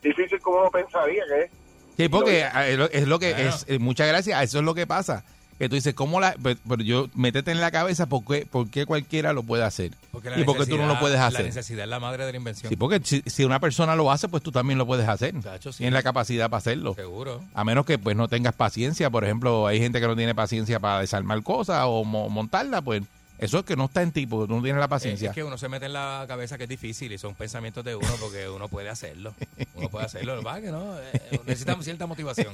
difícil 0.03 0.41
como 0.41 0.61
uno 0.61 0.71
pensaría 0.71 1.25
que 1.27 1.41
es. 1.45 1.51
Sí, 1.97 2.09
porque 2.09 2.47
es 2.93 3.09
lo- 3.09 3.19
que 3.19 3.31
es, 3.49 3.67
eh, 3.69 3.79
muchas 3.81 4.07
gracias, 4.07 4.41
eso 4.45 4.59
es 4.59 4.65
lo 4.65 4.75
que 4.75 4.87
pasa. 4.87 5.25
Que 5.59 5.69
tú 5.69 5.75
dices, 5.75 5.93
¿cómo 5.95 6.21
la.? 6.21 6.37
Pero, 6.43 6.83
yo, 6.83 7.09
métete 7.15 7.51
en 7.51 7.61
la 7.61 7.71
cabeza, 7.73 8.07
¿por 8.07 8.25
qué, 8.25 8.47
por 8.49 8.71
qué 8.71 8.87
cualquiera 8.87 9.33
lo 9.33 9.43
puede 9.43 9.65
hacer? 9.65 9.91
Porque 10.13 10.31
la 10.31 10.39
y 10.39 10.45
por 10.45 10.57
qué 10.57 10.67
tú 10.67 10.77
no 10.79 10.87
lo 10.87 11.01
puedes 11.01 11.19
La 11.19 11.27
hacer. 11.27 11.45
necesidad 11.47 11.83
es 11.85 11.91
la 11.91 11.99
madre 11.99 12.25
de 12.27 12.33
la 12.33 12.39
invención. 12.39 12.71
Sí, 12.71 12.77
porque 12.77 13.01
si, 13.03 13.23
si 13.27 13.45
una 13.45 13.59
persona 13.59 13.97
lo 13.97 14.11
hace, 14.13 14.29
pues 14.29 14.43
tú 14.43 14.53
también 14.53 14.79
lo 14.79 14.87
puedes 14.87 15.09
hacer. 15.09 15.35
Sí. 15.61 15.71
Tienes 15.79 15.95
la 15.95 16.03
capacidad 16.05 16.49
para 16.49 16.59
hacerlo. 16.59 16.95
Seguro. 16.95 17.43
A 17.55 17.65
menos 17.65 17.85
que 17.87 17.99
pues 17.99 18.17
no 18.17 18.29
tengas 18.29 18.55
paciencia. 18.55 19.11
Por 19.11 19.25
ejemplo, 19.25 19.67
hay 19.67 19.81
gente 19.81 20.01
que 20.01 20.07
no 20.07 20.15
tiene 20.15 20.35
paciencia 20.35 20.79
para 20.79 21.01
desarmar 21.01 21.43
cosas 21.43 21.83
o 21.87 22.05
mo- 22.05 22.29
montarla, 22.29 22.81
pues 22.81 23.03
eso 23.39 23.59
es 23.61 23.65
que 23.65 23.77
no 23.77 23.85
está 23.87 24.03
en 24.03 24.13
ti, 24.13 24.27
porque 24.27 24.49
tú 24.49 24.57
no 24.57 24.63
tienes 24.63 24.81
la 24.81 24.89
paciencia. 24.89 25.31
es 25.31 25.35
que 25.35 25.45
uno 25.45 25.57
se 25.59 25.69
mete 25.69 25.87
en 25.87 25.93
la 25.93 26.25
cabeza 26.29 26.59
que 26.59 26.65
es 26.65 26.69
difícil 26.69 27.13
y 27.13 27.19
son 27.19 27.35
pensamientos 27.35 27.85
de 27.85 27.95
uno 27.95 28.09
porque 28.21 28.49
uno 28.49 28.69
puede 28.69 28.89
hacerlo. 28.89 29.35
Uno 29.75 29.89
puede 29.89 30.07
hacerlo. 30.07 30.37
Lo 30.37 30.55
que 30.61 30.71
no, 30.71 30.99
eh, 30.99 31.41
necesitamos 31.47 31.85
cierta 31.85 32.07
motivación. 32.07 32.53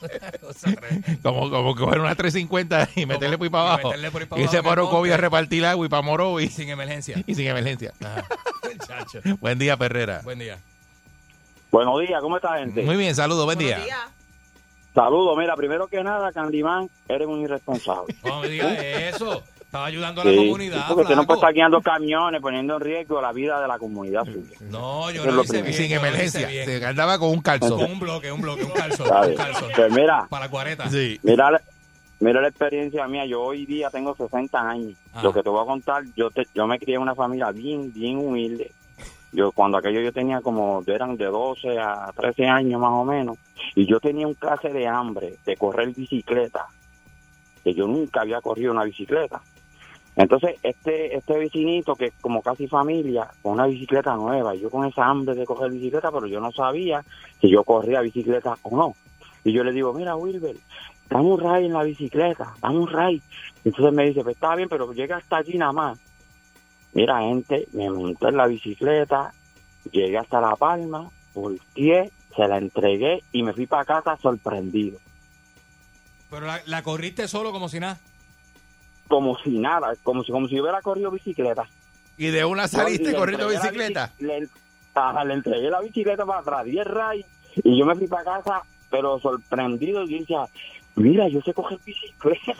Una 0.00 0.32
cosa 0.40 0.72
tremenda. 0.72 1.18
Como, 1.22 1.50
como 1.50 1.74
coger 1.74 2.00
una 2.00 2.14
350 2.14 2.90
y 2.96 3.06
meterle 3.06 3.38
por 3.38 3.46
ahí 3.46 3.50
para 3.50 3.64
y 3.64 3.68
abajo. 3.68 3.88
meterle 3.88 4.10
por 4.10 4.22
ahí 4.22 4.28
para 4.28 4.42
Irse 4.42 4.62
para 4.62 4.82
Orocovi 4.82 5.10
a 5.10 5.16
repartir 5.16 5.64
agua 5.64 5.86
y 5.86 5.88
para 5.88 6.02
Morovi. 6.02 6.48
Sin 6.48 6.68
emergencia. 6.68 7.22
Y 7.26 7.34
sin 7.34 7.46
emergencia. 7.46 7.92
Buen 9.40 9.58
día, 9.58 9.76
Perrera. 9.76 10.20
Buen 10.22 10.38
día. 10.38 10.58
Buenos 11.70 12.00
días, 12.00 12.20
¿cómo 12.20 12.36
está 12.36 12.58
gente? 12.58 12.82
Muy 12.82 12.96
bien, 12.96 13.14
saludos, 13.14 13.46
buen 13.46 13.58
día. 13.58 13.78
Buenos 13.78 13.86
días. 13.86 14.21
Saludos, 14.94 15.36
mira, 15.38 15.56
primero 15.56 15.86
que 15.86 16.02
nada, 16.04 16.32
Candyman, 16.32 16.88
eres 17.08 17.26
un 17.26 17.40
irresponsable. 17.40 18.14
No 18.24 18.40
me 18.40 18.48
digas 18.48 18.78
eso. 18.82 19.42
Estaba 19.60 19.86
ayudando 19.86 20.20
a 20.20 20.24
la 20.26 20.30
Sí, 20.32 20.36
comunidad. 20.36 20.76
sí, 20.76 20.82
porque 20.88 21.02
usted 21.04 21.16
no 21.16 21.24
puede 21.24 21.38
estar 21.38 21.54
guiando 21.54 21.80
camiones 21.80 22.42
poniendo 22.42 22.74
en 22.74 22.80
riesgo 22.82 23.22
la 23.22 23.32
vida 23.32 23.58
de 23.58 23.66
la 23.68 23.78
comunidad 23.78 24.22
suya. 24.26 24.58
No, 24.68 25.10
yo 25.10 25.22
Eso 25.22 25.30
es 25.30 25.34
lo 25.34 25.42
hice 25.44 25.62
bien. 25.62 25.74
Sin 25.74 25.88
yo 25.88 25.94
lo 25.94 26.00
hice 26.00 26.08
emergencia. 26.08 26.46
bien. 26.46 26.66
Se 26.66 26.84
andaba 26.84 27.18
con 27.18 27.30
un 27.30 27.40
calzón. 27.40 27.80
Con 27.80 27.90
un 27.92 27.98
bloque, 27.98 28.30
un 28.30 28.42
bloque, 28.42 28.64
un 28.64 28.70
calzón. 28.72 29.08
Calzón. 29.34 29.70
Pues 29.74 29.90
mira, 29.92 30.26
Para 30.28 30.44
la 30.44 30.50
cuareta. 30.50 30.90
Sí. 30.90 31.18
mira, 31.22 31.50
la- 31.52 31.62
mira 32.20 32.42
la 32.42 32.48
experiencia 32.48 33.08
mía. 33.08 33.24
Yo 33.24 33.40
hoy 33.40 33.64
día 33.64 33.88
tengo 33.88 34.14
60 34.14 34.60
años. 34.60 34.92
Ah. 35.14 35.22
Lo 35.22 35.32
que 35.32 35.42
te 35.42 35.48
voy 35.48 35.62
a 35.62 35.66
contar, 35.66 36.02
yo 36.14 36.30
te- 36.30 36.46
yo 36.54 36.66
me 36.66 36.78
crié 36.78 36.96
en 36.96 37.00
una 37.02 37.14
familia 37.14 37.50
bien, 37.50 37.90
bien 37.94 38.18
humilde. 38.18 38.72
Yo 39.32 39.50
cuando 39.52 39.78
aquello 39.78 40.00
yo 40.00 40.12
tenía 40.12 40.40
como, 40.40 40.82
eran 40.86 41.16
de 41.16 41.24
12 41.24 41.78
a 41.78 42.12
13 42.14 42.46
años 42.46 42.80
más 42.80 42.92
o 42.92 43.04
menos, 43.04 43.38
y 43.74 43.86
yo 43.86 43.98
tenía 43.98 44.26
un 44.26 44.34
clase 44.34 44.68
de 44.68 44.86
hambre 44.86 45.36
de 45.44 45.56
correr 45.56 45.88
bicicleta, 45.94 46.66
que 47.64 47.72
yo 47.72 47.86
nunca 47.86 48.20
había 48.20 48.40
corrido 48.40 48.72
una 48.72 48.84
bicicleta. 48.84 49.40
Entonces, 50.14 50.56
este 50.62 51.16
este 51.16 51.38
vecinito, 51.38 51.96
que 51.96 52.12
como 52.20 52.42
casi 52.42 52.68
familia, 52.68 53.30
con 53.40 53.52
una 53.52 53.66
bicicleta 53.66 54.14
nueva, 54.14 54.54
yo 54.54 54.68
con 54.68 54.84
esa 54.84 55.06
hambre 55.06 55.34
de 55.34 55.46
coger 55.46 55.70
bicicleta, 55.70 56.12
pero 56.12 56.26
yo 56.26 56.38
no 56.38 56.52
sabía 56.52 57.02
si 57.40 57.50
yo 57.50 57.64
corría 57.64 58.02
bicicleta 58.02 58.56
o 58.62 58.76
no. 58.76 58.94
Y 59.44 59.52
yo 59.52 59.64
le 59.64 59.72
digo, 59.72 59.94
mira, 59.94 60.14
Wilber, 60.14 60.56
dame 61.08 61.24
un 61.24 61.40
ray 61.40 61.66
en 61.66 61.72
la 61.72 61.82
bicicleta, 61.82 62.54
dame 62.60 62.78
un 62.78 62.88
ray. 62.88 63.22
Entonces 63.64 63.92
me 63.94 64.04
dice, 64.04 64.22
pues 64.22 64.36
está 64.36 64.54
bien, 64.54 64.68
pero 64.68 64.92
llega 64.92 65.16
hasta 65.16 65.38
allí 65.38 65.56
nada 65.56 65.72
más. 65.72 65.98
Mira, 66.94 67.20
gente, 67.20 67.68
me 67.72 67.88
monté 67.90 68.28
en 68.28 68.36
la 68.36 68.46
bicicleta, 68.46 69.32
llegué 69.90 70.18
hasta 70.18 70.40
La 70.40 70.56
Palma, 70.56 71.08
volteé, 71.34 72.10
se 72.36 72.46
la 72.48 72.58
entregué 72.58 73.22
y 73.32 73.42
me 73.42 73.52
fui 73.52 73.66
para 73.66 73.84
casa 73.84 74.16
sorprendido. 74.20 74.98
Pero 76.30 76.46
la, 76.46 76.60
la 76.66 76.82
corriste 76.82 77.28
solo 77.28 77.52
como 77.52 77.68
si 77.68 77.80
nada. 77.80 77.98
Como 79.08 79.36
si 79.38 79.50
nada, 79.58 79.94
como 80.02 80.22
si, 80.24 80.32
como 80.32 80.48
si 80.48 80.60
hubiera 80.60 80.80
corrido 80.80 81.10
bicicleta. 81.10 81.66
Y 82.16 82.26
de 82.26 82.44
una 82.44 82.68
saliste 82.68 83.14
corriendo 83.14 83.48
bicicleta. 83.48 84.10
bici- 84.18 84.26
Le, 84.40 84.48
ajá, 84.94 85.24
le 85.24 85.34
entregué 85.34 85.70
la 85.70 85.80
bicicleta 85.80 86.24
para 86.24 86.40
atrás, 86.40 86.64
10 86.64 86.86
ray, 86.86 87.24
y 87.64 87.78
yo 87.78 87.84
me 87.86 87.94
fui 87.94 88.06
para 88.06 88.24
casa, 88.24 88.62
pero 88.90 89.18
sorprendido, 89.20 90.02
y 90.04 90.18
decía, 90.20 90.44
mira, 90.94 91.28
yo 91.28 91.40
sé 91.42 91.52
coger 91.54 91.78
bicicleta. 91.84 92.54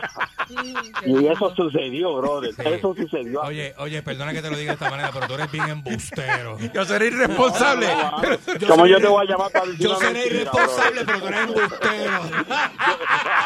y 1.07 1.27
eso 1.27 1.55
sucedió, 1.55 2.17
brother, 2.17 2.55
Sí. 2.55 2.63
eso 2.65 2.95
sucedió. 2.95 3.41
Oye, 3.43 3.75
oye, 3.79 4.03
perdona 4.03 4.33
que 4.33 4.43
te 4.43 4.51
lo 4.51 4.57
diga 4.57 4.73
de 4.73 4.75
esta 4.75 4.91
manera, 4.91 5.11
pero 5.13 5.27
tú 5.27 5.35
eres 5.35 5.51
bien 5.53 5.69
embustero. 5.69 6.59
Yo 6.75 6.85
seré 6.85 7.07
irresponsable. 7.09 7.87
Yo 8.59 8.69
¿Cómo 8.69 8.85
seré- 8.85 8.91
yo 8.91 9.01
te 9.01 9.07
voy 9.09 9.27
a 9.27 9.31
llamar 9.31 9.51
para 9.53 9.67
decir 9.67 9.81
Yo 9.87 9.97
seré 9.97 10.13
mentira, 10.13 10.35
irresponsable, 10.35 11.05
brother? 11.05 11.07
pero 11.07 11.19
tú 11.21 11.27
eres 11.29 11.41
embustero. 11.41 12.21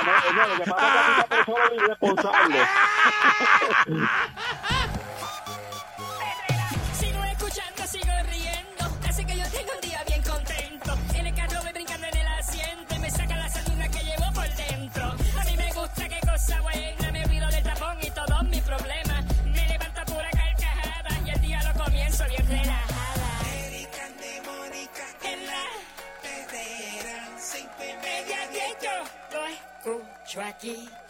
No, 0.07 0.33
no, 0.33 0.49
lo 0.57 0.65
que 0.65 0.71
pasa 0.71 1.11
es 1.11 1.17
que 1.17 1.29
persona 1.29 1.75
irresponsable. 1.77 2.59
tracky. 30.37 31.06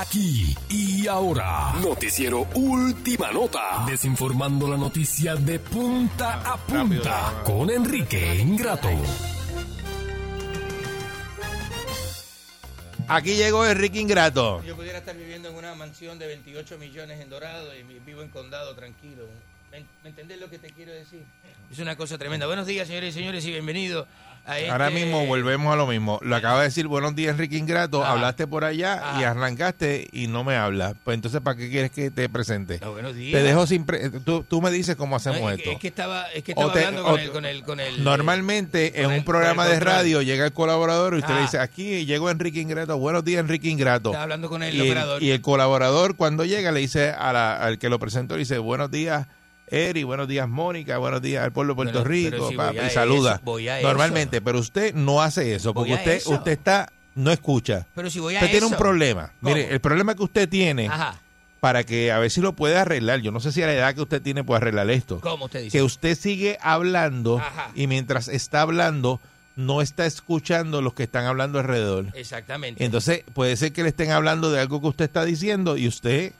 Aquí 0.00 0.56
y 0.70 1.06
ahora, 1.08 1.74
noticiero 1.82 2.48
Última 2.54 3.30
Nota, 3.32 3.84
desinformando 3.86 4.66
la 4.66 4.78
noticia 4.78 5.36
de 5.36 5.58
punta 5.58 6.40
a 6.40 6.56
punta 6.56 7.42
con 7.44 7.68
Enrique 7.68 8.36
Ingrato. 8.36 8.88
Aquí 13.08 13.34
llegó 13.34 13.66
Enrique 13.66 14.00
Ingrato. 14.00 14.62
Yo 14.62 14.74
pudiera 14.74 15.00
estar 15.00 15.14
viviendo 15.14 15.50
en 15.50 15.56
una 15.56 15.74
mansión 15.74 16.18
de 16.18 16.28
28 16.28 16.78
millones 16.78 17.20
en 17.20 17.28
Dorado 17.28 17.68
y 17.74 17.82
vivo 17.82 18.22
en 18.22 18.30
condado 18.30 18.74
tranquilo. 18.74 19.24
¿Me, 19.70 20.08
entendés 20.08 20.40
lo 20.40 20.50
que 20.50 20.58
te 20.58 20.70
quiero 20.70 20.92
decir? 20.92 21.22
Es 21.70 21.78
una 21.78 21.94
cosa 21.96 22.18
tremenda. 22.18 22.46
Buenos 22.46 22.66
días, 22.66 22.88
señores 22.88 23.14
y 23.14 23.18
señores, 23.18 23.44
y 23.44 23.50
bienvenidos 23.52 24.06
a 24.44 24.58
este... 24.58 24.70
Ahora 24.70 24.90
mismo 24.90 25.24
volvemos 25.26 25.72
a 25.72 25.76
lo 25.76 25.86
mismo. 25.86 26.18
Lo 26.22 26.34
acaba 26.34 26.58
de 26.58 26.64
decir 26.64 26.88
buenos 26.88 27.14
días 27.14 27.30
Enrique 27.34 27.56
Ingrato, 27.56 28.02
Ah. 28.02 28.10
hablaste 28.12 28.48
por 28.48 28.64
allá 28.64 29.00
y 29.20 29.22
arrancaste 29.22 30.08
y 30.10 30.26
no 30.26 30.42
me 30.42 30.56
hablas. 30.56 30.94
Pues 31.04 31.14
entonces, 31.14 31.40
¿para 31.40 31.56
qué 31.56 31.70
quieres 31.70 31.92
que 31.92 32.10
te 32.10 32.28
presente? 32.28 32.80
No, 32.82 32.90
buenos 32.92 33.14
días. 33.14 33.32
Te 33.40 33.46
dejo 33.46 33.64
sin... 33.68 33.84
pre- 33.86 34.10
tú, 34.10 34.42
tú 34.42 34.60
me 34.60 34.72
dices 34.72 34.96
cómo 34.96 35.14
hacemos 35.14 35.40
No, 35.40 35.50
es, 35.50 35.56
que- 35.58 35.62
esto. 35.62 35.72
es 35.74 35.78
que 35.78 35.88
estaba, 35.88 36.26
es 36.32 36.42
que 36.42 36.50
estaba 36.52 36.72
te- 36.72 36.78
hablando 36.86 37.04
con 37.04 37.14
te- 37.16 37.22
el, 37.24 37.30
con 37.30 37.44
el, 37.44 37.62
con 37.62 37.78
el- 37.80 38.02
Normalmente 38.02 39.00
en 39.02 39.10
el- 39.12 39.18
un 39.18 39.24
programa 39.24 39.66
de 39.68 39.78
radio 39.78 40.20
llega 40.22 40.44
el 40.46 40.52
colaborador 40.52 41.14
y 41.14 41.18
usted 41.18 41.32
Ah. 41.34 41.36
le 41.36 41.42
dice, 41.42 41.58
aquí 41.60 42.06
llegó 42.06 42.28
Enrique 42.30 42.60
Ingrato, 42.60 42.98
buenos 42.98 43.24
días 43.24 43.38
Enrique 43.40 43.68
Ingrato. 43.68 44.08
Estaba 44.08 44.24
hablando 44.24 44.48
con 44.48 44.64
el 44.64 44.74
y, 44.74 44.80
operador. 44.80 45.22
y 45.22 45.30
el 45.30 45.40
colaborador 45.40 46.16
cuando 46.16 46.44
llega 46.44 46.72
le 46.72 46.80
dice 46.80 47.10
a 47.10 47.32
la- 47.32 47.56
al 47.56 47.78
que 47.78 47.88
lo 47.88 48.00
presentó, 48.00 48.34
le 48.34 48.40
dice, 48.40 48.58
buenos 48.58 48.90
días 48.90 49.28
Eri, 49.70 50.02
buenos 50.02 50.26
días 50.26 50.48
Mónica, 50.48 50.98
buenos 50.98 51.22
días 51.22 51.44
al 51.44 51.52
pueblo 51.52 51.74
de 51.74 51.76
Puerto 51.76 51.92
Pero- 52.02 52.04
Rico, 52.10 52.30
pero 52.32 52.48
si 52.48 52.56
papi, 52.56 52.76
voy 52.76 52.84
a 52.84 52.88
y 52.88 52.90
saluda. 52.90 53.32
eso, 53.34 53.40
voy 53.44 53.68
a 53.68 53.80
Normalmente, 53.80 54.40
pero 54.40 54.58
usted 54.58 54.94
no 54.94 55.22
hace 55.22 55.54
eso, 55.54 55.72
porque 55.72 55.94
usted, 55.94 56.12
eso. 56.12 56.30
usted 56.30 56.52
está, 56.52 56.92
no 57.14 57.30
escucha. 57.30 57.86
Pero 57.94 58.10
si 58.10 58.18
voy 58.18 58.34
a 58.34 58.38
usted 58.40 58.50
tiene 58.50 58.66
un 58.66 58.74
problema. 58.74 59.32
¿Cómo? 59.40 59.54
Mire, 59.54 59.72
el 59.72 59.80
problema 59.80 60.14
que 60.16 60.24
usted 60.24 60.48
tiene, 60.48 60.88
Ajá. 60.88 61.20
para 61.60 61.84
que 61.84 62.10
a 62.10 62.18
ver 62.18 62.30
si 62.32 62.40
lo 62.40 62.52
puede 62.54 62.76
arreglar, 62.76 63.20
yo 63.20 63.30
no 63.30 63.38
sé 63.38 63.52
si 63.52 63.62
a 63.62 63.66
la 63.66 63.74
edad 63.74 63.94
que 63.94 64.00
usted 64.02 64.20
tiene 64.20 64.42
puede 64.42 64.56
arreglar 64.58 64.90
esto 64.90 65.20
¿Cómo 65.20 65.44
usted 65.44 65.62
dice? 65.62 65.78
que 65.78 65.82
usted 65.84 66.16
sigue 66.18 66.58
hablando 66.62 67.38
Ajá. 67.38 67.70
y 67.76 67.86
mientras 67.86 68.26
está 68.26 68.62
hablando 68.62 69.20
no 69.54 69.82
está 69.82 70.04
escuchando 70.06 70.80
los 70.82 70.94
que 70.94 71.02
están 71.04 71.26
hablando 71.26 71.58
alrededor. 71.60 72.06
Exactamente. 72.14 72.82
Entonces 72.84 73.22
puede 73.34 73.56
ser 73.56 73.72
que 73.72 73.82
le 73.84 73.90
estén 73.90 74.10
hablando 74.10 74.50
de 74.50 74.58
algo 74.58 74.80
que 74.80 74.86
usted 74.88 75.04
está 75.04 75.24
diciendo 75.24 75.76
y 75.76 75.86
usted, 75.86 76.32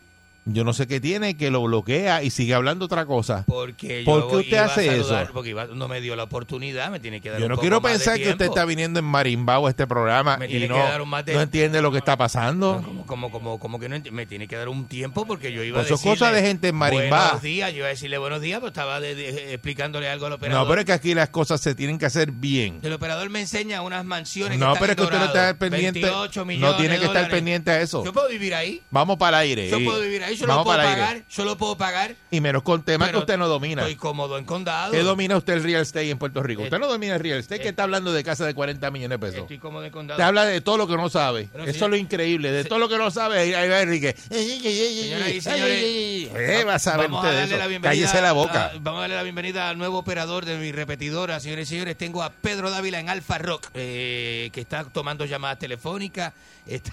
yo 0.44 0.64
no 0.64 0.72
sé 0.72 0.86
qué 0.86 1.00
tiene, 1.00 1.36
que 1.36 1.50
lo 1.50 1.62
bloquea 1.62 2.22
y 2.22 2.30
sigue 2.30 2.54
hablando 2.54 2.86
otra 2.86 3.06
cosa. 3.06 3.44
Porque 3.46 4.02
¿Por 4.04 4.28
qué 4.28 4.36
usted 4.36 4.48
iba 4.52 4.60
a 4.62 4.64
hace 4.66 4.86
saludar, 4.86 5.22
eso? 5.24 5.32
Porque 5.32 5.50
iba- 5.50 5.66
no 5.66 5.86
me 5.88 6.00
dio 6.00 6.16
la 6.16 6.24
oportunidad, 6.24 6.90
me 6.90 6.98
tiene 7.00 7.20
que 7.20 7.30
dar 7.30 7.38
Yo 7.38 7.46
un 7.46 7.50
no 7.50 7.54
poco 7.56 7.62
quiero 7.62 7.80
más 7.80 7.92
de 7.92 7.98
pensar 7.98 8.16
que 8.16 8.22
usted 8.24 8.36
tiempo. 8.38 8.54
está 8.54 8.64
viniendo 8.64 8.98
en 8.98 9.04
Marimbao 9.04 9.66
a 9.66 9.70
este 9.70 9.86
programa 9.86 10.36
Me 10.38 10.46
y 10.46 10.48
tiene 10.48 10.68
no, 10.68 10.74
que 10.74 10.80
dar 10.80 11.02
un 11.02 11.08
más 11.08 11.24
de- 11.24 11.34
no 11.34 11.40
entiende 11.42 11.82
lo 11.82 11.92
que 11.92 11.98
está 11.98 12.16
pasando. 12.16 12.82
Como, 12.84 13.06
como, 13.06 13.30
como, 13.30 13.58
como 13.58 13.78
que 13.78 13.88
no 13.88 13.96
enti- 13.96 14.10
me 14.10 14.26
tiene 14.26 14.48
que 14.48 14.56
dar 14.56 14.68
un 14.68 14.86
tiempo 14.86 15.26
porque 15.26 15.52
yo 15.52 15.62
iba 15.62 15.76
Pues 15.78 15.84
a 15.84 15.86
eso 15.86 15.94
es 15.94 16.00
decirle 16.00 16.18
cosa 16.18 16.32
de 16.32 16.42
gente 16.42 16.68
en 16.68 16.74
Marimbá. 16.76 17.22
Buenos 17.24 17.42
días, 17.42 17.70
yo 17.72 17.78
iba 17.78 17.86
a 17.86 17.90
decirle 17.90 18.18
buenos 18.18 18.40
días, 18.40 18.58
pero 18.60 18.68
estaba 18.68 19.00
de- 19.00 19.14
de- 19.14 19.54
explicándole 19.54 20.08
algo 20.08 20.26
al 20.26 20.32
operador. 20.32 20.62
No, 20.64 20.68
pero 20.68 20.80
es 20.80 20.86
que 20.86 20.92
aquí 20.92 21.14
las 21.14 21.28
cosas 21.28 21.60
se 21.60 21.74
tienen 21.74 21.98
que 21.98 22.06
hacer 22.06 22.32
bien. 22.32 22.80
El 22.82 22.92
operador 22.94 23.28
me 23.30 23.40
enseña 23.40 23.82
unas 23.82 24.04
mansiones 24.04 24.58
No, 24.58 24.72
que 24.74 24.80
pero 24.80 24.92
es 24.92 24.96
que 24.96 25.02
usted 25.02 25.18
no 25.18 25.24
en 25.24 25.28
Dorado, 25.32 25.50
está 25.50 25.58
pendiente. 25.58 26.00
28 26.00 26.44
millones 26.44 26.70
No 26.70 26.76
tiene 26.76 26.94
que 26.94 27.00
de 27.00 27.06
estar 27.06 27.22
dólares. 27.22 27.30
pendiente 27.36 27.70
a 27.70 27.80
eso. 27.80 28.04
Yo 28.04 28.12
puedo 28.12 28.28
vivir 28.28 28.54
ahí. 28.54 28.80
Vamos 28.90 29.16
para 29.18 29.42
el 29.42 29.48
aire. 29.48 29.68
Yo 29.70 29.78
y- 29.78 29.84
puedo 29.84 30.00
vivir 30.00 30.22
ahí, 30.24 30.36
yo 30.40 30.46
lo 30.46 30.62
puedo 30.64 30.64
para 30.76 30.82
el 30.82 30.88
aire. 30.90 31.00
pagar, 31.02 31.22
yo 31.28 31.44
lo 31.44 31.56
puedo 31.56 31.76
pagar. 31.76 32.16
Y 32.30 32.40
menos 32.40 32.62
con 32.62 32.82
temas 32.82 33.10
que 33.10 33.16
usted 33.18 33.36
no 33.38 33.48
domina. 33.48 33.82
Estoy 33.82 33.96
cómodo 33.96 34.38
en 34.38 34.44
condado. 34.44 34.92
¿Qué 34.92 35.02
domina 35.02 35.36
usted 35.36 35.54
el 35.54 35.62
real 35.62 35.82
estate 35.82 36.10
en 36.10 36.18
Puerto 36.18 36.42
Rico? 36.42 36.62
Eh, 36.62 36.64
Usted 36.64 36.78
no 36.78 36.86
domina 36.88 37.14
el 37.14 37.20
real 37.20 37.38
estate, 37.38 37.60
que 37.60 37.66
eh, 37.68 37.70
está 37.70 37.82
hablando 37.84 38.12
de 38.12 38.22
casa 38.24 38.44
de 38.46 38.54
40 38.54 38.90
millones 38.90 39.18
de 39.20 39.26
pesos. 39.26 39.40
Estoy 39.42 39.58
cómodo 39.58 39.84
en 39.84 39.92
condado. 39.92 40.16
Usted 40.18 40.24
habla 40.26 40.44
de 40.44 40.60
todo 40.60 40.76
lo 40.78 40.86
que 40.86 40.96
no 40.96 41.08
sabe. 41.08 41.48
Eso 41.66 41.84
es 41.84 41.90
lo 41.90 41.96
increíble. 41.96 42.50
De 42.52 42.64
todo 42.64 42.78
lo 42.78 42.88
que 42.88 42.98
no 42.98 43.10
sabe, 43.10 43.38
ahí 43.38 43.54
ahí 43.54 43.68
va 43.68 43.80
Enrique. 43.80 44.14
Señoras 44.30 45.28
y 45.30 45.40
señores, 45.40 45.82
Eh, 45.82 46.64
va 46.66 46.74
a 46.74 46.78
saber 46.78 47.06
vamos 47.08 47.24
usted 47.24 47.28
a 47.28 47.32
de 47.32 47.40
darle 47.40 47.54
eso. 47.54 47.62
la 47.62 47.66
bienvenida. 47.68 47.90
Cállese 48.06 48.22
la 48.22 48.32
boca. 48.32 48.66
a- 48.66 48.72
vamos 48.80 48.98
a 48.98 49.00
darle 49.02 49.16
la 49.16 49.22
bienvenida 49.22 49.68
al 49.68 49.78
nuevo 49.78 49.98
operador 49.98 50.44
de 50.44 50.56
mi 50.58 50.72
repetidora. 50.72 51.40
Señores 51.40 51.68
y 51.68 51.70
señores, 51.74 51.96
tengo 51.96 52.22
a 52.22 52.30
Pedro 52.30 52.70
Dávila 52.70 52.98
en 53.00 53.08
Alfa 53.08 53.38
Rock, 53.38 53.68
eh, 53.74 54.50
que 54.52 54.60
está 54.60 54.84
tomando 54.84 55.24
llamadas 55.24 55.58
telefónicas. 55.58 56.32
Está, 56.66 56.92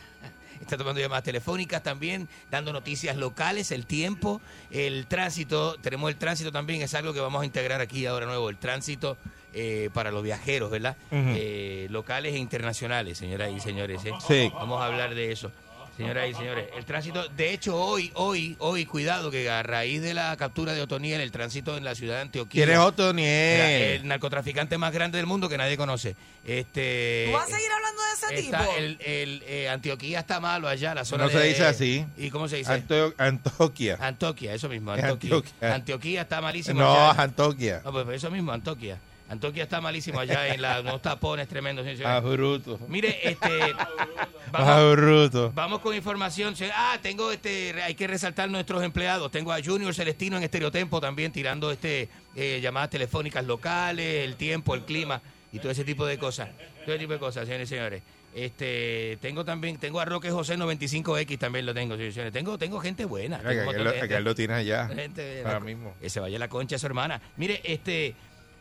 está 0.61 0.77
tomando 0.77 0.99
llamadas 1.01 1.23
telefónicas 1.23 1.83
también, 1.83 2.27
dando 2.51 2.73
noticias 2.73 3.15
locales, 3.17 3.71
el 3.71 3.85
tiempo, 3.85 4.41
el 4.71 5.05
tránsito. 5.07 5.75
Tenemos 5.81 6.09
el 6.09 6.17
tránsito 6.17 6.51
también, 6.51 6.81
es 6.81 6.93
algo 6.93 7.13
que 7.13 7.19
vamos 7.19 7.41
a 7.41 7.45
integrar 7.45 7.81
aquí 7.81 8.05
ahora 8.05 8.25
nuevo, 8.25 8.49
el 8.49 8.57
tránsito. 8.57 9.17
eh, 9.53 9.89
para 9.91 10.11
los 10.11 10.21
viajeros, 10.21 10.69
¿verdad? 10.69 10.97
Eh, 11.09 11.87
locales 11.89 12.35
e 12.35 12.37
internacionales, 12.37 13.17
señoras 13.17 13.49
y 13.55 13.59
señores. 13.59 14.05
¿eh? 14.05 14.11
Sí. 14.27 14.51
Vamos 14.53 14.79
a 14.81 14.85
hablar 14.85 15.15
de 15.15 15.31
eso. 15.31 15.51
Señoras 15.97 16.29
y 16.29 16.33
señores, 16.35 16.67
el 16.77 16.85
tránsito, 16.85 17.27
de 17.29 17.53
hecho 17.53 17.75
hoy, 17.75 18.11
hoy, 18.13 18.55
hoy, 18.59 18.85
cuidado 18.85 19.31
que 19.31 19.49
a 19.49 19.63
raíz 19.63 19.99
de 20.01 20.13
la 20.13 20.37
captura 20.37 20.73
de 20.73 20.81
Otoniel, 20.83 21.19
el 21.21 21.31
tránsito 21.31 21.75
en 21.75 21.83
la 21.83 21.95
ciudad 21.95 22.15
de 22.17 22.21
Antioquia. 22.21 22.63
¿Quién 22.65 22.69
es 22.77 22.79
Otoniel? 22.79 23.61
El 24.01 24.07
narcotraficante 24.07 24.77
más 24.77 24.93
grande 24.93 25.17
del 25.17 25.25
mundo 25.25 25.49
que 25.49 25.57
nadie 25.57 25.75
conoce. 25.75 26.15
Este, 26.45 27.25
¿Tú 27.27 27.33
vas 27.33 27.51
a 27.51 27.55
seguir 27.55 27.71
hablando 27.71 28.01
de 28.03 28.35
ese 28.35 28.39
está 28.45 28.59
tipo? 28.59 28.77
el, 28.77 28.97
el, 29.01 29.43
eh, 29.47 29.69
Antioquía 29.69 30.19
está 30.19 30.39
malo 30.39 30.67
allá, 30.67 30.93
la 30.93 31.03
zona 31.03 31.23
No 31.25 31.29
se 31.31 31.39
de- 31.39 31.47
dice 31.49 31.65
así. 31.65 32.05
¿Y 32.15 32.29
cómo 32.29 32.47
se 32.47 32.57
dice? 32.57 32.71
Anto- 32.71 33.13
Antoquia. 33.17 33.97
Antioquia, 33.99 34.53
eso 34.53 34.69
mismo, 34.69 34.91
Antioquia. 34.91 35.35
Antioquia. 35.35 35.73
Antioquia 35.75 36.21
está 36.21 36.41
malísimo 36.41 36.79
No, 36.79 37.09
allá. 37.09 37.21
Antoquia. 37.23 37.81
No, 37.83 37.91
pues 37.91 38.07
eso 38.09 38.29
mismo, 38.31 38.51
Antioquia. 38.51 38.99
Antioquia 39.29 39.63
está 39.63 39.81
malísimo 39.81 40.19
allá 40.19 40.53
en 40.53 40.61
la, 40.61 40.79
unos 40.81 41.01
tapones 41.01 41.47
tremendos. 41.47 41.85
Ah, 42.05 42.19
bruto. 42.21 42.79
Mire, 42.87 43.19
este, 43.29 43.49
Ah, 44.53 44.89
bruto. 44.95 45.51
Vamos 45.53 45.79
con 45.79 45.93
información. 45.93 46.53
Ah, 46.73 46.97
tengo 47.01 47.31
este, 47.31 47.73
hay 47.83 47.95
que 47.95 48.07
resaltar 48.07 48.49
nuestros 48.49 48.81
empleados. 48.83 49.29
Tengo 49.31 49.51
a 49.51 49.61
Junior 49.63 49.93
Celestino 49.93 50.37
en 50.37 50.43
Estereotempo 50.43 51.01
también 51.01 51.31
tirando 51.33 51.71
este 51.71 52.07
eh, 52.35 52.59
llamadas 52.61 52.89
telefónicas 52.91 53.45
locales, 53.45 54.23
el 54.25 54.35
tiempo, 54.37 54.73
el 54.75 54.83
clima 54.85 55.21
y 55.51 55.59
todo 55.59 55.71
ese 55.71 55.83
tipo 55.83 56.05
de 56.05 56.17
cosas. 56.17 56.49
Todo 56.85 56.95
ese 56.95 56.99
tipo 56.99 57.13
de 57.13 57.19
cosas, 57.19 57.45
señores 57.45 57.69
y 57.69 57.75
señores. 57.75 58.03
Este, 58.33 59.17
tengo 59.19 59.43
también, 59.43 59.77
tengo 59.77 59.99
a 59.99 60.05
Roque 60.05 60.29
José 60.29 60.57
95X 60.57 61.39
también 61.39 61.65
lo 61.65 61.73
tengo, 61.73 61.97
señores. 61.97 62.31
Tengo, 62.31 62.57
tengo 62.57 62.79
gente 62.79 63.03
buena. 63.05 63.39
Mira, 63.39 63.49
tengo 63.49 63.71
que 63.71 63.79
lo- 63.79 63.91
gente. 63.93 64.35
tiene 64.35 64.53
allá. 64.53 64.87
Gente, 64.87 65.39
Ahora 65.39 65.53
la- 65.53 65.59
mismo. 65.59 65.93
Que 65.99 66.09
se 66.09 66.19
vaya 66.19 66.37
la 66.37 66.47
concha 66.47 66.75
a 66.75 66.79
su 66.79 66.85
hermana. 66.85 67.19
Mire, 67.35 67.61
este, 67.63 68.13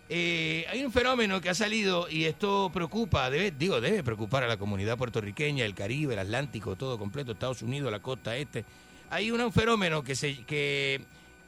eh, 0.09 0.65
hay 0.71 0.85
un 0.85 0.93
fenómeno 0.93 1.41
que 1.41 1.51
ha 1.51 1.55
salido 1.55 2.09
y 2.09 2.25
esto 2.25 2.71
preocupa, 2.73 3.29
debe, 3.29 3.51
digo, 3.51 3.81
debe 3.81 4.05
preocupar 4.05 4.45
a 4.45 4.47
la 4.47 4.57
comunidad 4.57 4.97
puertorriqueña, 4.97 5.65
el 5.65 5.75
Caribe, 5.75 6.15
el 6.15 6.21
Atlántico, 6.21 6.77
todo 6.77 6.99
completo, 6.99 7.33
Estados 7.33 7.63
Unidos, 7.63 7.91
la 7.91 7.99
costa 8.01 8.37
este. 8.37 8.65
Hay 9.11 9.31
un 9.31 9.53
fenómeno 9.53 10.05
que 10.05 10.15
se, 10.15 10.45
que 10.45 11.01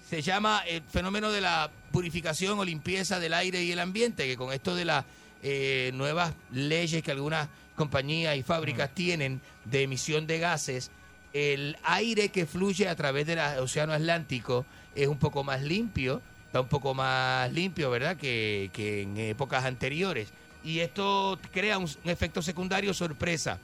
se 0.08 0.22
llama 0.22 0.62
el 0.66 0.82
fenómeno 0.82 1.30
de 1.30 1.40
la 1.40 1.70
purificación 1.92 2.58
o 2.58 2.64
limpieza 2.64 3.20
del 3.20 3.34
aire 3.34 3.62
y 3.62 3.70
el 3.70 3.78
ambiente, 3.78 4.26
que 4.26 4.36
con 4.36 4.52
esto 4.52 4.74
de 4.74 4.84
las 4.84 5.04
eh, 5.42 5.92
nuevas 5.94 6.34
leyes 6.50 7.02
que 7.02 7.12
algunas 7.12 7.48
compañías 7.76 8.36
y 8.36 8.42
fábricas 8.42 8.92
tienen 8.92 9.40
de 9.66 9.82
emisión 9.82 10.26
de 10.26 10.40
gases, 10.40 10.90
el 11.32 11.76
aire 11.84 12.30
que 12.30 12.46
fluye 12.46 12.88
a 12.88 12.96
través 12.96 13.26
del 13.26 13.38
océano 13.60 13.92
Atlántico 13.92 14.66
es 14.96 15.06
un 15.06 15.18
poco 15.18 15.44
más 15.44 15.62
limpio, 15.62 16.20
está 16.48 16.60
un 16.60 16.68
poco 16.68 16.92
más 16.94 17.52
limpio, 17.52 17.88
¿verdad?, 17.90 18.16
que, 18.16 18.70
que 18.72 19.02
en 19.02 19.16
épocas 19.16 19.64
anteriores. 19.64 20.28
Y 20.64 20.80
esto 20.80 21.38
crea 21.52 21.78
un, 21.78 21.84
un 21.84 22.10
efecto 22.10 22.42
secundario 22.42 22.92
sorpresa. 22.92 23.58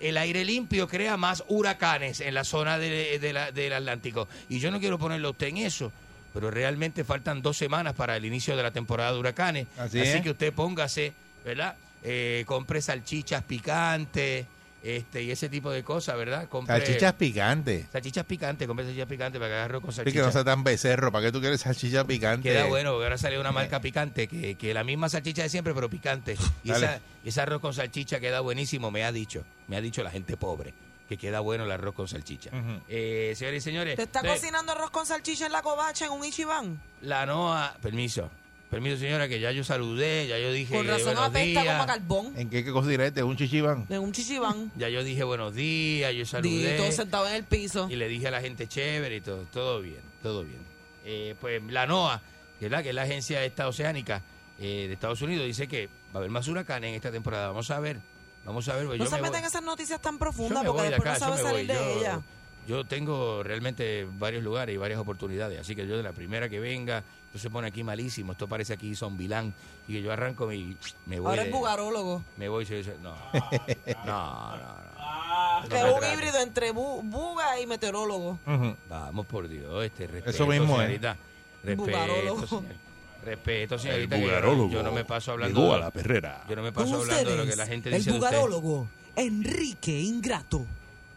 El 0.00 0.16
aire 0.18 0.44
limpio 0.44 0.86
crea 0.88 1.16
más 1.16 1.42
huracanes 1.48 2.20
en 2.20 2.34
la 2.34 2.44
zona 2.44 2.78
de- 2.78 3.18
de 3.18 3.32
la- 3.32 3.50
del 3.52 3.72
Atlántico. 3.72 4.28
Y 4.48 4.58
yo 4.58 4.70
no 4.70 4.78
quiero 4.80 4.98
ponerle 4.98 5.26
a 5.26 5.30
usted 5.30 5.46
en 5.46 5.58
eso, 5.58 5.90
pero 6.34 6.50
realmente 6.50 7.04
faltan 7.04 7.40
dos 7.40 7.56
semanas 7.56 7.94
para 7.94 8.16
el 8.16 8.24
inicio 8.24 8.56
de 8.56 8.62
la 8.62 8.72
temporada 8.72 9.12
de 9.12 9.18
huracanes. 9.18 9.66
Así 9.78 10.00
Así 10.00 10.08
es. 10.10 10.20
que 10.22 10.30
usted 10.30 10.52
póngase, 10.52 11.12
¿verdad? 11.44 11.76
Eh, 12.02 12.42
compre 12.46 12.82
salchichas 12.82 13.42
picantes 13.44 14.44
este 14.84 15.22
y 15.22 15.30
ese 15.30 15.48
tipo 15.48 15.70
de 15.70 15.82
cosas, 15.82 16.16
¿verdad? 16.16 16.48
Salchichas 16.66 17.14
picantes. 17.14 17.86
Salchichas 17.90 18.24
picantes, 18.26 18.68
compre 18.68 18.84
salchichas 18.84 19.08
picantes 19.08 19.38
para 19.38 19.48
que 19.50 19.54
agarre 19.54 19.80
con 19.80 19.90
Sí, 19.92 19.96
que 19.98 20.04
salchichas. 20.04 20.26
no 20.26 20.32
sea 20.32 20.44
tan 20.44 20.62
becerro. 20.62 21.10
¿Para 21.10 21.26
qué 21.26 21.32
tú 21.32 21.40
quieres 21.40 21.60
salchicha 21.62 22.04
picante? 22.04 22.50
Queda 22.50 22.66
bueno, 22.66 22.92
porque 22.92 23.04
ahora 23.04 23.18
salió 23.18 23.40
una 23.40 23.50
marca 23.52 23.80
picante, 23.80 24.28
que, 24.28 24.56
que 24.56 24.74
la 24.74 24.84
misma 24.84 25.08
salchicha 25.08 25.42
de 25.42 25.48
siempre, 25.48 25.72
pero 25.74 25.88
picante. 25.88 26.36
Y 26.64 26.70
esa, 26.70 27.00
ese 27.24 27.40
arroz 27.40 27.60
con 27.60 27.72
salchicha 27.74 28.20
queda 28.20 28.40
buenísimo, 28.40 28.90
me 28.90 29.04
ha 29.04 29.12
dicho. 29.12 29.44
Me 29.68 29.76
ha 29.76 29.80
dicho 29.80 30.02
la 30.02 30.10
gente 30.10 30.36
pobre, 30.36 30.74
que 31.08 31.16
queda 31.16 31.40
bueno 31.40 31.64
el 31.64 31.70
arroz 31.72 31.94
con 31.94 32.06
salchicha. 32.08 32.50
Eh, 32.88 33.32
señores 33.36 33.62
y 33.62 33.64
señores, 33.64 33.96
¿Te 33.96 34.02
está 34.02 34.20
entonces, 34.20 34.42
cocinando 34.42 34.72
arroz 34.72 34.90
con 34.90 35.06
salchicha 35.06 35.46
en 35.46 35.52
la 35.52 35.62
covacha 35.62 36.04
en 36.06 36.12
un 36.12 36.24
Ichiban? 36.24 36.80
la 37.02 37.24
NOA, 37.26 37.76
permiso, 37.82 38.30
permiso 38.74 38.96
señora, 38.98 39.28
que 39.28 39.40
ya 39.40 39.52
yo 39.52 39.64
saludé, 39.64 40.26
ya 40.26 40.38
yo 40.38 40.52
dije 40.52 40.74
Con 40.74 40.86
razón 40.86 41.04
buenos 41.06 41.22
apesta 41.24 41.60
días. 41.62 41.72
como 41.74 41.82
a 41.82 41.86
carbón. 41.86 42.32
¿En 42.36 42.50
qué 42.50 42.56
hay 42.58 42.64
que 42.64 42.72
cocinar 42.72 43.06
este? 43.06 43.22
¿Un 43.22 43.36
chichibán? 43.36 43.86
En 43.88 44.00
un 44.00 44.12
chichibán. 44.12 44.72
Ya 44.76 44.88
yo 44.88 45.02
dije 45.04 45.22
buenos 45.24 45.54
días, 45.54 46.12
yo 46.12 46.18
Di, 46.20 46.24
saludé. 46.26 46.76
todo 46.76 46.92
sentado 46.92 47.28
en 47.28 47.34
el 47.34 47.44
piso. 47.44 47.86
Y 47.90 47.96
le 47.96 48.08
dije 48.08 48.28
a 48.28 48.30
la 48.30 48.40
gente 48.40 48.66
chévere 48.66 49.16
y 49.16 49.20
todo, 49.20 49.44
todo 49.52 49.80
bien, 49.80 50.00
todo 50.22 50.42
bien. 50.44 50.58
Eh, 51.04 51.34
pues 51.40 51.62
la 51.70 51.86
NOAA, 51.86 52.20
que 52.58 52.66
es 52.66 52.70
la, 52.72 52.82
que 52.82 52.88
es 52.90 52.94
la 52.94 53.02
agencia 53.02 53.44
esta 53.44 53.68
oceánica 53.68 54.22
eh, 54.58 54.86
de 54.88 54.92
Estados 54.94 55.20
Unidos, 55.22 55.46
dice 55.46 55.66
que 55.68 55.86
va 55.86 56.14
a 56.14 56.18
haber 56.18 56.30
más 56.30 56.46
huracanes 56.48 56.88
en 56.90 56.94
esta 56.96 57.10
temporada. 57.12 57.48
Vamos 57.48 57.70
a 57.70 57.78
ver, 57.80 57.98
vamos 58.44 58.68
a 58.68 58.74
ver. 58.76 58.86
pues 58.86 58.98
No 58.98 59.04
yo 59.04 59.10
se 59.10 59.16
me 59.16 59.22
meten 59.22 59.40
voy- 59.42 59.48
esas 59.48 59.62
noticias 59.62 60.00
tan 60.00 60.18
profundas 60.18 60.64
porque 60.64 60.82
de 60.82 60.90
después 60.90 61.10
acá, 61.10 61.26
no 61.26 61.36
yo 61.36 61.42
sabe 61.42 61.42
me 61.42 61.66
salir 61.66 61.66
voy. 61.66 61.76
de 61.76 61.94
Yo- 61.94 62.00
ella. 62.00 62.20
Yo 62.66 62.84
tengo 62.84 63.42
realmente 63.42 64.06
varios 64.18 64.42
lugares 64.42 64.74
y 64.74 64.78
varias 64.78 64.98
oportunidades, 64.98 65.60
así 65.60 65.76
que 65.76 65.86
yo 65.86 65.98
de 65.98 66.02
la 66.02 66.12
primera 66.12 66.48
que 66.48 66.58
venga, 66.60 67.04
esto 67.34 67.38
se 67.48 67.50
pone 67.50 67.66
aquí 67.66 67.82
malísimo, 67.82 68.30
esto 68.32 68.46
parece 68.46 68.72
aquí 68.74 68.94
Zombilán, 68.94 69.52
y 69.88 69.94
que 69.94 70.02
yo 70.02 70.12
arranco 70.12 70.52
y 70.52 70.76
me 71.06 71.18
voy. 71.18 71.30
Ahora 71.30 71.42
es 71.42 71.50
bugarólogo. 71.50 72.22
Me 72.36 72.48
voy, 72.48 72.64
se 72.64 72.76
dice, 72.76 72.94
no, 73.02 73.14
no, 74.06 74.56
no, 74.56 74.56
no. 74.56 75.68
Que 75.68 75.80
No 75.80 75.86
es 75.86 75.94
un 75.96 76.12
híbrido 76.14 76.40
entre 76.40 76.72
bu- 76.72 77.00
buga 77.02 77.60
y 77.60 77.66
meteorólogo. 77.66 78.38
Vamos 78.88 79.26
por 79.26 79.48
Dios, 79.48 79.84
este 79.84 80.06
respeto, 80.06 80.30
Eso 80.30 80.46
mismo 80.46 80.74
es. 80.74 80.86
señorita. 80.86 81.16
Respeto, 81.64 81.82
Bugarólogo. 81.90 82.46
señor. 82.46 82.64
Respeto, 83.24 83.78
señorita. 83.78 84.02
El 84.16 84.20
que 84.20 84.26
yo- 84.26 84.26
bugarólogo 84.32 84.70
Yo 84.70 84.82
no 84.82 84.92
me 84.92 85.04
paso 85.04 85.32
hablando. 85.32 85.60
llegó 85.60 85.72
de- 85.72 85.76
a 85.80 85.84
la 85.86 85.90
perrera. 85.90 86.44
Yo 86.48 86.54
no 86.56 86.62
me 86.62 86.72
paso 86.72 86.94
hablando 87.00 87.30
de 87.30 87.36
lo 87.36 87.46
que 87.46 87.56
la 87.56 87.66
gente 87.66 87.90
dice 87.90 88.12
de 88.12 88.18
usted. 88.18 88.86
Enrique 89.16 90.00
Ingrato. 90.00 90.64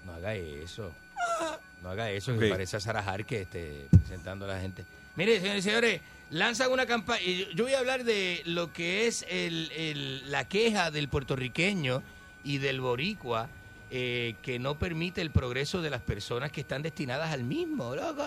No 0.06 0.14
haga 0.14 0.34
eso. 0.34 0.92
No 1.84 1.92
haga 1.92 2.10
eso, 2.10 2.34
que 2.38 2.46
Sí. 2.46 2.50
parece 2.52 2.78
a 2.78 2.80
Sara 2.80 3.04
Jarque 3.04 3.42
este, 3.44 3.88
presentando 3.92 4.46
a 4.46 4.48
la 4.48 4.60
gente. 4.60 4.84
Mire, 5.18 5.40
señores 5.42 5.66
y 5.66 5.68
señores, 5.70 6.02
lanzan 6.30 6.72
una 6.72 6.86
campaña. 6.86 7.22
Yo 7.54 7.64
voy 7.66 7.74
a 7.74 7.80
hablar 7.80 8.04
de 8.04 8.42
lo 8.46 8.72
que 8.72 9.08
es 9.08 9.26
el, 9.30 9.72
el- 9.76 10.32
la 10.32 10.48
queja 10.48 10.92
del 10.92 11.10
puertorriqueño 11.10 12.02
y 12.44 12.60
del 12.60 12.80
boricua 12.80 13.50
eh, 13.90 14.36
que 14.42 14.60
no 14.60 14.76
permite 14.78 15.22
el 15.22 15.32
progreso 15.32 15.82
de 15.82 15.90
las 15.90 16.02
personas 16.02 16.52
que 16.52 16.62
están 16.62 16.82
destinadas 16.82 17.32
al 17.32 17.44
mismo, 17.44 17.96
loco. 17.96 18.24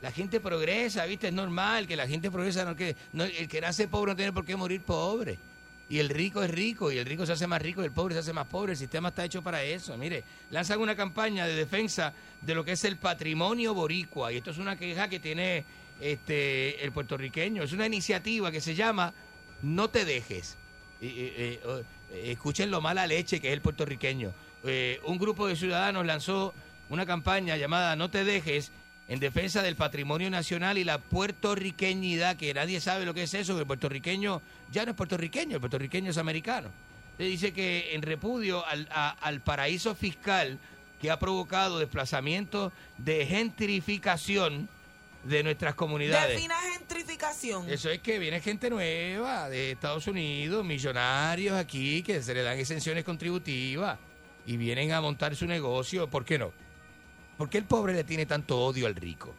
La 0.00 0.10
gente 0.12 0.40
progresa, 0.40 1.04
¿viste? 1.06 1.28
Es 1.28 1.34
normal 1.34 1.86
que 1.86 1.94
la 1.96 2.06
gente 2.08 2.30
progresa. 2.30 2.64
No, 2.64 2.74
que, 2.74 2.96
no, 3.12 3.24
el 3.24 3.48
que 3.48 3.60
nace 3.60 3.86
pobre 3.86 4.12
no 4.12 4.16
tiene 4.16 4.32
por 4.32 4.44
qué 4.44 4.56
morir 4.56 4.80
pobre. 4.82 5.38
Y 5.90 6.00
el 6.00 6.08
rico 6.10 6.42
es 6.42 6.50
rico, 6.50 6.92
y 6.92 6.98
el 6.98 7.06
rico 7.06 7.24
se 7.24 7.32
hace 7.32 7.46
más 7.46 7.62
rico, 7.62 7.80
y 7.80 7.86
el 7.86 7.92
pobre 7.92 8.14
se 8.14 8.20
hace 8.20 8.32
más 8.34 8.46
pobre. 8.46 8.72
El 8.72 8.78
sistema 8.78 9.08
está 9.08 9.24
hecho 9.24 9.40
para 9.42 9.62
eso. 9.62 9.96
Mire, 9.96 10.22
lanzan 10.50 10.80
una 10.80 10.94
campaña 10.96 11.46
de 11.46 11.54
defensa 11.54 12.12
de 12.42 12.54
lo 12.54 12.62
que 12.64 12.72
es 12.72 12.84
el 12.84 12.96
patrimonio 12.96 13.72
boricua. 13.74 14.32
Y 14.32 14.36
esto 14.38 14.50
es 14.50 14.58
una 14.58 14.76
queja 14.76 15.08
que 15.08 15.18
tiene 15.20 15.64
este 16.00 16.84
el 16.84 16.92
puertorriqueño. 16.92 17.62
Es 17.62 17.72
una 17.72 17.86
iniciativa 17.86 18.50
que 18.50 18.60
se 18.60 18.74
llama 18.74 19.12
No 19.62 19.88
te 19.88 20.04
dejes. 20.04 20.56
Escuchen 22.12 22.70
lo 22.70 22.80
mala 22.80 23.06
leche 23.06 23.40
que 23.40 23.48
es 23.48 23.54
el 23.54 23.60
puertorriqueño. 23.60 24.32
Eh, 24.64 25.00
un 25.04 25.18
grupo 25.18 25.46
de 25.46 25.56
ciudadanos 25.56 26.04
lanzó 26.04 26.54
una 26.88 27.06
campaña 27.06 27.56
llamada 27.56 27.96
No 27.96 28.10
te 28.10 28.24
dejes 28.24 28.72
en 29.08 29.20
defensa 29.20 29.62
del 29.62 29.76
patrimonio 29.76 30.28
nacional 30.28 30.76
y 30.76 30.84
la 30.84 30.98
puertorriqueñidad, 30.98 32.36
que 32.36 32.52
nadie 32.52 32.80
sabe 32.80 33.06
lo 33.06 33.14
que 33.14 33.22
es 33.22 33.34
eso, 33.34 33.54
que 33.54 33.60
el 33.60 33.66
puertorriqueño 33.66 34.42
ya 34.70 34.84
no 34.84 34.90
es 34.90 34.96
puertorriqueño, 34.96 35.54
el 35.54 35.60
puertorriqueño 35.60 36.10
es 36.10 36.18
americano. 36.18 36.68
Dice 37.18 37.52
que 37.52 37.94
en 37.94 38.02
repudio 38.02 38.64
al, 38.66 38.86
al 38.90 39.40
paraíso 39.40 39.94
fiscal 39.94 40.58
que 41.00 41.10
ha 41.10 41.18
provocado 41.18 41.78
desplazamiento 41.78 42.72
de 42.98 43.26
gentrificación 43.26 44.68
de 45.24 45.42
nuestras 45.42 45.74
comunidades. 45.74 46.36
Defina 46.36 46.56
gentrificación. 46.72 47.68
Eso 47.70 47.90
es 47.90 48.00
que 48.00 48.18
viene 48.18 48.40
gente 48.40 48.70
nueva 48.70 49.48
de 49.48 49.72
Estados 49.72 50.06
Unidos, 50.06 50.64
millonarios 50.64 51.54
aquí, 51.56 52.02
que 52.02 52.22
se 52.22 52.34
le 52.34 52.42
dan 52.42 52.58
exenciones 52.58 53.04
contributivas 53.04 53.98
y 54.46 54.56
vienen 54.56 54.92
a 54.92 55.00
montar 55.00 55.34
su 55.36 55.46
negocio. 55.46 56.08
¿Por 56.08 56.24
qué 56.24 56.38
no? 56.38 56.52
¿Por 57.36 57.48
qué 57.50 57.58
el 57.58 57.64
pobre 57.64 57.92
le 57.94 58.04
tiene 58.04 58.26
tanto 58.26 58.58
odio 58.60 58.86
al 58.86 58.94
rico? 58.94 59.34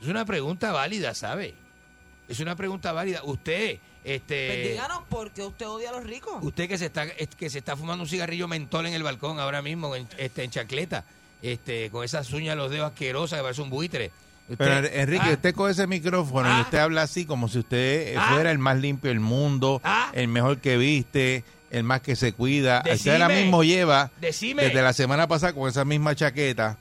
Es 0.00 0.08
una 0.08 0.24
pregunta 0.24 0.72
válida, 0.72 1.14
¿sabe? 1.14 1.54
Es 2.28 2.40
una 2.40 2.56
pregunta 2.56 2.92
válida. 2.92 3.20
Usted, 3.24 3.78
Pues 4.02 4.14
este, 4.16 4.68
díganos 4.72 5.04
por 5.08 5.30
qué 5.32 5.42
usted 5.42 5.66
odia 5.68 5.90
a 5.90 5.92
los 5.92 6.04
ricos. 6.04 6.42
usted 6.42 6.68
que 6.68 6.76
se 6.78 6.86
está 6.86 7.04
es- 7.04 7.28
que 7.36 7.48
se 7.50 7.58
está 7.58 7.76
fumando 7.76 8.02
un 8.04 8.08
cigarrillo 8.08 8.48
mentol 8.48 8.86
en 8.86 8.94
el 8.94 9.02
balcón 9.02 9.38
ahora 9.38 9.62
mismo, 9.62 9.94
en, 9.96 10.08
este, 10.18 10.42
en 10.44 10.50
chancleta, 10.50 11.04
este, 11.40 11.88
con 11.90 12.04
esas 12.04 12.32
uñas, 12.32 12.56
los 12.56 12.70
dedos 12.70 12.90
asquerosas 12.90 13.38
que 13.38 13.42
parece 13.42 13.62
un 13.62 13.70
buitre. 13.70 14.10
Usted- 14.48 14.56
Pero 14.58 14.86
Enrique, 14.92 15.24
Ah, 15.28 15.32
usted 15.32 15.54
con 15.54 15.70
ese 15.70 15.86
micrófono 15.86 16.48
y 16.48 16.52
Ah. 16.52 16.60
usted 16.62 16.78
habla 16.78 17.02
así 17.02 17.24
como 17.24 17.48
si 17.48 17.58
usted 17.60 18.14
Ah. 18.16 18.30
fuera 18.32 18.50
el 18.50 18.58
más 18.58 18.78
limpio 18.78 19.08
del 19.10 19.20
mundo, 19.20 19.80
el 20.12 20.28
mejor 20.28 20.58
que 20.58 20.76
viste, 20.76 21.44
el 21.70 21.84
más 21.84 22.00
que 22.02 22.16
se 22.16 22.32
cuida. 22.32 22.82
Usted 22.90 23.12
ahora 23.12 23.28
Decime. 23.28 23.42
mismo 23.44 23.64
lleva, 23.64 24.10
Decime. 24.20 24.64
desde 24.64 24.82
la 24.82 24.92
semana 24.92 25.26
pasada 25.26 25.52
con 25.54 25.68
esa 25.68 25.84
misma 25.84 26.14
chaqueta, 26.14 26.76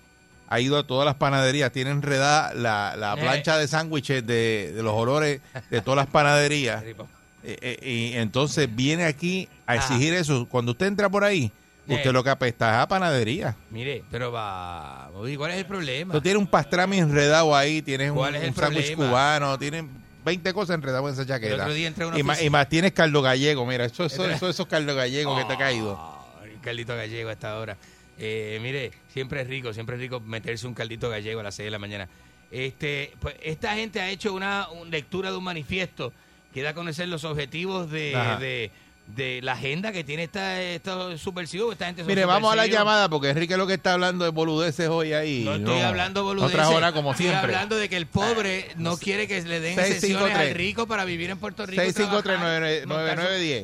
ha 0.50 0.60
ido 0.60 0.78
a 0.78 0.86
todas 0.86 1.06
las 1.06 1.16
panaderías, 1.16 1.72
tiene 1.72 1.92
enredada 1.92 2.54
la, 2.54 2.96
la 2.98 3.14
Eh. 3.14 3.22
plancha 3.22 3.58
de 3.58 3.68
sándwiches 3.70 4.26
de, 4.28 4.74
de 4.76 4.84
los 4.84 4.94
olores 4.94 5.40
de 5.70 5.82
todas 5.82 5.96
las 5.98 6.08
panaderías. 6.08 6.84
Ripo. 6.84 7.08
Eh, 7.44 7.58
eh, 7.82 7.90
y 8.14 8.18
entonces 8.18 8.68
viene 8.76 9.06
aquí 9.06 9.48
a 9.66 9.76
exigir 9.76 10.14
eso. 10.14 10.46
Cuando 10.50 10.74
usted 10.74 10.88
entra 10.88 11.10
por 11.10 11.24
ahí, 11.24 11.52
Usted 11.88 12.12
lo 12.12 12.24
que 12.24 12.30
apesta 12.30 12.70
es 12.70 12.76
a 12.84 12.88
panadería. 12.88 13.56
Mire, 13.70 14.04
pero 14.10 14.32
va. 14.32 15.10
¿y 15.28 15.36
¿Cuál 15.36 15.52
es 15.52 15.58
el 15.58 15.66
problema? 15.66 16.14
Tú 16.14 16.22
tienes 16.22 16.40
un 16.40 16.48
pastrami 16.48 17.00
enredado 17.00 17.56
ahí, 17.56 17.82
tienes 17.82 18.12
un, 18.12 18.18
¿Cuál 18.18 18.36
es 18.36 18.44
el 18.44 18.50
un 18.50 18.56
sándwich 18.56 18.96
cubano, 18.96 19.58
tienes 19.60 19.84
20 20.24 20.54
cosas 20.54 20.76
enredadas 20.76 21.06
en 21.08 21.14
esa 21.14 21.26
chaqueta. 21.26 21.56
El 21.56 21.62
otro 21.62 21.74
día 21.74 21.88
entré 21.88 22.04
a 22.04 22.08
una 22.08 22.20
y, 22.20 22.24
más, 22.24 22.36
oficina. 22.38 22.48
y 22.48 22.50
más 22.52 22.70
tienes 22.70 22.92
caldo 22.94 23.22
gallego, 23.22 23.66
mira, 23.66 23.86
eso, 23.86 24.06
eso, 24.06 24.30
eso, 24.30 24.50
esos 24.50 24.68
caldo 24.68 24.96
gallego 24.96 25.36
que 25.38 25.46
te 25.46 25.54
ha 25.54 25.58
caído. 25.58 26.00
Ay, 26.42 26.58
caldito 26.62 26.96
gallego 26.96 27.30
a 27.30 27.34
esta 27.34 27.58
hora. 27.58 27.76
Eh, 28.20 28.60
mire, 28.62 28.92
siempre 29.12 29.42
es 29.42 29.48
rico, 29.48 29.74
siempre 29.74 29.96
es 29.96 30.02
rico 30.02 30.20
meterse 30.20 30.68
un 30.68 30.76
caldito 30.76 31.10
gallego 31.10 31.40
a 31.40 31.44
las 31.44 31.56
6 31.56 31.66
de 31.66 31.72
la 31.72 31.80
mañana. 31.80 32.08
Este, 32.52 33.14
pues 33.20 33.36
esta 33.42 33.74
gente 33.76 34.00
ha 34.00 34.10
hecho 34.10 34.34
una, 34.34 34.70
un- 34.70 34.92
lectura 34.92 35.32
de 35.32 35.38
un 35.38 35.44
manifiesto 35.44 36.14
que 36.54 36.62
da 36.62 36.70
a 36.72 36.74
conocer 36.74 37.08
los 37.08 37.24
objetivos 37.24 37.90
de. 37.90 38.70
De, 39.16 39.40
la 39.42 39.54
agenda 39.54 39.92
que 39.92 40.04
tiene 40.04 40.24
esta, 40.24 40.62
estos 40.62 41.20
subversivos. 41.22 41.74
Esta 41.74 41.86
gente 41.88 42.04
Mire, 42.04 42.26
vamos 42.26 42.52
a 42.52 42.56
la 42.56 42.68
llamada 42.68 43.10
porque 43.10 43.30
Enrique 43.30 43.58
lo 43.58 43.68
que 43.68 43.74
está 43.76 43.94
hablando 43.94 44.26
de 44.26 44.32
boludeces 44.32 44.88
hoy 44.90 45.14
ahí. 45.14 45.44
No 45.44 45.56
estoy 45.56 45.82
hablando 45.82 46.24
boludeces. 46.24 46.54
Otras 46.56 46.68
horas 46.70 46.92
como 46.94 47.12
Estoy 47.12 47.28
siempre. 47.28 47.46
hablando 47.54 47.76
de 47.76 47.90
que 47.90 47.98
el 47.98 48.08
pobre 48.08 48.72
no 48.78 48.98
quiere 48.98 49.28
que 49.28 49.42
le 49.42 49.60
den 49.60 49.76
653. 49.76 50.02
sesiones 50.02 50.36
al 50.38 50.56
rico 50.56 50.88
para 50.88 51.06
vivir 51.06 51.30
en 51.30 51.38
Puerto 51.38 51.66
Rico. 51.66 51.82
653-9910. 51.82 52.88
montar 52.88 53.18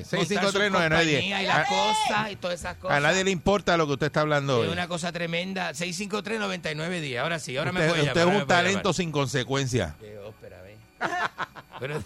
su- 0.05 0.17
653-9910. 0.17 0.71
compañía 0.71 1.41
Y 1.41 1.45
las 1.45 1.67
cosas 1.67 2.31
y 2.31 2.35
todas 2.35 2.59
esas 2.59 2.77
cosas. 2.77 2.97
A 2.97 2.99
nadie 2.99 3.23
le 3.23 3.31
importa 3.31 3.77
lo 3.77 3.87
que 3.87 3.93
usted 3.93 4.07
está 4.07 4.21
hablando 4.21 4.61
Es 4.63 4.67
hoy. 4.67 4.73
una 4.73 4.87
cosa 4.87 5.11
tremenda. 5.11 5.71
653-9910. 5.73 7.19
Ahora 7.19 7.39
sí, 7.39 7.57
ahora 7.57 7.71
me 7.71 7.79
Usted, 7.81 7.89
puede 7.89 8.03
usted 8.03 8.21
es 8.21 8.41
un 8.41 8.47
talento 8.47 8.93
sin 8.93 9.11
consecuencia. 9.11 9.95
Qué 9.99 10.17
ópera, 10.19 10.57
ve. 10.61 10.77
Bueno, 11.79 12.03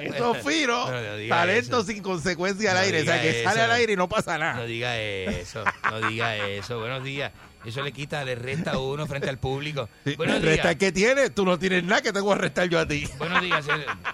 Eso 0.00 0.34
es 0.34 0.46
fino. 0.46 0.90
No 0.90 1.28
Talento 1.28 1.80
eso. 1.80 1.86
sin 1.86 2.02
consecuencia 2.02 2.70
al 2.70 2.76
No 2.78 2.82
aire. 2.82 3.02
O 3.02 3.04
sea, 3.04 3.20
que 3.20 3.44
sale 3.44 3.60
al 3.60 3.70
aire 3.72 3.92
y 3.92 3.96
no 3.96 4.08
pasa 4.08 4.38
nada. 4.38 4.54
No 4.54 4.66
diga 4.66 4.98
eso, 4.98 5.64
no 5.90 6.00
diga 6.08 6.36
eso. 6.36 6.78
Buenos 6.78 7.04
días. 7.04 7.32
Eso 7.64 7.82
le 7.82 7.92
quita, 7.92 8.24
le 8.24 8.34
resta 8.34 8.72
a 8.72 8.78
uno 8.78 9.06
frente 9.06 9.28
al 9.28 9.38
público. 9.38 9.88
Buenos 10.16 10.40
días. 10.40 10.56
Resta 10.56 10.74
que 10.76 10.92
tienes, 10.92 11.34
tú 11.34 11.44
no 11.44 11.58
tienes 11.58 11.84
nada 11.84 12.00
que 12.00 12.12
tengo 12.12 12.32
que 12.32 12.40
restar 12.40 12.68
yo 12.68 12.78
a 12.78 12.86
ti. 12.86 13.06
Buenos 13.18 13.42
días. 13.42 13.66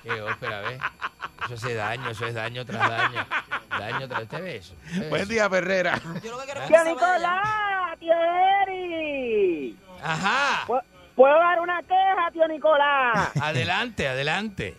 Qué 0.02 0.20
ópera, 0.20 0.62
¿ves? 0.62 0.80
Eso 1.44 1.54
hace 1.54 1.74
daño, 1.74 2.10
eso 2.10 2.26
es 2.26 2.34
daño 2.34 2.64
tras 2.64 2.88
daño. 2.90 3.26
Daño 3.70 4.08
tras 4.08 4.22
¿Usted 4.22 4.42
ve 4.42 4.56
eso? 4.56 4.74
¿Usted 4.86 5.00
ve 5.02 5.08
Buen 5.10 5.28
día, 5.28 5.48
Perrera. 5.48 6.00
¡Tío 6.20 6.84
Nicolás! 6.84 7.98
¡Tío 8.00 8.12
Eri! 8.66 9.76
Ajá. 10.02 10.66
¿Puedo 11.14 11.38
dar 11.38 11.60
una 11.60 11.80
queja, 11.82 12.30
tío 12.32 12.48
Nicolás? 12.48 13.30
Adelante, 13.40 14.08
adelante. 14.08 14.74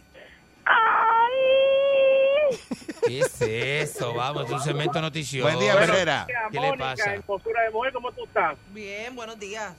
¿Qué 3.08 3.20
es 3.20 3.42
eso? 3.42 4.14
Vamos, 4.16 4.46
es 4.46 4.52
un 4.52 4.62
segmento 4.62 5.02
noticioso. 5.02 5.48
Buen 5.48 5.60
día, 5.60 5.74
Herrera. 5.74 6.28
¿Qué 6.52 6.60
le 6.60 6.78
pasa? 6.78 7.14
Hermosura 7.14 7.62
de 7.64 7.70
mujer, 7.72 7.94
¿cómo 7.94 8.12
tú 8.12 8.24
estás? 8.26 8.58
Bien, 8.74 9.16
buenos 9.16 9.40
días. 9.40 9.74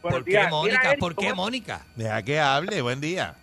¿Por 0.00 0.24
qué, 0.24 0.30
días. 0.32 0.50
Mónica? 0.50 0.94
¿Por 0.98 1.14
qué, 1.14 1.28
¿cómo- 1.30 1.42
Mónica? 1.44 1.84
Deja 1.94 2.22
que 2.22 2.40
hable. 2.40 2.82
Buen 2.82 3.00
día. 3.00 3.34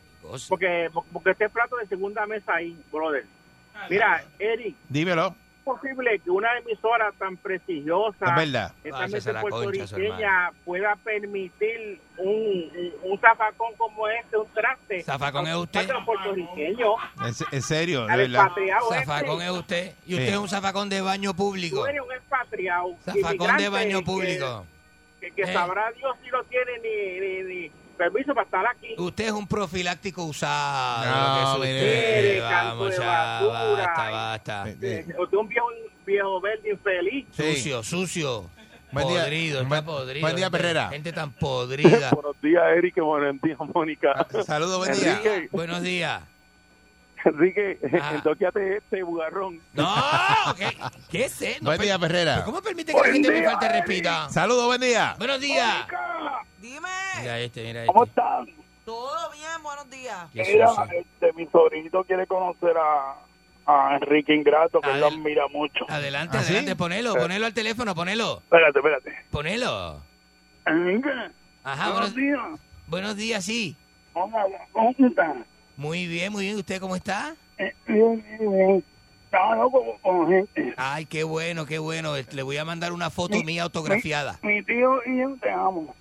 Porque, 0.47 0.89
porque 1.13 1.31
este 1.31 1.49
plato 1.49 1.77
de 1.77 1.87
segunda 1.87 2.25
mesa 2.25 2.55
ahí, 2.55 2.77
brother. 2.91 3.25
Mira, 3.89 4.23
Eric, 4.37 4.75
Dímelo. 4.89 5.33
¿Es 5.59 5.63
posible 5.65 6.19
que 6.19 6.31
una 6.31 6.57
emisora 6.57 7.11
tan 7.19 7.37
prestigiosa, 7.37 8.25
Es 8.25 8.35
verdad. 8.35 8.73
esta 8.83 8.97
Váyase 8.97 9.13
mesa 9.15 9.29
a 9.29 9.33
la 9.33 9.41
puertorriqueña, 9.41 10.51
pueda 10.65 10.95
permitir 10.95 11.99
un, 12.17 12.27
un, 12.33 12.93
un 13.11 13.19
zafacón 13.19 13.73
como 13.77 14.07
este, 14.07 14.37
un 14.37 14.47
traste? 14.53 15.03
Zafacón 15.03 15.47
es 15.47 15.55
usted. 15.55 15.89
En, 17.25 17.33
se- 17.33 17.45
en 17.51 17.61
serio, 17.61 18.05
de 18.07 18.15
verdad. 18.17 18.41
expatriado 18.45 18.89
Zafacón 18.89 19.41
este. 19.41 19.45
es 19.45 19.51
usted. 19.51 19.93
Y 20.05 20.09
Sí. 20.09 20.13
usted 20.15 20.29
es 20.33 20.37
un 20.37 20.49
zafacón 20.49 20.89
de 20.89 21.01
baño 21.01 21.33
público. 21.33 21.77
Tú 21.81 21.85
eres 21.85 22.01
un 22.01 22.11
expatriado. 22.13 22.95
Zafacón 23.05 23.57
de 23.57 23.69
baño 23.69 23.99
que- 23.99 24.05
público. 24.05 24.65
Que, 25.19 25.31
que 25.31 25.41
Eh. 25.43 25.53
sabrá 25.53 25.91
Dios 25.91 26.15
si 26.23 26.29
no 26.31 26.41
tiene 26.45 26.71
ni, 26.81 27.19
ni, 27.19 27.53
ni 27.65 27.71
permiso 27.99 28.33
para 28.33 28.45
estar 28.45 28.65
aquí. 28.65 28.95
Usted 28.97 29.25
es 29.25 29.31
un 29.31 29.45
profiláctico 29.47 30.23
usado. 30.23 31.05
No, 31.05 31.57
lo 31.57 31.63
que 31.63 31.69
es 31.69 31.83
mire. 32.23 32.41
Vamos 32.41 32.89
de 32.91 32.97
ya, 32.97 33.05
basura. 33.05 33.85
basta, 33.85 34.09
basta. 34.11 34.69
Eh, 34.69 35.05
Usted 35.19 35.37
es 35.37 35.39
un 35.39 35.47
viejo, 35.47 35.67
viejo 36.05 36.41
verde 36.41 36.71
infeliz. 36.71 37.27
Sí. 37.31 37.55
Sucio, 37.55 37.83
sucio. 37.83 38.49
Buen 38.91 39.07
día. 39.07 39.21
podrido, 39.23 39.57
está 39.61 39.69
Buen- 39.69 39.85
podrido. 39.85 40.21
buen 40.25 40.35
día, 40.35 40.49
Perrera. 40.49 40.89
Gente 40.89 41.13
tan 41.13 41.31
podrida. 41.33 42.09
Buenos 42.13 42.41
días, 42.41 42.63
Eric. 42.75 42.95
Buenos 42.99 43.39
días, 43.41 43.59
Mónica. 43.75 44.25
Saludos, 44.45 44.77
buen 44.79 44.93
día. 44.99 45.11
Enrique, 45.17 45.49
Buenos 45.51 45.81
días. 45.83 46.21
Enrique, 47.25 47.79
Ah. 48.01 48.11
entóquate 48.15 48.77
este 48.77 49.03
bugarrón. 49.03 49.59
No, 49.73 49.87
¿qué, 50.57 50.67
qué 51.11 51.25
es 51.25 51.41
eso? 51.41 51.63
Buen 51.65 51.79
día, 51.81 51.97
Perrera. 51.99 52.43
¿Cómo 52.45 52.61
permite 52.61 52.93
que 52.93 52.99
la 52.99 53.13
gente 53.13 53.29
me 53.31 53.43
falte 53.43 53.69
respeto? 53.69 54.29
Saludos, 54.29 54.65
buen 54.67 54.81
día. 54.81 55.15
Buenos 55.17 55.39
días. 55.41 55.87
Dime. 56.59 56.87
Mira 57.21 57.39
este, 57.39 57.63
mira 57.63 57.85
¿Cómo 57.87 58.03
este. 58.03 58.19
están? 58.21 58.45
Todo 58.85 59.31
bien, 59.31 59.63
buenos 59.63 59.89
días. 59.89 60.17
Mira, 60.33 60.67
este, 60.97 61.33
mi 61.33 61.45
sobrinito 61.47 62.03
quiere 62.05 62.25
conocer 62.25 62.73
a, 62.77 63.15
a 63.65 63.95
Enrique 63.97 64.33
Ingrato, 64.33 64.81
que 64.81 64.89
él 64.91 64.99
lo 64.99 65.07
admira 65.07 65.47
mucho. 65.47 65.85
Adelante, 65.89 66.37
¿Ah, 66.37 66.41
sí? 66.41 66.47
adelante, 66.53 66.75
ponelo, 66.75 67.13
ponelo 67.15 67.45
al 67.45 67.53
teléfono, 67.53 67.93
ponelo. 67.93 68.37
Espérate, 68.43 68.79
espérate. 68.79 69.15
Ponelo. 69.29 70.01
Enrique, 70.65 71.09
Ajá, 71.63 71.91
buenos 71.91 72.13
buenos, 72.13 72.15
días. 72.15 72.61
buenos 72.87 73.15
días, 73.15 73.45
sí. 73.45 73.75
¿Cómo, 74.13 74.37
cómo 74.71 74.89
estás? 74.97 75.35
Muy 75.79 76.07
bien, 76.07 76.33
muy 76.33 76.43
bien. 76.43 76.57
¿Usted 76.57 76.81
cómo 76.81 76.93
está? 76.97 77.35
Eh, 77.57 77.73
Bien, 77.87 78.21
bien, 78.37 78.51
bien. 78.51 78.83
Estaba 79.23 79.55
loco 79.55 79.97
con 80.01 80.27
gente. 80.27 80.73
Ay, 80.75 81.05
qué 81.05 81.23
bueno, 81.23 81.65
qué 81.65 81.79
bueno. 81.79 82.15
Le 82.33 82.43
voy 82.43 82.57
a 82.57 82.65
mandar 82.65 82.91
una 82.91 83.09
foto 83.09 83.41
mía 83.45 83.63
autografiada. 83.63 84.37
Mi 84.43 84.61
tío 84.63 84.99
y 85.05 85.19
yo 85.19 85.37
te 85.41 85.49
amo. 85.49 85.95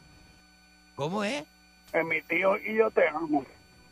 ¿Cómo 0.97 1.23
es? 1.23 1.45
Eh, 1.93 2.03
mi 2.03 2.21
tío 2.23 2.57
y 2.59 2.75
yo 2.77 2.91
te 2.91 3.07
amo. 3.07 3.45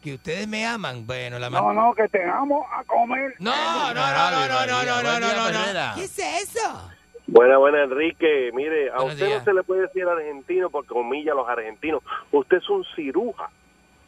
Que 0.03 0.15
ustedes 0.15 0.49
me 0.49 0.67
aman. 0.67 1.07
Bueno, 1.07 1.39
la 1.39 1.51
No, 1.51 1.73
no, 1.73 1.95
que 1.95 2.09
te 2.09 2.25
amo 2.25 2.67
a 2.73 2.83
comer. 2.83 3.37
No, 3.39 3.53
no, 3.53 3.95
no, 3.95 4.49
no, 4.49 4.49
no, 4.49 4.67
no, 4.67 5.03
no, 5.03 5.21
no, 5.21 5.53
no, 5.53 5.73
no. 5.73 5.95
¿Qué 5.95 6.03
es 6.03 6.19
eso? 6.19 6.91
Buena, 7.29 7.59
buena, 7.59 7.85
Enrique. 7.85 8.51
Mire, 8.55 8.91
a 8.91 8.95
Buenos 8.97 9.13
usted 9.15 9.27
días. 9.27 9.39
no 9.39 9.45
se 9.45 9.53
le 9.53 9.63
puede 9.63 9.83
decir 9.83 10.03
argentino 10.05 10.69
porque 10.69 10.89
comilla 10.89 11.31
a 11.31 11.37
los 11.37 11.49
argentinos. 11.49 12.03
Usted 12.33 12.57
es 12.57 12.69
un 12.71 12.85
ciruja. 12.97 13.51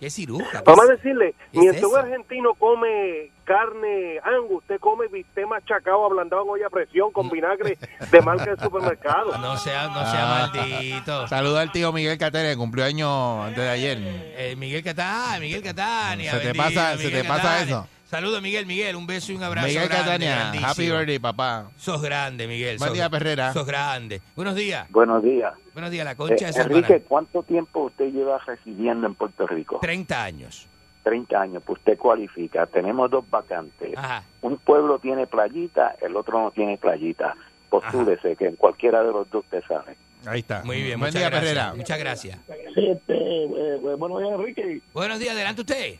¿Qué 0.00 0.10
ciruja? 0.10 0.62
Vamos 0.64 0.88
a 0.88 0.92
decirle, 0.92 1.34
¿Qué 1.52 1.58
mientras 1.58 1.82
es 1.84 1.90
un 1.90 1.96
argentino 1.98 2.54
come 2.54 3.30
carne 3.44 4.20
angus, 4.22 4.58
usted 4.58 4.78
come 4.78 5.08
bistec 5.08 5.46
machacado, 5.46 6.04
ablandado 6.06 6.42
en 6.44 6.50
olla 6.50 6.66
a 6.68 6.70
presión 6.70 7.10
con 7.10 7.28
vinagre 7.30 7.76
de 8.10 8.20
marca 8.22 8.54
de 8.54 8.56
supermercado. 8.62 9.36
No 9.38 9.56
sea, 9.56 9.88
no 9.88 10.00
sea 10.08 10.44
Ah. 10.44 10.50
maldito. 10.54 11.26
Saludos 11.26 11.58
al 11.58 11.72
tío 11.72 11.92
Miguel 11.92 12.16
Catania, 12.16 12.50
que 12.50 12.56
cumplió 12.56 12.84
años 12.84 13.10
antes 13.46 13.64
de 13.64 13.68
ayer. 13.70 13.98
Eh, 14.00 14.54
Miguel 14.56 14.84
Catania, 14.84 15.40
Miguel 15.40 15.62
Catania. 15.62 16.30
Se 16.32 16.38
te 16.38 16.44
bendito, 16.52 16.64
pasa- 16.64 16.96
se 16.96 17.10
te 17.10 17.24
pasa 17.24 17.62
eso. 17.62 17.88
Saludos, 18.08 18.40
Miguel, 18.40 18.64
Miguel. 18.64 18.96
Un 18.96 19.06
beso 19.06 19.32
y 19.32 19.36
un 19.36 19.42
abrazo. 19.42 19.66
Miguel 19.68 19.86
grande, 19.86 20.04
Catania, 20.04 20.34
grandísimo. 20.36 20.68
happy 20.70 20.90
birthday, 20.90 21.18
papá. 21.18 21.70
Sos 21.76 22.00
grande, 22.00 22.46
Miguel. 22.46 22.78
Buen 22.78 22.88
sos- 22.88 22.94
día, 22.96 23.10
Perrera. 23.10 23.52
Sos 23.52 23.66
grande. 23.66 24.22
Buenos 24.34 24.54
días. 24.54 24.90
Buenos 24.90 25.22
días. 25.22 25.52
Buenos 25.74 25.90
días, 25.90 26.04
la 26.06 26.12
Eh, 26.12 26.16
concha 26.16 26.46
de 26.46 26.52
su 26.54 26.60
Enrique, 26.62 26.92
hermana. 26.94 27.04
¿cuánto 27.06 27.42
tiempo 27.42 27.80
usted 27.84 28.06
lleva 28.10 28.38
residiendo 28.46 29.06
en 29.06 29.14
Puerto 29.14 29.46
Rico? 29.46 29.78
30 29.82 30.24
años. 30.24 30.66
30 31.02 31.40
años, 31.40 31.62
pues 31.66 31.78
usted 31.80 31.98
cualifica. 31.98 32.66
Tenemos 32.66 33.10
dos 33.10 33.28
vacantes. 33.30 33.96
Ajá. 33.96 34.22
Un 34.40 34.56
pueblo 34.56 34.98
tiene 34.98 35.26
playita, 35.26 35.94
el 36.00 36.16
otro 36.16 36.42
no 36.42 36.50
tiene 36.50 36.78
playita. 36.78 37.34
Postúrese, 37.68 38.36
que 38.36 38.46
en 38.46 38.56
cualquiera 38.56 39.02
de 39.02 39.12
los 39.12 39.30
dos 39.30 39.44
te 39.50 39.60
sale. 39.62 39.96
Ahí 40.26 40.40
está. 40.40 40.62
Muy 40.64 40.76
bien, 40.82 40.98
Buen 40.98 41.10
muchas 41.10 41.14
día, 41.20 41.28
gracias. 41.30 41.52
Perrera. 41.54 41.74
Muchas 41.74 41.98
gracias. 41.98 42.38
Sí, 42.74 42.86
este, 42.88 43.14
eh, 43.14 43.44
eh, 43.44 43.94
buenos 43.98 44.18
días, 44.20 44.32
Enrique. 44.32 44.80
Buenos 44.94 45.18
días, 45.18 45.34
adelante 45.34 45.60
usted. 45.60 45.94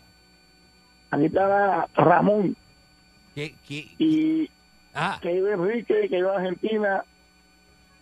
Aquí 1.10 1.24
está 1.26 1.86
Ramón 1.94 2.56
¿Qué, 3.34 3.54
qué? 3.66 3.88
y 3.98 4.50
Ah, 4.94 5.18
que 5.22 5.32
vive 5.32 5.52
Enrique, 5.52 5.94
que 6.08 6.16
vive 6.16 6.28
en 6.28 6.34
Argentina. 6.34 7.04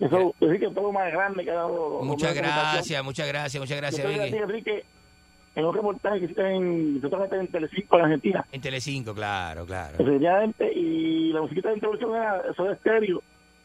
Eso, 0.01 0.35
Enrique 0.41 0.67
es 0.67 0.75
todo 0.75 0.93
más 0.93 1.13
grande 1.13 1.45
que 1.45 1.51
ha 1.51 1.55
dado. 1.55 2.01
muchas 2.03 2.35
gracias, 2.35 3.05
muchas 3.05 3.29
gracias, 3.29 3.61
muchas 3.61 3.77
Yo 3.77 3.81
gracias, 3.83 4.09
Vicky. 4.09 4.37
Enrique, 4.37 4.85
en 5.55 5.65
un 5.65 5.75
reportaje 5.75 6.19
que 6.19 6.25
hiciste 6.27 6.55
en, 6.55 7.01
yo 7.01 7.09
en 7.33 7.49
Telecinco 7.49 7.99
en 7.99 8.05
Argentina. 8.05 8.47
En 8.53 8.61
Telecinco, 8.61 9.15
claro, 9.15 9.67
claro. 9.67 9.97
Y 10.75 11.33
la 11.33 11.41
musiquita 11.43 11.69
de 11.69 11.75
introducción 11.75 12.15
era 12.15 12.43
eso 12.51 12.65
de 12.65 12.73
estéreo, 12.75 13.23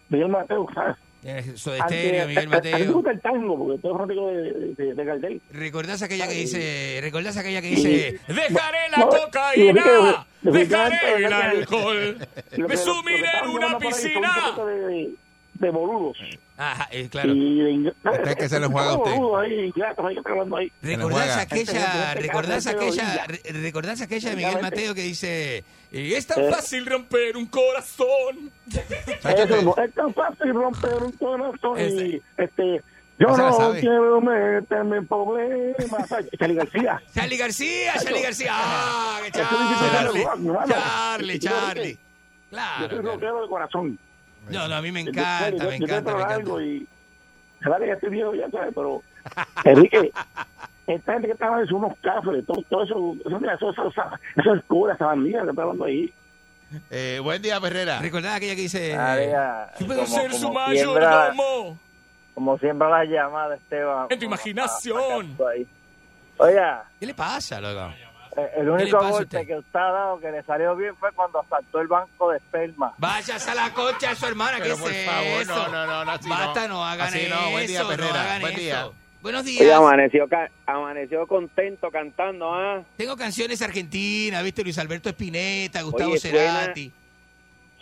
Miguel 0.09 0.29
Mateo, 0.29 0.67
¿sabes? 0.73 0.97
Eso 1.23 1.71
de 1.71 1.79
estéreo, 1.79 2.27
Miguel 2.27 2.37
A 2.37 2.41
mí 2.41 2.61
me 2.63 2.71
Mateo. 2.71 2.93
gusta 2.93 3.11
el 3.11 3.21
tango, 3.21 3.57
porque 3.57 3.75
estoy 3.75 3.91
fanático 3.91 4.27
de, 4.27 4.73
de, 4.75 4.93
de 4.95 5.05
Gardel. 5.05 5.41
¿Recordás 5.51 6.01
aquella 6.01 6.27
que 6.27 6.33
dice, 6.33 6.99
recordás 7.01 7.37
aquella 7.37 7.61
que 7.61 7.67
dice, 7.69 8.19
dejaré 8.27 8.89
la 8.91 8.97
No, 8.97 9.09
cocaína, 9.09 10.25
y- 10.43 10.49
dejaré 10.51 11.23
el 11.25 11.31
alcohol, 11.33 12.27
me 12.57 12.75
sumiré 12.77 13.27
en 13.43 13.49
una 13.49 13.77
piscina? 13.77 14.31
De, 15.61 15.69
boludos. 15.69 16.17
Ajá, 16.57 16.87
eh, 16.91 17.07
claro. 17.09 17.33
Y 17.33 17.81
de 17.83 17.89
Usted 18.03 18.35
que 18.37 18.49
se 18.49 18.59
lo 18.59 18.69
juega 18.69 18.89
a 18.89 18.97
usted. 18.97 19.11
Boludos 19.15 19.41
ahí, 19.43 19.53
ingratos 19.65 20.05
ahí 20.05 20.13
que 20.15 20.19
están 20.19 20.33
hablando 20.33 20.57
ahí. 20.57 20.71
¿Recordás 20.81 21.37
aquella, 21.37 22.13
recordás 22.15 22.67
aquella, 22.67 23.25
re- 23.27 23.41
recordás 23.53 24.01
aquella 24.01 24.29
de 24.31 24.35
Miguel. 24.35 24.61
Mateo 24.61 24.93
que 24.93 25.01
dice, 25.03 25.63
"Y 25.91 26.13
es 26.13 26.27
tan 26.27 26.41
Eh. 26.43 26.49
fácil 26.51 26.85
romper 26.85 27.37
un 27.37 27.45
corazón? 27.47 28.51
Es 28.71 29.93
tan 29.93 30.13
fácil 30.13 30.53
romper 30.53 31.03
un 31.03 31.11
corazón 31.13 31.79
y 31.79 32.21
este 32.37 32.81
yo 33.19 33.27
No 33.27 33.37
no 33.37 33.53
sabe. 33.53 33.79
quiero 33.81 34.19
meterme 34.19 34.97
en 34.97 35.07
problemas. 35.07 36.09
Charlie 36.39 36.55
García. 36.55 37.01
Charlie 37.13 37.37
García, 37.37 37.93
Charlie 38.01 38.21
García. 38.23 38.51
Ah, 38.53 39.19
Charlie, 39.31 39.75
Charlie. 39.91 40.23
Charlie, 40.67 41.39
Yo- 41.39 41.49
Charlie. 41.49 41.91
Yo 41.93 41.97
Claro. 42.49 42.89
soy 42.89 42.99
rockero 42.99 43.41
de 43.43 43.47
corazón. 43.47 43.99
No, 44.49 44.67
no, 44.67 44.75
a 44.75 44.81
mí 44.81 44.91
me 44.91 45.01
encanta, 45.01 45.49
yo- 45.49 45.57
me 45.69 45.77
yo 45.79 45.85
encanta, 45.85 46.11
me 46.13 46.17
encanta. 46.21 46.35
algo 46.35 46.61
y 46.61 46.87
se 47.61 47.69
vale 47.69 47.85
que 47.85 47.91
estoy 47.91 48.09
viejo 48.09 48.33
ya 48.35 48.49
sabes, 48.49 48.73
pero 48.73 49.01
Enrique, 49.65 50.11
esta 50.87 51.13
gente 51.13 51.27
que 51.27 51.33
hablando 51.47 51.67
son 51.67 51.77
unos 51.85 51.97
cafres, 51.99 52.45
todo, 52.45 52.61
todo 52.69 52.83
eso, 52.83 53.15
eso, 53.25 53.39
mira, 53.39 53.53
eso, 53.53 53.69
eso, 53.71 53.87
eso, 53.87 54.01
eso 54.35 54.53
es 54.55 54.63
cura, 54.65 54.95
esa 54.95 55.05
bandida 55.05 55.43
que 55.43 55.49
está 55.51 55.61
hablando 55.61 55.85
ahí. 55.85 56.11
Eh, 56.89 57.19
buen 57.21 57.41
día, 57.41 57.57
Herrera. 57.57 57.99
¿Recordás 57.99 58.35
aquella 58.37 58.55
que 58.55 58.61
dice, 58.61 58.95
puedo 59.85 60.03
como- 60.05 60.15
ser 60.15 60.33
su 60.33 60.41
como 60.47 60.53
mayordomo? 60.59 60.99
siembra- 60.99 61.75
Como 62.33 62.57
siembra 62.59 62.89
la 62.89 63.05
llamada, 63.05 63.55
Esteban. 63.55 64.07
En 64.09 64.17
tu 64.19 64.25
imaginación. 64.25 65.37
Oiga, 66.37 66.85
¿Qué 66.99 67.05
le 67.05 67.13
pasa, 67.13 67.61
loco? 67.61 67.93
Eh, 68.37 68.51
el 68.57 68.69
único 68.69 68.97
a 68.97 69.09
golpe 69.09 69.23
usted? 69.37 69.47
que 69.47 69.57
usted 69.57 69.79
ha 69.79 69.91
dado 69.91 70.19
que 70.19 70.31
le 70.31 70.43
salió 70.43 70.75
bien 70.75 70.95
fue 70.95 71.11
cuando 71.11 71.39
asaltó 71.39 71.81
el 71.81 71.87
banco 71.87 72.29
de 72.31 72.37
esperma. 72.37 72.93
Váyase 72.97 73.51
a 73.51 73.55
la 73.55 73.73
concha 73.73 74.09
de 74.09 74.15
su 74.15 74.25
hermana, 74.25 74.57
¿qué 74.57 74.63
Pero 74.63 74.75
es 74.75 74.81
por 74.81 74.91
favor, 74.93 75.41
eso? 75.41 75.55
no, 75.55 75.67
no, 75.69 75.85
no, 75.87 76.05
no, 76.05 76.11
así 76.11 76.29
no. 76.29 76.35
Basta, 76.35 76.67
no 76.67 76.85
hagan 76.85 77.07
Así 77.07 77.19
eso. 77.21 77.35
no, 77.35 77.49
buen 77.51 77.67
día, 77.67 77.83
no 77.83 77.89
hagan 77.89 78.41
buen 78.41 78.55
día. 78.55 78.79
eso. 78.81 78.93
Buenos 79.21 79.41
Oye, 79.43 79.51
días. 79.51 79.77
amaneció, 79.77 80.27
ca- 80.27 80.49
amaneció 80.65 81.27
contento 81.27 81.91
cantando, 81.91 82.51
¿ah? 82.53 82.81
Tengo 82.97 83.15
canciones 83.15 83.61
argentinas, 83.61 84.43
¿viste? 84.43 84.63
Luis 84.63 84.79
Alberto 84.79 85.09
Espineta, 85.09 85.81
Gustavo 85.83 86.11
Oye, 86.11 86.19
suena- 86.19 86.61
Cerati. 86.61 86.91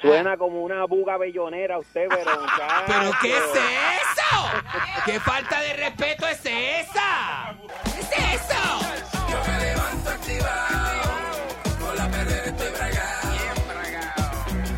Suena 0.02 0.38
como 0.38 0.64
una 0.64 0.86
buga 0.86 1.18
bellonera 1.18 1.78
usted, 1.78 2.08
pero. 2.10 2.32
¿Pero 2.88 3.12
qué 3.22 3.38
es 3.38 3.44
eso? 3.44 4.46
¿Qué 5.06 5.20
falta 5.20 5.60
de 5.62 5.74
respeto 5.74 6.26
es 6.28 6.40
esa? 6.46 7.54
¿Qué 7.84 8.00
es 8.00 8.42
eso? 8.42 9.09
Con 11.80 11.96
la 11.98 12.08
perrera 12.10 12.46
estoy 12.46 12.70
bragado. 12.72 13.30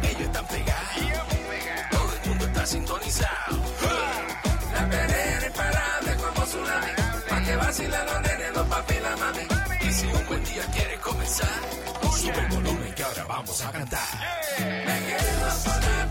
Ellos 0.03 0.21
están 0.21 0.45
pegados, 0.47 0.97
todo 1.91 2.13
el 2.13 2.29
mundo 2.29 2.45
está 2.45 2.65
sintonizado. 2.65 3.57
La 4.73 4.89
perrera 4.89 5.45
es 5.47 5.51
parable 5.51 6.15
como 6.15 6.45
tsunami, 6.45 6.91
pa' 7.29 7.41
que 7.43 7.55
vacilan 7.55 8.05
los 8.05 8.21
nenes, 8.21 8.53
los 8.55 8.67
papi 8.67 8.93
y 8.93 8.99
la 8.99 9.17
mami. 9.17 9.45
Y 9.81 9.91
si 9.91 10.05
un 10.07 10.25
buen 10.27 10.43
día 10.45 10.63
quieres 10.73 10.99
comenzar, 10.99 11.59
sube 12.17 12.39
el 12.39 12.47
volumen 12.47 12.93
que 12.93 13.03
ahora 13.03 13.23
vamos 13.25 13.61
a 13.61 13.71
cantar. 13.71 14.09
Me 14.59 14.99
quedo 15.07 15.49
con 15.65 16.10